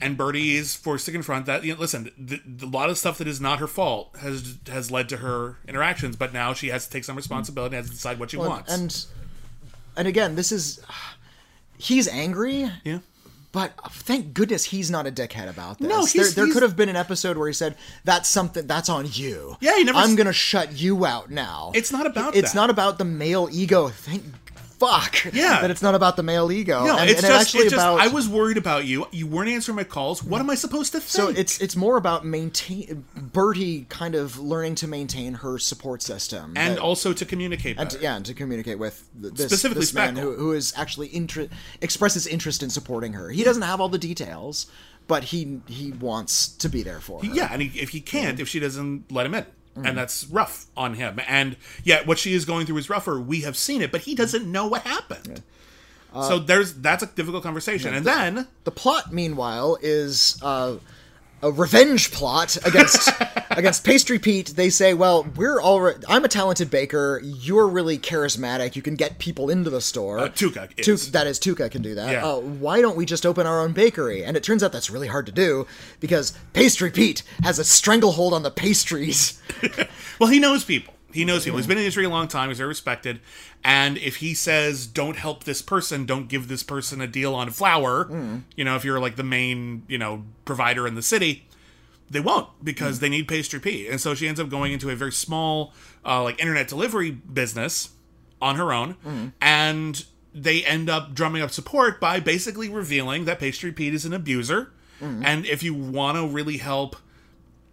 And 0.00 0.16
Bertie 0.16 0.54
is 0.54 0.76
forced 0.76 1.06
to 1.06 1.12
confront 1.12 1.46
that. 1.46 1.64
You 1.64 1.74
know, 1.74 1.80
listen, 1.80 2.12
the, 2.16 2.40
the, 2.46 2.66
a 2.66 2.68
lot 2.68 2.88
of 2.88 2.96
stuff 2.98 3.18
that 3.18 3.26
is 3.26 3.40
not 3.40 3.58
her 3.58 3.66
fault 3.66 4.16
has 4.20 4.58
has 4.68 4.90
led 4.90 5.08
to 5.08 5.18
her 5.18 5.56
interactions, 5.66 6.14
but 6.14 6.32
now 6.32 6.54
she 6.54 6.68
has 6.68 6.86
to 6.86 6.90
take 6.90 7.04
some 7.04 7.16
responsibility 7.16 7.76
and 7.76 7.84
has 7.84 7.90
to 7.90 7.96
decide 7.96 8.20
what 8.20 8.30
she 8.30 8.36
wants. 8.36 8.72
and 8.72 9.06
and 9.96 10.06
again, 10.06 10.36
this 10.36 10.52
is 10.52 10.80
he's 11.76 12.06
angry, 12.06 12.70
yeah, 12.84 13.00
but 13.50 13.72
thank 13.90 14.34
goodness 14.34 14.64
he's 14.64 14.90
not 14.90 15.08
a 15.08 15.10
dickhead 15.10 15.48
about 15.48 15.78
this. 15.78 15.88
No, 15.88 16.04
there, 16.04 16.30
there 16.30 16.52
could 16.52 16.62
have 16.62 16.76
been 16.76 16.88
an 16.88 16.96
episode 16.96 17.36
where 17.36 17.48
he 17.48 17.52
said, 17.52 17.76
"That's 18.04 18.28
something 18.28 18.68
that's 18.68 18.88
on 18.88 19.08
you." 19.10 19.56
Yeah, 19.60 19.76
he 19.76 19.82
never 19.82 19.98
I'm 19.98 20.10
s- 20.10 20.16
gonna 20.16 20.32
shut 20.32 20.78
you 20.78 21.04
out 21.04 21.30
now. 21.30 21.72
It's 21.74 21.90
not 21.90 22.06
about 22.06 22.36
It's 22.36 22.52
that. 22.52 22.56
not 22.56 22.70
about 22.70 22.98
the 22.98 23.04
male 23.04 23.48
ego. 23.50 23.88
Thank 23.88 24.22
fuck. 24.78 25.24
Yeah. 25.32 25.60
that 25.60 25.70
it's 25.70 25.82
not 25.82 25.94
about 25.94 26.16
the 26.16 26.22
male 26.22 26.50
ego. 26.50 26.84
no, 26.84 26.98
and, 26.98 27.10
it's 27.10 27.22
and 27.22 27.28
just, 27.32 27.40
actually 27.40 27.64
it's 27.64 27.74
just. 27.74 27.84
about. 27.84 28.00
I 28.00 28.08
was 28.08 28.28
worried 28.28 28.56
about 28.56 28.84
you. 28.84 29.06
You 29.10 29.26
weren't 29.26 29.50
answering 29.50 29.76
my 29.76 29.84
calls. 29.84 30.22
What 30.22 30.40
am 30.40 30.50
I 30.50 30.54
supposed 30.54 30.92
to 30.92 31.00
think? 31.00 31.08
So 31.08 31.28
it's 31.28 31.60
it's 31.60 31.76
more 31.76 31.96
about 31.96 32.24
maintain 32.24 33.04
Bertie 33.16 33.86
kind 33.88 34.14
of 34.14 34.38
learning 34.38 34.76
to 34.76 34.88
maintain 34.88 35.34
her 35.34 35.58
support 35.58 36.02
system 36.02 36.54
and 36.56 36.76
that- 36.76 36.80
also 36.80 37.12
to 37.12 37.24
communicate 37.24 37.78
and 37.78 37.90
to, 37.90 38.00
yeah, 38.00 38.16
and 38.16 38.24
to 38.26 38.34
communicate 38.34 38.78
with 38.78 39.08
this, 39.14 39.46
Specifically 39.46 39.80
this 39.80 39.94
man 39.94 40.16
who, 40.16 40.34
who 40.34 40.52
is 40.52 40.72
actually 40.76 41.14
inter- 41.14 41.48
expresses 41.80 42.26
interest 42.26 42.62
in 42.62 42.70
supporting 42.70 43.14
her. 43.14 43.30
He 43.30 43.44
doesn't 43.44 43.62
have 43.62 43.80
all 43.80 43.88
the 43.88 43.98
details, 43.98 44.66
but 45.06 45.24
he 45.24 45.60
he 45.66 45.92
wants 45.92 46.48
to 46.48 46.68
be 46.68 46.82
there 46.82 47.00
for 47.00 47.20
her. 47.20 47.26
Yeah, 47.26 47.48
and 47.50 47.62
he, 47.62 47.80
if 47.80 47.90
he 47.90 48.00
can't, 48.00 48.38
if 48.40 48.48
she 48.48 48.60
doesn't 48.60 49.10
let 49.10 49.26
him 49.26 49.34
in. 49.34 49.46
Mm. 49.78 49.88
And 49.88 49.98
that's 49.98 50.26
rough 50.26 50.66
on 50.76 50.94
him. 50.94 51.20
And 51.28 51.56
yet, 51.84 52.06
what 52.06 52.18
she 52.18 52.34
is 52.34 52.44
going 52.44 52.66
through 52.66 52.78
is 52.78 52.90
rougher. 52.90 53.20
We 53.20 53.42
have 53.42 53.56
seen 53.56 53.82
it, 53.82 53.92
but 53.92 54.02
he 54.02 54.14
doesn't 54.14 54.50
know 54.50 54.66
what 54.66 54.82
happened. 54.82 55.42
so 56.12 56.38
there's 56.38 56.74
that's 56.74 57.02
a 57.02 57.06
difficult 57.06 57.42
conversation. 57.42 57.94
and 57.94 58.04
then 58.04 58.48
The 58.64 58.70
plot, 58.70 59.12
meanwhile, 59.12 59.78
is 59.80 60.38
uh, 60.42 60.76
a 61.42 61.50
revenge 61.50 62.10
plot 62.10 62.56
against 62.66 63.10
against 63.50 63.84
Pastry 63.84 64.18
Pete. 64.18 64.48
They 64.48 64.70
say, 64.70 64.94
"Well, 64.94 65.26
we're 65.36 65.60
already. 65.60 66.04
I'm 66.08 66.24
a 66.24 66.28
talented 66.28 66.70
baker. 66.70 67.20
You're 67.22 67.68
really 67.68 67.98
charismatic. 67.98 68.76
You 68.76 68.82
can 68.82 68.94
get 68.96 69.18
people 69.18 69.50
into 69.50 69.70
the 69.70 69.80
store. 69.80 70.18
Uh, 70.18 70.28
Tuca 70.28 70.70
is. 70.76 70.84
Tu- 70.84 71.10
that 71.12 71.26
is 71.26 71.38
Tuca 71.38 71.70
can 71.70 71.82
do 71.82 71.94
that. 71.94 72.10
Yeah. 72.10 72.26
Uh, 72.26 72.40
why 72.40 72.80
don't 72.80 72.96
we 72.96 73.06
just 73.06 73.24
open 73.24 73.46
our 73.46 73.60
own 73.60 73.72
bakery? 73.72 74.24
And 74.24 74.36
it 74.36 74.42
turns 74.42 74.62
out 74.62 74.72
that's 74.72 74.90
really 74.90 75.08
hard 75.08 75.26
to 75.26 75.32
do 75.32 75.66
because 76.00 76.32
Pastry 76.52 76.90
Pete 76.90 77.22
has 77.42 77.58
a 77.58 77.64
stranglehold 77.64 78.32
on 78.32 78.42
the 78.42 78.50
pastries. 78.50 79.40
well, 80.18 80.30
he 80.30 80.38
knows 80.38 80.64
people. 80.64 80.94
He 81.18 81.24
knows 81.24 81.44
people. 81.44 81.58
He's 81.58 81.66
been 81.66 81.76
in 81.76 81.82
the 81.82 81.86
industry 81.86 82.04
a 82.04 82.08
long 82.08 82.28
time. 82.28 82.48
He's 82.48 82.58
very 82.58 82.68
respected. 82.68 83.20
And 83.64 83.98
if 83.98 84.16
he 84.16 84.34
says, 84.34 84.86
"Don't 84.86 85.16
help 85.16 85.44
this 85.44 85.62
person. 85.62 86.06
Don't 86.06 86.28
give 86.28 86.48
this 86.48 86.62
person 86.62 87.00
a 87.00 87.06
deal 87.06 87.34
on 87.34 87.50
flour," 87.50 88.04
Mm. 88.04 88.42
you 88.56 88.64
know, 88.64 88.76
if 88.76 88.84
you're 88.84 89.00
like 89.00 89.16
the 89.16 89.24
main, 89.24 89.82
you 89.88 89.98
know, 89.98 90.24
provider 90.44 90.86
in 90.86 90.94
the 90.94 91.02
city, 91.02 91.46
they 92.10 92.20
won't 92.20 92.48
because 92.64 93.00
they 93.00 93.08
need 93.08 93.26
pastry 93.28 93.58
P, 93.60 93.88
and 93.88 94.00
so 94.00 94.14
she 94.14 94.28
ends 94.28 94.38
up 94.40 94.48
going 94.48 94.72
into 94.72 94.88
a 94.90 94.96
very 94.96 95.12
small 95.12 95.74
uh, 96.06 96.22
like 96.22 96.38
internet 96.40 96.68
delivery 96.68 97.10
business 97.10 97.90
on 98.40 98.54
her 98.56 98.72
own, 98.72 99.32
and 99.40 100.04
they 100.32 100.64
end 100.64 100.88
up 100.88 101.14
drumming 101.14 101.42
up 101.42 101.50
support 101.50 102.00
by 102.00 102.20
basically 102.20 102.68
revealing 102.68 103.24
that 103.24 103.40
pastry 103.40 103.72
Pete 103.72 103.92
is 103.92 104.04
an 104.04 104.12
abuser, 104.12 104.70
and 105.00 105.44
if 105.46 105.62
you 105.64 105.74
want 105.74 106.16
to 106.16 106.26
really 106.26 106.58
help 106.58 106.96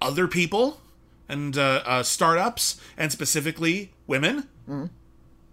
other 0.02 0.28
people 0.28 0.82
and 1.30 1.58
uh, 1.58 1.82
uh, 1.86 2.04
startups 2.04 2.80
and 2.98 3.12
specifically 3.12 3.92
women. 4.08 4.48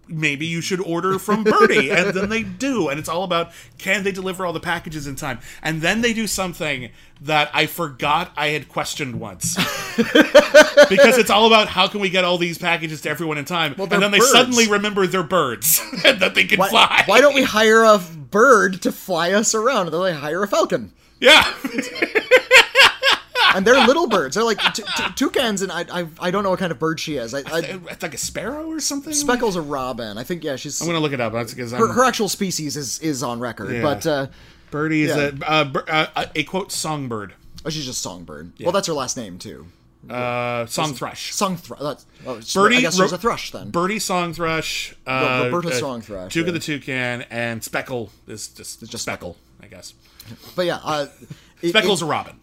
Maybe 0.05 0.45
you 0.45 0.59
should 0.59 0.81
order 0.81 1.17
from 1.17 1.43
Bertie, 1.45 1.89
and 1.89 2.13
then 2.13 2.27
they 2.27 2.43
do, 2.43 2.89
and 2.89 2.99
it's 2.99 3.07
all 3.07 3.23
about 3.23 3.51
can 3.77 4.03
they 4.03 4.11
deliver 4.11 4.45
all 4.45 4.51
the 4.51 4.59
packages 4.59 5.07
in 5.07 5.15
time, 5.15 5.39
and 5.61 5.81
then 5.81 6.01
they 6.01 6.11
do 6.11 6.27
something 6.27 6.89
that 7.21 7.49
I 7.53 7.67
forgot 7.67 8.33
I 8.35 8.47
had 8.47 8.67
questioned 8.67 9.21
once, 9.21 9.55
because 10.89 11.17
it's 11.17 11.29
all 11.29 11.47
about 11.47 11.69
how 11.69 11.87
can 11.87 12.01
we 12.01 12.09
get 12.09 12.25
all 12.25 12.37
these 12.37 12.57
packages 12.57 12.99
to 13.01 13.09
everyone 13.09 13.37
in 13.37 13.45
time, 13.45 13.75
they're 13.77 13.85
and 13.91 14.03
then 14.03 14.11
they 14.11 14.19
birds. 14.19 14.31
suddenly 14.31 14.67
remember 14.67 15.07
they're 15.07 15.23
birds 15.23 15.81
and 16.05 16.19
that 16.19 16.35
they 16.35 16.43
can 16.43 16.59
Why, 16.59 16.69
fly. 16.69 17.03
why 17.05 17.21
don't 17.21 17.33
we 17.33 17.43
hire 17.43 17.85
a 17.85 17.97
bird 17.97 18.81
to 18.81 18.91
fly 18.91 19.31
us 19.31 19.55
around? 19.55 19.89
They're 19.89 19.99
like 20.01 20.15
hire 20.15 20.43
a 20.43 20.47
falcon. 20.49 20.91
Yeah, 21.21 21.43
and 23.53 23.65
they're 23.65 23.85
little 23.87 24.07
birds. 24.07 24.35
They're 24.35 24.43
like 24.43 24.59
t- 24.73 24.83
t- 24.83 25.03
toucans, 25.15 25.61
and 25.61 25.71
I, 25.71 25.85
I 26.01 26.07
I 26.19 26.31
don't 26.31 26.43
know 26.43 26.49
what 26.49 26.59
kind 26.59 26.71
of 26.71 26.79
bird 26.79 26.99
she 26.99 27.17
is. 27.17 27.33
I, 27.33 27.39
I, 27.39 27.79
it's 27.89 28.01
like 28.03 28.13
a 28.13 28.17
sparrow 28.17 28.67
or 28.69 28.79
something. 28.79 29.13
Speckle's 29.13 29.55
a 29.55 29.61
robin. 29.61 30.17
I 30.17 30.23
think 30.23 30.43
yeah, 30.43 30.55
she's 30.55 30.79
I'm 30.81 30.87
gonna 30.87 30.99
look 30.99 31.13
it 31.13 31.21
up. 31.21 31.33
That's 31.33 31.53
because 31.53 31.71
her, 31.71 31.87
her 31.93 32.03
actual 32.05 32.29
species 32.29 32.75
is 32.77 32.99
is 32.99 33.23
on 33.23 33.39
record, 33.39 33.71
Yeah. 33.73 33.81
but 33.81 34.05
uh, 34.07 34.27
Bertie 34.71 35.03
is 35.03 35.15
Yeah. 35.15 35.31
a, 35.47 35.51
uh, 35.51 36.05
uh, 36.15 36.25
a 36.35 36.43
quote 36.43 36.71
songbird, 36.71 37.33
oh, 37.65 37.69
she's 37.69 37.85
just 37.85 38.01
songbird. 38.01 38.53
Well, 38.59 38.71
that's 38.71 38.87
her 38.87 38.93
last 38.93 39.17
name 39.17 39.37
too. 39.37 39.67
uh, 40.09 40.65
song 40.65 40.93
thrush. 40.93 41.33
Song 41.33 41.55
thrush. 41.55 41.79
That's 41.79 42.05
oh, 42.25 42.41
Bertie 42.55 42.77
I 42.77 42.81
guess 42.81 42.99
Ro- 42.99 43.05
she's 43.05 43.13
a 43.13 43.17
thrush 43.17 43.51
then. 43.51 43.69
Bertie 43.69 43.99
Song 43.99 44.33
Thrush, 44.33 44.93
uh, 45.07 45.49
Roberta 45.51 45.69
uh, 45.69 45.79
Song 45.79 46.01
Thrush, 46.01 46.33
Tuca 46.33 46.47
yeah. 46.47 46.51
the 46.51 46.59
Toucan, 46.59 47.21
and 47.29 47.61
Speckle 47.61 48.09
is 48.27 48.49
just, 48.49 48.81
just 48.89 49.07
Speckle, 49.07 49.35
I 49.61 49.67
guess. 49.67 49.93
But 50.55 50.65
yeah, 50.65 50.79
uh, 50.83 51.05
it- 51.61 51.73
Speckle's 51.73 52.01
it- 52.01 52.05
a 52.05 52.07
robin. 52.07 52.35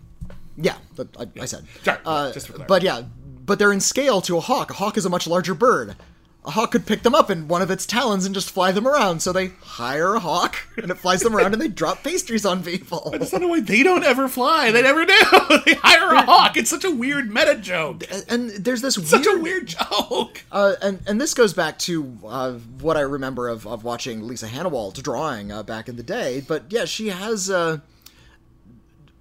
Yeah. 0.56 0.76
But 0.96 1.08
I, 1.18 1.28
I 1.40 1.44
said. 1.46 1.66
Sorry, 1.82 1.98
Uh, 2.04 2.32
just 2.32 2.48
for 2.48 2.58
but 2.58 2.82
yeah, 2.82 3.02
but 3.44 3.58
they're 3.58 3.72
in 3.72 3.80
scale 3.80 4.20
to 4.22 4.36
a 4.36 4.40
hawk. 4.40 4.70
A 4.70 4.74
hawk 4.74 4.96
is 4.96 5.04
a 5.04 5.10
much 5.10 5.26
larger 5.26 5.54
bird. 5.54 5.96
A 6.42 6.52
hawk 6.52 6.70
could 6.70 6.86
pick 6.86 7.02
them 7.02 7.14
up 7.14 7.30
in 7.30 7.48
one 7.48 7.60
of 7.60 7.70
its 7.70 7.84
talons 7.84 8.24
and 8.24 8.34
just 8.34 8.50
fly 8.50 8.72
them 8.72 8.88
around. 8.88 9.20
So 9.20 9.30
they 9.30 9.48
hire 9.60 10.14
a 10.14 10.20
hawk, 10.20 10.56
and 10.78 10.90
it 10.90 10.94
flies 10.94 11.20
them 11.20 11.36
around, 11.36 11.52
and 11.52 11.60
they 11.60 11.68
drop 11.68 12.02
pastries 12.02 12.46
on 12.46 12.62
people. 12.62 13.10
I 13.12 13.18
just 13.18 13.30
don't 13.32 13.42
know 13.42 13.48
why 13.48 13.60
they 13.60 13.82
don't 13.82 14.04
ever 14.04 14.26
fly. 14.26 14.70
They 14.70 14.80
never 14.80 15.04
do. 15.04 15.12
they 15.66 15.74
hire 15.74 16.14
a 16.14 16.22
hawk. 16.22 16.56
It's 16.56 16.70
such 16.70 16.84
a 16.84 16.90
weird 16.90 17.28
meta 17.30 17.56
joke. 17.56 18.04
And 18.26 18.48
there's 18.50 18.80
this 18.80 18.94
Such 18.94 19.26
weird, 19.26 19.38
a 19.38 19.42
weird 19.42 19.66
joke. 19.66 20.42
Uh, 20.50 20.76
and 20.80 21.00
and 21.06 21.20
this 21.20 21.34
goes 21.34 21.52
back 21.52 21.78
to 21.80 22.18
uh, 22.26 22.52
what 22.80 22.96
I 22.96 23.00
remember 23.00 23.48
of, 23.48 23.66
of 23.66 23.84
watching 23.84 24.26
Lisa 24.26 24.46
Hanawalt 24.48 25.02
drawing 25.02 25.52
uh, 25.52 25.62
back 25.62 25.90
in 25.90 25.96
the 25.96 26.02
day. 26.02 26.42
But 26.46 26.64
yeah, 26.70 26.86
she 26.86 27.08
has. 27.08 27.50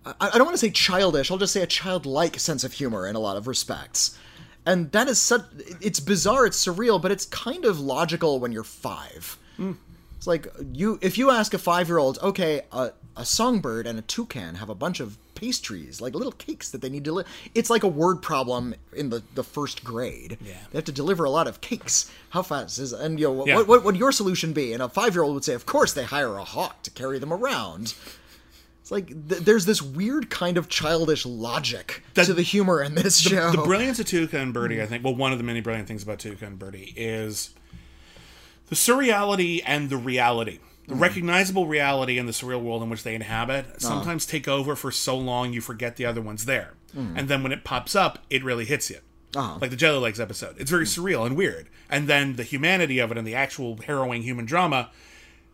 I, 0.06 0.14
I 0.20 0.38
don't 0.38 0.46
want 0.46 0.54
to 0.54 0.58
say 0.60 0.70
childish. 0.72 1.30
I'll 1.32 1.38
just 1.38 1.54
say 1.54 1.62
a 1.62 1.68
childlike 1.68 2.40
sense 2.40 2.64
of 2.64 2.74
humor 2.74 3.08
in 3.08 3.16
a 3.16 3.20
lot 3.20 3.38
of 3.38 3.48
respects. 3.48 4.18
And 4.66 4.92
that 4.92 5.08
is 5.08 5.20
such. 5.20 5.42
It's 5.82 6.00
bizarre. 6.00 6.46
It's 6.46 6.64
surreal, 6.64 7.02
but 7.02 7.12
it's 7.12 7.26
kind 7.26 7.66
of 7.66 7.80
logical 7.80 8.40
when 8.40 8.52
you're 8.52 8.64
five. 8.64 9.38
Hmm. 9.58 9.74
It's 10.18 10.28
like 10.28 10.48
you 10.74 11.00
if 11.02 11.18
you 11.18 11.32
ask 11.32 11.54
a 11.54 11.58
five 11.58 11.88
year 11.88 11.98
old, 11.98 12.20
okay, 12.22 12.64
a, 12.72 12.92
a 13.16 13.26
songbird 13.26 13.88
and 13.88 13.98
a 13.98 14.02
toucan 14.02 14.56
have 14.56 14.70
a 14.70 14.76
bunch 14.76 15.00
of 15.00 15.18
pastries, 15.34 16.02
like 16.02 16.14
little 16.14 16.34
cakes 16.34 16.70
that 16.72 16.82
they 16.82 16.90
need 16.90 17.06
to. 17.06 17.14
Li- 17.14 17.24
it's 17.56 17.70
like 17.70 17.84
a 17.84 17.88
word 17.88 18.22
problem 18.22 18.76
in 18.94 19.10
the, 19.10 19.24
the 19.36 19.44
first 19.46 19.86
grade. 19.86 20.38
Yeah. 20.42 20.56
they 20.72 20.78
have 20.78 20.84
to 20.86 20.92
deliver 20.92 21.24
a 21.24 21.30
lot 21.30 21.48
of 21.48 21.62
cakes. 21.62 22.12
How 22.32 22.42
fast 22.42 22.78
is 22.80 22.92
and 22.92 23.18
you 23.18 23.28
know 23.30 23.46
Yeah. 23.46 23.56
what, 23.56 23.68
what 23.70 23.84
would 23.86 23.96
your 23.96 24.12
solution 24.12 24.52
be? 24.52 24.74
And 24.74 24.84
a 24.84 24.90
five 24.90 25.16
year 25.16 25.24
old 25.24 25.36
would 25.36 25.46
say, 25.46 25.54
of 25.54 25.66
course 25.66 25.94
they 25.94 26.04
hire 26.04 26.36
a 26.36 26.44
hawk 26.44 26.84
to 26.84 26.92
carry 26.92 27.18
them 27.18 27.32
around. 27.32 27.94
It's 28.90 28.92
like 28.92 29.30
th- 29.30 29.44
there's 29.44 29.66
this 29.66 29.84
weird 29.84 30.32
kind 30.32 30.58
of 30.58 30.68
childish 30.68 31.24
logic 31.24 32.04
That- 32.16 32.26
to 32.26 32.34
the 32.34 32.42
humor 32.42 32.82
in 32.82 32.96
this 32.96 33.20
show. 33.20 33.52
The 33.52 33.62
brilliance 33.62 34.00
of 34.00 34.08
Tuca 34.08 34.34
and 34.34 34.52
Bertie, 34.52 34.82
I 34.82 34.88
think, 34.88 35.04
well, 35.04 35.16
one 35.16 35.32
of 35.32 35.38
the 35.38 35.44
many 35.44 35.62
brilliant 35.62 35.88
things 35.88 36.02
about 36.02 36.18
Tuca 36.18 36.42
and 36.42 36.58
Bertie 36.58 36.96
is 36.98 37.52
the 38.68 38.76
surreality 38.76 39.62
and 39.64 39.92
the 39.92 39.98
reality. 39.98 40.58
The 40.88 40.96
mm. 40.96 41.02
recognizable 41.02 41.68
reality 41.68 42.18
and 42.18 42.28
the 42.28 42.34
surreal 42.34 42.64
world 42.64 42.82
in 42.82 42.90
which 42.90 43.04
they 43.04 43.14
inhabit 43.14 43.66
uh-huh. 43.68 43.78
sometimes 43.78 44.26
take 44.26 44.48
over 44.48 44.76
for 44.76 44.92
so 44.92 45.16
long 45.16 45.54
you 45.54 45.62
forget 45.62 45.98
the 45.98 46.08
other 46.08 46.22
one's 46.22 46.46
there. 46.46 46.74
Mm. 46.98 47.14
And 47.16 47.30
then 47.30 47.44
when 47.44 47.52
it 47.52 47.64
pops 47.64 47.96
up, 47.96 48.26
it 48.32 48.44
really 48.44 48.66
hits 48.66 48.90
you. 48.90 48.98
Uh-huh. 49.36 49.60
Like 49.62 49.70
the 49.70 49.76
Jelly 49.76 50.00
Legs 50.00 50.20
episode. 50.20 50.56
It's 50.58 50.72
very 50.72 50.86
mm. 50.86 51.00
surreal 51.00 51.28
and 51.28 51.38
weird. 51.38 51.70
And 51.92 52.08
then 52.08 52.38
the 52.38 52.44
humanity 52.44 52.98
of 52.98 53.12
it 53.12 53.20
and 53.20 53.28
the 53.28 53.36
actual 53.36 53.78
harrowing 53.86 54.24
human 54.24 54.46
drama, 54.46 54.90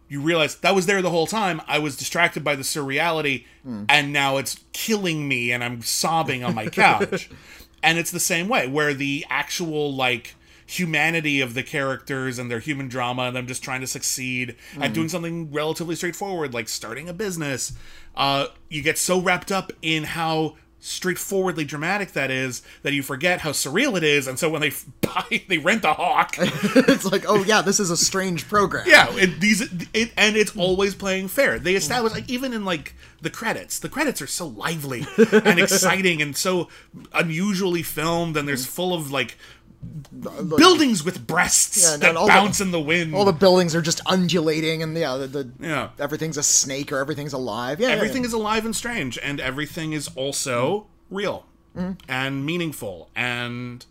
you 0.07 0.21
realize 0.21 0.55
that 0.57 0.75
was 0.75 0.85
there 0.85 1.01
the 1.01 1.09
whole 1.09 1.27
time. 1.27 1.61
I 1.67 1.79
was 1.79 1.95
distracted 1.97 2.43
by 2.43 2.55
the 2.55 2.63
surreality, 2.63 3.45
and 3.89 4.13
now 4.13 4.37
it's 4.37 4.59
killing 4.73 5.27
me, 5.27 5.51
and 5.51 5.63
I'm 5.63 5.81
sobbing 5.81 6.43
on 6.43 6.53
my 6.53 6.67
couch. 6.67 7.29
and 7.83 7.97
it's 7.97 8.11
the 8.11 8.19
same 8.19 8.47
way, 8.47 8.67
where 8.67 8.93
the 8.93 9.25
actual 9.29 9.93
like 9.93 10.35
humanity 10.67 11.41
of 11.41 11.53
the 11.53 11.61
characters 11.63 12.39
and 12.39 12.49
their 12.49 12.59
human 12.59 12.87
drama, 12.87 13.23
and 13.23 13.35
them 13.35 13.47
just 13.47 13.63
trying 13.63 13.81
to 13.81 13.87
succeed 13.87 14.55
at 14.79 14.93
doing 14.93 15.09
something 15.09 15.51
relatively 15.51 15.95
straightforward, 15.95 16.53
like 16.53 16.67
starting 16.69 17.09
a 17.09 17.13
business. 17.13 17.73
Uh, 18.15 18.47
you 18.69 18.81
get 18.81 18.97
so 18.97 19.19
wrapped 19.19 19.51
up 19.51 19.71
in 19.81 20.03
how 20.03 20.55
straightforwardly 20.85 21.65
dramatic 21.65 22.11
that 22.13 22.29
is 22.31 22.61
that 22.83 22.93
you 22.93 23.01
forget 23.01 23.41
how 23.41 23.51
surreal 23.51 23.97
it 23.97 24.03
is 24.03 24.27
and 24.27 24.37
so 24.37 24.49
when 24.49 24.61
they 24.61 24.67
f- 24.67 24.85
buy 25.01 25.41
they 25.47 25.57
rent 25.57 25.83
a 25.83 25.93
hawk 25.93 26.35
it's 26.75 27.05
like, 27.05 27.25
oh 27.27 27.43
yeah, 27.43 27.61
this 27.61 27.79
is 27.79 27.89
a 27.89 27.97
strange 27.97 28.47
program. 28.47 28.85
yeah, 28.87 29.07
it, 29.15 29.39
these 29.39 29.61
it, 29.93 30.11
and 30.17 30.35
it's 30.35 30.55
always 30.55 30.95
playing 30.95 31.27
fair. 31.27 31.59
They 31.59 31.73
mm. 31.73 31.77
establish 31.77 32.13
like 32.13 32.29
even 32.29 32.53
in 32.53 32.65
like 32.65 32.95
the 33.21 33.29
credits, 33.29 33.79
the 33.79 33.89
credits 33.89 34.21
are 34.21 34.27
so 34.27 34.47
lively 34.47 35.05
and 35.31 35.59
exciting 35.59 36.21
and 36.21 36.35
so 36.35 36.69
unusually 37.13 37.83
filmed, 37.83 38.37
and 38.37 38.47
there's 38.47 38.65
full 38.65 38.93
of 38.93 39.11
like 39.11 39.37
buildings 40.57 41.03
with 41.03 41.25
breasts 41.27 41.81
Yeah, 41.83 41.97
that 41.97 42.15
all 42.15 42.25
the- 42.27 42.31
bounce 42.33 42.59
in 42.61 42.71
the 42.71 42.79
wind. 42.79 43.13
All 43.15 43.25
the 43.25 43.31
buildings 43.33 43.75
are 43.75 43.81
just 43.81 44.01
undulating, 44.05 44.81
and 44.83 44.97
yeah, 44.97 45.15
the, 45.17 45.27
the 45.27 45.49
Yeah. 45.59 45.89
everything's 45.99 46.37
a 46.37 46.43
snake 46.43 46.91
or 46.91 46.97
everything's 46.97 47.33
alive. 47.33 47.79
Yeah, 47.79 47.89
everything 47.89 48.23
yeah. 48.23 48.27
is 48.27 48.33
alive 48.33 48.65
and 48.65 48.75
strange, 48.75 49.17
and 49.21 49.39
everything 49.39 49.93
is 49.93 50.09
also 50.15 50.87
real 51.09 51.45
and 52.07 52.45
meaningful. 52.45 53.09
And 53.15 53.85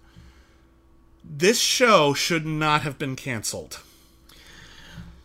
this 1.23 1.61
show 1.61 2.15
should 2.15 2.47
not 2.47 2.83
have 2.83 2.99
been 2.99 3.15
canceled. 3.17 3.81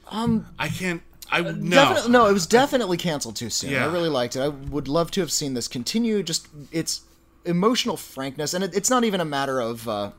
Um, 0.09 0.47
I 0.57 0.69
can't. 0.69 1.01
I 1.31 1.41
no. 1.41 1.51
Definitely, 1.69 2.11
no, 2.11 2.25
it 2.25 2.33
was 2.33 2.47
definitely 2.47 2.97
canceled 2.97 3.35
too 3.35 3.49
soon. 3.49 3.71
Yeah. 3.71 3.85
I 3.85 3.91
really 3.91 4.09
liked 4.09 4.35
it. 4.35 4.41
I 4.41 4.47
would 4.47 4.87
love 4.87 5.11
to 5.11 5.21
have 5.21 5.31
seen 5.31 5.53
this 5.53 5.67
continue. 5.67 6.23
Just 6.23 6.47
its 6.71 7.01
emotional 7.45 7.95
frankness, 7.95 8.53
and 8.53 8.63
it, 8.63 8.73
it's 8.75 8.89
not 8.89 9.03
even 9.03 9.21
a 9.21 9.25
matter 9.25 9.59
of. 9.59 9.87
Uh, 9.87 10.11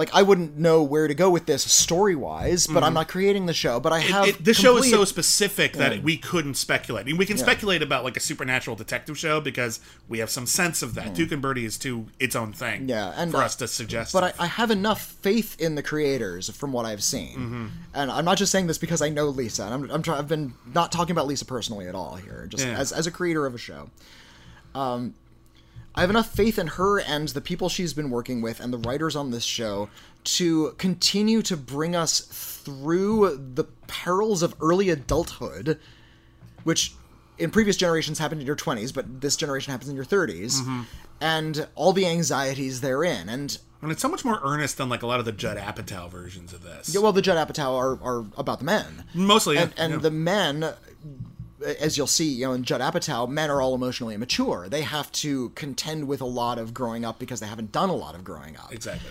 like 0.00 0.14
I 0.14 0.22
wouldn't 0.22 0.56
know 0.56 0.82
where 0.82 1.06
to 1.06 1.14
go 1.14 1.28
with 1.28 1.44
this 1.44 1.62
story 1.62 2.16
wise, 2.16 2.66
but 2.66 2.82
I'm 2.82 2.94
not 2.94 3.06
creating 3.08 3.44
the 3.44 3.52
show. 3.52 3.78
But 3.80 3.92
I 3.92 4.00
have 4.00 4.24
Mm-hmm. 4.26 4.40
It, 4.40 4.44
this 4.44 4.58
show 4.58 4.78
is 4.78 4.88
so 4.90 5.04
specific 5.04 5.74
that 5.74 6.02
we 6.02 6.16
couldn't 6.16 6.54
speculate. 6.54 7.02
I 7.02 7.06
mean, 7.06 7.18
we 7.18 7.26
can 7.26 7.36
speculate 7.36 7.82
about 7.82 8.02
like 8.02 8.16
a 8.16 8.20
supernatural 8.20 8.76
detective 8.76 9.18
show 9.18 9.40
because 9.42 9.78
we 10.08 10.18
have 10.20 10.30
some 10.30 10.46
sense 10.46 10.82
of 10.82 10.94
that. 10.94 11.12
Tuca 11.14 11.32
and 11.32 11.42
Bertie 11.42 11.66
is 11.66 11.76
to 11.78 12.06
its 12.18 12.34
own 12.34 12.52
thing. 12.54 12.86
Mm. 12.86 12.88
Yeah, 12.88 13.12
and 13.14 13.30
for 13.30 13.38
us 13.42 13.54
to 13.56 13.68
suggest. 13.68 14.12
But. 14.14 14.24
I, 14.24 14.44
I 14.44 14.46
have 14.46 14.70
enough 14.70 15.02
faith 15.02 15.60
in 15.60 15.74
the 15.74 15.82
creators 15.82 16.48
from 16.50 16.72
what 16.72 16.86
I've 16.86 17.02
seen, 17.02 17.36
Mm-hmm. 17.38 17.66
and 17.94 18.10
I'm 18.10 18.24
not 18.24 18.38
just 18.38 18.50
saying 18.52 18.66
this 18.68 18.78
because 18.78 19.02
I 19.02 19.10
know 19.10 19.26
Lisa. 19.26 19.64
And 19.64 19.74
I'm, 19.74 19.90
I'm 19.90 20.02
try, 20.02 20.16
I've 20.18 20.28
been 20.28 20.54
not 20.74 20.90
talking 20.92 21.12
about 21.12 21.26
Lisa 21.26 21.44
personally 21.44 21.86
at 21.88 21.94
all 21.94 22.16
here, 22.16 22.46
just 22.48 22.64
Yeah. 22.66 22.78
as 22.78 22.90
as 22.90 23.06
a 23.06 23.10
creator 23.10 23.44
of 23.44 23.54
a 23.54 23.58
show. 23.58 23.90
Um, 24.74 25.14
I 25.94 26.02
have 26.02 26.10
enough 26.10 26.30
faith 26.32 26.58
in 26.58 26.66
her 26.68 27.00
and 27.00 27.28
the 27.28 27.40
people 27.40 27.68
she's 27.68 27.92
been 27.94 28.10
working 28.10 28.40
with 28.42 28.60
and 28.60 28.72
the 28.72 28.78
writers 28.78 29.16
on 29.16 29.30
this 29.32 29.44
show 29.44 29.88
to 30.24 30.70
continue 30.78 31.42
to 31.42 31.56
bring 31.56 31.96
us 31.96 32.20
through 32.20 33.36
the 33.54 33.64
perils 33.86 34.42
of 34.42 34.54
early 34.60 34.88
adulthood, 34.90 35.78
which 36.64 36.92
in 37.38 37.50
previous 37.50 37.76
generations 37.76 38.18
happened 38.18 38.40
in 38.40 38.46
your 38.46 38.56
20s, 38.56 38.94
but 38.94 39.20
this 39.20 39.34
generation 39.36 39.70
happens 39.72 39.88
in 39.88 39.96
your 39.96 40.04
30s, 40.04 40.60
Mm-hmm. 40.60 40.82
and 41.22 41.66
all 41.74 41.92
the 41.92 42.06
anxieties 42.06 42.80
therein. 42.82 43.28
And 43.28 43.58
and 43.82 43.90
it's 43.90 44.02
so 44.02 44.10
much 44.10 44.26
more 44.26 44.38
earnest 44.42 44.76
than 44.76 44.90
like 44.90 45.02
a 45.02 45.06
lot 45.06 45.20
of 45.20 45.24
the 45.24 45.32
Judd 45.32 45.56
Apatow 45.56 46.10
versions 46.10 46.52
of 46.52 46.62
this. 46.62 46.94
yeah, 46.94 47.00
well, 47.00 47.12
the 47.12 47.22
Judd 47.22 47.38
Apatow 47.48 47.74
are, 47.78 47.98
are 48.02 48.26
about 48.36 48.58
the 48.58 48.64
men. 48.66 49.04
Mostly, 49.14 49.54
yeah, 49.56 49.62
and, 49.62 49.72
and 49.78 49.92
yeah. 49.94 49.98
the 50.00 50.10
men 50.10 50.74
as 51.78 51.96
you'll 51.96 52.06
see 52.06 52.28
you 52.28 52.46
know 52.46 52.52
in 52.52 52.64
judd 52.64 52.80
apatow 52.80 53.28
men 53.28 53.50
are 53.50 53.60
all 53.60 53.74
emotionally 53.74 54.14
immature 54.14 54.68
they 54.68 54.82
have 54.82 55.10
to 55.12 55.50
contend 55.50 56.06
with 56.06 56.20
a 56.20 56.26
lot 56.26 56.58
of 56.58 56.72
growing 56.72 57.04
up 57.04 57.18
because 57.18 57.40
they 57.40 57.46
haven't 57.46 57.72
done 57.72 57.88
a 57.88 57.94
lot 57.94 58.14
of 58.14 58.24
growing 58.24 58.56
up 58.56 58.72
exactly. 58.72 59.10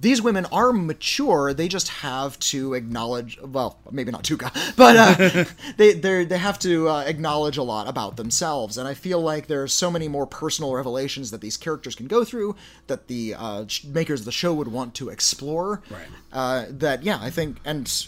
these 0.00 0.20
women 0.20 0.44
are 0.46 0.72
mature. 0.72 1.54
They 1.54 1.68
just 1.68 1.88
have 1.88 2.38
to 2.40 2.74
acknowledge. 2.74 3.38
Well, 3.40 3.78
maybe 3.90 4.10
not 4.10 4.24
Tuca, 4.24 4.52
but 4.76 4.96
uh, 4.96 5.44
they 5.76 5.92
they 5.94 6.24
they 6.24 6.38
have 6.38 6.58
to 6.60 6.88
uh, 6.88 7.04
acknowledge 7.06 7.56
a 7.56 7.62
lot 7.62 7.88
about 7.88 8.16
themselves. 8.16 8.78
And 8.78 8.86
I 8.86 8.94
feel 8.94 9.20
like 9.20 9.46
there 9.46 9.62
are 9.62 9.68
so 9.68 9.90
many 9.90 10.08
more 10.08 10.26
personal 10.26 10.74
revelations 10.74 11.30
that 11.30 11.40
these 11.40 11.56
characters 11.56 11.94
can 11.94 12.06
go 12.06 12.24
through 12.24 12.56
that 12.86 13.08
the 13.08 13.34
uh, 13.36 13.64
makers 13.86 14.20
of 14.20 14.26
the 14.26 14.32
show 14.32 14.52
would 14.54 14.68
want 14.68 14.94
to 14.96 15.08
explore. 15.08 15.82
Right. 15.90 16.06
Uh, 16.32 16.66
that 16.70 17.02
yeah, 17.02 17.18
I 17.20 17.30
think, 17.30 17.58
and 17.64 18.06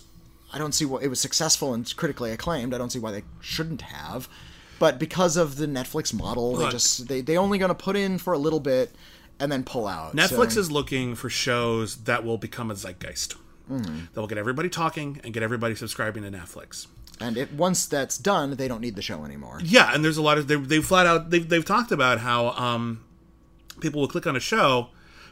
I 0.52 0.58
don't 0.58 0.72
see 0.72 0.84
what 0.84 1.02
it 1.02 1.08
was 1.08 1.20
successful 1.20 1.74
and 1.74 1.94
critically 1.96 2.30
acclaimed. 2.30 2.74
I 2.74 2.78
don't 2.78 2.90
see 2.90 2.98
why 2.98 3.12
they 3.12 3.22
shouldn't 3.40 3.82
have. 3.82 4.28
But 4.78 4.98
because 4.98 5.36
of 5.36 5.56
the 5.56 5.66
Netflix 5.66 6.14
model, 6.14 6.56
they 6.56 6.68
just 6.70 7.08
they 7.08 7.20
they 7.20 7.36
only 7.36 7.58
going 7.58 7.70
to 7.70 7.74
put 7.74 7.96
in 7.96 8.18
for 8.18 8.32
a 8.32 8.38
little 8.38 8.60
bit 8.60 8.94
and 9.40 9.50
then 9.50 9.64
pull 9.64 9.86
out. 9.86 10.14
Netflix 10.16 10.52
So- 10.52 10.60
is 10.60 10.70
looking 10.70 11.14
for 11.14 11.28
shows 11.28 11.96
that 12.04 12.24
will 12.24 12.38
become 12.38 12.70
a 12.70 12.74
zeitgeist. 12.74 13.34
Mm-hmm. 13.70 13.98
That 14.14 14.20
will 14.20 14.28
get 14.28 14.38
everybody 14.38 14.68
talking 14.70 15.20
and 15.24 15.34
get 15.34 15.42
everybody 15.42 15.74
subscribing 15.74 16.22
to 16.22 16.30
Netflix. 16.30 16.86
And 17.20 17.36
it, 17.36 17.52
once 17.52 17.84
that's 17.86 18.16
done, 18.16 18.52
they 18.56 18.68
don't 18.68 18.80
need 18.80 18.94
the 18.94 19.02
show 19.02 19.24
anymore. 19.24 19.60
Yeah, 19.62 19.92
and 19.92 20.04
there's 20.04 20.16
a 20.16 20.22
lot 20.22 20.38
of 20.38 20.46
they 20.48 20.54
they 20.54 20.80
flat 20.80 21.06
out 21.06 21.30
they've 21.30 21.46
they've 21.46 21.64
talked 21.64 21.90
about 21.92 22.20
how 22.20 22.50
um 22.50 23.04
people 23.80 24.00
will 24.00 24.08
click 24.08 24.26
on 24.26 24.36
a 24.36 24.40
show, 24.40 24.88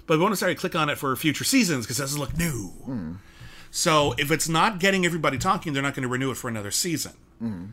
but 0.06 0.14
we 0.18 0.20
won't 0.20 0.32
necessarily 0.32 0.56
click 0.56 0.74
on 0.74 0.88
it 0.90 0.98
for 0.98 1.14
future 1.16 1.44
seasons 1.44 1.86
because 1.86 1.98
it 1.98 2.02
doesn't 2.02 2.20
look 2.20 2.36
new. 2.36 3.18
So 3.76 4.14
if 4.16 4.30
it's 4.30 4.48
not 4.48 4.80
getting 4.80 5.04
everybody 5.04 5.36
talking, 5.36 5.74
they're 5.74 5.82
not 5.82 5.94
going 5.94 6.02
to 6.02 6.08
renew 6.08 6.30
it 6.30 6.38
for 6.38 6.48
another 6.48 6.70
season. 6.70 7.12
Mm-hmm. 7.42 7.64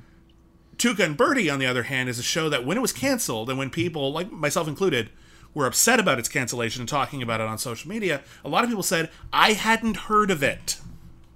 Tuca 0.75 0.99
and 0.99 1.15
Bertie, 1.15 1.49
on 1.49 1.59
the 1.59 1.65
other 1.65 1.83
hand, 1.83 2.09
is 2.09 2.19
a 2.19 2.23
show 2.23 2.49
that 2.49 2.65
when 2.65 2.75
it 2.75 2.81
was 2.81 2.91
canceled 2.91 3.49
and 3.49 3.57
when 3.57 3.69
people, 3.69 4.11
like 4.11 4.29
myself 4.29 4.67
included, 4.67 5.11
were 5.53 5.65
upset 5.65 6.01
about 6.01 6.19
its 6.19 6.27
cancellation 6.27 6.81
and 6.81 6.89
talking 6.89 7.21
about 7.21 7.39
it 7.39 7.47
on 7.47 7.57
social 7.57 7.89
media, 7.89 8.21
a 8.43 8.49
lot 8.49 8.65
of 8.65 8.69
people 8.69 8.83
said, 8.83 9.11
I 9.31 9.53
hadn't 9.53 9.95
heard 9.95 10.29
of 10.29 10.43
it. 10.43 10.77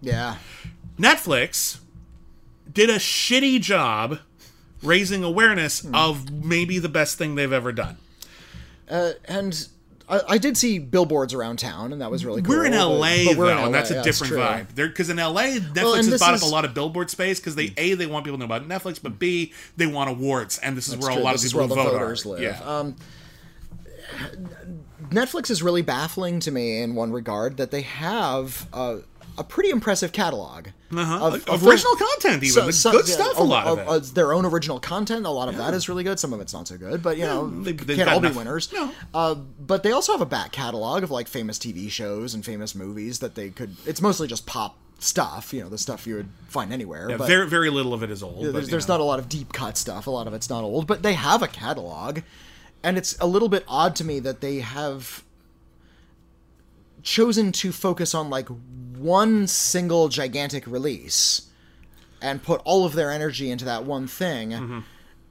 Yeah. 0.01 0.35
Netflix 0.99 1.79
did 2.69 2.89
a 2.89 2.97
shitty 2.97 3.61
job 3.61 4.19
raising 4.83 5.23
awareness 5.23 5.79
hmm. 5.79 5.95
of 5.95 6.29
maybe 6.29 6.77
the 6.77 6.89
best 6.89 7.17
thing 7.17 7.35
they've 7.35 7.53
ever 7.53 7.71
done. 7.71 7.99
Uh, 8.89 9.13
and 9.29 9.69
I, 10.09 10.21
I 10.29 10.37
did 10.37 10.55
see 10.57 10.79
billboards 10.79 11.33
around 11.33 11.59
town, 11.59 11.91
and 11.91 12.01
that 12.01 12.09
was 12.09 12.23
really 12.23 12.41
cool. 12.41 12.55
We're 12.55 12.65
in 12.65 12.71
LA 12.73 13.25
but 13.25 13.35
we're 13.37 13.47
though, 13.47 13.57
in 13.59 13.65
and 13.65 13.73
that's 13.73 13.91
a 13.91 14.01
different 14.03 14.31
true. 14.33 14.39
vibe. 14.41 14.73
Because 14.75 15.09
in 15.09 15.17
LA, 15.17 15.57
Netflix 15.59 15.99
and 15.99 16.07
has 16.09 16.19
bought 16.21 16.33
is- 16.33 16.43
up 16.43 16.47
a 16.47 16.51
lot 16.51 16.63
of 16.65 16.73
billboard 16.73 17.09
space 17.09 17.39
because 17.39 17.55
they 17.55 17.73
a 17.77 17.93
they 17.93 18.05
want 18.05 18.23
people 18.25 18.37
to 18.39 18.45
know 18.47 18.53
about 18.55 18.67
Netflix, 18.67 19.01
but 19.01 19.19
b 19.19 19.51
they 19.75 19.85
want 19.87 20.09
awards, 20.09 20.59
and 20.59 20.77
this 20.77 20.87
is 20.87 20.95
where 20.95 21.11
true. 21.11 21.21
a 21.21 21.23
lot 21.23 21.33
This 21.33 21.45
of 21.45 21.51
people 21.59 21.67
where 21.75 21.83
vote 21.85 21.91
voters 21.99 22.25
are. 22.25 22.29
live. 22.29 22.41
Yeah. 22.41 22.59
Um, 22.63 22.95
Netflix 25.09 25.49
is 25.49 25.61
really 25.63 25.81
baffling 25.81 26.39
to 26.41 26.51
me 26.51 26.81
in 26.81 26.95
one 26.95 27.11
regard 27.11 27.57
that 27.57 27.71
they 27.71 27.81
have 27.81 28.67
a, 28.73 28.99
a 29.37 29.43
pretty 29.43 29.69
impressive 29.69 30.11
catalog 30.11 30.67
Uh-huh. 30.95 31.27
of, 31.27 31.33
of 31.49 31.67
original 31.67 31.95
film- 31.97 32.09
content, 32.21 32.43
even 32.43 32.53
So- 32.63 32.71
so- 32.71 32.91
good 32.91 33.07
yeah, 33.07 33.15
stuff. 33.15 33.37
A 33.37 33.43
lot 33.43 33.67
of 33.67 33.79
it. 34.09 34.15
their 34.15 34.33
own 34.33 34.45
original 34.45 34.79
content. 34.79 35.25
A 35.25 35.29
lot 35.29 35.49
of 35.49 35.57
that 35.57 35.73
is 35.73 35.89
really 35.89 36.03
good. 36.03 36.19
Some 36.19 36.31
of 36.33 36.39
it's 36.39 36.53
not 36.53 36.67
so 36.67 36.77
good, 36.77 37.03
but 37.03 37.17
you 37.17 37.25
know, 37.25 37.47
they- 37.49 37.73
can't 37.73 38.09
all 38.09 38.19
be 38.21 38.29
winners. 38.29 38.71
No. 38.71 38.91
Uh, 39.13 39.35
but 39.35 39.83
they 39.83 39.91
also 39.91 40.13
have 40.13 40.21
a 40.21 40.25
back 40.25 40.51
catalog 40.51 41.03
of 41.03 41.11
like 41.11 41.27
famous 41.27 41.57
TV 41.59 41.89
shows 41.91 42.33
and 42.33 42.45
famous 42.45 42.73
movies 42.75 43.19
that 43.19 43.35
they 43.35 43.49
could. 43.49 43.75
It's 43.85 44.01
mostly 44.01 44.27
just 44.27 44.45
pop 44.45 44.77
stuff. 44.99 45.53
You 45.53 45.61
know, 45.63 45.69
the 45.69 45.77
stuff 45.77 46.07
you 46.07 46.15
would 46.15 46.29
find 46.47 46.71
anywhere. 46.71 47.09
Yeah, 47.09 47.17
but 47.17 47.27
very 47.27 47.47
very 47.49 47.69
little 47.69 47.93
of 47.93 48.01
it 48.03 48.09
is 48.09 48.23
old. 48.23 48.45
there's, 48.45 48.65
you 48.65 48.71
there's 48.71 48.87
know. 48.87 48.95
not 48.95 49.01
a 49.01 49.03
lot 49.03 49.19
of 49.19 49.27
deep 49.29 49.51
cut 49.53 49.77
stuff. 49.77 50.07
A 50.07 50.11
lot 50.11 50.25
of 50.27 50.33
it's 50.33 50.49
not 50.49 50.63
old, 50.63 50.87
but 50.87 51.03
they 51.03 51.13
have 51.13 51.43
a 51.43 51.47
catalog, 51.47 52.19
and 52.83 52.97
it's 52.97 53.17
a 53.19 53.27
little 53.27 53.49
bit 53.49 53.63
odd 53.67 53.95
to 53.97 54.03
me 54.05 54.19
that 54.21 54.39
they 54.41 54.59
have 54.59 55.23
chosen 57.03 57.51
to 57.53 57.71
focus 57.71 58.13
on 58.13 58.29
like 58.29 58.47
one 58.97 59.47
single 59.47 60.09
gigantic 60.09 60.65
release 60.67 61.49
and 62.21 62.41
put 62.41 62.61
all 62.65 62.85
of 62.85 62.93
their 62.93 63.11
energy 63.11 63.51
into 63.51 63.65
that 63.65 63.83
one 63.85 64.07
thing. 64.07 64.49
Mm-hmm. 64.51 64.79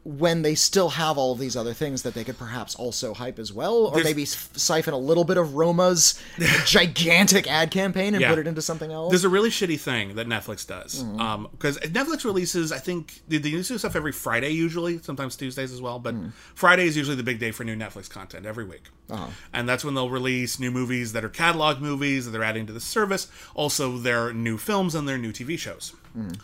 When 0.08 0.42
they 0.42 0.54
still 0.54 0.90
have 0.90 1.18
all 1.18 1.32
of 1.32 1.40
these 1.40 1.56
other 1.56 1.74
things 1.74 2.02
that 2.02 2.14
they 2.14 2.22
could 2.22 2.38
perhaps 2.38 2.76
also 2.76 3.12
hype 3.12 3.40
as 3.40 3.52
well, 3.52 3.74
or 3.86 3.90
There's- 3.94 4.04
maybe 4.04 4.22
s- 4.22 4.48
siphon 4.54 4.94
a 4.94 4.98
little 4.98 5.24
bit 5.24 5.36
of 5.36 5.54
Roma's 5.56 6.14
gigantic 6.64 7.50
ad 7.50 7.70
campaign 7.72 8.14
and 8.14 8.20
Yeah. 8.20 8.30
put 8.30 8.38
it 8.38 8.46
into 8.46 8.62
something 8.62 8.92
else. 8.92 9.10
There's 9.10 9.24
a 9.24 9.28
really 9.28 9.50
shitty 9.50 9.80
thing 9.80 10.14
that 10.14 10.28
Netflix 10.28 10.64
does. 10.66 11.02
Mm-hmm. 11.02 11.46
Because 11.50 11.78
Netflix 11.78 12.24
releases, 12.24 12.70
I 12.70 12.78
think, 12.78 13.20
they, 13.26 13.38
they 13.38 13.50
do 13.50 13.62
stuff 13.64 13.96
every 13.96 14.12
Friday 14.12 14.50
usually, 14.50 14.98
sometimes 15.02 15.34
Tuesdays 15.36 15.72
as 15.72 15.80
well, 15.82 15.98
but 15.98 16.14
Mm. 16.14 16.32
Friday 16.54 16.86
is 16.86 16.96
usually 16.96 17.16
the 17.16 17.22
big 17.24 17.38
day 17.40 17.50
for 17.50 17.64
new 17.64 17.74
Netflix 17.76 18.08
content 18.08 18.46
every 18.46 18.64
week. 18.64 18.84
Uh-huh. 19.10 19.26
And 19.52 19.68
that's 19.68 19.84
when 19.84 19.94
they'll 19.94 20.08
release 20.08 20.60
new 20.60 20.70
movies 20.70 21.12
that 21.14 21.24
are 21.24 21.28
catalog 21.28 21.80
movies 21.80 22.24
that 22.24 22.30
they're 22.30 22.44
adding 22.44 22.64
to 22.66 22.72
the 22.72 22.80
service, 22.80 23.26
also 23.54 23.98
their 23.98 24.32
new 24.32 24.56
films 24.56 24.94
and 24.94 25.08
their 25.08 25.18
new 25.18 25.32
TV 25.32 25.58
shows. 25.58 25.94
Mm. 26.16 26.38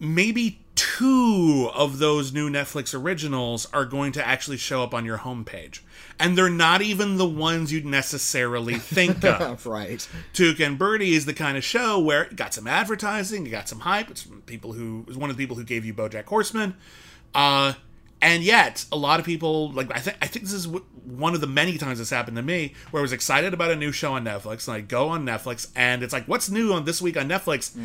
Maybe 0.00 0.60
two 0.74 1.70
of 1.74 1.98
those 1.98 2.32
new 2.32 2.50
Netflix 2.50 2.98
originals 3.00 3.66
are 3.72 3.84
going 3.84 4.12
to 4.12 4.26
actually 4.26 4.56
show 4.56 4.82
up 4.82 4.92
on 4.92 5.04
your 5.04 5.18
homepage. 5.18 5.80
And 6.18 6.36
they're 6.36 6.50
not 6.50 6.82
even 6.82 7.16
the 7.16 7.28
ones 7.28 7.72
you'd 7.72 7.86
necessarily 7.86 8.74
think 8.74 9.24
of. 9.24 9.66
right. 9.66 10.06
Tuca 10.32 10.66
and 10.66 10.78
Bertie 10.78 11.14
is 11.14 11.26
the 11.26 11.32
kind 11.34 11.56
of 11.56 11.64
show 11.64 11.98
where 12.00 12.24
it 12.24 12.36
got 12.36 12.52
some 12.54 12.66
advertising, 12.66 13.46
it 13.46 13.50
got 13.50 13.68
some 13.68 13.80
hype. 13.80 14.10
It's 14.10 14.22
from 14.22 14.42
people 14.42 14.72
who 14.72 15.06
one 15.14 15.30
of 15.30 15.36
the 15.36 15.42
people 15.42 15.56
who 15.56 15.64
gave 15.64 15.84
you 15.84 15.94
BoJack 15.94 16.24
Horseman, 16.24 16.74
uh, 17.34 17.74
and 18.20 18.42
yet 18.42 18.84
a 18.92 18.96
lot 18.96 19.20
of 19.20 19.26
people 19.26 19.70
like 19.72 19.94
I 19.94 20.00
think 20.00 20.16
I 20.22 20.26
think 20.26 20.44
this 20.44 20.54
is 20.54 20.66
w- 20.66 20.84
one 21.04 21.34
of 21.34 21.40
the 21.40 21.46
many 21.46 21.78
times 21.78 21.98
this 21.98 22.10
happened 22.10 22.36
to 22.36 22.42
me 22.42 22.74
where 22.90 23.00
I 23.00 23.02
was 23.02 23.12
excited 23.12 23.52
about 23.54 23.70
a 23.70 23.76
new 23.76 23.92
show 23.92 24.14
on 24.14 24.24
Netflix 24.24 24.66
and 24.66 24.76
I 24.76 24.80
go 24.80 25.08
on 25.08 25.24
Netflix 25.26 25.68
and 25.76 26.02
it's 26.02 26.12
like 26.12 26.26
what's 26.26 26.48
new 26.50 26.72
on 26.72 26.84
this 26.84 27.02
week 27.02 27.16
on 27.16 27.28
Netflix? 27.28 27.76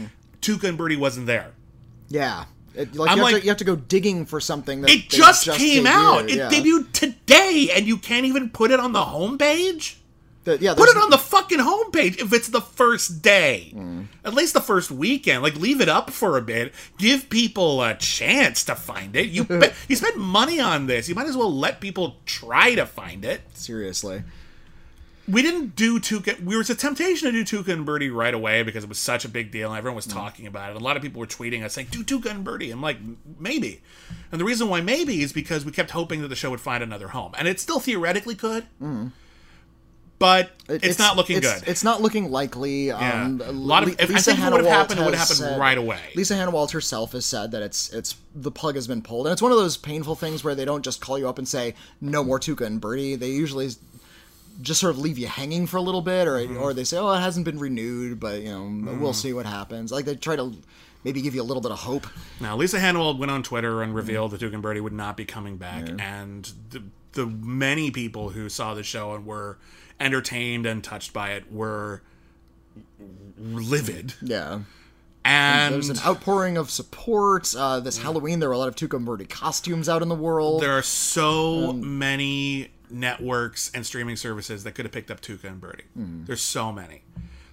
Tuca 0.41 0.69
and 0.69 0.77
Bertie 0.77 0.95
wasn't 0.95 1.25
there. 1.27 1.51
Yeah. 2.09 2.45
It, 2.75 2.95
like, 2.95 3.09
I'm 3.11 3.17
you, 3.17 3.23
have 3.25 3.33
like- 3.33 3.41
to, 3.41 3.45
you 3.45 3.49
have 3.49 3.57
to 3.57 3.63
go 3.63 3.75
digging 3.75 4.25
for 4.25 4.39
something 4.39 4.81
that 4.81 4.89
It 4.91 5.09
they 5.09 5.17
just, 5.17 5.45
came 5.49 5.85
debuted, 5.85 5.87
out. 5.87 6.29
It 6.29 6.35
yeah. 6.37 6.49
debuted 6.49 6.91
today, 6.91 7.69
and 7.75 7.85
you 7.87 7.97
can't 7.97 8.25
even 8.25 8.49
put 8.51 8.71
it 8.71 8.79
on 8.79 8.93
the 8.93 9.01
homepage. 9.01 9.95
The- 10.45 10.57
yeah, 10.59 10.73
Put 10.75 10.89
it 10.89 10.95
on 10.97 11.09
the 11.09 11.17
fucking 11.17 11.59
homepage 11.59 12.19
if 12.21 12.31
it's 12.31 12.47
the 12.47 12.61
first 12.61 13.21
day. 13.21 13.73
Mm. 13.75 14.05
At 14.23 14.33
least 14.33 14.53
the 14.53 14.61
first 14.61 14.89
weekend. 14.89 15.43
Like 15.43 15.55
leave 15.55 15.81
it 15.81 15.89
up 15.89 16.09
for 16.11 16.37
a 16.37 16.41
bit. 16.41 16.73
Give 16.97 17.29
people 17.29 17.83
a 17.83 17.95
chance 17.95 18.63
to 18.65 18.75
find 18.75 19.15
it. 19.17 19.27
You 19.29 19.45
you 19.89 19.95
spend 19.97 20.15
money 20.15 20.59
on 20.61 20.87
this. 20.87 21.09
You 21.09 21.15
might 21.15 21.27
as 21.27 21.35
well 21.35 21.53
let 21.53 21.81
people 21.81 22.15
try 22.25 22.73
to 22.75 22.85
find 22.85 23.25
it. 23.25 23.41
Seriously. 23.53 24.23
We 25.29 25.41
didn't 25.41 25.75
do 25.75 25.99
Tuca. 25.99 26.43
We 26.43 26.57
was 26.57 26.69
a 26.69 26.75
temptation 26.75 27.31
to 27.31 27.43
do 27.43 27.63
Tuca 27.63 27.71
and 27.73 27.85
Bertie 27.85 28.09
right 28.09 28.33
away 28.33 28.63
because 28.63 28.83
it 28.83 28.89
was 28.89 28.97
such 28.99 29.25
a 29.25 29.29
big 29.29 29.51
deal 29.51 29.69
and 29.69 29.77
everyone 29.77 29.95
was 29.95 30.07
Mm. 30.07 30.13
talking 30.13 30.47
about 30.47 30.71
it. 30.71 30.75
A 30.75 30.79
lot 30.83 30.95
of 30.97 31.03
people 31.03 31.19
were 31.19 31.27
tweeting 31.27 31.63
us 31.63 31.73
saying, 31.73 31.87
"Do 31.91 32.03
Tuca 32.03 32.31
and 32.31 32.43
Bertie." 32.43 32.71
I'm 32.71 32.81
like, 32.81 32.97
maybe. 33.39 33.81
And 34.31 34.39
the 34.41 34.45
reason 34.45 34.69
why 34.69 34.81
maybe 34.81 35.21
is 35.21 35.31
because 35.33 35.65
we 35.65 35.71
kept 35.71 35.91
hoping 35.91 36.21
that 36.21 36.29
the 36.29 36.35
show 36.35 36.49
would 36.49 36.61
find 36.61 36.83
another 36.83 37.09
home, 37.09 37.33
and 37.37 37.47
it 37.47 37.59
still 37.59 37.79
theoretically 37.79 38.35
could. 38.35 38.65
But 40.17 40.51
It- 40.67 40.83
it's, 40.83 40.99
not 40.99 41.15
looking 41.15 41.37
it's- 41.37 41.61
good. 41.61 41.69
It's 41.69 41.81
not 41.81 42.01
looking 42.01 42.29
likely. 42.29 42.87
Yeah. 42.87 43.23
Um, 43.23 43.41
A 43.45 43.53
lot 43.53 43.83
of- 43.83 43.89
if- 43.89 43.95
I 44.01 44.05
think 44.19 44.37
if 44.39 44.43
it 44.47 44.51
would've 44.51 44.65
happened, 44.67 44.99
it 44.99 45.03
would've 45.05 45.17
happened 45.19 45.37
said- 45.37 45.57
right 45.59 45.77
away. 45.77 46.01
Lisa 46.13 46.33
Hanawalt 46.33 46.71
herself 46.71 47.13
has 47.13 47.25
said 47.25 47.51
that 47.51 47.61
it's 47.61 47.89
it's 47.91 48.15
the 48.35 48.51
plug 48.51 48.75
has 48.75 48.85
been 48.85 49.01
pulled, 49.01 49.27
and 49.27 49.31
it's 49.31 49.41
one 49.41 49.53
of 49.53 49.57
those 49.57 49.77
painful 49.77 50.15
things 50.15 50.43
where 50.43 50.55
they 50.55 50.65
don't 50.65 50.83
just 50.83 50.99
call 50.99 51.17
you 51.17 51.29
up 51.29 51.37
and 51.37 51.47
say 51.47 51.73
no 52.01 52.21
more 52.23 52.37
Tuca 52.37 52.65
and 52.65 52.81
Bertie. 52.81 53.15
They 53.15 53.29
usually 53.29 53.69
just 54.61 54.79
sort 54.81 54.91
of 54.93 54.99
leave 54.99 55.17
you 55.17 55.27
hanging 55.27 55.67
for 55.67 55.77
a 55.77 55.81
little 55.81 56.01
bit, 56.01 56.27
or 56.27 56.37
Mm-hmm. 56.37 56.57
or 56.57 56.73
they 56.73 56.83
say 56.83 56.97
oh 56.97 57.11
it 57.13 57.19
hasn't 57.19 57.45
been 57.45 57.59
renewed, 57.59 58.19
but 58.19 58.41
you 58.41 58.49
know 58.49 58.97
we'll 58.99 59.13
see 59.13 59.33
what 59.33 59.45
happens. 59.45 59.91
Like 59.91 60.05
they 60.05 60.15
try 60.15 60.35
to 60.35 60.53
maybe 61.03 61.21
give 61.21 61.33
you 61.35 61.41
a 61.41 61.43
little 61.49 61.61
bit 61.61 61.71
of 61.71 61.79
hope. 61.79 62.05
Now, 62.41 62.57
Lisa 62.57 62.77
Hanawalt 62.77 63.17
went 63.17 63.31
on 63.31 63.41
Twitter 63.41 63.81
and 63.81 63.95
revealed 63.95 64.31
that 64.31 64.41
Tuca 64.41 64.53
and 64.53 64.61
Bertie 64.61 64.81
would 64.81 64.91
not 64.93 65.15
be 65.15 65.23
coming 65.25 65.55
back, 65.57 65.87
and 65.99 66.51
the, 66.71 66.83
the 67.13 67.25
many 67.25 67.89
people 67.91 68.29
who 68.29 68.49
saw 68.49 68.73
the 68.73 68.83
show 68.83 69.13
and 69.15 69.25
were 69.25 69.57
entertained 69.99 70.65
and 70.65 70.83
touched 70.83 71.13
by 71.13 71.31
it 71.31 71.51
were 71.51 72.01
livid. 73.37 74.13
Yeah. 74.21 74.59
And 75.25 75.73
There's 75.75 75.89
an 75.89 75.99
outpouring 76.05 76.57
of 76.57 76.69
support. 76.71 77.53
Uh, 77.55 77.79
this 77.79 77.97
Halloween, 77.99 78.39
there 78.39 78.49
were 78.49 78.55
a 78.55 78.57
lot 78.57 78.67
of 78.69 78.75
Tuca 78.75 78.95
and 78.97 79.05
Bertie 79.05 79.25
costumes 79.25 79.87
out 79.89 80.01
in 80.01 80.07
the 80.09 80.15
world. 80.15 80.61
there 80.63 80.77
are 80.77 80.81
so 80.81 81.69
Um, 81.71 81.99
many 81.99 82.71
networks 82.89 83.69
and 83.75 83.85
streaming 83.85 84.15
services 84.15 84.63
that 84.63 84.73
could 84.73 84.85
have 84.85 84.91
picked 84.91 85.11
up 85.11 85.21
Tuca 85.21 85.43
and 85.45 85.61
Bertie. 85.61 85.83
Hmm. 85.93 86.23
There's 86.25 86.41
so 86.41 86.71
many. 86.71 87.03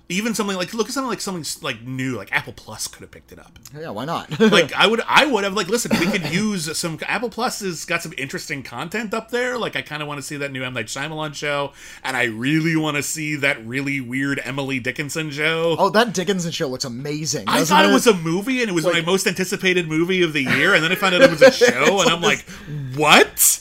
Even 0.08 0.34
something 0.34 0.56
like 0.56 0.72
look 0.72 0.86
at 0.86 0.92
something 0.92 1.08
like 1.08 1.20
something 1.20 1.44
like 1.64 1.82
new, 1.82 2.16
like 2.16 2.30
Apple 2.32 2.52
Plus 2.52 2.86
could 2.86 3.00
have 3.00 3.10
picked 3.10 3.32
it 3.32 3.40
up. 3.40 3.58
yeah, 3.76 3.90
why 3.90 4.04
not? 4.04 4.38
like 4.40 4.72
I 4.76 4.86
would 4.86 5.00
I 5.06 5.26
would 5.26 5.42
have 5.42 5.54
like 5.54 5.66
listen 5.68 5.90
we 5.98 6.06
could 6.06 6.30
use 6.32 6.78
some 6.78 6.96
Apple 7.08 7.28
Plus 7.28 7.58
has 7.60 7.84
got 7.84 8.02
some 8.02 8.12
interesting 8.16 8.62
content 8.62 9.12
up 9.12 9.30
there 9.32 9.58
like 9.58 9.74
I 9.74 9.82
kind 9.82 10.02
of 10.02 10.08
want 10.08 10.18
to 10.18 10.22
see 10.22 10.36
that 10.36 10.52
new 10.52 10.62
M 10.62 10.74
Night 10.74 10.86
Shyamalan 10.86 11.34
show 11.34 11.72
and 12.04 12.16
I 12.16 12.24
really 12.24 12.76
want 12.76 12.96
to 12.96 13.02
see 13.02 13.34
that 13.36 13.66
really 13.66 14.00
weird 14.00 14.40
Emily 14.44 14.78
Dickinson 14.78 15.30
show. 15.32 15.74
oh, 15.78 15.90
that 15.90 16.14
Dickinson 16.14 16.52
show 16.52 16.68
looks 16.68 16.84
amazing. 16.84 17.44
I 17.48 17.64
thought 17.64 17.84
it 17.84 17.92
was 17.92 18.06
a 18.06 18.14
movie 18.14 18.60
and 18.60 18.70
it 18.70 18.74
was 18.74 18.84
my 18.84 19.00
most 19.00 19.26
anticipated 19.26 19.88
movie 19.88 20.22
of 20.22 20.32
the 20.32 20.42
year 20.42 20.74
and 20.74 20.84
then 20.84 20.92
I 20.92 20.94
found 20.94 21.16
out 21.16 21.22
it 21.22 21.30
was 21.30 21.42
a 21.42 21.50
show 21.66 22.00
and 22.00 22.10
I'm 22.10 22.20
like 22.20 22.48
what? 22.94 23.60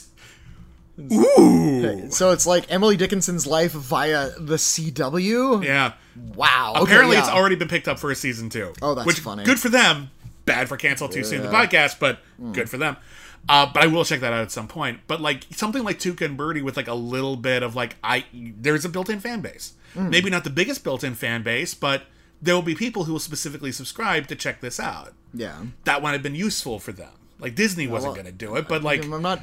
Ooh. 0.98 2.10
So 2.10 2.30
it's 2.30 2.46
like 2.46 2.70
Emily 2.70 2.96
Dickinson's 2.96 3.46
life 3.46 3.72
via 3.72 4.30
the 4.38 4.56
CW. 4.56 5.64
Yeah. 5.64 5.92
Wow. 6.34 6.72
Okay, 6.76 6.84
Apparently, 6.84 7.16
yeah. 7.16 7.22
it's 7.22 7.30
already 7.30 7.56
been 7.56 7.68
picked 7.68 7.88
up 7.88 7.98
for 7.98 8.10
a 8.10 8.14
season 8.14 8.48
two. 8.48 8.72
Oh, 8.82 8.94
that's 8.94 9.06
which, 9.06 9.20
funny. 9.20 9.44
Good 9.44 9.60
for 9.60 9.68
them. 9.68 10.10
Bad 10.44 10.68
for 10.68 10.76
cancel 10.76 11.08
too 11.08 11.24
soon 11.24 11.42
the 11.42 11.48
podcast, 11.48 11.98
but 11.98 12.20
Hmm. 12.38 12.52
good 12.52 12.70
for 12.70 12.76
them. 12.78 12.96
Uh, 13.48 13.66
but 13.72 13.82
I 13.82 13.86
will 13.86 14.04
check 14.04 14.20
that 14.20 14.32
out 14.32 14.40
at 14.42 14.50
some 14.50 14.68
point. 14.68 15.00
But 15.06 15.20
like 15.20 15.44
something 15.50 15.84
like 15.84 15.98
Tuca 15.98 16.22
and 16.24 16.36
Bertie 16.36 16.62
with 16.62 16.76
like 16.76 16.88
a 16.88 16.94
little 16.94 17.36
bit 17.36 17.62
of 17.62 17.76
like 17.76 17.96
I 18.02 18.24
there's 18.32 18.84
a 18.84 18.88
built-in 18.88 19.20
fan 19.20 19.40
base. 19.40 19.74
Hmm. 19.94 20.10
Maybe 20.10 20.30
not 20.30 20.44
the 20.44 20.50
biggest 20.50 20.82
built-in 20.84 21.14
fan 21.14 21.42
base, 21.42 21.74
but 21.74 22.04
there 22.40 22.54
will 22.54 22.62
be 22.62 22.74
people 22.74 23.04
who 23.04 23.12
will 23.12 23.20
specifically 23.20 23.72
subscribe 23.72 24.26
to 24.28 24.36
check 24.36 24.60
this 24.60 24.78
out. 24.80 25.12
Yeah. 25.34 25.62
That 25.84 26.02
might 26.02 26.12
have 26.12 26.22
been 26.22 26.34
useful 26.34 26.78
for 26.78 26.92
them. 26.92 27.12
Like 27.38 27.54
Disney 27.54 27.86
wasn't 27.86 28.14
well, 28.14 28.22
going 28.22 28.26
to 28.26 28.32
do 28.46 28.56
it, 28.56 28.66
but 28.68 28.82
like 28.82 29.04
I'm 29.04 29.22
not. 29.22 29.42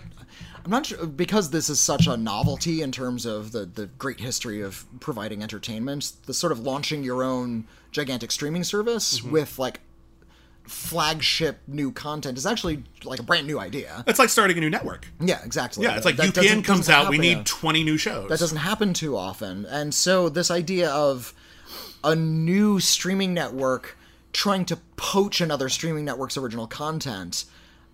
I'm 0.66 0.72
not 0.72 0.86
sure 0.86 1.06
because 1.06 1.50
this 1.50 1.70
is 1.70 1.80
such 1.80 2.08
a 2.08 2.16
novelty 2.16 2.82
in 2.82 2.92
terms 2.92 3.26
of 3.26 3.52
the 3.52 3.66
the 3.66 3.88
great 3.88 4.20
history 4.20 4.62
of 4.62 4.86
providing 5.00 5.44
entertainment. 5.44 6.14
The 6.26 6.34
sort 6.34 6.52
of 6.52 6.60
launching 6.60 7.04
your 7.04 7.24
own 7.24 7.66
gigantic 7.92 8.32
streaming 8.32 8.64
service 8.64 9.20
Mm-hmm. 9.20 9.32
with 9.32 9.60
like 9.60 9.82
flagship 10.66 11.60
new 11.68 11.92
content 11.92 12.38
is 12.38 12.46
actually 12.46 12.84
like 13.04 13.20
a 13.20 13.24
brand 13.24 13.46
new 13.46 13.60
idea. 13.60 14.04
it's 14.08 14.18
like 14.20 14.30
starting 14.30 14.58
a 14.58 14.62
new 14.62 14.70
network. 14.70 15.08
Yeah, 15.20 15.44
exactly. 15.44 15.84
Yeah, 15.84 15.98
it's 15.98 16.06
like 16.06 16.16
That 16.16 16.34
UPN 16.34 16.64
comes 16.64 16.88
out, 16.90 17.10
we 17.10 17.18
need 17.18 17.38
yeah. 17.40 17.44
20 17.46 17.84
new 17.84 17.98
shows. 17.98 18.30
that 18.30 18.40
doesn't 18.40 18.60
happen 18.60 18.94
too 18.94 19.18
often 19.18 19.66
and 19.66 19.94
so 19.94 20.30
this 20.30 20.50
idea 20.50 20.90
of 20.90 21.34
a 22.04 22.16
new 22.16 22.80
streaming 22.80 23.34
network 23.34 23.98
trying 24.32 24.64
to 24.66 24.78
poach 24.96 25.42
another 25.42 25.68
streaming 25.70 26.06
network's 26.06 26.38
original 26.38 26.66
content 26.68 27.44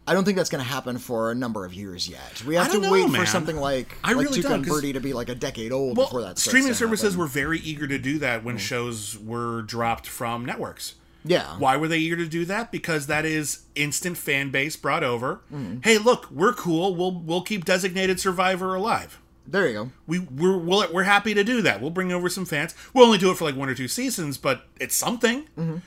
i 0.10 0.14
don't 0.14 0.26
think 0.26 0.36
that's 0.38 0.49
going 0.49 0.64
to 0.64 0.69
happen 0.69 0.98
for 0.98 1.31
a 1.31 1.36
number 1.36 1.64
of 1.65 1.73
years 1.73 2.10
yet 2.10 2.44
we 2.45 2.56
have 2.56 2.72
to 2.72 2.80
know, 2.80 2.91
wait 2.91 3.10
man. 3.10 3.22
for 3.22 3.26
something 3.26 3.56
like 3.57 3.95
I 4.03 4.14
like 4.14 4.26
really 4.27 4.40
Tuca 4.40 4.44
don't, 4.44 4.52
and 4.53 4.65
'cause- 4.65 4.76
bertie 4.76 4.94
to 4.94 4.99
be 4.99 5.14
like 5.14 5.30
a 5.30 5.36
decade 5.36 5.72
old 5.72 5.98
well, 5.98 6.07
before 6.07 6.22
that 6.23 6.38
streaming 6.40 6.73
services 6.73 7.14
happen. 7.14 7.19
were 7.19 7.27
very 7.27 7.60
eager 7.60 7.88
to 7.88 7.98
do 7.98 8.19
that 8.19 8.44
when 8.44 8.57
shows 8.57 9.18
were 9.18 9.61
dropped 9.61 10.07
from 10.07 10.45
networks. 10.45 10.95
yeah 11.23 11.57
Why 11.57 11.77
were 11.77 11.88
they 11.88 11.98
eager 11.99 12.15
to 12.18 12.27
do 12.27 12.45
that? 12.45 12.72
Because 12.72 13.07
that 13.07 13.26
is 13.26 13.64
instant 13.76 14.18
fan 14.18 14.49
base 14.52 14.76
brought 14.76 15.03
over. 15.03 15.41
Mm-hmm. 15.53 15.80
Hey, 15.84 15.98
look, 15.98 16.30
we're 16.31 16.53
cool. 16.53 16.95
We'll 16.95 17.11
we'll 17.11 17.41
keep 17.41 17.65
designated 17.65 18.19
survivor 18.19 18.73
alive. 18.76 19.19
there 19.48 19.68
you 19.68 19.73
go 19.73 19.91
We 20.07 20.19
we're 20.19 20.57
we'll, 20.57 20.91
we're 20.94 21.03
happy 21.03 21.34
to 21.34 21.44
do 21.44 21.61
that. 21.61 21.81
We'll 21.81 21.91
bring 21.91 22.11
over 22.14 22.30
some 22.30 22.45
fans. 22.45 22.73
We'll 22.94 23.06
only 23.06 23.18
do 23.18 23.31
it 23.31 23.38
for 23.38 23.44
like 23.45 23.56
one 23.56 23.68
or 23.69 23.76
two 23.76 23.88
seasons, 23.90 24.38
but 24.38 24.65
it's 24.80 24.95
something. 24.95 25.44
Mm-hmm. 25.57 25.77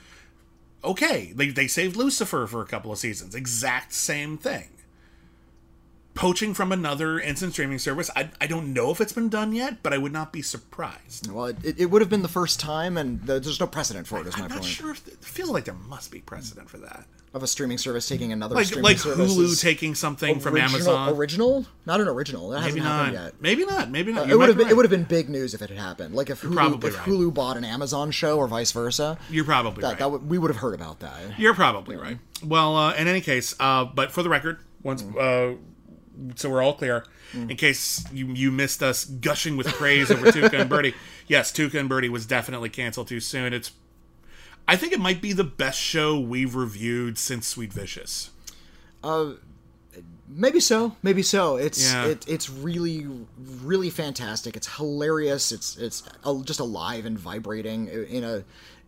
Okay, 0.83 1.31
they 1.35 1.49
they 1.49 1.67
saved 1.67 1.95
Lucifer 1.95 2.45
for 2.47 2.61
a 2.61 2.65
couple 2.65 2.91
of 2.91 2.97
seasons. 2.97 3.35
Exact 3.35 3.93
same 3.93 4.37
thing. 4.37 4.69
Poaching 6.13 6.53
from 6.53 6.71
another 6.71 7.19
instant 7.19 7.53
streaming 7.53 7.79
service. 7.79 8.11
I, 8.15 8.29
I 8.39 8.45
don't 8.45 8.71
know 8.71 8.91
if 8.91 9.01
it's 9.01 9.13
been 9.13 9.29
done 9.29 9.51
yet, 9.53 9.81
but 9.81 9.93
I 9.93 9.97
would 9.97 10.11
not 10.11 10.31
be 10.31 10.43
surprised. 10.43 11.31
well 11.31 11.45
it, 11.45 11.79
it 11.79 11.85
would 11.87 12.01
have 12.01 12.09
been 12.09 12.21
the 12.21 12.27
first 12.27 12.59
time 12.59 12.97
and 12.97 13.21
there's 13.23 13.59
no 13.59 13.65
precedent 13.65 14.05
for 14.05 14.19
it 14.19 14.27
is 14.27 14.37
my 14.37 14.43
I'm 14.43 14.49
not 14.49 14.59
point 14.59 14.71
sure 14.71 14.91
if 14.91 15.07
it 15.07 15.23
feels 15.23 15.49
like 15.49 15.65
there 15.65 15.73
must 15.73 16.11
be 16.11 16.19
precedent 16.19 16.69
for 16.69 16.77
that. 16.77 17.05
Of 17.33 17.41
a 17.41 17.47
streaming 17.47 17.79
service 17.79 18.07
taking 18.07 18.31
another 18.31 18.53
Like 18.53 18.67
streaming 18.67 18.83
like 18.83 18.99
service 18.99 19.35
Hulu 19.35 19.59
taking 19.59 19.95
something 19.95 20.39
from 20.39 20.55
Amazon. 20.55 21.15
original 21.15 21.65
not 21.85 21.99
an 21.99 22.07
original 22.07 22.49
that 22.49 22.61
Maybe 22.61 22.79
hasn't 22.79 22.83
not. 22.83 23.05
happened 23.05 23.13
yet 23.23 23.41
Maybe 23.41 23.65
not. 23.65 23.89
Maybe 23.89 24.13
not. 24.13 24.29
Uh, 24.29 24.33
it 24.33 24.37
would 24.37 24.49
have 24.49 24.57
be 24.57 24.63
been, 24.65 24.71
it 24.71 24.75
would 24.75 24.85
have 24.85 24.91
been 24.91 25.03
big 25.03 25.29
news 25.29 25.55
if 25.55 25.61
it 25.63 25.69
had 25.69 25.79
happened. 25.79 26.13
Like 26.13 26.29
if 26.29 26.41
Hulu, 26.43 26.83
if 26.83 26.95
right. 26.95 27.07
Hulu 27.07 27.33
bought 27.33 27.57
an 27.57 27.65
Amazon 27.65 28.11
show 28.11 28.37
or 28.37 28.47
vice 28.47 28.71
versa, 28.71 29.17
You're 29.31 29.45
probably 29.45 29.81
that, 29.81 29.87
right. 29.87 29.97
that 29.97 30.11
would, 30.11 30.29
we 30.29 30.37
would 30.37 30.51
have 30.51 30.57
heard 30.59 30.75
about 30.75 30.99
that. 30.99 31.39
You're 31.39 31.55
probably 31.55 31.95
right. 31.95 32.19
Well, 32.43 32.75
uh, 32.75 32.93
in 32.93 33.07
any 33.07 33.21
case, 33.21 33.55
uh, 33.59 33.85
but 33.85 34.11
for 34.11 34.21
the 34.21 34.29
record, 34.29 34.59
once 34.83 35.01
uh, 35.03 35.55
so 36.35 36.49
we're 36.51 36.61
all 36.61 36.73
clear, 36.73 37.05
in 37.33 37.55
case 37.57 38.05
you 38.13 38.27
you 38.27 38.51
missed 38.51 38.83
us 38.83 39.05
gushing 39.05 39.57
with 39.57 39.65
praise 39.67 40.11
over 40.11 40.27
Tuca 40.31 40.53
and 40.59 40.69
Bertie, 40.69 40.93
yes, 41.27 41.51
Tuca 41.51 41.79
and 41.79 41.89
Bertie 41.89 42.09
was 42.09 42.27
definitely 42.27 42.69
canceled 42.69 43.07
too 43.07 43.19
soon. 43.19 43.53
It's, 43.53 43.71
I 44.67 44.75
think 44.77 44.93
it 44.93 44.99
might 44.99 45.21
be 45.21 45.33
the 45.33 45.43
best 45.43 45.79
show 45.79 46.19
we've 46.19 46.55
reviewed 46.55 47.17
since 47.17 47.47
Sweet 47.47 47.73
Vicious. 47.73 48.29
Uh, 49.03 49.33
Maybe 50.35 50.59
so, 50.59 50.95
maybe 51.03 51.21
so. 51.21 51.57
It's 51.57 51.91
Yeah. 51.93 52.05
it, 52.05 52.27
it's 52.27 52.49
really 52.49 53.05
really 53.63 53.91
fantastic. 53.91 54.55
It's 54.55 54.77
hilarious. 54.77 55.51
It's 55.51 55.77
it's 55.77 56.01
just 56.45 56.59
alive 56.59 57.05
and 57.05 57.19
vibrating 57.19 57.87
in 57.87 58.23
a 58.23 58.43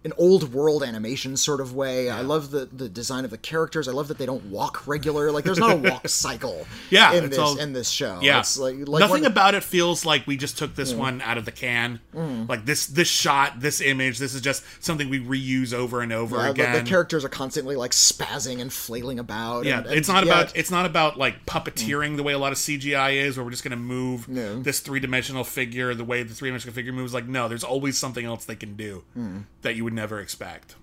an 0.05 0.13
old 0.17 0.53
world 0.53 0.83
animation 0.83 1.35
sort 1.35 1.59
of 1.59 1.73
way. 1.73 2.09
I 2.11 2.21
love 2.21 2.51
the 2.51 2.65
the 2.65 2.87
design 2.87 3.25
of 3.25 3.31
the 3.31 3.39
characters. 3.39 3.87
I 3.87 3.91
love 3.91 4.07
that 4.07 4.19
they 4.19 4.25
don't 4.27 4.45
walk 4.45 4.85
regular. 4.87 5.31
Like 5.31 5.43
there's 5.43 5.57
not 5.57 5.71
a 5.73 5.89
walk 5.89 6.07
cycle. 6.25 6.67
Yeah, 6.91 7.13
in 7.13 7.29
this 7.29 7.39
all- 7.39 7.57
in 7.57 7.73
this 7.73 7.89
show. 7.89 8.19
Yeah, 8.21 8.39
it's 8.39 8.57
like, 8.57 8.87
like 8.87 8.99
nothing 8.99 9.25
about 9.25 9.55
it 9.55 9.63
feels 9.63 10.05
like 10.05 10.27
we 10.27 10.37
just 10.37 10.59
took 10.59 10.75
this 10.75 10.93
one 10.93 11.21
out 11.21 11.39
of 11.39 11.45
the 11.45 11.51
can. 11.51 11.99
Mm. 12.13 12.47
Like 12.47 12.65
this, 12.65 12.85
this 12.85 13.07
shot, 13.07 13.59
this 13.59 13.81
image, 13.81 14.19
this 14.19 14.35
is 14.35 14.41
just 14.41 14.63
something 14.79 15.09
we 15.09 15.19
reuse 15.19 15.73
over 15.73 16.01
and 16.01 16.13
over 16.13 16.37
the- 16.37 16.51
again. 16.51 16.83
the, 16.83 16.89
characters 16.89 17.25
are 17.25 17.29
constantly 17.29 17.75
like 17.75 17.91
spazzing 17.91 18.61
and 18.61 18.71
flailing 18.71 19.17
about. 19.17 19.65
Yeah, 19.65 19.79
and- 19.79 19.87
and- 19.87 19.95
it's 19.95 20.07
not 20.07 20.23
yeah, 20.25 20.33
about 20.41 20.55
it's 20.55 20.69
not 20.69 20.85
about 20.85 21.17
like 21.17 21.47
puppeteering 21.47 22.13
mm. 22.13 22.17
the 22.17 22.23
way 22.23 22.33
a 22.33 22.37
lot 22.37 22.51
of 22.51 22.59
CGI 22.59 23.15
is, 23.15 23.37
where 23.37 23.43
we're 23.43 23.49
just 23.51 23.63
gonna 23.63 23.75
move 23.75 24.29
No. 24.29 24.61
this 24.61 24.81
three 24.81 24.99
dimensional 24.99 25.43
figure 25.43 25.95
the 25.95 26.03
way 26.03 26.21
the 26.21 26.35
three 26.35 26.49
dimensional 26.49 26.75
figure 26.75 26.93
moves. 26.93 27.11
Like, 27.11 27.27
no, 27.27 27.47
there's 27.47 27.63
always 27.63 27.97
something 27.97 28.23
else 28.23 28.45
they 28.45 28.55
can 28.55 28.75
do 28.75 29.03
mm. 29.17 29.45
that 29.63 29.75
you 29.75 29.83
would 29.83 29.94
never 29.95 30.19
expect. 30.19 30.75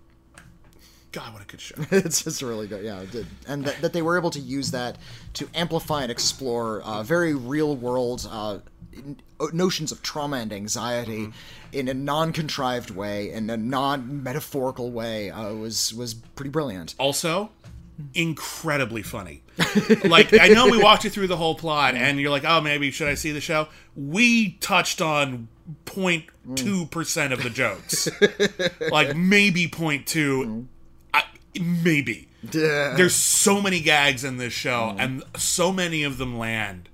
God, 1.12 1.34
what 1.34 1.42
a 1.42 1.46
good 1.46 1.60
show! 1.60 1.74
it's 1.90 2.24
just 2.24 2.40
really 2.40 2.66
good. 2.66 2.84
Yeah, 2.84 3.02
it 3.02 3.10
did. 3.10 3.26
And 3.46 3.64
that, 3.66 3.80
that 3.82 3.92
they 3.92 4.00
were 4.00 4.16
able 4.16 4.30
to 4.30 4.40
use 4.40 4.70
that 4.70 4.96
to 5.34 5.48
amplify 5.54 6.02
and 6.02 6.10
explore 6.10 6.80
uh, 6.82 7.02
very 7.02 7.34
real 7.34 7.76
world 7.76 8.26
uh, 8.30 8.60
n- 8.96 9.20
notions 9.52 9.92
of 9.92 10.02
trauma 10.02 10.38
and 10.38 10.52
anxiety 10.52 11.28
in 11.72 11.88
a 11.88 11.94
non 11.94 12.32
contrived 12.32 12.90
way, 12.90 13.30
in 13.30 13.50
a 13.50 13.58
non 13.58 14.22
metaphorical 14.22 14.90
way. 14.90 15.30
Uh, 15.30 15.52
was 15.54 15.92
was 15.92 16.14
pretty 16.14 16.50
brilliant. 16.50 16.94
also, 16.98 17.50
incredibly 18.14 19.02
funny. 19.02 19.42
like, 20.04 20.32
I 20.32 20.48
know 20.48 20.66
we 20.68 20.82
walked 20.82 21.04
you 21.04 21.10
through 21.10 21.26
the 21.26 21.36
whole 21.36 21.54
plot, 21.54 21.94
and 21.94 22.18
you're 22.18 22.30
like, 22.30 22.44
oh, 22.44 22.62
maybe 22.62 22.90
should 22.90 23.08
I 23.08 23.14
see 23.14 23.32
the 23.32 23.40
show? 23.40 23.68
We 23.94 24.52
touched 24.60 25.02
on 25.02 25.48
0.2 25.86 26.90
percent 26.90 27.32
of 27.32 27.42
the 27.42 27.50
jokes, 27.50 28.08
like 28.90 29.16
maybe 29.16 29.68
0.2, 29.68 30.66
I, 31.14 31.24
maybe. 31.60 32.28
Yeah. 32.52 32.94
there's 32.96 33.14
so 33.14 33.60
many 33.62 33.80
gags 33.80 34.24
in 34.24 34.36
this 34.38 34.52
show 34.52 34.94
Mm. 34.96 35.00
and 35.00 35.22
so 35.36 35.70
many 35.72 36.02
of 36.02 36.18
them 36.18 36.36
land 36.36 36.88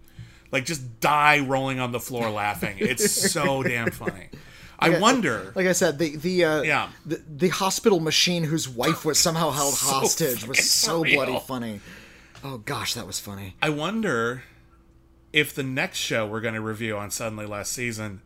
like 0.53 0.66
just 0.66 1.01
die 1.01 1.39
rolling 1.40 1.81
on 1.81 1.90
the 1.93 2.01
floor 2.01 2.28
laughing 2.43 2.77
it's 2.81 3.11
so 3.32 3.62
damn 3.62 3.90
funny 3.90 4.28
i 4.78 4.99
wonder 4.99 5.51
Like 5.55 5.66
I 5.66 5.73
said, 5.73 5.99
the 5.99 6.16
the 6.16 6.45
uh, 6.45 6.61
Yeah. 6.62 6.90
the, 7.07 7.23
the 7.27 7.49
hospital 7.49 7.99
machine 7.99 8.45
whose 8.45 8.69
wife 8.69 9.07
was 9.07 9.19
somehow 9.19 9.51
held 9.51 9.73
So 9.78 9.86
hostage 9.86 10.47
was 10.47 10.70
so 10.70 11.03
surreal. 11.03 11.15
bloody 11.15 11.40
funny. 11.47 11.81
Oh 12.45 12.59
gosh, 12.59 12.93
that 12.93 13.07
was 13.07 13.19
funny. 13.19 13.57
i 13.62 13.70
wonder 13.70 14.43
if 15.32 15.55
the 15.55 15.62
next 15.62 15.97
show 15.97 16.27
we're 16.27 16.43
going 16.43 16.55
to 16.55 16.61
review 16.61 16.99
on 16.99 17.11
suddenly 17.11 17.47
last 17.47 17.73
season 17.73 18.20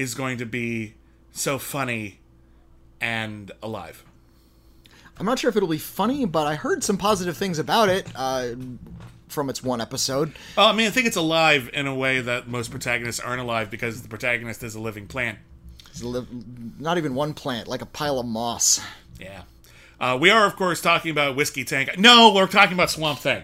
is 0.00 0.14
going 0.14 0.38
to 0.38 0.46
be 0.46 0.94
so 1.32 1.58
funny 1.58 2.18
and 3.00 3.52
alive 3.62 4.04
I'm 5.18 5.26
not 5.26 5.38
sure 5.38 5.50
if 5.50 5.56
it'll 5.56 5.68
be 5.68 5.76
funny, 5.76 6.24
but 6.24 6.46
I 6.46 6.54
heard 6.54 6.82
some 6.82 6.96
positive 6.96 7.36
things 7.36 7.58
about 7.58 7.90
it 7.90 8.06
uh, 8.16 8.54
from 9.28 9.50
its 9.50 9.62
one 9.62 9.80
episode. 9.82 10.32
i 10.56 10.72
mean 10.72 10.86
i 10.86 10.90
think 10.90 11.06
it's 11.06 11.16
alive 11.16 11.68
in 11.74 11.86
a 11.86 11.94
way 11.94 12.20
that 12.22 12.48
most 12.48 12.70
protagonists 12.70 13.20
aren't 13.20 13.40
alive 13.42 13.70
because 13.70 14.00
the 14.02 14.08
protagonist 14.08 14.62
is 14.62 14.74
a 14.74 14.80
living 14.80 15.06
plant 15.06 15.38
li- 16.02 16.26
Not 16.78 16.96
even 16.98 17.14
one 17.14 17.34
plant, 17.34 17.68
like 17.68 17.82
a 17.82 17.86
pile 17.86 18.18
of 18.18 18.26
moss. 18.26 18.80
Yeah. 19.20 19.42
Uh, 20.00 20.16
we 20.18 20.30
are, 20.30 20.46
of 20.46 20.56
course, 20.56 20.80
talking 20.80 21.10
about 21.10 21.36
Whiskey 21.36 21.62
Tank. 21.62 21.98
No, 21.98 22.32
we're 22.32 22.46
talking 22.46 22.72
about 22.72 22.88
Swamp 22.88 23.18
Thing. 23.18 23.42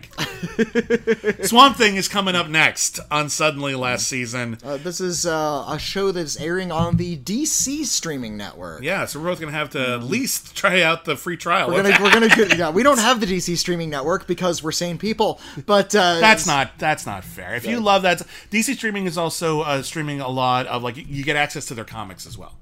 Swamp 1.42 1.76
Thing 1.76 1.96
is 1.96 2.08
coming 2.08 2.34
up 2.34 2.48
next 2.48 2.98
on 3.10 3.28
Suddenly 3.28 3.74
last 3.74 4.06
season. 4.06 4.56
Uh, 4.64 4.78
this 4.78 4.98
is 4.98 5.26
uh, 5.26 5.66
a 5.68 5.78
show 5.78 6.12
that's 6.12 6.40
airing 6.40 6.72
on 6.72 6.96
the 6.96 7.18
DC 7.18 7.84
streaming 7.84 8.38
network. 8.38 8.82
Yeah, 8.82 9.04
so 9.04 9.20
we're 9.20 9.26
both 9.26 9.40
going 9.40 9.52
to 9.52 9.58
have 9.58 9.68
to 9.70 9.96
at 9.96 10.04
least 10.04 10.56
try 10.56 10.80
out 10.80 11.04
the 11.04 11.14
free 11.14 11.36
trial. 11.36 11.68
We're 11.68 11.82
gonna, 11.82 11.96
we're 12.02 12.10
gonna, 12.10 12.28
get, 12.34 12.56
yeah. 12.56 12.70
We 12.70 12.82
don't 12.82 13.00
have 13.00 13.20
the 13.20 13.26
DC 13.26 13.58
streaming 13.58 13.90
network 13.90 14.26
because 14.26 14.62
we're 14.62 14.72
sane 14.72 14.96
people, 14.96 15.38
but 15.66 15.94
uh, 15.94 16.20
that's 16.20 16.46
not 16.46 16.78
that's 16.78 17.04
not 17.04 17.22
fair. 17.22 17.54
If 17.54 17.66
you 17.66 17.80
love 17.80 18.00
that, 18.02 18.22
DC 18.50 18.76
streaming 18.76 19.04
is 19.04 19.18
also 19.18 19.60
uh, 19.60 19.82
streaming 19.82 20.22
a 20.22 20.28
lot 20.28 20.66
of 20.68 20.82
like 20.82 20.96
you 20.96 21.22
get 21.22 21.36
access 21.36 21.66
to 21.66 21.74
their 21.74 21.84
comics 21.84 22.26
as 22.26 22.38
well. 22.38 22.54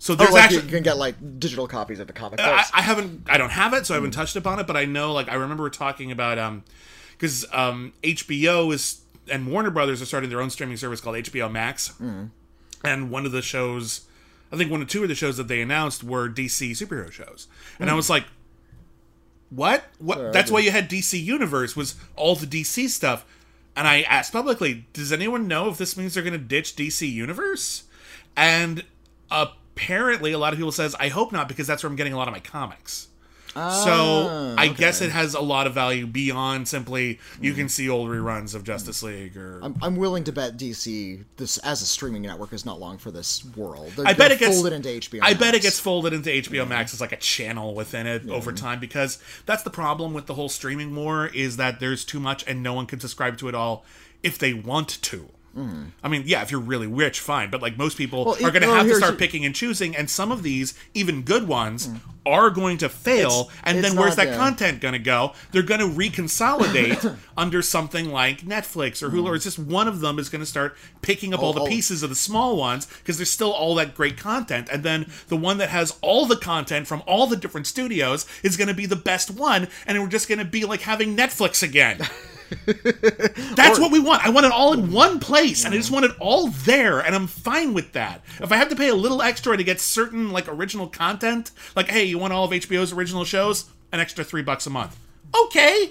So 0.00 0.14
Oh, 0.14 0.16
there's 0.16 0.32
like 0.32 0.44
actually 0.44 0.62
you 0.62 0.70
can 0.70 0.82
get 0.82 0.96
like 0.96 1.14
digital 1.38 1.68
copies 1.68 2.00
of 2.00 2.06
the 2.06 2.14
comic 2.14 2.40
I, 2.40 2.56
books. 2.56 2.70
I 2.72 2.80
haven't 2.80 3.26
I 3.28 3.36
don't 3.36 3.50
have 3.50 3.74
it, 3.74 3.84
so 3.84 3.94
I 3.94 3.96
haven't 3.96 4.12
touched 4.12 4.34
upon 4.34 4.58
it. 4.58 4.66
But 4.66 4.76
I 4.76 4.86
know, 4.86 5.12
like, 5.12 5.28
I 5.28 5.34
remember 5.34 5.68
talking 5.68 6.10
about 6.10 6.38
um, 6.38 6.64
because 7.12 7.44
um, 7.52 7.92
HBO 8.02 8.72
is 8.72 9.02
and 9.30 9.52
Warner 9.52 9.70
Brothers 9.70 10.00
are 10.00 10.06
starting 10.06 10.30
their 10.30 10.40
own 10.40 10.48
streaming 10.48 10.78
service 10.78 11.02
called 11.02 11.16
HBO 11.16 11.52
Max, 11.52 11.92
and 12.82 13.10
one 13.10 13.26
of 13.26 13.32
the 13.32 13.42
shows, 13.42 14.06
I 14.50 14.56
think 14.56 14.70
one 14.70 14.80
or 14.80 14.86
two 14.86 15.02
of 15.02 15.10
the 15.10 15.14
shows 15.14 15.36
that 15.36 15.48
they 15.48 15.60
announced 15.60 16.02
were 16.02 16.30
DC 16.30 16.70
superhero 16.70 17.12
shows, 17.12 17.46
and 17.78 17.90
I 17.90 17.94
was 17.94 18.08
like, 18.08 18.24
what? 19.50 19.84
What? 19.98 20.32
That's 20.32 20.50
why 20.50 20.60
you 20.60 20.70
had 20.70 20.88
DC 20.88 21.22
Universe 21.22 21.76
was 21.76 21.96
all 22.16 22.36
the 22.36 22.46
DC 22.46 22.88
stuff. 22.88 23.26
and 23.76 23.86
I 23.86 24.00
asked 24.00 24.32
publicly, 24.32 24.86
"Does 24.94 25.12
anyone 25.12 25.46
know 25.46 25.68
if 25.68 25.76
this 25.76 25.94
means 25.94 26.14
they're 26.14 26.22
going 26.22 26.32
to 26.32 26.38
ditch 26.38 26.74
DC 26.74 27.06
Universe?" 27.06 27.84
And 28.34 28.84
apparently, 29.80 30.32
a 30.32 30.38
lot 30.38 30.52
of 30.52 30.58
people 30.58 30.72
says, 30.72 30.94
"I 31.00 31.08
hope 31.08 31.32
not," 31.32 31.48
because 31.48 31.66
that's 31.66 31.82
where 31.82 31.90
I'm 31.90 31.96
getting 31.96 32.12
a 32.12 32.16
lot 32.16 32.28
of 32.28 32.32
my 32.32 32.40
comics. 32.40 33.08
so 33.52 33.58
ah, 33.58 34.54
I 34.56 34.68
guess 34.68 35.00
it 35.00 35.10
has 35.10 35.34
a 35.34 35.40
lot 35.40 35.66
of 35.66 35.74
value 35.74 36.06
beyond 36.06 36.68
simply 36.68 37.18
you 37.40 37.52
can 37.52 37.64
hmm. 37.64 37.68
see 37.68 37.88
old 37.88 38.08
reruns 38.08 38.54
of 38.54 38.62
Justice 38.62 39.02
League 39.02 39.36
or 39.36 39.58
I'm, 39.60 39.74
I'm 39.82 39.96
willing 39.96 40.22
to 40.24 40.32
bet 40.32 40.56
DC 40.56 41.24
this 41.36 41.58
as 41.58 41.82
a 41.82 41.86
streaming 41.86 42.22
network 42.22 42.52
is 42.52 42.64
not 42.64 42.78
long 42.78 42.96
for 42.96 43.10
this 43.10 43.44
world. 43.56 43.90
They're 43.96 44.06
I 44.06 44.12
bet 44.12 44.30
it 44.30 44.38
gets 44.38 44.54
fold 44.54 44.68
it 44.68 44.72
into 44.72 44.88
HBO. 44.88 45.18
I 45.20 45.34
bet 45.34 45.48
it 45.48 45.52
Max. 45.54 45.64
gets 45.64 45.80
folded 45.80 46.12
into 46.12 46.30
HBO 46.30 46.68
Max 46.68 46.94
as 46.94 47.00
like 47.00 47.10
a 47.10 47.16
channel 47.16 47.74
within 47.74 48.06
it 48.06 48.28
over 48.28 48.52
time 48.52 48.78
because 48.78 49.18
that's 49.46 49.64
the 49.64 49.70
problem 49.70 50.14
with 50.14 50.26
the 50.26 50.34
whole 50.34 50.48
streaming 50.48 50.94
war 50.94 51.26
is 51.26 51.56
that 51.56 51.80
there's 51.80 52.04
too 52.04 52.20
much 52.20 52.46
and 52.46 52.62
no 52.62 52.72
one 52.72 52.86
can 52.86 53.00
subscribe 53.00 53.36
to 53.38 53.48
it 53.48 53.56
all 53.56 53.84
if 54.22 54.38
they 54.38 54.54
want 54.54 55.02
to. 55.02 55.28
I 55.56 56.08
mean, 56.08 56.22
yeah, 56.26 56.42
if 56.42 56.50
you're 56.50 56.60
really 56.60 56.86
rich, 56.86 57.20
fine, 57.20 57.50
but 57.50 57.60
like 57.60 57.76
most 57.76 57.98
people 57.98 58.24
Well, 58.24 58.34
are 58.36 58.50
going 58.50 58.62
to 58.62 58.68
well, 58.68 58.76
have 58.76 58.86
to 58.86 58.94
start 58.94 59.18
picking 59.18 59.44
and 59.44 59.54
choosing, 59.54 59.96
and 59.96 60.08
some 60.08 60.30
of 60.30 60.42
these, 60.42 60.74
even 60.94 61.22
good 61.22 61.48
ones, 61.48 61.90
are 62.24 62.50
going 62.50 62.78
to 62.78 62.88
fail. 62.88 63.30
It's- 63.30 63.56
and 63.64 63.78
it's 63.78 63.88
then 63.88 63.98
where's 63.98 64.16
that 64.16 64.36
content 64.36 64.80
going 64.80 64.92
to 64.92 64.98
go? 64.98 65.32
They're 65.52 65.62
going 65.62 65.80
to 65.80 65.86
reconsolidate 65.86 67.16
under 67.36 67.62
something 67.62 68.10
like 68.10 68.42
Netflix 68.42 69.02
or 69.02 69.10
Hulu, 69.10 69.26
or 69.26 69.34
it's 69.34 69.44
just 69.44 69.58
one 69.58 69.88
of 69.88 70.00
them 70.00 70.18
is 70.18 70.28
going 70.28 70.40
to 70.40 70.46
start 70.46 70.76
picking 71.02 71.34
up 71.34 71.42
all 71.42 71.50
oh, 71.50 71.54
the 71.54 71.60
oh. 71.62 71.66
pieces 71.66 72.02
of 72.02 72.10
the 72.10 72.16
small 72.16 72.56
ones 72.56 72.86
because 72.86 73.18
there's 73.18 73.30
still 73.30 73.52
all 73.52 73.74
that 73.74 73.94
great 73.94 74.16
content. 74.16 74.68
And 74.70 74.82
then 74.82 75.10
the 75.28 75.36
one 75.36 75.58
that 75.58 75.70
has 75.70 75.98
all 76.00 76.26
the 76.26 76.36
content 76.36 76.86
from 76.86 77.02
all 77.06 77.26
the 77.26 77.36
different 77.36 77.66
studios 77.66 78.26
is 78.42 78.56
going 78.56 78.68
to 78.68 78.74
be 78.74 78.86
the 78.86 78.96
best 78.96 79.30
one, 79.30 79.68
and 79.86 80.00
we're 80.00 80.08
just 80.08 80.28
going 80.28 80.38
to 80.38 80.44
be 80.44 80.64
like 80.64 80.82
having 80.82 81.16
Netflix 81.16 81.62
again. 81.62 82.00
That's 83.54 83.78
what 83.78 83.92
we 83.92 84.00
want. 84.00 84.24
I 84.24 84.30
want 84.30 84.46
it 84.46 84.52
all 84.52 84.72
in 84.72 84.92
one 84.92 85.20
place, 85.20 85.64
and 85.64 85.72
I 85.72 85.76
just 85.76 85.90
want 85.90 86.04
it 86.04 86.12
all 86.18 86.48
there, 86.48 87.00
and 87.00 87.14
I'm 87.14 87.26
fine 87.26 87.74
with 87.74 87.92
that. 87.92 88.22
If 88.40 88.52
I 88.52 88.56
have 88.56 88.68
to 88.70 88.76
pay 88.76 88.88
a 88.88 88.94
little 88.94 89.22
extra 89.22 89.56
to 89.56 89.64
get 89.64 89.80
certain 89.80 90.30
like 90.30 90.48
original 90.48 90.88
content, 90.88 91.50
like 91.76 91.88
hey, 91.88 92.04
you 92.04 92.18
want 92.18 92.32
all 92.32 92.44
of 92.44 92.50
HBO's 92.50 92.92
original 92.92 93.24
shows, 93.24 93.66
an 93.92 94.00
extra 94.00 94.24
three 94.24 94.42
bucks 94.42 94.66
a 94.66 94.70
month. 94.70 94.98
Okay, 95.44 95.90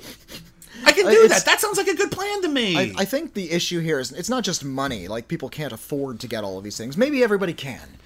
I 0.85 0.91
can 0.91 1.05
do 1.05 1.11
it's- 1.11 1.29
that. 1.29 1.45
That 1.45 1.61
sounds 1.61 1.77
like 1.77 1.87
a 1.87 1.95
good 1.95 2.11
plan 2.11 2.41
to 2.41 2.47
me. 2.47 2.77
I, 2.77 2.93
I 2.97 3.05
think 3.05 3.33
the 3.33 3.51
issue 3.51 3.79
here 3.79 3.99
is 3.99 4.11
it's 4.11 4.29
not 4.29 4.43
just 4.43 4.63
money. 4.63 5.07
Like 5.07 5.27
people 5.27 5.49
can't 5.49 5.73
afford 5.73 6.19
to 6.21 6.27
get 6.27 6.43
all 6.43 6.57
of 6.57 6.63
these 6.63 6.77
things. 6.77 6.97
Maybe 6.97 7.23
everybody 7.23 7.53
can. 7.53 7.97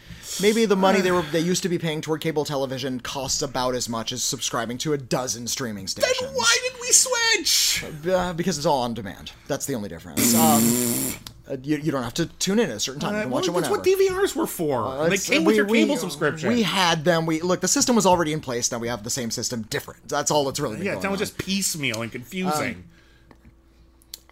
Maybe 0.41 0.65
the 0.65 0.75
money 0.75 1.01
they 1.01 1.11
were 1.17 1.21
they 1.21 1.39
used 1.39 1.63
to 1.63 1.69
be 1.69 1.77
paying 1.77 2.01
toward 2.01 2.21
cable 2.21 2.45
television 2.45 2.99
costs 2.99 3.41
about 3.41 3.75
as 3.75 3.87
much 3.89 4.11
as 4.11 4.23
subscribing 4.23 4.77
to 4.79 4.93
a 4.93 4.97
dozen 4.97 5.47
streaming 5.47 5.87
stations. 5.87 6.15
then 6.21 6.33
why 6.33 6.57
did 6.63 6.79
we 6.81 6.87
switch? 6.91 7.85
Uh, 8.07 8.33
because 8.33 8.57
it's 8.57 8.65
all 8.67 8.81
on 8.81 8.93
demand. 8.93 9.31
That's 9.47 9.65
the 9.65 9.75
only 9.75 9.89
difference. 9.89 10.33
Um, 10.35 11.13
uh, 11.49 11.57
you, 11.61 11.77
you 11.77 11.91
don't 11.91 12.03
have 12.03 12.13
to 12.15 12.25
tune 12.25 12.59
in 12.59 12.69
at 12.69 12.77
a 12.77 12.79
certain 12.79 13.01
time. 13.01 13.15
You 13.15 13.21
can 13.23 13.29
watch 13.31 13.47
it 13.47 13.51
whenever. 13.51 13.75
that's 13.75 13.87
what 13.87 13.99
DVRs 13.99 14.35
were 14.35 14.47
for. 14.47 14.97
they 15.01 15.05
It's- 15.07 15.27
came 15.27 15.43
with 15.43 15.53
we- 15.53 15.57
your 15.57 15.65
we- 15.65 15.79
cable 15.81 15.97
subscription. 15.97 16.49
We 16.49 16.63
had 16.63 17.03
them. 17.05 17.25
We 17.25 17.41
look. 17.41 17.61
The 17.61 17.67
system 17.67 17.95
was 17.95 18.05
already 18.05 18.33
in 18.33 18.39
place. 18.41 18.71
Now 18.71 18.77
we 18.79 18.87
have 18.87 19.03
the 19.03 19.09
same 19.09 19.31
system, 19.31 19.63
different. 19.63 20.07
That's 20.07 20.31
all 20.31 20.45
that's 20.45 20.59
really 20.59 20.83
yeah, 20.85 20.95
that 20.95 21.11
was 21.11 21.19
just 21.19 21.37
piecemeal 21.37 22.01
and 22.01 22.11
confusing. 22.11 22.85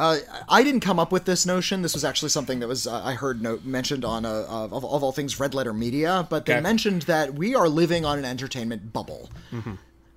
Uh, 0.02 0.18
I 0.50 0.64
didn't 0.64 0.80
come 0.82 1.00
up 1.00 1.12
with 1.12 1.26
this 1.26 1.46
notion. 1.46 1.84
This 1.84 1.94
was 1.94 2.04
actually 2.04 2.30
something 2.30 2.60
that 2.60 2.68
was 2.68 2.88
uh, 2.88 3.02
I 3.04 3.14
heard 3.14 3.40
no- 3.42 3.60
mentioned 3.64 4.04
on 4.04 4.26
uh, 4.26 4.46
of, 4.50 4.74
of 4.74 4.84
all 5.04 5.12
things 5.12 5.40
Red 5.40 5.54
Letter 5.54 5.74
Media, 5.74 6.26
but 6.28 6.46
they 6.48 6.54
Okay. 6.54 6.62
mentioned 6.62 7.04
that 7.04 7.36
we 7.36 7.54
are 7.54 7.70
living 7.70 8.04
on 8.04 8.18
an 8.18 8.26
entertainment 8.26 8.92
bubble. 8.94 9.30
Mm-hmm. 9.52 9.76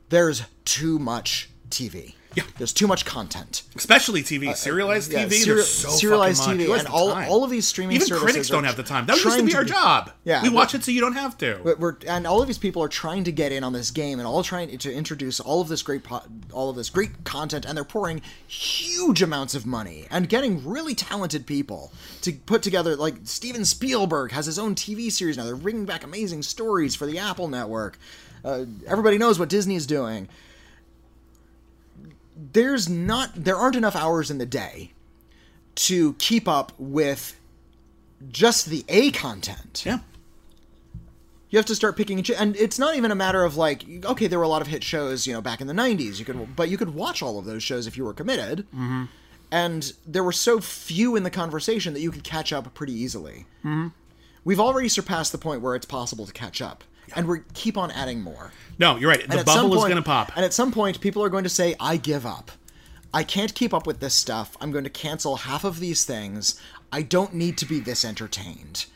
There's 0.09 0.43
too 0.65 0.99
much 0.99 1.51
TV. 1.69 2.15
Yeah. 2.35 2.45
There's 2.59 2.73
too 2.73 2.87
much 2.87 3.05
content. 3.05 3.63
Especially 3.75 4.23
TV, 4.23 4.55
serialized 4.57 5.15
uh, 5.15 5.19
yeah, 5.19 5.25
TV. 5.27 5.33
seri- 5.45 5.63
so 5.63 5.91
serialized 5.91 6.47
much. 6.47 6.57
TV 6.57 6.79
and 6.79 6.89
all- 6.89 7.11
all 7.13 7.45
of 7.45 7.51
these 7.51 7.67
streaming 7.67 7.97
services. 8.01 8.17
Even 8.17 8.23
critics 8.23 8.49
don't 8.49 8.65
have 8.65 8.77
the 8.77 8.83
time. 8.83 9.07
That 9.07 9.17
used 9.23 9.37
to 9.39 9.45
be 9.45 9.53
to 9.53 9.59
our 9.59 9.65
job. 9.65 10.11
Yeah, 10.25 10.43
we 10.43 10.49
watch 10.49 10.75
it 10.75 10.85
so 10.85 10.91
you 10.91 11.01
don't 11.01 11.15
have 11.15 11.37
to. 11.39 11.61
But 11.63 11.79
we're 11.79 11.97
and 12.07 12.27
all 12.27 12.41
of 12.41 12.47
these 12.47 12.59
people 12.59 12.83
are 12.83 12.89
trying 12.89 13.25
to 13.25 13.33
get 13.33 13.53
in 13.53 13.65
on 13.65 13.73
this 13.73 13.91
game 13.91 14.19
and 14.19 14.27
all 14.27 14.43
trying 14.43 14.77
to 14.77 14.93
introduce 14.93 15.41
all 15.41 15.61
of 15.61 15.69
this 15.69 15.83
great 15.83 16.05
po- 16.05 16.23
all 16.53 16.71
of 16.71 16.77
this 16.77 16.91
great 16.91 17.25
content 17.25 17.65
and 17.65 17.77
they're 17.77 17.85
pouring 17.85 18.23
huge 18.47 19.23
amounts 19.23 19.55
of 19.55 19.67
money 19.67 20.07
and 20.11 20.29
getting 20.29 20.65
really 20.67 20.95
talented 20.95 21.47
people 21.47 21.93
to 22.23 22.33
put 22.33 22.63
together 22.63 22.97
like 22.97 23.15
Steven 23.25 23.65
Spielberg 23.65 24.33
has 24.33 24.47
his 24.47 24.59
own 24.59 24.75
TV 24.75 25.11
series 25.11 25.37
now 25.37 25.45
they're 25.45 25.57
bringing 25.57 25.85
back 25.85 26.05
amazing 26.05 26.43
stories 26.43 26.95
for 26.95 27.07
the 27.07 27.19
Apple 27.19 27.49
network 27.49 27.99
uh, 28.45 28.65
everybody 28.87 29.19
knows 29.19 29.39
what 29.39 29.49
Disney 29.49 29.75
is 29.77 29.87
doing 29.87 30.29
there's 32.37 32.89
not 32.89 33.31
there 33.35 33.57
aren't 33.57 33.77
enough 33.77 33.97
hours 33.97 34.31
in 34.31 34.39
the 34.39 34.47
day 34.47 34.93
to 35.75 36.15
keep 36.15 36.49
up 36.49 36.73
with 36.79 37.39
just 38.29 38.67
the 38.67 38.85
A 38.89 39.11
content 39.11 39.83
yeah. 39.85 39.99
you 41.51 41.59
have 41.59 41.67
to 41.67 41.75
start 41.75 41.97
picking 41.97 42.19
and, 42.19 42.27
choo- 42.27 42.35
and 42.39 42.57
it's 42.57 42.79
not 42.79 42.97
even 42.97 43.11
a 43.11 43.15
matter 43.15 43.45
of 43.45 43.57
like 43.57 43.85
okay 44.05 44.27
there 44.27 44.39
were 44.39 44.45
a 44.45 44.49
lot 44.49 44.63
of 44.63 44.69
hit 44.69 44.83
shows 44.83 45.27
you 45.27 45.33
know 45.33 45.41
back 45.41 45.61
in 45.61 45.67
the 45.67 45.75
90s 45.75 46.19
you 46.19 46.25
could 46.25 46.57
but 46.57 46.69
you 46.69 46.79
could 46.79 46.95
watch 46.95 47.23
all 47.23 47.39
of 47.39 47.45
those 47.45 47.63
shows 47.63 47.87
if 47.87 47.97
you 47.97 48.05
were 48.05 48.15
committed 48.15 48.67
mm-hmm. 48.69 49.05
and 49.51 49.93
there 50.07 50.25
were 50.25 50.33
so 50.33 50.61
few 50.61 51.17
in 51.17 51.23
the 51.23 51.31
conversation 51.31 51.93
that 51.95 52.01
you 52.01 52.11
could 52.11 52.25
catch 52.25 52.53
up 52.53 52.73
pretty 52.75 52.95
easily 52.95 53.47
mm-hmm. 53.65 53.89
we've 54.45 54.61
already 54.61 54.89
surpassed 54.89 55.33
the 55.33 55.39
point 55.39 55.61
where 55.61 55.75
it's 55.75 55.87
possible 55.87 56.27
to 56.27 56.33
catch 56.33 56.63
up 56.63 56.85
and 57.15 57.27
we 57.27 57.39
keep 57.55 57.77
on 57.77 57.91
adding 57.91 58.21
more. 58.21 58.53
No, 58.79 58.97
you're 58.97 59.11
right. 59.11 59.29
The 59.29 59.45
bubble 59.45 59.75
is 59.75 59.85
going 59.85 59.97
to 59.97 60.03
pop. 60.03 60.33
and 60.37 60.45
at 60.45 60.53
some 60.53 60.73
point 60.73 61.01
people 61.01 61.23
are 61.23 61.29
going 61.29 61.45
to 61.45 61.51
say 61.51 61.75
i 61.81 61.97
give 61.97 62.27
up. 62.27 62.51
I 63.13 63.23
can't 63.23 63.55
keep 63.55 63.73
up 63.73 63.87
with 63.87 64.01
this 64.01 64.15
stuff. 64.15 64.57
I'm 64.61 64.73
going 64.73 64.85
to 64.85 64.91
cancel 64.91 65.37
half 65.37 65.63
of 65.63 65.79
these 65.79 66.05
things. 66.05 66.61
I 66.91 67.03
don't 67.03 67.33
need 67.35 67.57
to 67.59 67.67
be 67.67 67.79
this 67.79 68.05
entertained. 68.05 68.87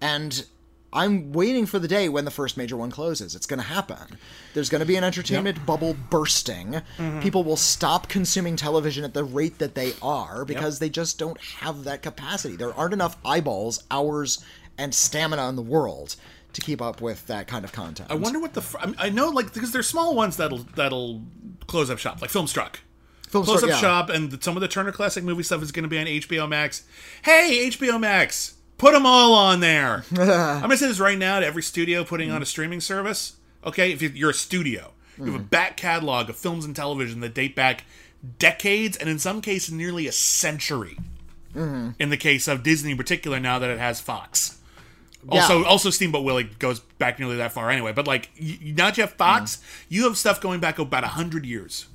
And 0.00 0.44
i'm 0.92 1.30
waiting 1.30 1.66
for 1.66 1.78
the 1.78 1.86
day 1.86 2.08
when 2.08 2.24
the 2.24 2.30
first 2.32 2.56
major 2.56 2.76
one 2.76 2.90
closes. 2.90 3.36
It's 3.36 3.46
going 3.46 3.60
to 3.60 3.66
happen. 3.66 4.18
There's 4.54 4.68
going 4.68 4.80
to 4.80 4.86
be 4.86 4.96
an 4.96 5.04
entertainment 5.04 5.64
bubble 5.64 5.96
bursting. 6.10 6.82
Mm-hmm. 6.98 7.20
people 7.20 7.44
will 7.44 7.56
stop 7.56 8.08
consuming 8.08 8.56
television 8.56 9.04
at 9.04 9.14
the 9.14 9.22
rate 9.22 9.58
that 9.58 9.76
they 9.76 9.92
are 10.02 10.44
because 10.44 10.80
they 10.80 10.88
just 10.88 11.18
don't 11.18 11.40
have 11.40 11.84
that 11.84 12.02
capacity. 12.02 12.56
There 12.56 12.74
aren't 12.74 12.94
enough 12.94 13.16
eyeballs 13.24 13.84
hours 13.90 14.44
and 14.78 14.92
stamina 14.92 15.48
in 15.48 15.56
the 15.56 15.62
world 15.62 16.16
to 16.54 16.60
keep 16.60 16.80
up 16.82 17.00
with 17.00 17.26
that 17.26 17.46
kind 17.46 17.64
of 17.64 17.72
content 17.72 18.10
I 18.10 18.14
wonder 18.14 18.40
what 18.40 18.54
the. 18.54 18.60
fr- 18.62 18.78
I 18.80 18.86
mean, 18.86 18.96
I 18.98 19.10
know, 19.10 19.28
like, 19.28 19.52
because 19.52 19.72
there's 19.72 19.86
small 19.88 20.14
ones 20.14 20.36
that'll 20.36 20.64
that'll 20.76 21.22
close 21.66 21.90
up 21.90 21.98
shop, 21.98 22.20
like 22.20 22.30
Filmstruck. 22.30 22.76
Film 23.28 23.44
Close 23.44 23.62
up 23.62 23.68
yeah. 23.70 23.76
shop, 23.76 24.08
and 24.10 24.42
some 24.42 24.56
of 24.56 24.60
the 24.60 24.66
Turner 24.66 24.90
Classic 24.90 25.22
Movie 25.22 25.44
stuff 25.44 25.62
is 25.62 25.70
going 25.70 25.84
to 25.84 25.88
be 25.88 25.98
on 26.00 26.06
HBO 26.06 26.48
Max. 26.48 26.82
Hey, 27.22 27.68
HBO 27.70 28.00
Max, 28.00 28.56
put 28.76 28.92
them 28.92 29.06
all 29.06 29.34
on 29.34 29.60
there. 29.60 30.04
I'm 30.10 30.60
going 30.62 30.70
to 30.70 30.76
say 30.76 30.88
this 30.88 30.98
right 30.98 31.16
now 31.16 31.38
to 31.38 31.46
every 31.46 31.62
studio 31.62 32.02
putting 32.02 32.32
on 32.32 32.42
a 32.42 32.46
streaming 32.46 32.80
service. 32.80 33.36
Okay, 33.64 33.92
if 33.92 34.02
you- 34.02 34.08
you're 34.08 34.30
a 34.30 34.34
studio, 34.34 34.92
you 35.16 35.26
have 35.26 35.34
a 35.40 35.44
back 35.44 35.76
catalog 35.76 36.28
of 36.28 36.36
films 36.36 36.64
and 36.64 36.74
television 36.74 37.20
that 37.20 37.32
date 37.34 37.54
back 37.54 37.84
decades, 38.40 38.96
and 38.96 39.08
in 39.08 39.20
some 39.20 39.40
cases, 39.40 39.72
nearly 39.72 40.08
a 40.08 40.12
century. 40.12 40.96
Mm-hmm. 41.54 41.90
In 42.00 42.10
the 42.10 42.16
case 42.16 42.48
of 42.48 42.62
Disney, 42.64 42.92
in 42.92 42.96
particular, 42.96 43.38
now 43.38 43.58
that 43.60 43.70
it 43.70 43.78
has 43.78 44.00
Fox. 44.00 44.58
Also, 45.28 45.64
also 45.64 45.90
Steamboat 45.90 46.24
Willie 46.24 46.44
goes 46.58 46.80
back 46.80 47.18
nearly 47.18 47.36
that 47.36 47.52
far 47.52 47.70
anyway. 47.70 47.92
But 47.92 48.06
like, 48.06 48.30
y- 48.40 48.58
now 48.62 48.86
that 48.86 48.96
you 48.96 49.02
have 49.02 49.12
Fox, 49.12 49.56
Mm. 49.56 49.60
you 49.90 50.04
have 50.04 50.16
stuff 50.16 50.40
going 50.40 50.60
back 50.60 50.78
about 50.78 51.04
hundred 51.04 51.44
years. 51.44 51.86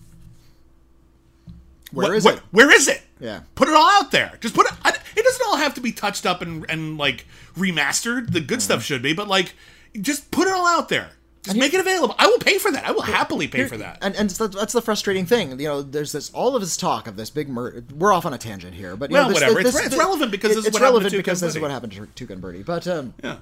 Where 1.91 2.07
What- 2.09 2.17
is 2.17 2.23
what- 2.25 2.35
it 2.35 2.43
Where 2.51 2.71
is 2.75 2.87
it? 2.87 3.01
Yeah. 3.19 3.41
Put 3.55 3.67
it 3.69 3.73
all 3.73 3.89
out 3.89 4.11
there. 4.11 4.37
Just 4.41 4.53
put 4.55 4.67
it. 4.67 4.73
I- 4.83 4.93
It 5.15 5.23
doesn't 5.23 5.45
all 5.47 5.55
have 5.57 5.73
to 5.75 5.81
be 5.81 5.91
touched 5.93 6.25
up 6.25 6.41
and 6.41 6.65
and 6.69 6.97
like 6.97 7.25
remastered. 7.57 8.31
The 8.33 8.41
good 8.41 8.61
stuff 8.61 8.83
should 8.83 9.01
be, 9.01 9.13
but 9.13 9.27
like, 9.27 9.53
just 10.01 10.29
put 10.29 10.47
it 10.47 10.53
all 10.53 10.67
out 10.67 10.89
there. 10.89 11.11
Just 11.45 11.57
make 11.57 11.73
it 11.73 11.79
available. 11.79 12.15
I 12.19 12.27
will 12.27 12.39
pay 12.39 12.57
for 12.57 12.71
that. 12.71 12.85
I 12.85 12.91
will 12.91 13.01
happily 13.03 13.47
pay 13.47 13.65
for 13.65 13.77
that. 13.77 13.99
And 14.01 14.15
and 14.15 14.29
that's- 14.29 14.73
the 14.73 14.81
frustrating 14.81 15.25
thing. 15.25 15.59
You 15.59 15.67
know, 15.67 15.81
there's 15.81 16.11
this 16.11 16.29
all 16.31 16.55
of 16.55 16.61
this 16.61 16.75
talk 16.75 17.07
of 17.07 17.15
this 17.15 17.29
big 17.29 17.47
murder. 17.49 17.83
We're 17.95 18.11
off 18.13 18.25
on 18.25 18.33
a 18.33 18.37
tangent 18.37 18.73
here, 18.75 18.95
but 18.95 19.09
you 19.09 19.13
Well, 19.13 19.23
know, 19.27 19.29
this, 19.33 19.41
whatever. 19.41 19.63
This, 19.63 19.73
It's 19.75 19.79
re- 19.81 19.85
it's 19.87 19.97
relevant 19.97 20.31
because 20.31 20.49
this 20.51 20.57
is 20.59 20.65
it's 20.67 20.73
what 20.73 20.81
happened 20.81 20.99
to 21.01 21.03
relevant 21.05 21.23
because 21.25 21.39
this 21.41 21.55
is 21.55 21.61
what 21.61 21.71
happened 21.71 21.91
to 22.15 22.27
and 22.33 22.41
Bertie. 22.41 22.63
But 22.63 22.87
um, 22.87 23.13
yeah. 23.23 23.37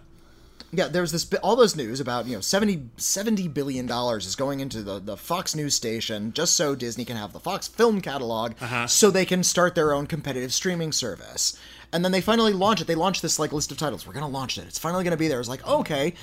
yeah, 0.71 0.88
there 0.89 1.01
was 1.01 1.11
this 1.11 1.31
all 1.41 1.55
those 1.55 1.75
news 1.75 1.99
about 1.99 2.25
you 2.27 2.35
know 2.35 2.41
70, 2.41 2.84
70 2.97 3.47
billion 3.47 3.85
dollars 3.85 4.25
is 4.25 4.35
going 4.35 4.59
into 4.59 4.81
the, 4.84 4.99
the 4.99 5.15
Fox 5.17 5.55
News 5.55 5.73
station 5.75 6.34
just 6.34 6.55
so 6.55 6.75
Disney 6.75 7.05
can 7.05 7.15
have 7.17 7.31
the 7.34 7.39
Fox 7.39 7.67
film 7.67 8.01
catalog, 8.01 8.53
Uh-huh. 8.61 8.85
so 8.88 9.09
they 9.11 9.25
can 9.25 9.43
start 9.43 9.75
their 9.75 9.93
own 9.93 10.07
competitive 10.07 10.53
streaming 10.53 10.91
service. 10.91 11.57
And 11.93 12.03
then 12.03 12.11
they 12.11 12.21
finally 12.21 12.53
launch 12.53 12.81
it. 12.81 12.88
They 12.88 12.95
launch 12.95 13.21
this 13.21 13.38
like 13.39 13.53
list 13.53 13.71
of 13.71 13.77
titles. 13.77 14.05
We're 14.07 14.13
gonna 14.13 14.27
launch 14.27 14.57
it. 14.57 14.65
It's 14.67 14.80
finally 14.80 15.03
gonna 15.03 15.15
be 15.17 15.27
there. 15.27 15.39
It's 15.39 15.49
like 15.49 15.65
okay, 15.67 16.13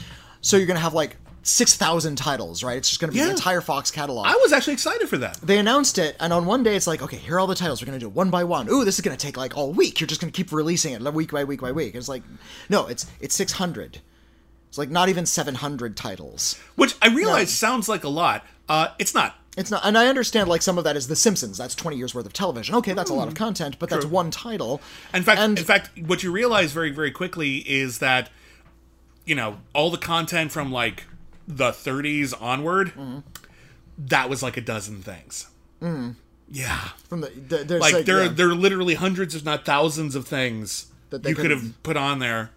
so 0.40 0.56
you're 0.56 0.66
gonna 0.66 0.80
have 0.80 0.94
like 0.94 1.16
six 1.42 1.76
thousand 1.76 2.16
titles, 2.16 2.62
right? 2.62 2.76
It's 2.76 2.88
just 2.88 3.00
gonna 3.00 3.12
be 3.12 3.18
Yeah. 3.18 3.26
the 3.26 3.30
entire 3.30 3.60
Fox 3.60 3.90
catalog 3.90 4.26
I 4.26 4.36
was 4.42 4.52
actually 4.52 4.74
excited 4.74 5.08
for 5.08 5.18
that. 5.18 5.38
they 5.42 5.58
announced 5.58 5.98
it, 5.98 6.16
and 6.20 6.32
on 6.32 6.44
one 6.46 6.62
day 6.62 6.76
it's 6.76 6.86
like, 6.86 7.02
okay, 7.02 7.16
here 7.16 7.36
are 7.36 7.40
all 7.40 7.46
the 7.46 7.54
titles. 7.54 7.80
We're 7.80 7.86
gonna 7.86 7.98
do 7.98 8.06
it 8.08 8.12
one 8.14 8.30
by 8.30 8.44
one. 8.44 8.68
Ooh, 8.68 8.84
this 8.84 8.96
is 8.96 9.00
gonna 9.00 9.16
take 9.16 9.36
like 9.36 9.56
all 9.56 9.72
week. 9.72 10.00
You're 10.00 10.06
just 10.06 10.20
gonna 10.20 10.32
keep 10.32 10.52
releasing 10.52 10.92
it 10.92 11.14
week 11.14 11.32
by 11.32 11.44
week 11.44 11.60
by 11.60 11.72
week. 11.72 11.94
It's 11.94 12.08
like, 12.08 12.22
no, 12.68 12.86
it's 12.86 13.06
it's 13.20 13.34
six 13.34 13.52
hundred. 13.52 14.00
It's 14.68 14.78
like 14.78 14.90
not 14.90 15.08
even 15.08 15.26
seven 15.26 15.56
hundred 15.56 15.96
titles. 15.96 16.58
Which 16.76 16.94
I 17.02 17.08
realize 17.08 17.50
sounds 17.50 17.88
like 17.88 18.04
a 18.04 18.08
lot. 18.08 18.44
Uh, 18.68 18.88
it's 18.98 19.14
not. 19.14 19.34
It's 19.56 19.68
not, 19.70 19.80
and 19.84 19.98
I 19.98 20.06
understand 20.06 20.48
like 20.48 20.62
some 20.62 20.78
of 20.78 20.84
that 20.84 20.94
is 20.96 21.08
The 21.08 21.16
Simpsons. 21.16 21.58
That's 21.58 21.74
twenty 21.74 21.96
years 21.96 22.14
worth 22.14 22.24
of 22.24 22.32
television. 22.32 22.76
Okay, 22.76 22.92
that's 22.92 23.10
a 23.10 23.14
lot 23.14 23.26
of 23.26 23.34
content, 23.34 23.80
but 23.80 23.90
that's 23.90 24.04
one 24.06 24.30
title. 24.30 24.80
In 25.12 25.24
fact, 25.24 25.40
and 25.40 25.58
in 25.58 25.64
fact, 25.64 25.90
what 26.06 26.22
you 26.22 26.30
realize 26.30 26.70
very, 26.72 26.90
very 26.90 27.10
quickly 27.10 27.56
is 27.68 27.98
that 27.98 28.30
you 29.26 29.34
know 29.34 29.58
all 29.74 29.90
the 29.90 29.98
content 29.98 30.52
from 30.52 30.70
like 30.70 31.04
the 31.56 31.70
30s 31.70 32.34
onward, 32.40 32.88
Mm-hmm. 32.88 33.18
that 33.98 34.28
was 34.30 34.42
like 34.42 34.56
a 34.56 34.60
dozen 34.60 35.02
things. 35.02 35.46
Yeah, 36.52 36.78
from 37.08 37.20
the, 37.20 37.28
the 37.28 37.64
there's 37.64 37.80
like, 37.80 37.94
like, 37.94 38.04
there, 38.06 38.24
yeah. 38.24 38.28
there 38.28 38.48
are 38.50 38.54
literally 38.54 38.94
hundreds, 38.94 39.34
if 39.34 39.44
not 39.44 39.64
thousands, 39.64 40.14
of 40.14 40.26
things 40.26 40.86
That 41.10 41.22
they 41.22 41.30
you 41.30 41.36
could 41.36 41.50
have 41.50 41.80
put 41.82 41.96
on 41.96 42.18
there. 42.18 42.50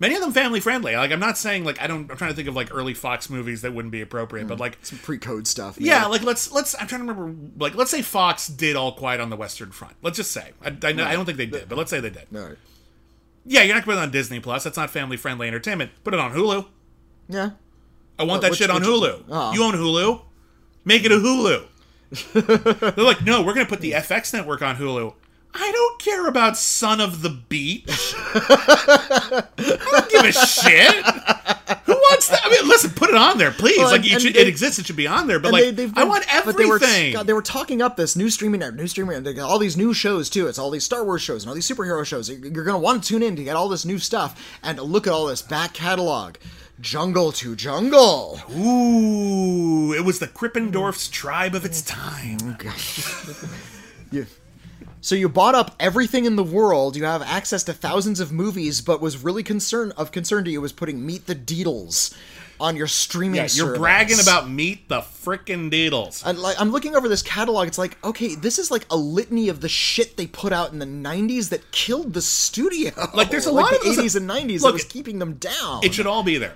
Many 0.00 0.16
of 0.16 0.22
them 0.22 0.32
family 0.32 0.58
friendly. 0.60 0.96
Like 0.96 1.12
I'm 1.12 1.20
not 1.20 1.38
saying 1.38 1.64
like 1.64 1.80
I 1.80 1.86
don't. 1.86 2.10
I'm 2.10 2.16
trying 2.16 2.30
to 2.30 2.36
think 2.36 2.48
of 2.48 2.56
like 2.56 2.74
early 2.74 2.94
Fox 2.94 3.30
movies 3.30 3.62
that 3.62 3.72
wouldn't 3.72 3.92
be 3.92 4.00
appropriate, 4.00 4.48
but 4.48 4.58
like 4.58 4.78
some 4.82 4.98
pre-code 4.98 5.46
stuff. 5.46 5.78
yeah, 5.78 6.06
like 6.06 6.22
let's 6.22 6.50
let's. 6.52 6.74
I'm 6.80 6.88
trying 6.88 7.06
to 7.06 7.12
remember. 7.12 7.52
Like 7.62 7.74
let's 7.76 7.90
say 7.92 8.02
Fox 8.02 8.48
did 8.48 8.74
All 8.76 8.92
Quiet 8.92 9.20
on 9.20 9.30
the 9.30 9.36
Western 9.36 9.70
Front. 9.70 9.94
Let's 10.02 10.16
just 10.16 10.32
say. 10.32 10.50
I, 10.62 10.68
I, 10.82 10.88
I 10.88 11.12
don't 11.12 11.26
think 11.26 11.38
they 11.38 11.46
did, 11.46 11.68
but 11.68 11.78
let's 11.78 11.90
say 11.90 12.00
they 12.00 12.10
did. 12.10 12.32
No. 12.32 12.56
Yeah, 13.46 13.62
you're 13.62 13.74
not 13.74 13.84
going 13.84 13.96
to 13.96 14.00
put 14.00 14.02
it 14.02 14.06
on 14.06 14.10
Disney 14.10 14.40
Plus. 14.40 14.64
That's 14.64 14.76
not 14.76 14.90
family 14.90 15.16
friendly 15.18 15.46
entertainment. 15.46 15.90
Put 16.02 16.14
it 16.14 16.20
on 16.20 16.32
Hulu. 16.32 16.66
Yeah. 17.28 17.50
I 18.18 18.24
want 18.24 18.38
Uh, 18.38 18.42
that 18.42 18.50
which- 18.52 18.58
shit 18.60 18.70
on 18.70 18.80
which- 18.80 18.88
Hulu. 18.88 19.24
Ah. 19.30 19.52
You 19.52 19.62
own 19.64 19.74
Hulu. 19.74 20.20
Make 20.84 21.04
it 21.04 21.12
a 21.12 21.16
Hulu. 21.16 21.64
They're 22.94 23.04
like, 23.04 23.24
no, 23.24 23.42
we're 23.42 23.54
going 23.54 23.66
to 23.66 23.70
put 23.70 23.80
the 23.80 23.92
FX 23.92 24.32
network 24.32 24.62
on 24.62 24.76
Hulu. 24.76 25.14
I 25.56 25.70
don't 25.70 26.00
care 26.00 26.26
about 26.26 26.56
Son 26.56 27.00
of 27.00 27.22
the 27.22 27.30
Beach. 27.30 27.84
I 27.88 29.42
don't 29.56 30.10
give 30.10 30.24
a 30.24 30.32
shit. 30.32 30.94
Who 31.84 31.92
wants 31.92 32.28
that? 32.28 32.40
I 32.44 32.50
mean, 32.50 32.68
listen, 32.68 32.90
put 32.90 33.08
it 33.08 33.14
on 33.16 33.38
there, 33.38 33.52
please. 33.52 33.78
Well, 33.78 33.90
like, 33.90 34.04
and- 34.10 34.20
should, 34.20 34.34
they- 34.34 34.40
it 34.40 34.48
exists. 34.48 34.78
It 34.80 34.86
should 34.86 34.96
be 34.96 35.06
on 35.06 35.26
there. 35.28 35.38
But 35.38 35.52
like, 35.52 35.76
they, 35.76 35.90
I 35.94 36.04
want 36.04 36.24
but 36.44 36.56
they 36.56 36.64
were, 36.66 36.76
everything. 36.76 37.12
God, 37.12 37.26
they 37.26 37.32
were 37.32 37.42
talking 37.42 37.82
up 37.82 37.96
this 37.96 38.16
new 38.16 38.30
streaming 38.30 38.60
network, 38.60 38.80
new 38.80 38.86
streaming, 38.88 39.22
they 39.22 39.32
got 39.32 39.48
all 39.48 39.58
these 39.58 39.76
new 39.76 39.94
shows 39.94 40.28
too. 40.28 40.46
It's 40.48 40.58
all 40.58 40.70
these 40.70 40.84
Star 40.84 41.04
Wars 41.04 41.22
shows 41.22 41.44
and 41.44 41.48
all 41.48 41.54
these 41.54 41.68
superhero 41.68 42.04
shows. 42.04 42.28
You're 42.28 42.64
gonna 42.64 42.78
want 42.78 43.02
to 43.02 43.08
tune 43.08 43.22
in 43.22 43.36
to 43.36 43.44
get 43.44 43.54
all 43.56 43.68
this 43.68 43.84
new 43.84 43.98
stuff 43.98 44.58
and 44.62 44.78
look 44.80 45.06
at 45.06 45.12
all 45.12 45.26
this 45.26 45.42
back 45.42 45.72
catalog. 45.72 46.34
Jungle 46.80 47.32
to 47.32 47.54
Jungle. 47.56 48.40
Ooh, 48.56 49.92
it 49.94 50.04
was 50.04 50.18
the 50.18 50.26
Krippendorf's 50.26 51.08
tribe 51.08 51.54
of 51.54 51.64
its 51.64 51.80
time. 51.82 52.56
You, 54.12 54.26
so 55.00 55.16
you 55.16 55.28
bought 55.28 55.56
up 55.56 55.74
everything 55.80 56.24
in 56.24 56.36
the 56.36 56.44
world. 56.44 56.94
You 56.94 57.02
have 57.04 57.20
access 57.22 57.64
to 57.64 57.72
thousands 57.72 58.20
of 58.20 58.30
movies, 58.30 58.80
but 58.80 59.00
was 59.00 59.24
really 59.24 59.42
concern 59.42 59.92
of 59.96 60.12
concern 60.12 60.44
to 60.44 60.50
you 60.52 60.60
was 60.60 60.72
putting 60.72 61.04
Meet 61.04 61.26
the 61.26 61.34
Deedles 61.34 62.16
on 62.60 62.76
your 62.76 62.86
streaming. 62.86 63.36
Yeah, 63.36 63.42
you're 63.42 63.48
service. 63.66 63.78
bragging 63.80 64.20
about 64.20 64.48
Meet 64.48 64.88
the 64.88 65.00
frickin' 65.00 65.68
Deedles. 65.72 66.24
And 66.24 66.38
like 66.38 66.60
I'm 66.60 66.70
looking 66.70 66.94
over 66.94 67.08
this 67.08 67.22
catalog, 67.22 67.66
it's 67.66 67.78
like, 67.78 67.98
okay, 68.04 68.36
this 68.36 68.60
is 68.60 68.70
like 68.70 68.86
a 68.88 68.96
litany 68.96 69.48
of 69.48 69.60
the 69.60 69.68
shit 69.68 70.16
they 70.16 70.28
put 70.28 70.52
out 70.52 70.72
in 70.72 70.78
the 70.78 70.86
'90s 70.86 71.48
that 71.48 71.72
killed 71.72 72.12
the 72.14 72.22
studio. 72.22 72.92
Like, 73.14 73.30
there's 73.30 73.46
a 73.46 73.52
like 73.52 73.72
lot 73.72 73.80
of- 73.80 73.96
'80s 73.98 74.14
and 74.14 74.30
'90s 74.30 74.60
Look, 74.60 74.70
that 74.70 74.72
was 74.74 74.84
keeping 74.84 75.18
them 75.18 75.34
down. 75.34 75.82
It 75.82 75.92
should 75.94 76.06
all 76.06 76.22
be 76.22 76.38
there. 76.38 76.54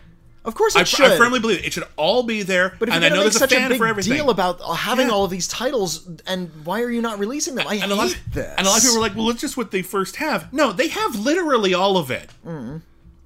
Of 0.49 0.55
course, 0.55 0.75
I, 0.75 0.83
should. 0.85 1.05
I 1.13 1.17
firmly 1.17 1.39
believe 1.39 1.59
it. 1.61 1.67
It 1.67 1.73
should 1.75 1.85
all 1.97 2.23
be 2.25 2.43
there. 2.43 2.75
but 2.79 2.89
if 2.89 2.95
and 2.95 3.05
you're 3.05 3.13
I 3.13 3.15
know 3.15 3.23
make 3.23 3.33
there's 3.33 3.39
such 3.39 3.53
a 3.53 3.57
fan 3.57 3.69
big 3.69 3.79
for 3.79 3.87
everything. 3.87 4.15
deal 4.15 4.31
about 4.31 4.61
having 4.77 5.07
Yeah. 5.09 5.13
all 5.13 5.25
of 5.25 5.31
these 5.31 5.47
titles, 5.47 6.09
and 6.27 6.51
why 6.65 6.83
are 6.83 6.91
you 6.91 7.01
not 7.03 7.19
releasing 7.21 7.55
them? 7.55 7.69
I 7.69 7.75
and 7.75 7.83
hate 7.85 7.91
a 7.93 7.95
lot, 7.95 8.19
this. 8.33 8.55
and 8.57 8.67
a 8.67 8.71
lot 8.71 8.79
of 8.79 8.83
people 8.83 8.97
were 8.97 9.03
like, 9.03 9.15
"Well, 9.15 9.31
it's 9.31 9.41
just 9.41 9.57
what 9.57 9.71
they 9.71 9.83
first 9.83 10.17
have." 10.17 10.53
No, 10.53 10.73
they 10.73 10.89
have 10.89 11.15
literally 11.15 11.75
all 11.75 11.97
of 11.97 12.11
it. 12.11 12.31
Mm-hmm. 12.45 12.79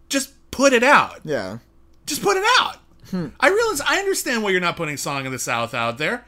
Just 0.09 0.33
put 0.51 0.73
it 0.73 0.83
out. 0.83 1.21
yeah. 1.25 1.59
Just 2.05 2.23
put 2.23 2.37
it 2.37 2.45
out. 2.59 2.77
Hmm. 3.11 3.29
I 3.41 3.49
realize 3.49 3.81
I 3.81 3.99
understand 3.99 4.43
why 4.43 4.51
you're 4.51 4.61
not 4.61 4.77
putting 4.77 4.97
"Song 4.97 5.25
of 5.25 5.33
the 5.33 5.39
South" 5.39 5.73
out 5.75 5.99
there. 5.99 6.25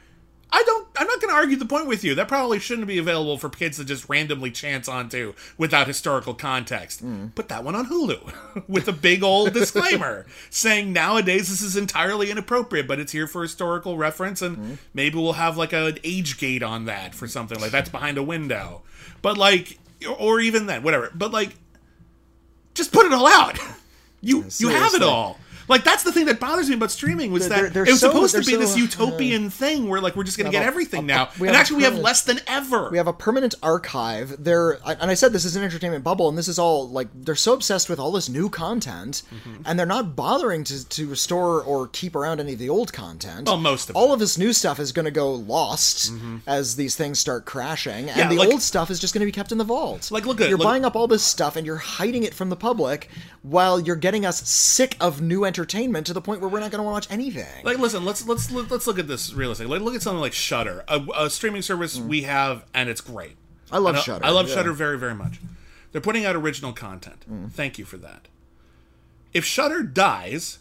I 0.51 0.63
don't. 0.63 0.87
I'm 0.97 1.07
not 1.07 1.19
going 1.19 1.31
to 1.31 1.35
argue 1.35 1.57
the 1.57 1.65
point 1.65 1.87
with 1.87 2.03
you. 2.03 2.15
That 2.15 2.27
probably 2.27 2.59
shouldn't 2.59 2.87
be 2.87 2.97
available 2.97 3.37
for 3.37 3.49
kids 3.49 3.77
to 3.77 3.83
just 3.83 4.07
randomly 4.07 4.51
chance 4.51 4.87
onto 4.87 5.33
without 5.57 5.87
historical 5.87 6.33
context. 6.33 7.01
Hmm. 7.01 7.27
Put 7.29 7.49
that 7.49 7.63
one 7.63 7.75
on 7.75 7.87
Hulu 7.87 8.67
with 8.67 8.87
a 8.87 8.93
big 8.93 9.23
old 9.23 9.53
disclaimer 9.53 10.25
saying 10.49 10.93
nowadays 10.93 11.49
this 11.49 11.61
is 11.61 11.75
entirely 11.75 12.31
inappropriate, 12.31 12.87
but 12.87 12.99
it's 12.99 13.11
here 13.11 13.27
for 13.27 13.41
historical 13.41 13.97
reference, 13.97 14.41
and 14.41 14.57
hmm. 14.57 14.73
maybe 14.93 15.17
we'll 15.17 15.33
have 15.33 15.57
like 15.57 15.73
an 15.73 15.97
age 16.03 16.37
gate 16.37 16.63
on 16.63 16.85
that 16.85 17.13
for 17.15 17.27
something 17.27 17.59
like 17.59 17.71
that's 17.71 17.89
behind 17.89 18.17
a 18.17 18.23
window. 18.23 18.83
But 19.21 19.37
like, 19.37 19.79
or 20.19 20.39
even 20.39 20.67
then, 20.67 20.83
whatever. 20.83 21.11
But 21.13 21.31
like, 21.31 21.55
just 22.75 22.91
put 22.93 23.05
it 23.05 23.13
all 23.13 23.27
out. 23.27 23.57
You 24.21 24.43
you 24.57 24.69
have 24.69 24.95
it 24.95 25.03
all. 25.03 25.37
Like 25.67 25.83
that's 25.83 26.03
the 26.03 26.11
thing 26.11 26.25
that 26.27 26.39
bothers 26.39 26.69
me 26.69 26.75
about 26.75 26.91
streaming 26.91 27.31
was 27.31 27.47
They're- 27.49 27.63
that 27.63 27.73
they're 27.73 27.83
it 27.85 27.91
was 27.91 27.99
so- 28.01 28.07
supposed 28.11 28.35
to 28.35 28.41
they're 28.41 28.57
be 28.57 28.63
this 28.63 28.73
so- 28.73 28.77
utopian 28.79 29.49
thing 29.49 29.87
where 29.89 29.99
like 30.01 30.15
we're 30.15 30.23
just 30.23 30.37
gonna 30.37 30.51
get 30.51 30.63
a- 30.63 30.65
everything 30.65 31.01
a- 31.03 31.07
now, 31.07 31.29
and 31.39 31.49
actually 31.55 31.77
we 31.77 31.83
have 31.83 31.97
less 31.97 32.21
than 32.21 32.39
ever. 32.47 32.89
We 32.91 32.97
have 32.97 33.07
a 33.07 33.13
permanent 33.13 33.55
archive. 33.63 34.35
They're 34.43 34.79
and 34.85 35.09
I 35.09 35.13
said 35.15 35.33
this 35.33 35.45
is 35.45 35.55
an 35.55 35.63
entertainment 35.63 36.03
bubble, 36.03 36.29
and 36.29 36.37
this 36.37 36.47
is 36.47 36.59
all 36.59 36.87
like 36.89 37.07
they're 37.13 37.35
so 37.35 37.53
obsessed 37.53 37.89
with 37.89 37.99
all 37.99 38.11
this 38.11 38.29
new 38.29 38.49
content, 38.49 39.23
Mm-hmm. 39.33 39.61
and 39.65 39.77
they're 39.79 39.85
not 39.85 40.15
bothering 40.15 40.63
to, 40.65 40.87
to 40.89 41.07
restore 41.07 41.61
or 41.63 41.87
keep 41.87 42.15
around 42.15 42.39
any 42.39 42.53
of 42.53 42.59
the 42.59 42.69
old 42.69 42.93
content. 42.93 43.47
Well, 43.47 43.57
most 43.57 43.89
of 43.89 43.95
all 43.95 44.03
it. 44.03 44.05
Mm-hmm. 44.05 44.13
of 44.13 44.19
this 44.19 44.37
new 44.37 44.53
stuff 44.53 44.79
is 44.79 44.91
going 44.91 45.05
to 45.05 45.11
go 45.11 45.33
lost 45.33 46.11
as 46.47 46.75
these 46.75 46.95
things 46.95 47.19
start 47.19 47.45
crashing, 47.45 48.09
and 48.09 48.17
Yeah, 48.17 48.29
the 48.29 48.37
like- 48.37 48.49
old 48.51 48.61
stuff 48.61 48.89
is 48.91 48.99
just 48.99 49.13
going 49.13 49.21
to 49.21 49.25
be 49.25 49.31
kept 49.31 49.51
in 49.51 49.57
the 49.57 49.63
vault. 49.63 50.11
Like, 50.11 50.25
look 50.25 50.41
at- 50.41 50.49
you're 50.49 50.57
look- 50.57 50.65
buying 50.65 50.85
up 50.85 50.95
all 50.95 51.07
this 51.07 51.23
stuff 51.23 51.55
and 51.55 51.65
you're 51.65 51.77
hiding 51.77 52.23
it 52.23 52.33
from 52.33 52.49
the 52.49 52.55
public, 52.55 53.09
while 53.41 53.79
you're 53.79 53.95
getting 53.95 54.25
us 54.25 54.47
sick 54.47 54.95
of 54.99 55.21
new 55.21 55.43
entertainment 55.45 55.54
to 55.63 56.13
the 56.13 56.21
point 56.21 56.41
where 56.41 56.49
we're 56.49 56.59
not 56.59 56.71
going 56.71 56.83
to 56.83 56.89
watch 56.89 57.09
anything. 57.09 57.63
like 57.63 57.77
listen, 57.77 58.03
let's 58.03 58.27
let's 58.27 58.51
let's 58.51 58.87
look 58.87 58.99
at 58.99 59.07
this 59.07 59.33
realistically. 59.33 59.77
Like, 59.77 59.85
look 59.85 59.95
at 59.95 60.01
something 60.01 60.21
like 60.21 60.33
Shudder, 60.33 60.83
a, 60.87 61.05
a 61.17 61.29
streaming 61.29 61.61
service 61.61 61.97
we 61.97 62.23
have, 62.23 62.65
and 62.73 62.89
it's 62.89 63.01
great. 63.01 63.31
Mm. 63.31 63.73
I 63.73 63.77
love 63.77 63.99
Shudder. 63.99 64.25
I 64.25 64.29
love 64.29 64.49
yeah. 64.49 64.55
Shudder 64.55 64.73
very 64.73 64.97
very 64.97 65.15
much. 65.15 65.39
They're 65.91 66.01
putting 66.01 66.25
out 66.25 66.35
original 66.35 66.73
content. 66.73 67.25
Mm. 67.31 67.51
Thank 67.51 67.79
you 67.79 67.85
for 67.85 67.97
that. 67.97 68.27
If 69.33 69.45
Shudder 69.45 69.83
dies, 69.83 70.59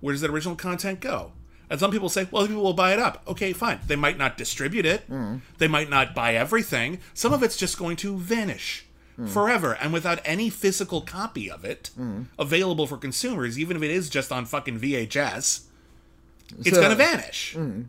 where 0.00 0.12
does 0.12 0.20
that 0.20 0.30
original 0.30 0.56
content 0.56 1.00
go? 1.00 1.32
And 1.70 1.80
some 1.80 1.90
people 1.90 2.08
say, 2.08 2.28
well, 2.30 2.46
people 2.46 2.62
will 2.62 2.74
buy 2.74 2.92
it 2.92 2.98
up. 2.98 3.22
Okay, 3.26 3.52
fine. 3.52 3.80
They 3.86 3.96
might 3.96 4.18
not 4.18 4.36
distribute 4.36 4.84
it. 4.84 5.08
Mm. 5.08 5.40
They 5.58 5.68
might 5.68 5.88
not 5.88 6.14
buy 6.14 6.34
everything. 6.34 7.00
Some 7.14 7.32
of 7.32 7.42
it's 7.42 7.56
just 7.56 7.78
going 7.78 7.96
to 7.96 8.18
vanish 8.18 8.83
Mm. 9.18 9.28
forever. 9.28 9.74
And 9.74 9.92
without 9.92 10.20
any 10.24 10.50
physical 10.50 11.00
copy 11.00 11.50
of 11.50 11.64
it 11.64 11.90
hmm. 11.94 12.22
available 12.38 12.86
for 12.86 12.96
consumers, 12.96 13.58
even 13.58 13.76
if 13.76 13.82
it 13.82 13.90
is 13.90 14.08
just 14.08 14.32
on 14.32 14.44
fucking 14.44 14.80
VHS, 14.80 15.66
it's 16.58 16.70
So- 16.70 16.76
going 16.76 16.90
to 16.90 16.96
vanish. 16.96 17.54
Hmm. 17.54 17.82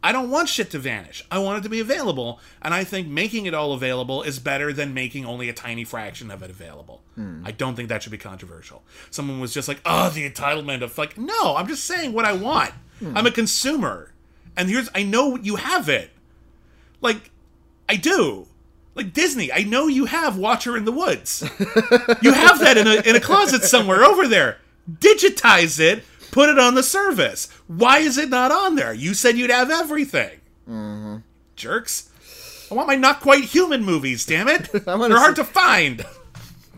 I 0.00 0.12
don't 0.12 0.30
want 0.30 0.48
shit 0.48 0.70
to 0.70 0.78
vanish. 0.78 1.24
I 1.28 1.38
want 1.40 1.58
it 1.58 1.62
to 1.62 1.68
be 1.68 1.80
available, 1.80 2.38
and 2.62 2.72
I 2.72 2.84
think 2.84 3.08
making 3.08 3.46
it 3.46 3.54
all 3.54 3.72
available 3.72 4.22
is 4.22 4.38
better 4.38 4.72
than 4.72 4.94
making 4.94 5.26
only 5.26 5.48
a 5.48 5.52
tiny 5.52 5.82
fraction 5.82 6.30
of 6.30 6.40
it 6.42 6.50
available. 6.50 7.02
Hmm. 7.16 7.42
I 7.44 7.50
don't 7.50 7.74
think 7.74 7.88
that 7.88 8.04
should 8.04 8.12
be 8.12 8.18
controversial. 8.18 8.84
Someone 9.10 9.40
was 9.40 9.52
just 9.52 9.66
like, 9.66 9.80
"Oh, 9.84 10.08
the 10.10 10.30
entitlement 10.30 10.82
of 10.82 10.96
like," 10.96 11.18
no, 11.18 11.56
I'm 11.56 11.66
just 11.66 11.84
saying 11.84 12.12
what 12.12 12.24
I 12.24 12.32
want. 12.32 12.72
I'm 13.14 13.26
a 13.26 13.30
consumer, 13.30 14.12
and 14.56 14.68
here's 14.68 14.88
I 14.94 15.02
know 15.02 15.36
you 15.36 15.56
have 15.56 15.88
it. 15.88 16.10
Like, 17.00 17.30
I 17.88 17.96
do. 17.96 18.47
Like 18.98 19.12
Disney, 19.12 19.52
I 19.52 19.62
know 19.62 19.86
you 19.86 20.06
have 20.06 20.36
Watcher 20.36 20.76
in 20.76 20.84
the 20.84 20.90
Woods. 20.90 21.42
you 22.20 22.32
have 22.32 22.58
that 22.58 22.76
in 22.76 22.88
a 22.88 22.96
in 23.08 23.14
a 23.14 23.20
closet 23.20 23.62
somewhere 23.62 24.02
over 24.04 24.26
there. 24.26 24.58
Digitize 24.90 25.78
it, 25.78 26.02
put 26.32 26.48
it 26.48 26.58
on 26.58 26.74
the 26.74 26.82
service. 26.82 27.48
Why 27.68 27.98
is 27.98 28.18
it 28.18 28.28
not 28.28 28.50
on 28.50 28.74
there? 28.74 28.92
You 28.92 29.14
said 29.14 29.38
you'd 29.38 29.50
have 29.50 29.70
everything. 29.70 30.40
Mm-hmm. 30.68 31.16
Jerks. 31.54 32.10
I 32.72 32.74
want 32.74 32.88
my 32.88 32.96
not 32.96 33.20
quite 33.20 33.44
human 33.44 33.84
movies, 33.84 34.26
damn 34.26 34.48
it. 34.48 34.64
They're 34.72 34.82
hard 34.86 35.36
see- 35.36 35.42
to 35.42 35.48
find. 35.48 36.04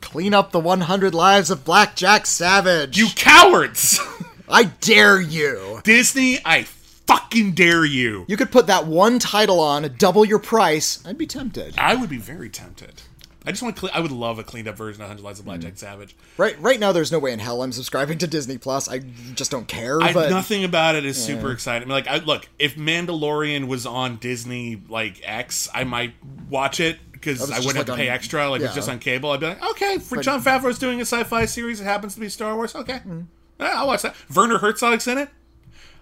Clean 0.03 0.35
up 0.35 0.51
the 0.53 0.61
100 0.61 1.15
lives 1.15 1.51
of 1.51 1.65
Black 1.65 1.97
Jack 1.97 2.27
Savage. 2.27 2.99
You 2.99 3.09
cowards. 3.17 3.99
I 4.49 4.65
dare 4.65 5.21
you. 5.21 5.81
Disney, 5.85 6.39
I 6.45 6.67
fucking 7.11 7.53
dare 7.53 7.85
you. 7.85 8.25
You 8.29 8.37
could 8.37 8.53
put 8.53 8.67
that 8.69 8.87
one 8.87 9.19
title 9.19 9.61
on, 9.61 9.95
double 9.99 10.25
your 10.25 10.39
price. 10.39 11.05
I'd 11.07 11.19
be 11.19 11.27
tempted. 11.27 11.75
I 11.79 11.95
would 11.95 12.11
be 12.11 12.19
very 12.19 12.49
tempted. 12.49 13.03
I 13.47 13.53
just 13.53 13.63
want 13.63 13.75
to. 13.77 13.81
Cle- 13.81 13.91
I 13.95 14.01
would 14.01 14.13
love 14.13 14.39
a 14.39 14.45
cleaned 14.45 14.69
up 14.69 14.77
version 14.77 15.01
of 15.01 15.09
Hundred 15.09 15.23
Lives 15.23 15.39
of. 15.39 15.47
Blackjack 15.47 15.75
mm. 15.75 15.79
Savage. 15.79 16.15
Right, 16.37 16.61
right 16.61 16.79
now, 16.79 16.93
there's 16.93 17.11
no 17.11 17.19
way 17.19 17.33
in 17.33 17.39
hell 17.39 17.63
I'm 17.63 17.73
subscribing 17.73 18.19
to 18.19 18.27
Disney 18.27 18.59
Plus. 18.59 18.89
I 18.89 18.99
just 18.99 19.51
don't 19.51 19.67
care. 19.67 20.01
I, 20.01 20.13
but 20.13 20.29
nothing 20.29 20.63
about 20.63 20.95
it 20.95 21.07
is 21.07 21.23
super 21.23 21.51
exciting. 21.51 21.85
I 21.85 21.87
mean, 21.87 22.05
like, 22.05 22.07
I, 22.07 22.25
look, 22.25 22.49
if 22.59 22.77
Mandalorian 22.77 23.67
was 23.67 23.87
on 23.87 24.17
Disney 24.17 24.83
like 24.89 25.23
X, 25.25 25.71
I 25.73 25.85
might 25.85 26.15
watch 26.51 26.81
it 26.81 26.99
because 27.13 27.41
oh, 27.41 27.45
it's 27.45 27.53
I 27.53 27.57
wouldn't 27.61 27.77
have 27.77 27.89
like 27.89 27.97
to 27.99 28.03
pay 28.03 28.09
extra. 28.11 28.51
Like, 28.51 28.61
if 28.61 28.67
it's 28.67 28.75
just 28.75 28.91
on 28.91 28.99
cable, 28.99 29.31
I'd 29.31 29.41
be 29.41 29.47
like, 29.47 29.71
okay, 29.71 29.99
for 29.99 30.23
Jon 30.23 30.43
Favreau's 30.43 30.79
doing 30.79 30.99
a 30.99 31.07
sci-fi 31.07 31.47
series, 31.47 31.81
it 31.81 31.85
happens 31.85 32.15
to 32.15 32.21
be 32.21 32.29
Star 32.29 32.55
Wars. 32.55 32.75
Okay. 32.75 33.01
Mm. 33.07 33.27
Yeah, 33.59 33.73
I'll 33.77 33.87
watch 33.87 34.03
that. 34.03 34.15
Werner 34.35 34.59
Herzog's 34.59 35.09
in 35.09 35.17
it. 35.17 35.31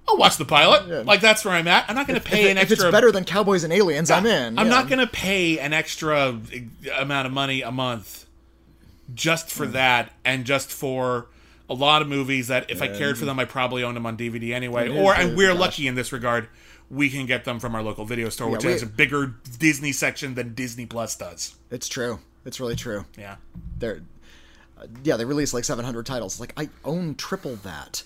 I'll 0.08 0.16
watch 0.16 0.36
the 0.36 0.44
pilot. 0.44 1.04
Like, 1.04 1.20
that's 1.20 1.44
where 1.44 1.54
I'm 1.54 1.68
at. 1.68 1.84
I'm 1.88 1.94
not 1.94 2.06
going 2.06 2.18
to 2.18 2.26
pay 2.26 2.44
if, 2.44 2.50
an 2.50 2.56
if 2.56 2.70
extra. 2.70 2.88
it's 2.88 2.92
better 2.92 3.12
than 3.12 3.24
Cowboys 3.24 3.64
and 3.64 3.72
Aliens, 3.72 4.10
I'm 4.10 4.26
in. 4.26 4.58
I'm 4.58 4.66
yeah. 4.66 4.72
not 4.72 4.88
going 4.88 5.00
to 5.00 5.06
pay 5.06 5.58
an 5.58 5.72
extra 5.72 6.40
amount 6.98 7.26
of 7.26 7.32
money 7.32 7.62
a 7.62 7.70
month 7.70 8.26
just 9.14 9.50
for 9.50 9.66
that 9.66 10.12
and 10.24 10.44
just 10.44 10.70
for 10.70 11.26
a 11.68 11.74
lot 11.74 12.02
of 12.02 12.08
movies 12.08 12.48
that 12.48 12.70
if 12.70 12.80
I 12.80 12.88
cared 12.88 13.18
for 13.18 13.24
them, 13.24 13.38
I 13.38 13.44
probably 13.44 13.82
owned 13.82 13.96
them 13.96 14.06
on 14.06 14.16
DVD 14.16 14.52
anyway. 14.52 14.88
Or, 14.88 15.14
and 15.14 15.36
we're 15.36 15.52
gosh. 15.52 15.60
lucky 15.60 15.86
in 15.86 15.94
this 15.94 16.12
regard, 16.12 16.48
we 16.90 17.10
can 17.10 17.26
get 17.26 17.44
them 17.44 17.60
from 17.60 17.74
our 17.74 17.82
local 17.82 18.04
video 18.04 18.28
store, 18.30 18.48
which 18.48 18.64
we- 18.64 18.72
has 18.72 18.82
a 18.82 18.86
bigger 18.86 19.34
Disney 19.58 19.92
section 19.92 20.34
than 20.34 20.54
Disney 20.54 20.86
Plus 20.86 21.16
does. 21.16 21.54
It's 21.70 21.88
true. 21.88 22.20
It's 22.44 22.60
really 22.60 22.76
true. 22.76 23.04
Yeah. 23.18 23.36
They're, 23.78 24.00
uh, 24.80 24.86
yeah, 25.04 25.16
they 25.16 25.26
released 25.26 25.52
like 25.52 25.64
700 25.64 26.06
titles. 26.06 26.40
Like 26.40 26.54
I 26.56 26.70
own 26.84 27.14
triple 27.14 27.56
that, 27.56 28.02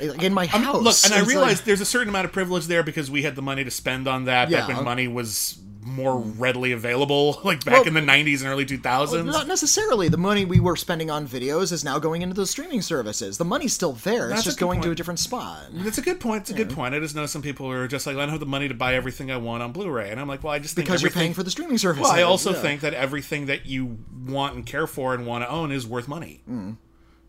like 0.00 0.22
in 0.22 0.34
my 0.34 0.46
house. 0.46 0.82
Look, 0.82 0.96
and 1.04 1.14
I 1.14 1.26
realize 1.26 1.58
like- 1.58 1.64
there's 1.64 1.80
a 1.80 1.86
certain 1.86 2.08
amount 2.08 2.24
of 2.26 2.32
privilege 2.32 2.66
there 2.66 2.82
because 2.82 3.10
we 3.10 3.22
had 3.22 3.36
the 3.36 3.42
money 3.42 3.64
to 3.64 3.70
spend 3.70 4.08
on 4.08 4.24
that 4.24 4.50
Yeah. 4.50 4.66
back 4.66 4.76
when 4.76 4.84
money 4.84 5.08
was 5.08 5.58
more 5.86 6.18
readily 6.18 6.72
available, 6.72 7.38
like 7.44 7.62
back 7.62 7.74
Well- 7.84 7.88
in 7.88 7.92
the 7.92 8.00
90s 8.00 8.40
and 8.40 8.48
early 8.48 8.64
2000s. 8.64 9.26
not 9.26 9.46
necessarily. 9.46 10.08
The 10.08 10.16
money 10.16 10.46
we 10.46 10.58
were 10.58 10.76
spending 10.76 11.10
on 11.10 11.28
videos 11.28 11.72
is 11.72 11.84
now 11.84 11.98
going 11.98 12.22
into 12.22 12.34
the 12.34 12.46
streaming 12.46 12.80
services. 12.80 13.36
The 13.36 13.44
money's 13.44 13.74
still 13.74 13.92
there. 13.92 14.28
That's 14.28 14.40
it's 14.40 14.44
just 14.46 14.58
going 14.58 14.80
to 14.80 14.90
a 14.90 14.94
different 14.94 15.20
spot. 15.20 15.64
That's 15.74 15.98
a 15.98 16.02
good 16.02 16.20
point. 16.20 16.40
It's 16.44 16.50
a 16.50 16.54
good 16.54 16.70
point. 16.70 16.94
I 16.94 17.00
just 17.00 17.14
know 17.14 17.26
some 17.26 17.42
people 17.42 17.70
are 17.70 17.86
just 17.86 18.06
like, 18.06 18.16
I 18.16 18.20
don't 18.20 18.30
have 18.30 18.40
the 18.40 18.46
money 18.46 18.66
to 18.68 18.74
buy 18.74 18.94
everything 18.94 19.30
I 19.30 19.36
want 19.36 19.62
on 19.62 19.72
Blu-ray, 19.72 20.10
and 20.10 20.18
I'm 20.18 20.26
like, 20.26 20.42
well, 20.42 20.54
I 20.54 20.58
just 20.58 20.74
think 20.74 20.86
Because 20.86 21.02
you're 21.02 21.10
paying 21.10 21.34
for 21.34 21.42
the 21.42 21.50
streaming 21.50 21.76
service. 21.76 22.02
Well, 22.02 22.12
I 22.12 22.22
also 22.22 22.54
yeah. 22.54 22.62
think 22.62 22.80
that 22.80 22.94
everything 22.94 23.46
that 23.46 23.66
you 23.66 23.98
want 24.26 24.54
and 24.56 24.64
care 24.64 24.86
for 24.86 25.12
and 25.12 25.26
want 25.26 25.44
to 25.44 25.50
own 25.50 25.70
is 25.70 25.86
worth 25.86 26.08
money. 26.08 26.40
Mm. 26.50 26.78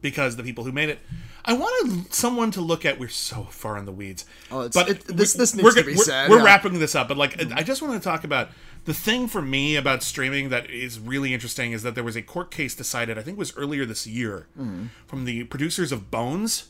Because 0.10 0.36
the 0.36 0.44
people 0.44 0.64
who 0.64 0.72
made 0.72 0.90
it, 0.90 1.00
I 1.46 1.54
wanted 1.54 2.14
someone 2.14 2.52
to 2.52 2.62
look 2.62 2.86
at. 2.86 3.00
We're 3.00 3.10
so 3.10 3.44
far 3.50 3.76
in 3.76 3.86
the 3.86 3.92
weeds. 3.92 4.24
Oh, 4.52 4.62
it's- 4.66 4.88
it- 4.90 5.06
this- 5.18 5.34
this 5.34 5.56
needs 5.56 5.64
we're, 5.64 5.72
to 5.74 5.84
be 5.84 5.96
we're, 5.96 6.04
said, 6.04 6.30
We're 6.30 6.38
yeah. 6.38 6.44
wrapping 6.46 6.78
this 6.80 6.94
up, 6.94 7.08
but 7.08 7.18
like, 7.18 7.34
I 7.54 7.64
just 7.64 7.82
want 7.82 7.94
to 7.96 8.00
talk 8.08 8.24
about 8.24 8.50
the 8.86 8.94
thing 8.94 9.28
for 9.28 9.42
me 9.42 9.76
about 9.76 10.04
streaming 10.04 10.50
that 10.50 10.70
is 10.70 11.00
really 11.00 11.34
interesting 11.34 11.72
is 11.72 11.82
that 11.82 11.96
there 11.96 12.04
was 12.04 12.16
a 12.16 12.22
court 12.22 12.52
case 12.52 12.76
decided. 12.76 13.18
I 13.18 13.24
think 13.24 13.38
it 13.38 13.40
was 13.40 13.58
earlier 13.58 13.84
this 13.84 14.06
year 14.06 14.46
Mm. 14.60 14.90
from 15.08 15.26
the 15.26 15.46
producers 15.46 15.92
of 15.92 16.12
Bones 16.12 16.66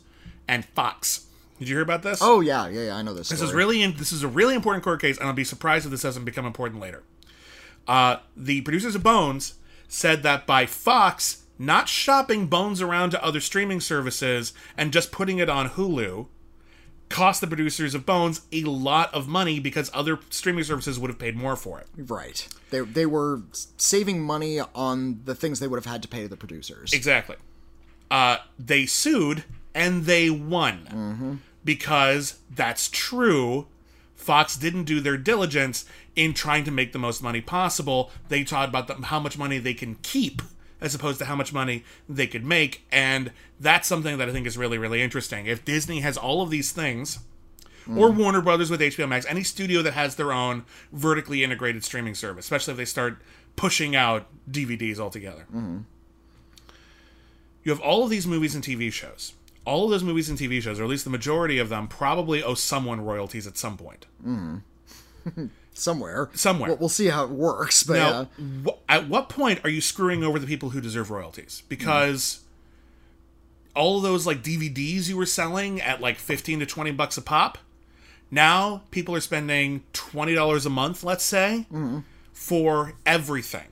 and 0.47 0.63
Fox. 0.63 1.25
Did 1.59 1.67
you 1.67 1.75
hear 1.75 1.83
about 1.83 2.03
this? 2.03 2.19
Oh 2.21 2.39
yeah, 2.39 2.67
yeah, 2.69 2.85
yeah. 2.87 2.95
I 2.95 3.01
know 3.01 3.13
this. 3.13 3.27
This 3.29 3.39
story. 3.39 3.49
is 3.49 3.53
really 3.55 3.81
in, 3.83 3.97
this 3.97 4.13
is 4.13 4.23
a 4.23 4.29
really 4.29 4.55
important 4.55 4.83
court 4.85 5.01
case, 5.01 5.17
and 5.17 5.27
I'll 5.27 5.33
be 5.33 5.43
surprised 5.43 5.83
if 5.85 5.91
this 5.91 6.03
doesn't 6.03 6.23
become 6.25 6.45
important 6.45 6.79
later. 6.81 7.03
Uh, 7.87 8.17
the 8.37 8.61
producers 8.61 8.95
of 8.95 9.03
Bones 9.03 9.55
said 9.89 10.23
that 10.23 10.47
by 10.47 10.65
Fox 10.65 11.43
not 11.57 11.87
shopping 11.87 12.47
Bones 12.47 12.81
around 12.81 13.11
to 13.11 13.23
other 13.23 13.39
streaming 13.39 13.79
services 13.79 14.53
and 14.77 14.91
just 14.91 15.11
putting 15.11 15.39
it 15.39 15.49
on 15.49 15.69
Hulu 15.69 16.27
cost 17.09 17.41
the 17.41 17.47
producers 17.47 17.93
of 17.93 18.05
Bones 18.05 18.41
a 18.51 18.63
lot 18.63 19.13
of 19.13 19.27
money 19.27 19.59
because 19.59 19.91
other 19.93 20.19
streaming 20.29 20.63
services 20.63 20.99
would 20.99 21.09
have 21.09 21.19
paid 21.19 21.35
more 21.35 21.55
for 21.55 21.79
it. 21.79 21.87
right. 21.97 22.47
They 22.71 22.81
they 22.81 23.05
were 23.05 23.41
saving 23.77 24.21
money 24.21 24.59
on 24.59 25.21
the 25.25 25.35
things 25.35 25.59
they 25.59 25.67
would 25.67 25.77
have 25.77 25.91
had 25.91 26.01
to 26.01 26.07
pay 26.07 26.23
to 26.23 26.27
the 26.27 26.37
producers. 26.37 26.93
Exactly. 26.93 27.35
Uh, 28.09 28.37
they 28.59 28.85
sued 28.85 29.43
and 29.73 30.05
they 30.05 30.29
won 30.29 31.41
because 31.63 32.39
that's 32.53 32.89
true. 32.89 33.67
Fox 34.15 34.57
didn't 34.57 34.85
do 34.85 34.99
their 34.99 35.17
diligence 35.17 35.85
in 36.15 36.33
trying 36.33 36.63
to 36.63 36.71
make 36.71 36.93
the 36.93 36.99
most 36.99 37.21
money 37.21 37.41
possible. 37.41 38.11
They 38.29 38.43
talked 38.43 38.69
about 38.69 38.87
the, 38.87 38.95
how 39.07 39.19
much 39.19 39.37
money 39.37 39.59
they 39.59 39.73
can 39.73 39.95
keep 40.01 40.41
as 40.81 40.93
opposed 40.93 41.19
to 41.19 41.25
how 41.25 41.35
much 41.35 41.53
money 41.53 41.83
they 42.07 42.27
could 42.27 42.45
make. 42.45 42.85
And 42.91 43.31
that's 43.59 43.87
something 43.87 44.17
that 44.17 44.29
I 44.29 44.31
think 44.31 44.47
is 44.47 44.57
really, 44.57 44.77
really 44.77 45.01
interesting. 45.01 45.45
If 45.45 45.65
Disney 45.65 46.01
has 46.01 46.17
all 46.17 46.41
of 46.41 46.49
these 46.49 46.71
things, 46.71 47.19
or 47.87 48.11
hmm. 48.11 48.19
Warner 48.19 48.41
Brothers 48.41 48.69
with 48.69 48.81
HBO 48.81 49.07
Max, 49.07 49.25
any 49.27 49.43
studio 49.43 49.81
that 49.83 49.93
has 49.93 50.15
their 50.15 50.31
own 50.31 50.65
vertically 50.91 51.43
integrated 51.43 51.83
streaming 51.83 52.15
service, 52.15 52.45
especially 52.45 52.71
if 52.71 52.77
they 52.77 52.85
start 52.85 53.21
pushing 53.55 53.95
out 53.95 54.27
DVDs 54.49 54.99
altogether. 54.99 55.43
Hmm. 55.51 55.79
You 57.63 57.71
have 57.71 57.81
all 57.81 58.03
of 58.03 58.09
these 58.09 58.27
movies 58.27 58.53
and 58.55 58.63
TV 58.63 58.91
shows. 58.91 59.33
All 59.65 59.85
of 59.85 59.91
those 59.91 60.03
movies 60.03 60.29
and 60.29 60.37
TV 60.37 60.61
shows, 60.61 60.79
or 60.79 60.83
at 60.83 60.89
least 60.89 61.05
the 61.05 61.09
majority 61.09 61.57
of 61.57 61.69
them, 61.69 61.87
probably 61.87 62.43
owe 62.43 62.53
someone 62.53 63.01
royalties 63.01 63.47
at 63.47 63.57
some 63.57 63.77
point. 63.77 64.05
Hmm. 64.23 64.57
somewhere. 65.75 66.29
Somewhere. 66.33 66.69
We'll, 66.71 66.77
we'll 66.77 66.89
see 66.89 67.07
how 67.07 67.23
it 67.25 67.29
works. 67.29 67.83
But 67.83 67.93
Now, 67.93 68.29
yeah. 68.37 68.45
wh- 68.65 68.77
at 68.89 69.07
what 69.07 69.29
point 69.29 69.61
are 69.63 69.69
you 69.69 69.81
screwing 69.81 70.23
over 70.23 70.39
the 70.39 70.47
people 70.47 70.69
who 70.71 70.81
deserve 70.81 71.11
royalties? 71.11 71.63
Because 71.69 72.41
all 73.75 73.97
of 73.97 74.03
those 74.03 74.25
like 74.25 74.41
DVDs 74.41 75.07
you 75.09 75.17
were 75.17 75.25
selling 75.25 75.81
at 75.81 76.01
like 76.01 76.17
15 76.17 76.61
to 76.61 76.65
20 76.65 76.91
bucks 76.91 77.17
a 77.17 77.21
pop, 77.21 77.57
now 78.31 78.83
people 78.91 79.13
are 79.15 79.21
spending 79.21 79.83
$20 79.93 80.65
a 80.65 80.69
month, 80.69 81.03
let's 81.03 81.23
say, 81.23 81.67
mm-hmm. 81.71 81.99
for 82.33 82.93
everything. 83.05 83.67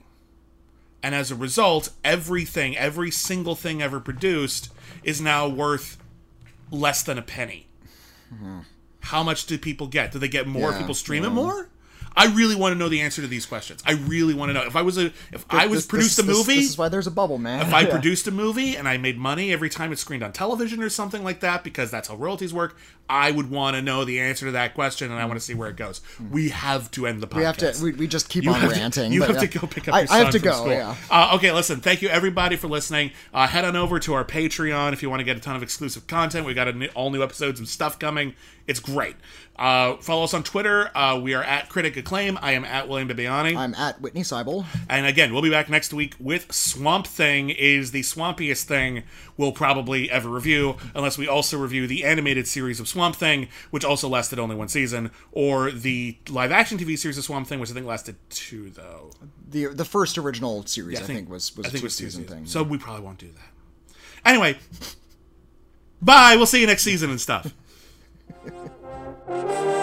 And 1.02 1.14
as 1.14 1.30
a 1.30 1.34
result, 1.34 1.90
everything, 2.02 2.76
every 2.76 3.10
single 3.10 3.54
thing 3.54 3.82
ever 3.82 4.00
produced 4.00 4.72
is 5.02 5.20
now 5.20 5.46
worth 5.46 5.98
less 6.70 7.02
than 7.02 7.18
a 7.18 7.22
penny. 7.22 7.66
Mm-hmm. 8.32 8.60
How 9.00 9.22
much 9.22 9.44
do 9.44 9.58
people 9.58 9.86
get? 9.86 10.12
Do 10.12 10.18
they 10.18 10.28
get 10.28 10.46
more 10.46 10.70
Yeah, 10.70 10.78
people 10.78 10.94
stream 10.94 11.24
it 11.24 11.30
more? 11.30 11.68
I 12.16 12.26
really 12.26 12.54
want 12.54 12.72
to 12.74 12.78
know 12.78 12.88
the 12.88 13.00
answer 13.00 13.22
to 13.22 13.28
these 13.28 13.44
questions. 13.44 13.82
I 13.84 13.92
really 13.92 14.34
want 14.34 14.50
to 14.50 14.52
know. 14.54 14.62
If 14.62 14.76
I 14.76 14.82
was 14.82 14.98
a 14.98 15.06
if 15.32 15.44
I 15.50 15.66
was 15.66 15.80
This- 15.80 15.86
produced 15.86 16.16
this- 16.18 16.24
a 16.26 16.28
movie, 16.28 16.56
This, 16.56 16.70
is 16.70 16.78
why 16.78 16.88
there's 16.88 17.06
a 17.08 17.10
bubble, 17.10 17.38
man. 17.38 17.60
if 17.66 17.74
I 17.74 17.80
Yeah. 17.82 17.90
produced 17.90 18.28
a 18.28 18.30
movie 18.30 18.76
and 18.76 18.88
I 18.88 18.96
made 18.98 19.18
money 19.18 19.52
every 19.52 19.68
time 19.68 19.92
it 19.92 19.98
screened 19.98 20.22
on 20.22 20.32
television 20.32 20.82
or 20.82 20.88
something 20.88 21.24
like 21.24 21.40
that, 21.40 21.64
because 21.64 21.90
that's 21.90 22.08
how 22.08 22.14
royalties 22.14 22.54
work, 22.54 22.76
I 23.10 23.30
would 23.32 23.50
want 23.50 23.76
to 23.76 23.82
know 23.82 24.04
the 24.04 24.20
answer 24.20 24.46
to 24.46 24.52
that 24.52 24.74
question 24.74 25.10
and 25.10 25.20
I 25.20 25.24
want 25.26 25.38
to 25.38 25.44
see 25.44 25.54
where 25.54 25.68
it 25.68 25.76
goes. 25.76 26.00
We 26.30 26.50
have 26.50 26.90
to 26.92 27.06
end 27.06 27.20
the 27.20 27.26
podcast. 27.26 27.36
we 27.36 27.42
have 27.44 27.56
to. 27.56 27.82
We, 27.82 27.92
we 27.92 28.06
just 28.06 28.28
keep 28.28 28.44
You 28.44 28.50
on 28.52 28.60
have 28.60 28.72
to- 28.72 28.78
ranting. 28.80 29.12
you 29.12 29.22
have 29.22 29.34
yeah. 29.34 29.40
to 29.40 29.58
go 29.58 29.66
pick 29.66 29.88
up 29.88 29.94
I, 29.94 30.06
I 30.08 30.18
have 30.18 30.30
to 30.30 30.38
go. 30.38 30.52
school. 30.52 30.68
Yeah. 30.68 30.94
Uh, 31.10 31.32
okay, 31.34 31.50
listen. 31.52 31.80
Thank 31.80 32.00
you 32.00 32.08
everybody 32.08 32.56
for 32.56 32.68
listening. 32.68 33.10
Uh, 33.34 33.46
head 33.48 33.64
on 33.64 33.74
over 33.76 33.98
to 33.98 34.14
our 34.14 34.24
Patreon 34.24 34.92
if 34.92 35.02
you 35.02 35.10
want 35.10 35.20
to 35.20 35.24
get 35.24 35.36
a 35.36 35.40
ton 35.40 35.56
of 35.56 35.62
exclusive 35.62 36.06
content. 36.06 36.46
We 36.46 36.54
got 36.54 36.68
a 36.68 36.72
new, 36.72 36.88
all 36.94 37.10
new 37.10 37.22
episodes 37.22 37.58
and 37.58 37.68
stuff 37.68 37.98
coming. 37.98 38.34
It's 38.66 38.80
great. 38.80 39.16
Uh, 39.56 39.96
follow 39.98 40.24
us 40.24 40.32
on 40.32 40.42
Twitter. 40.42 40.90
Uh, 40.96 41.20
we 41.22 41.34
are 41.34 41.42
at 41.42 41.68
Critic 41.68 41.96
Acclaim. 42.04 42.38
I 42.42 42.52
am 42.52 42.64
at 42.64 42.88
William 42.88 43.08
Bibbiani. 43.08 43.56
I'm 43.56 43.74
at 43.74 44.00
Witney 44.00 44.20
Seibold. 44.20 44.66
And 44.88 45.06
again, 45.06 45.32
we'll 45.32 45.42
be 45.42 45.50
back 45.50 45.68
next 45.70 45.92
week 45.94 46.14
with 46.20 46.52
Swamp 46.52 47.06
Thing 47.06 47.48
is 47.50 47.90
the 47.92 48.02
swampiest 48.02 48.64
thing 48.64 49.04
we'll 49.36 49.52
probably 49.52 50.10
ever 50.10 50.28
review, 50.28 50.76
unless 50.94 51.16
we 51.16 51.26
also 51.26 51.56
review 51.58 51.86
the 51.86 52.04
animated 52.04 52.46
series 52.46 52.78
of 52.78 52.88
Swamp 52.88 53.16
Thing, 53.16 53.48
which 53.70 53.84
also 53.84 54.08
lasted 54.08 54.38
only 54.38 54.54
one 54.54 54.68
season, 54.68 55.10
or 55.32 55.70
the 55.70 56.18
live 56.28 56.52
action 56.52 56.76
TV 56.78 56.98
series 56.98 57.16
of 57.18 57.24
Swamp 57.24 57.46
Thing, 57.48 57.58
which 57.58 57.70
I 57.70 57.72
think 57.74 57.86
lasted 57.86 58.16
two 58.28 58.70
though. 58.70 59.10
The 59.48 59.66
the 59.66 59.84
first 59.84 60.18
original 60.18 60.66
series, 60.66 60.98
Yeah, 60.98 61.04
I, 61.04 61.06
think, 61.06 61.30
was 61.30 61.56
was 61.56 61.66
I 61.66 61.68
a 61.68 61.72
think 61.72 61.80
two 61.82 61.86
was 61.86 61.96
two 61.96 62.04
season 62.04 62.22
seasons. 62.24 62.38
thing. 62.38 62.46
So 62.46 62.62
we 62.62 62.76
probably 62.78 63.02
won't 63.04 63.18
do 63.18 63.28
that. 63.32 64.28
Anyway, 64.28 64.58
bye. 66.02 66.34
We'll 66.36 66.46
see 66.46 66.60
you 66.60 66.66
next 66.66 66.82
season 66.82 67.10
and 67.10 67.20
stuff. 67.20 67.54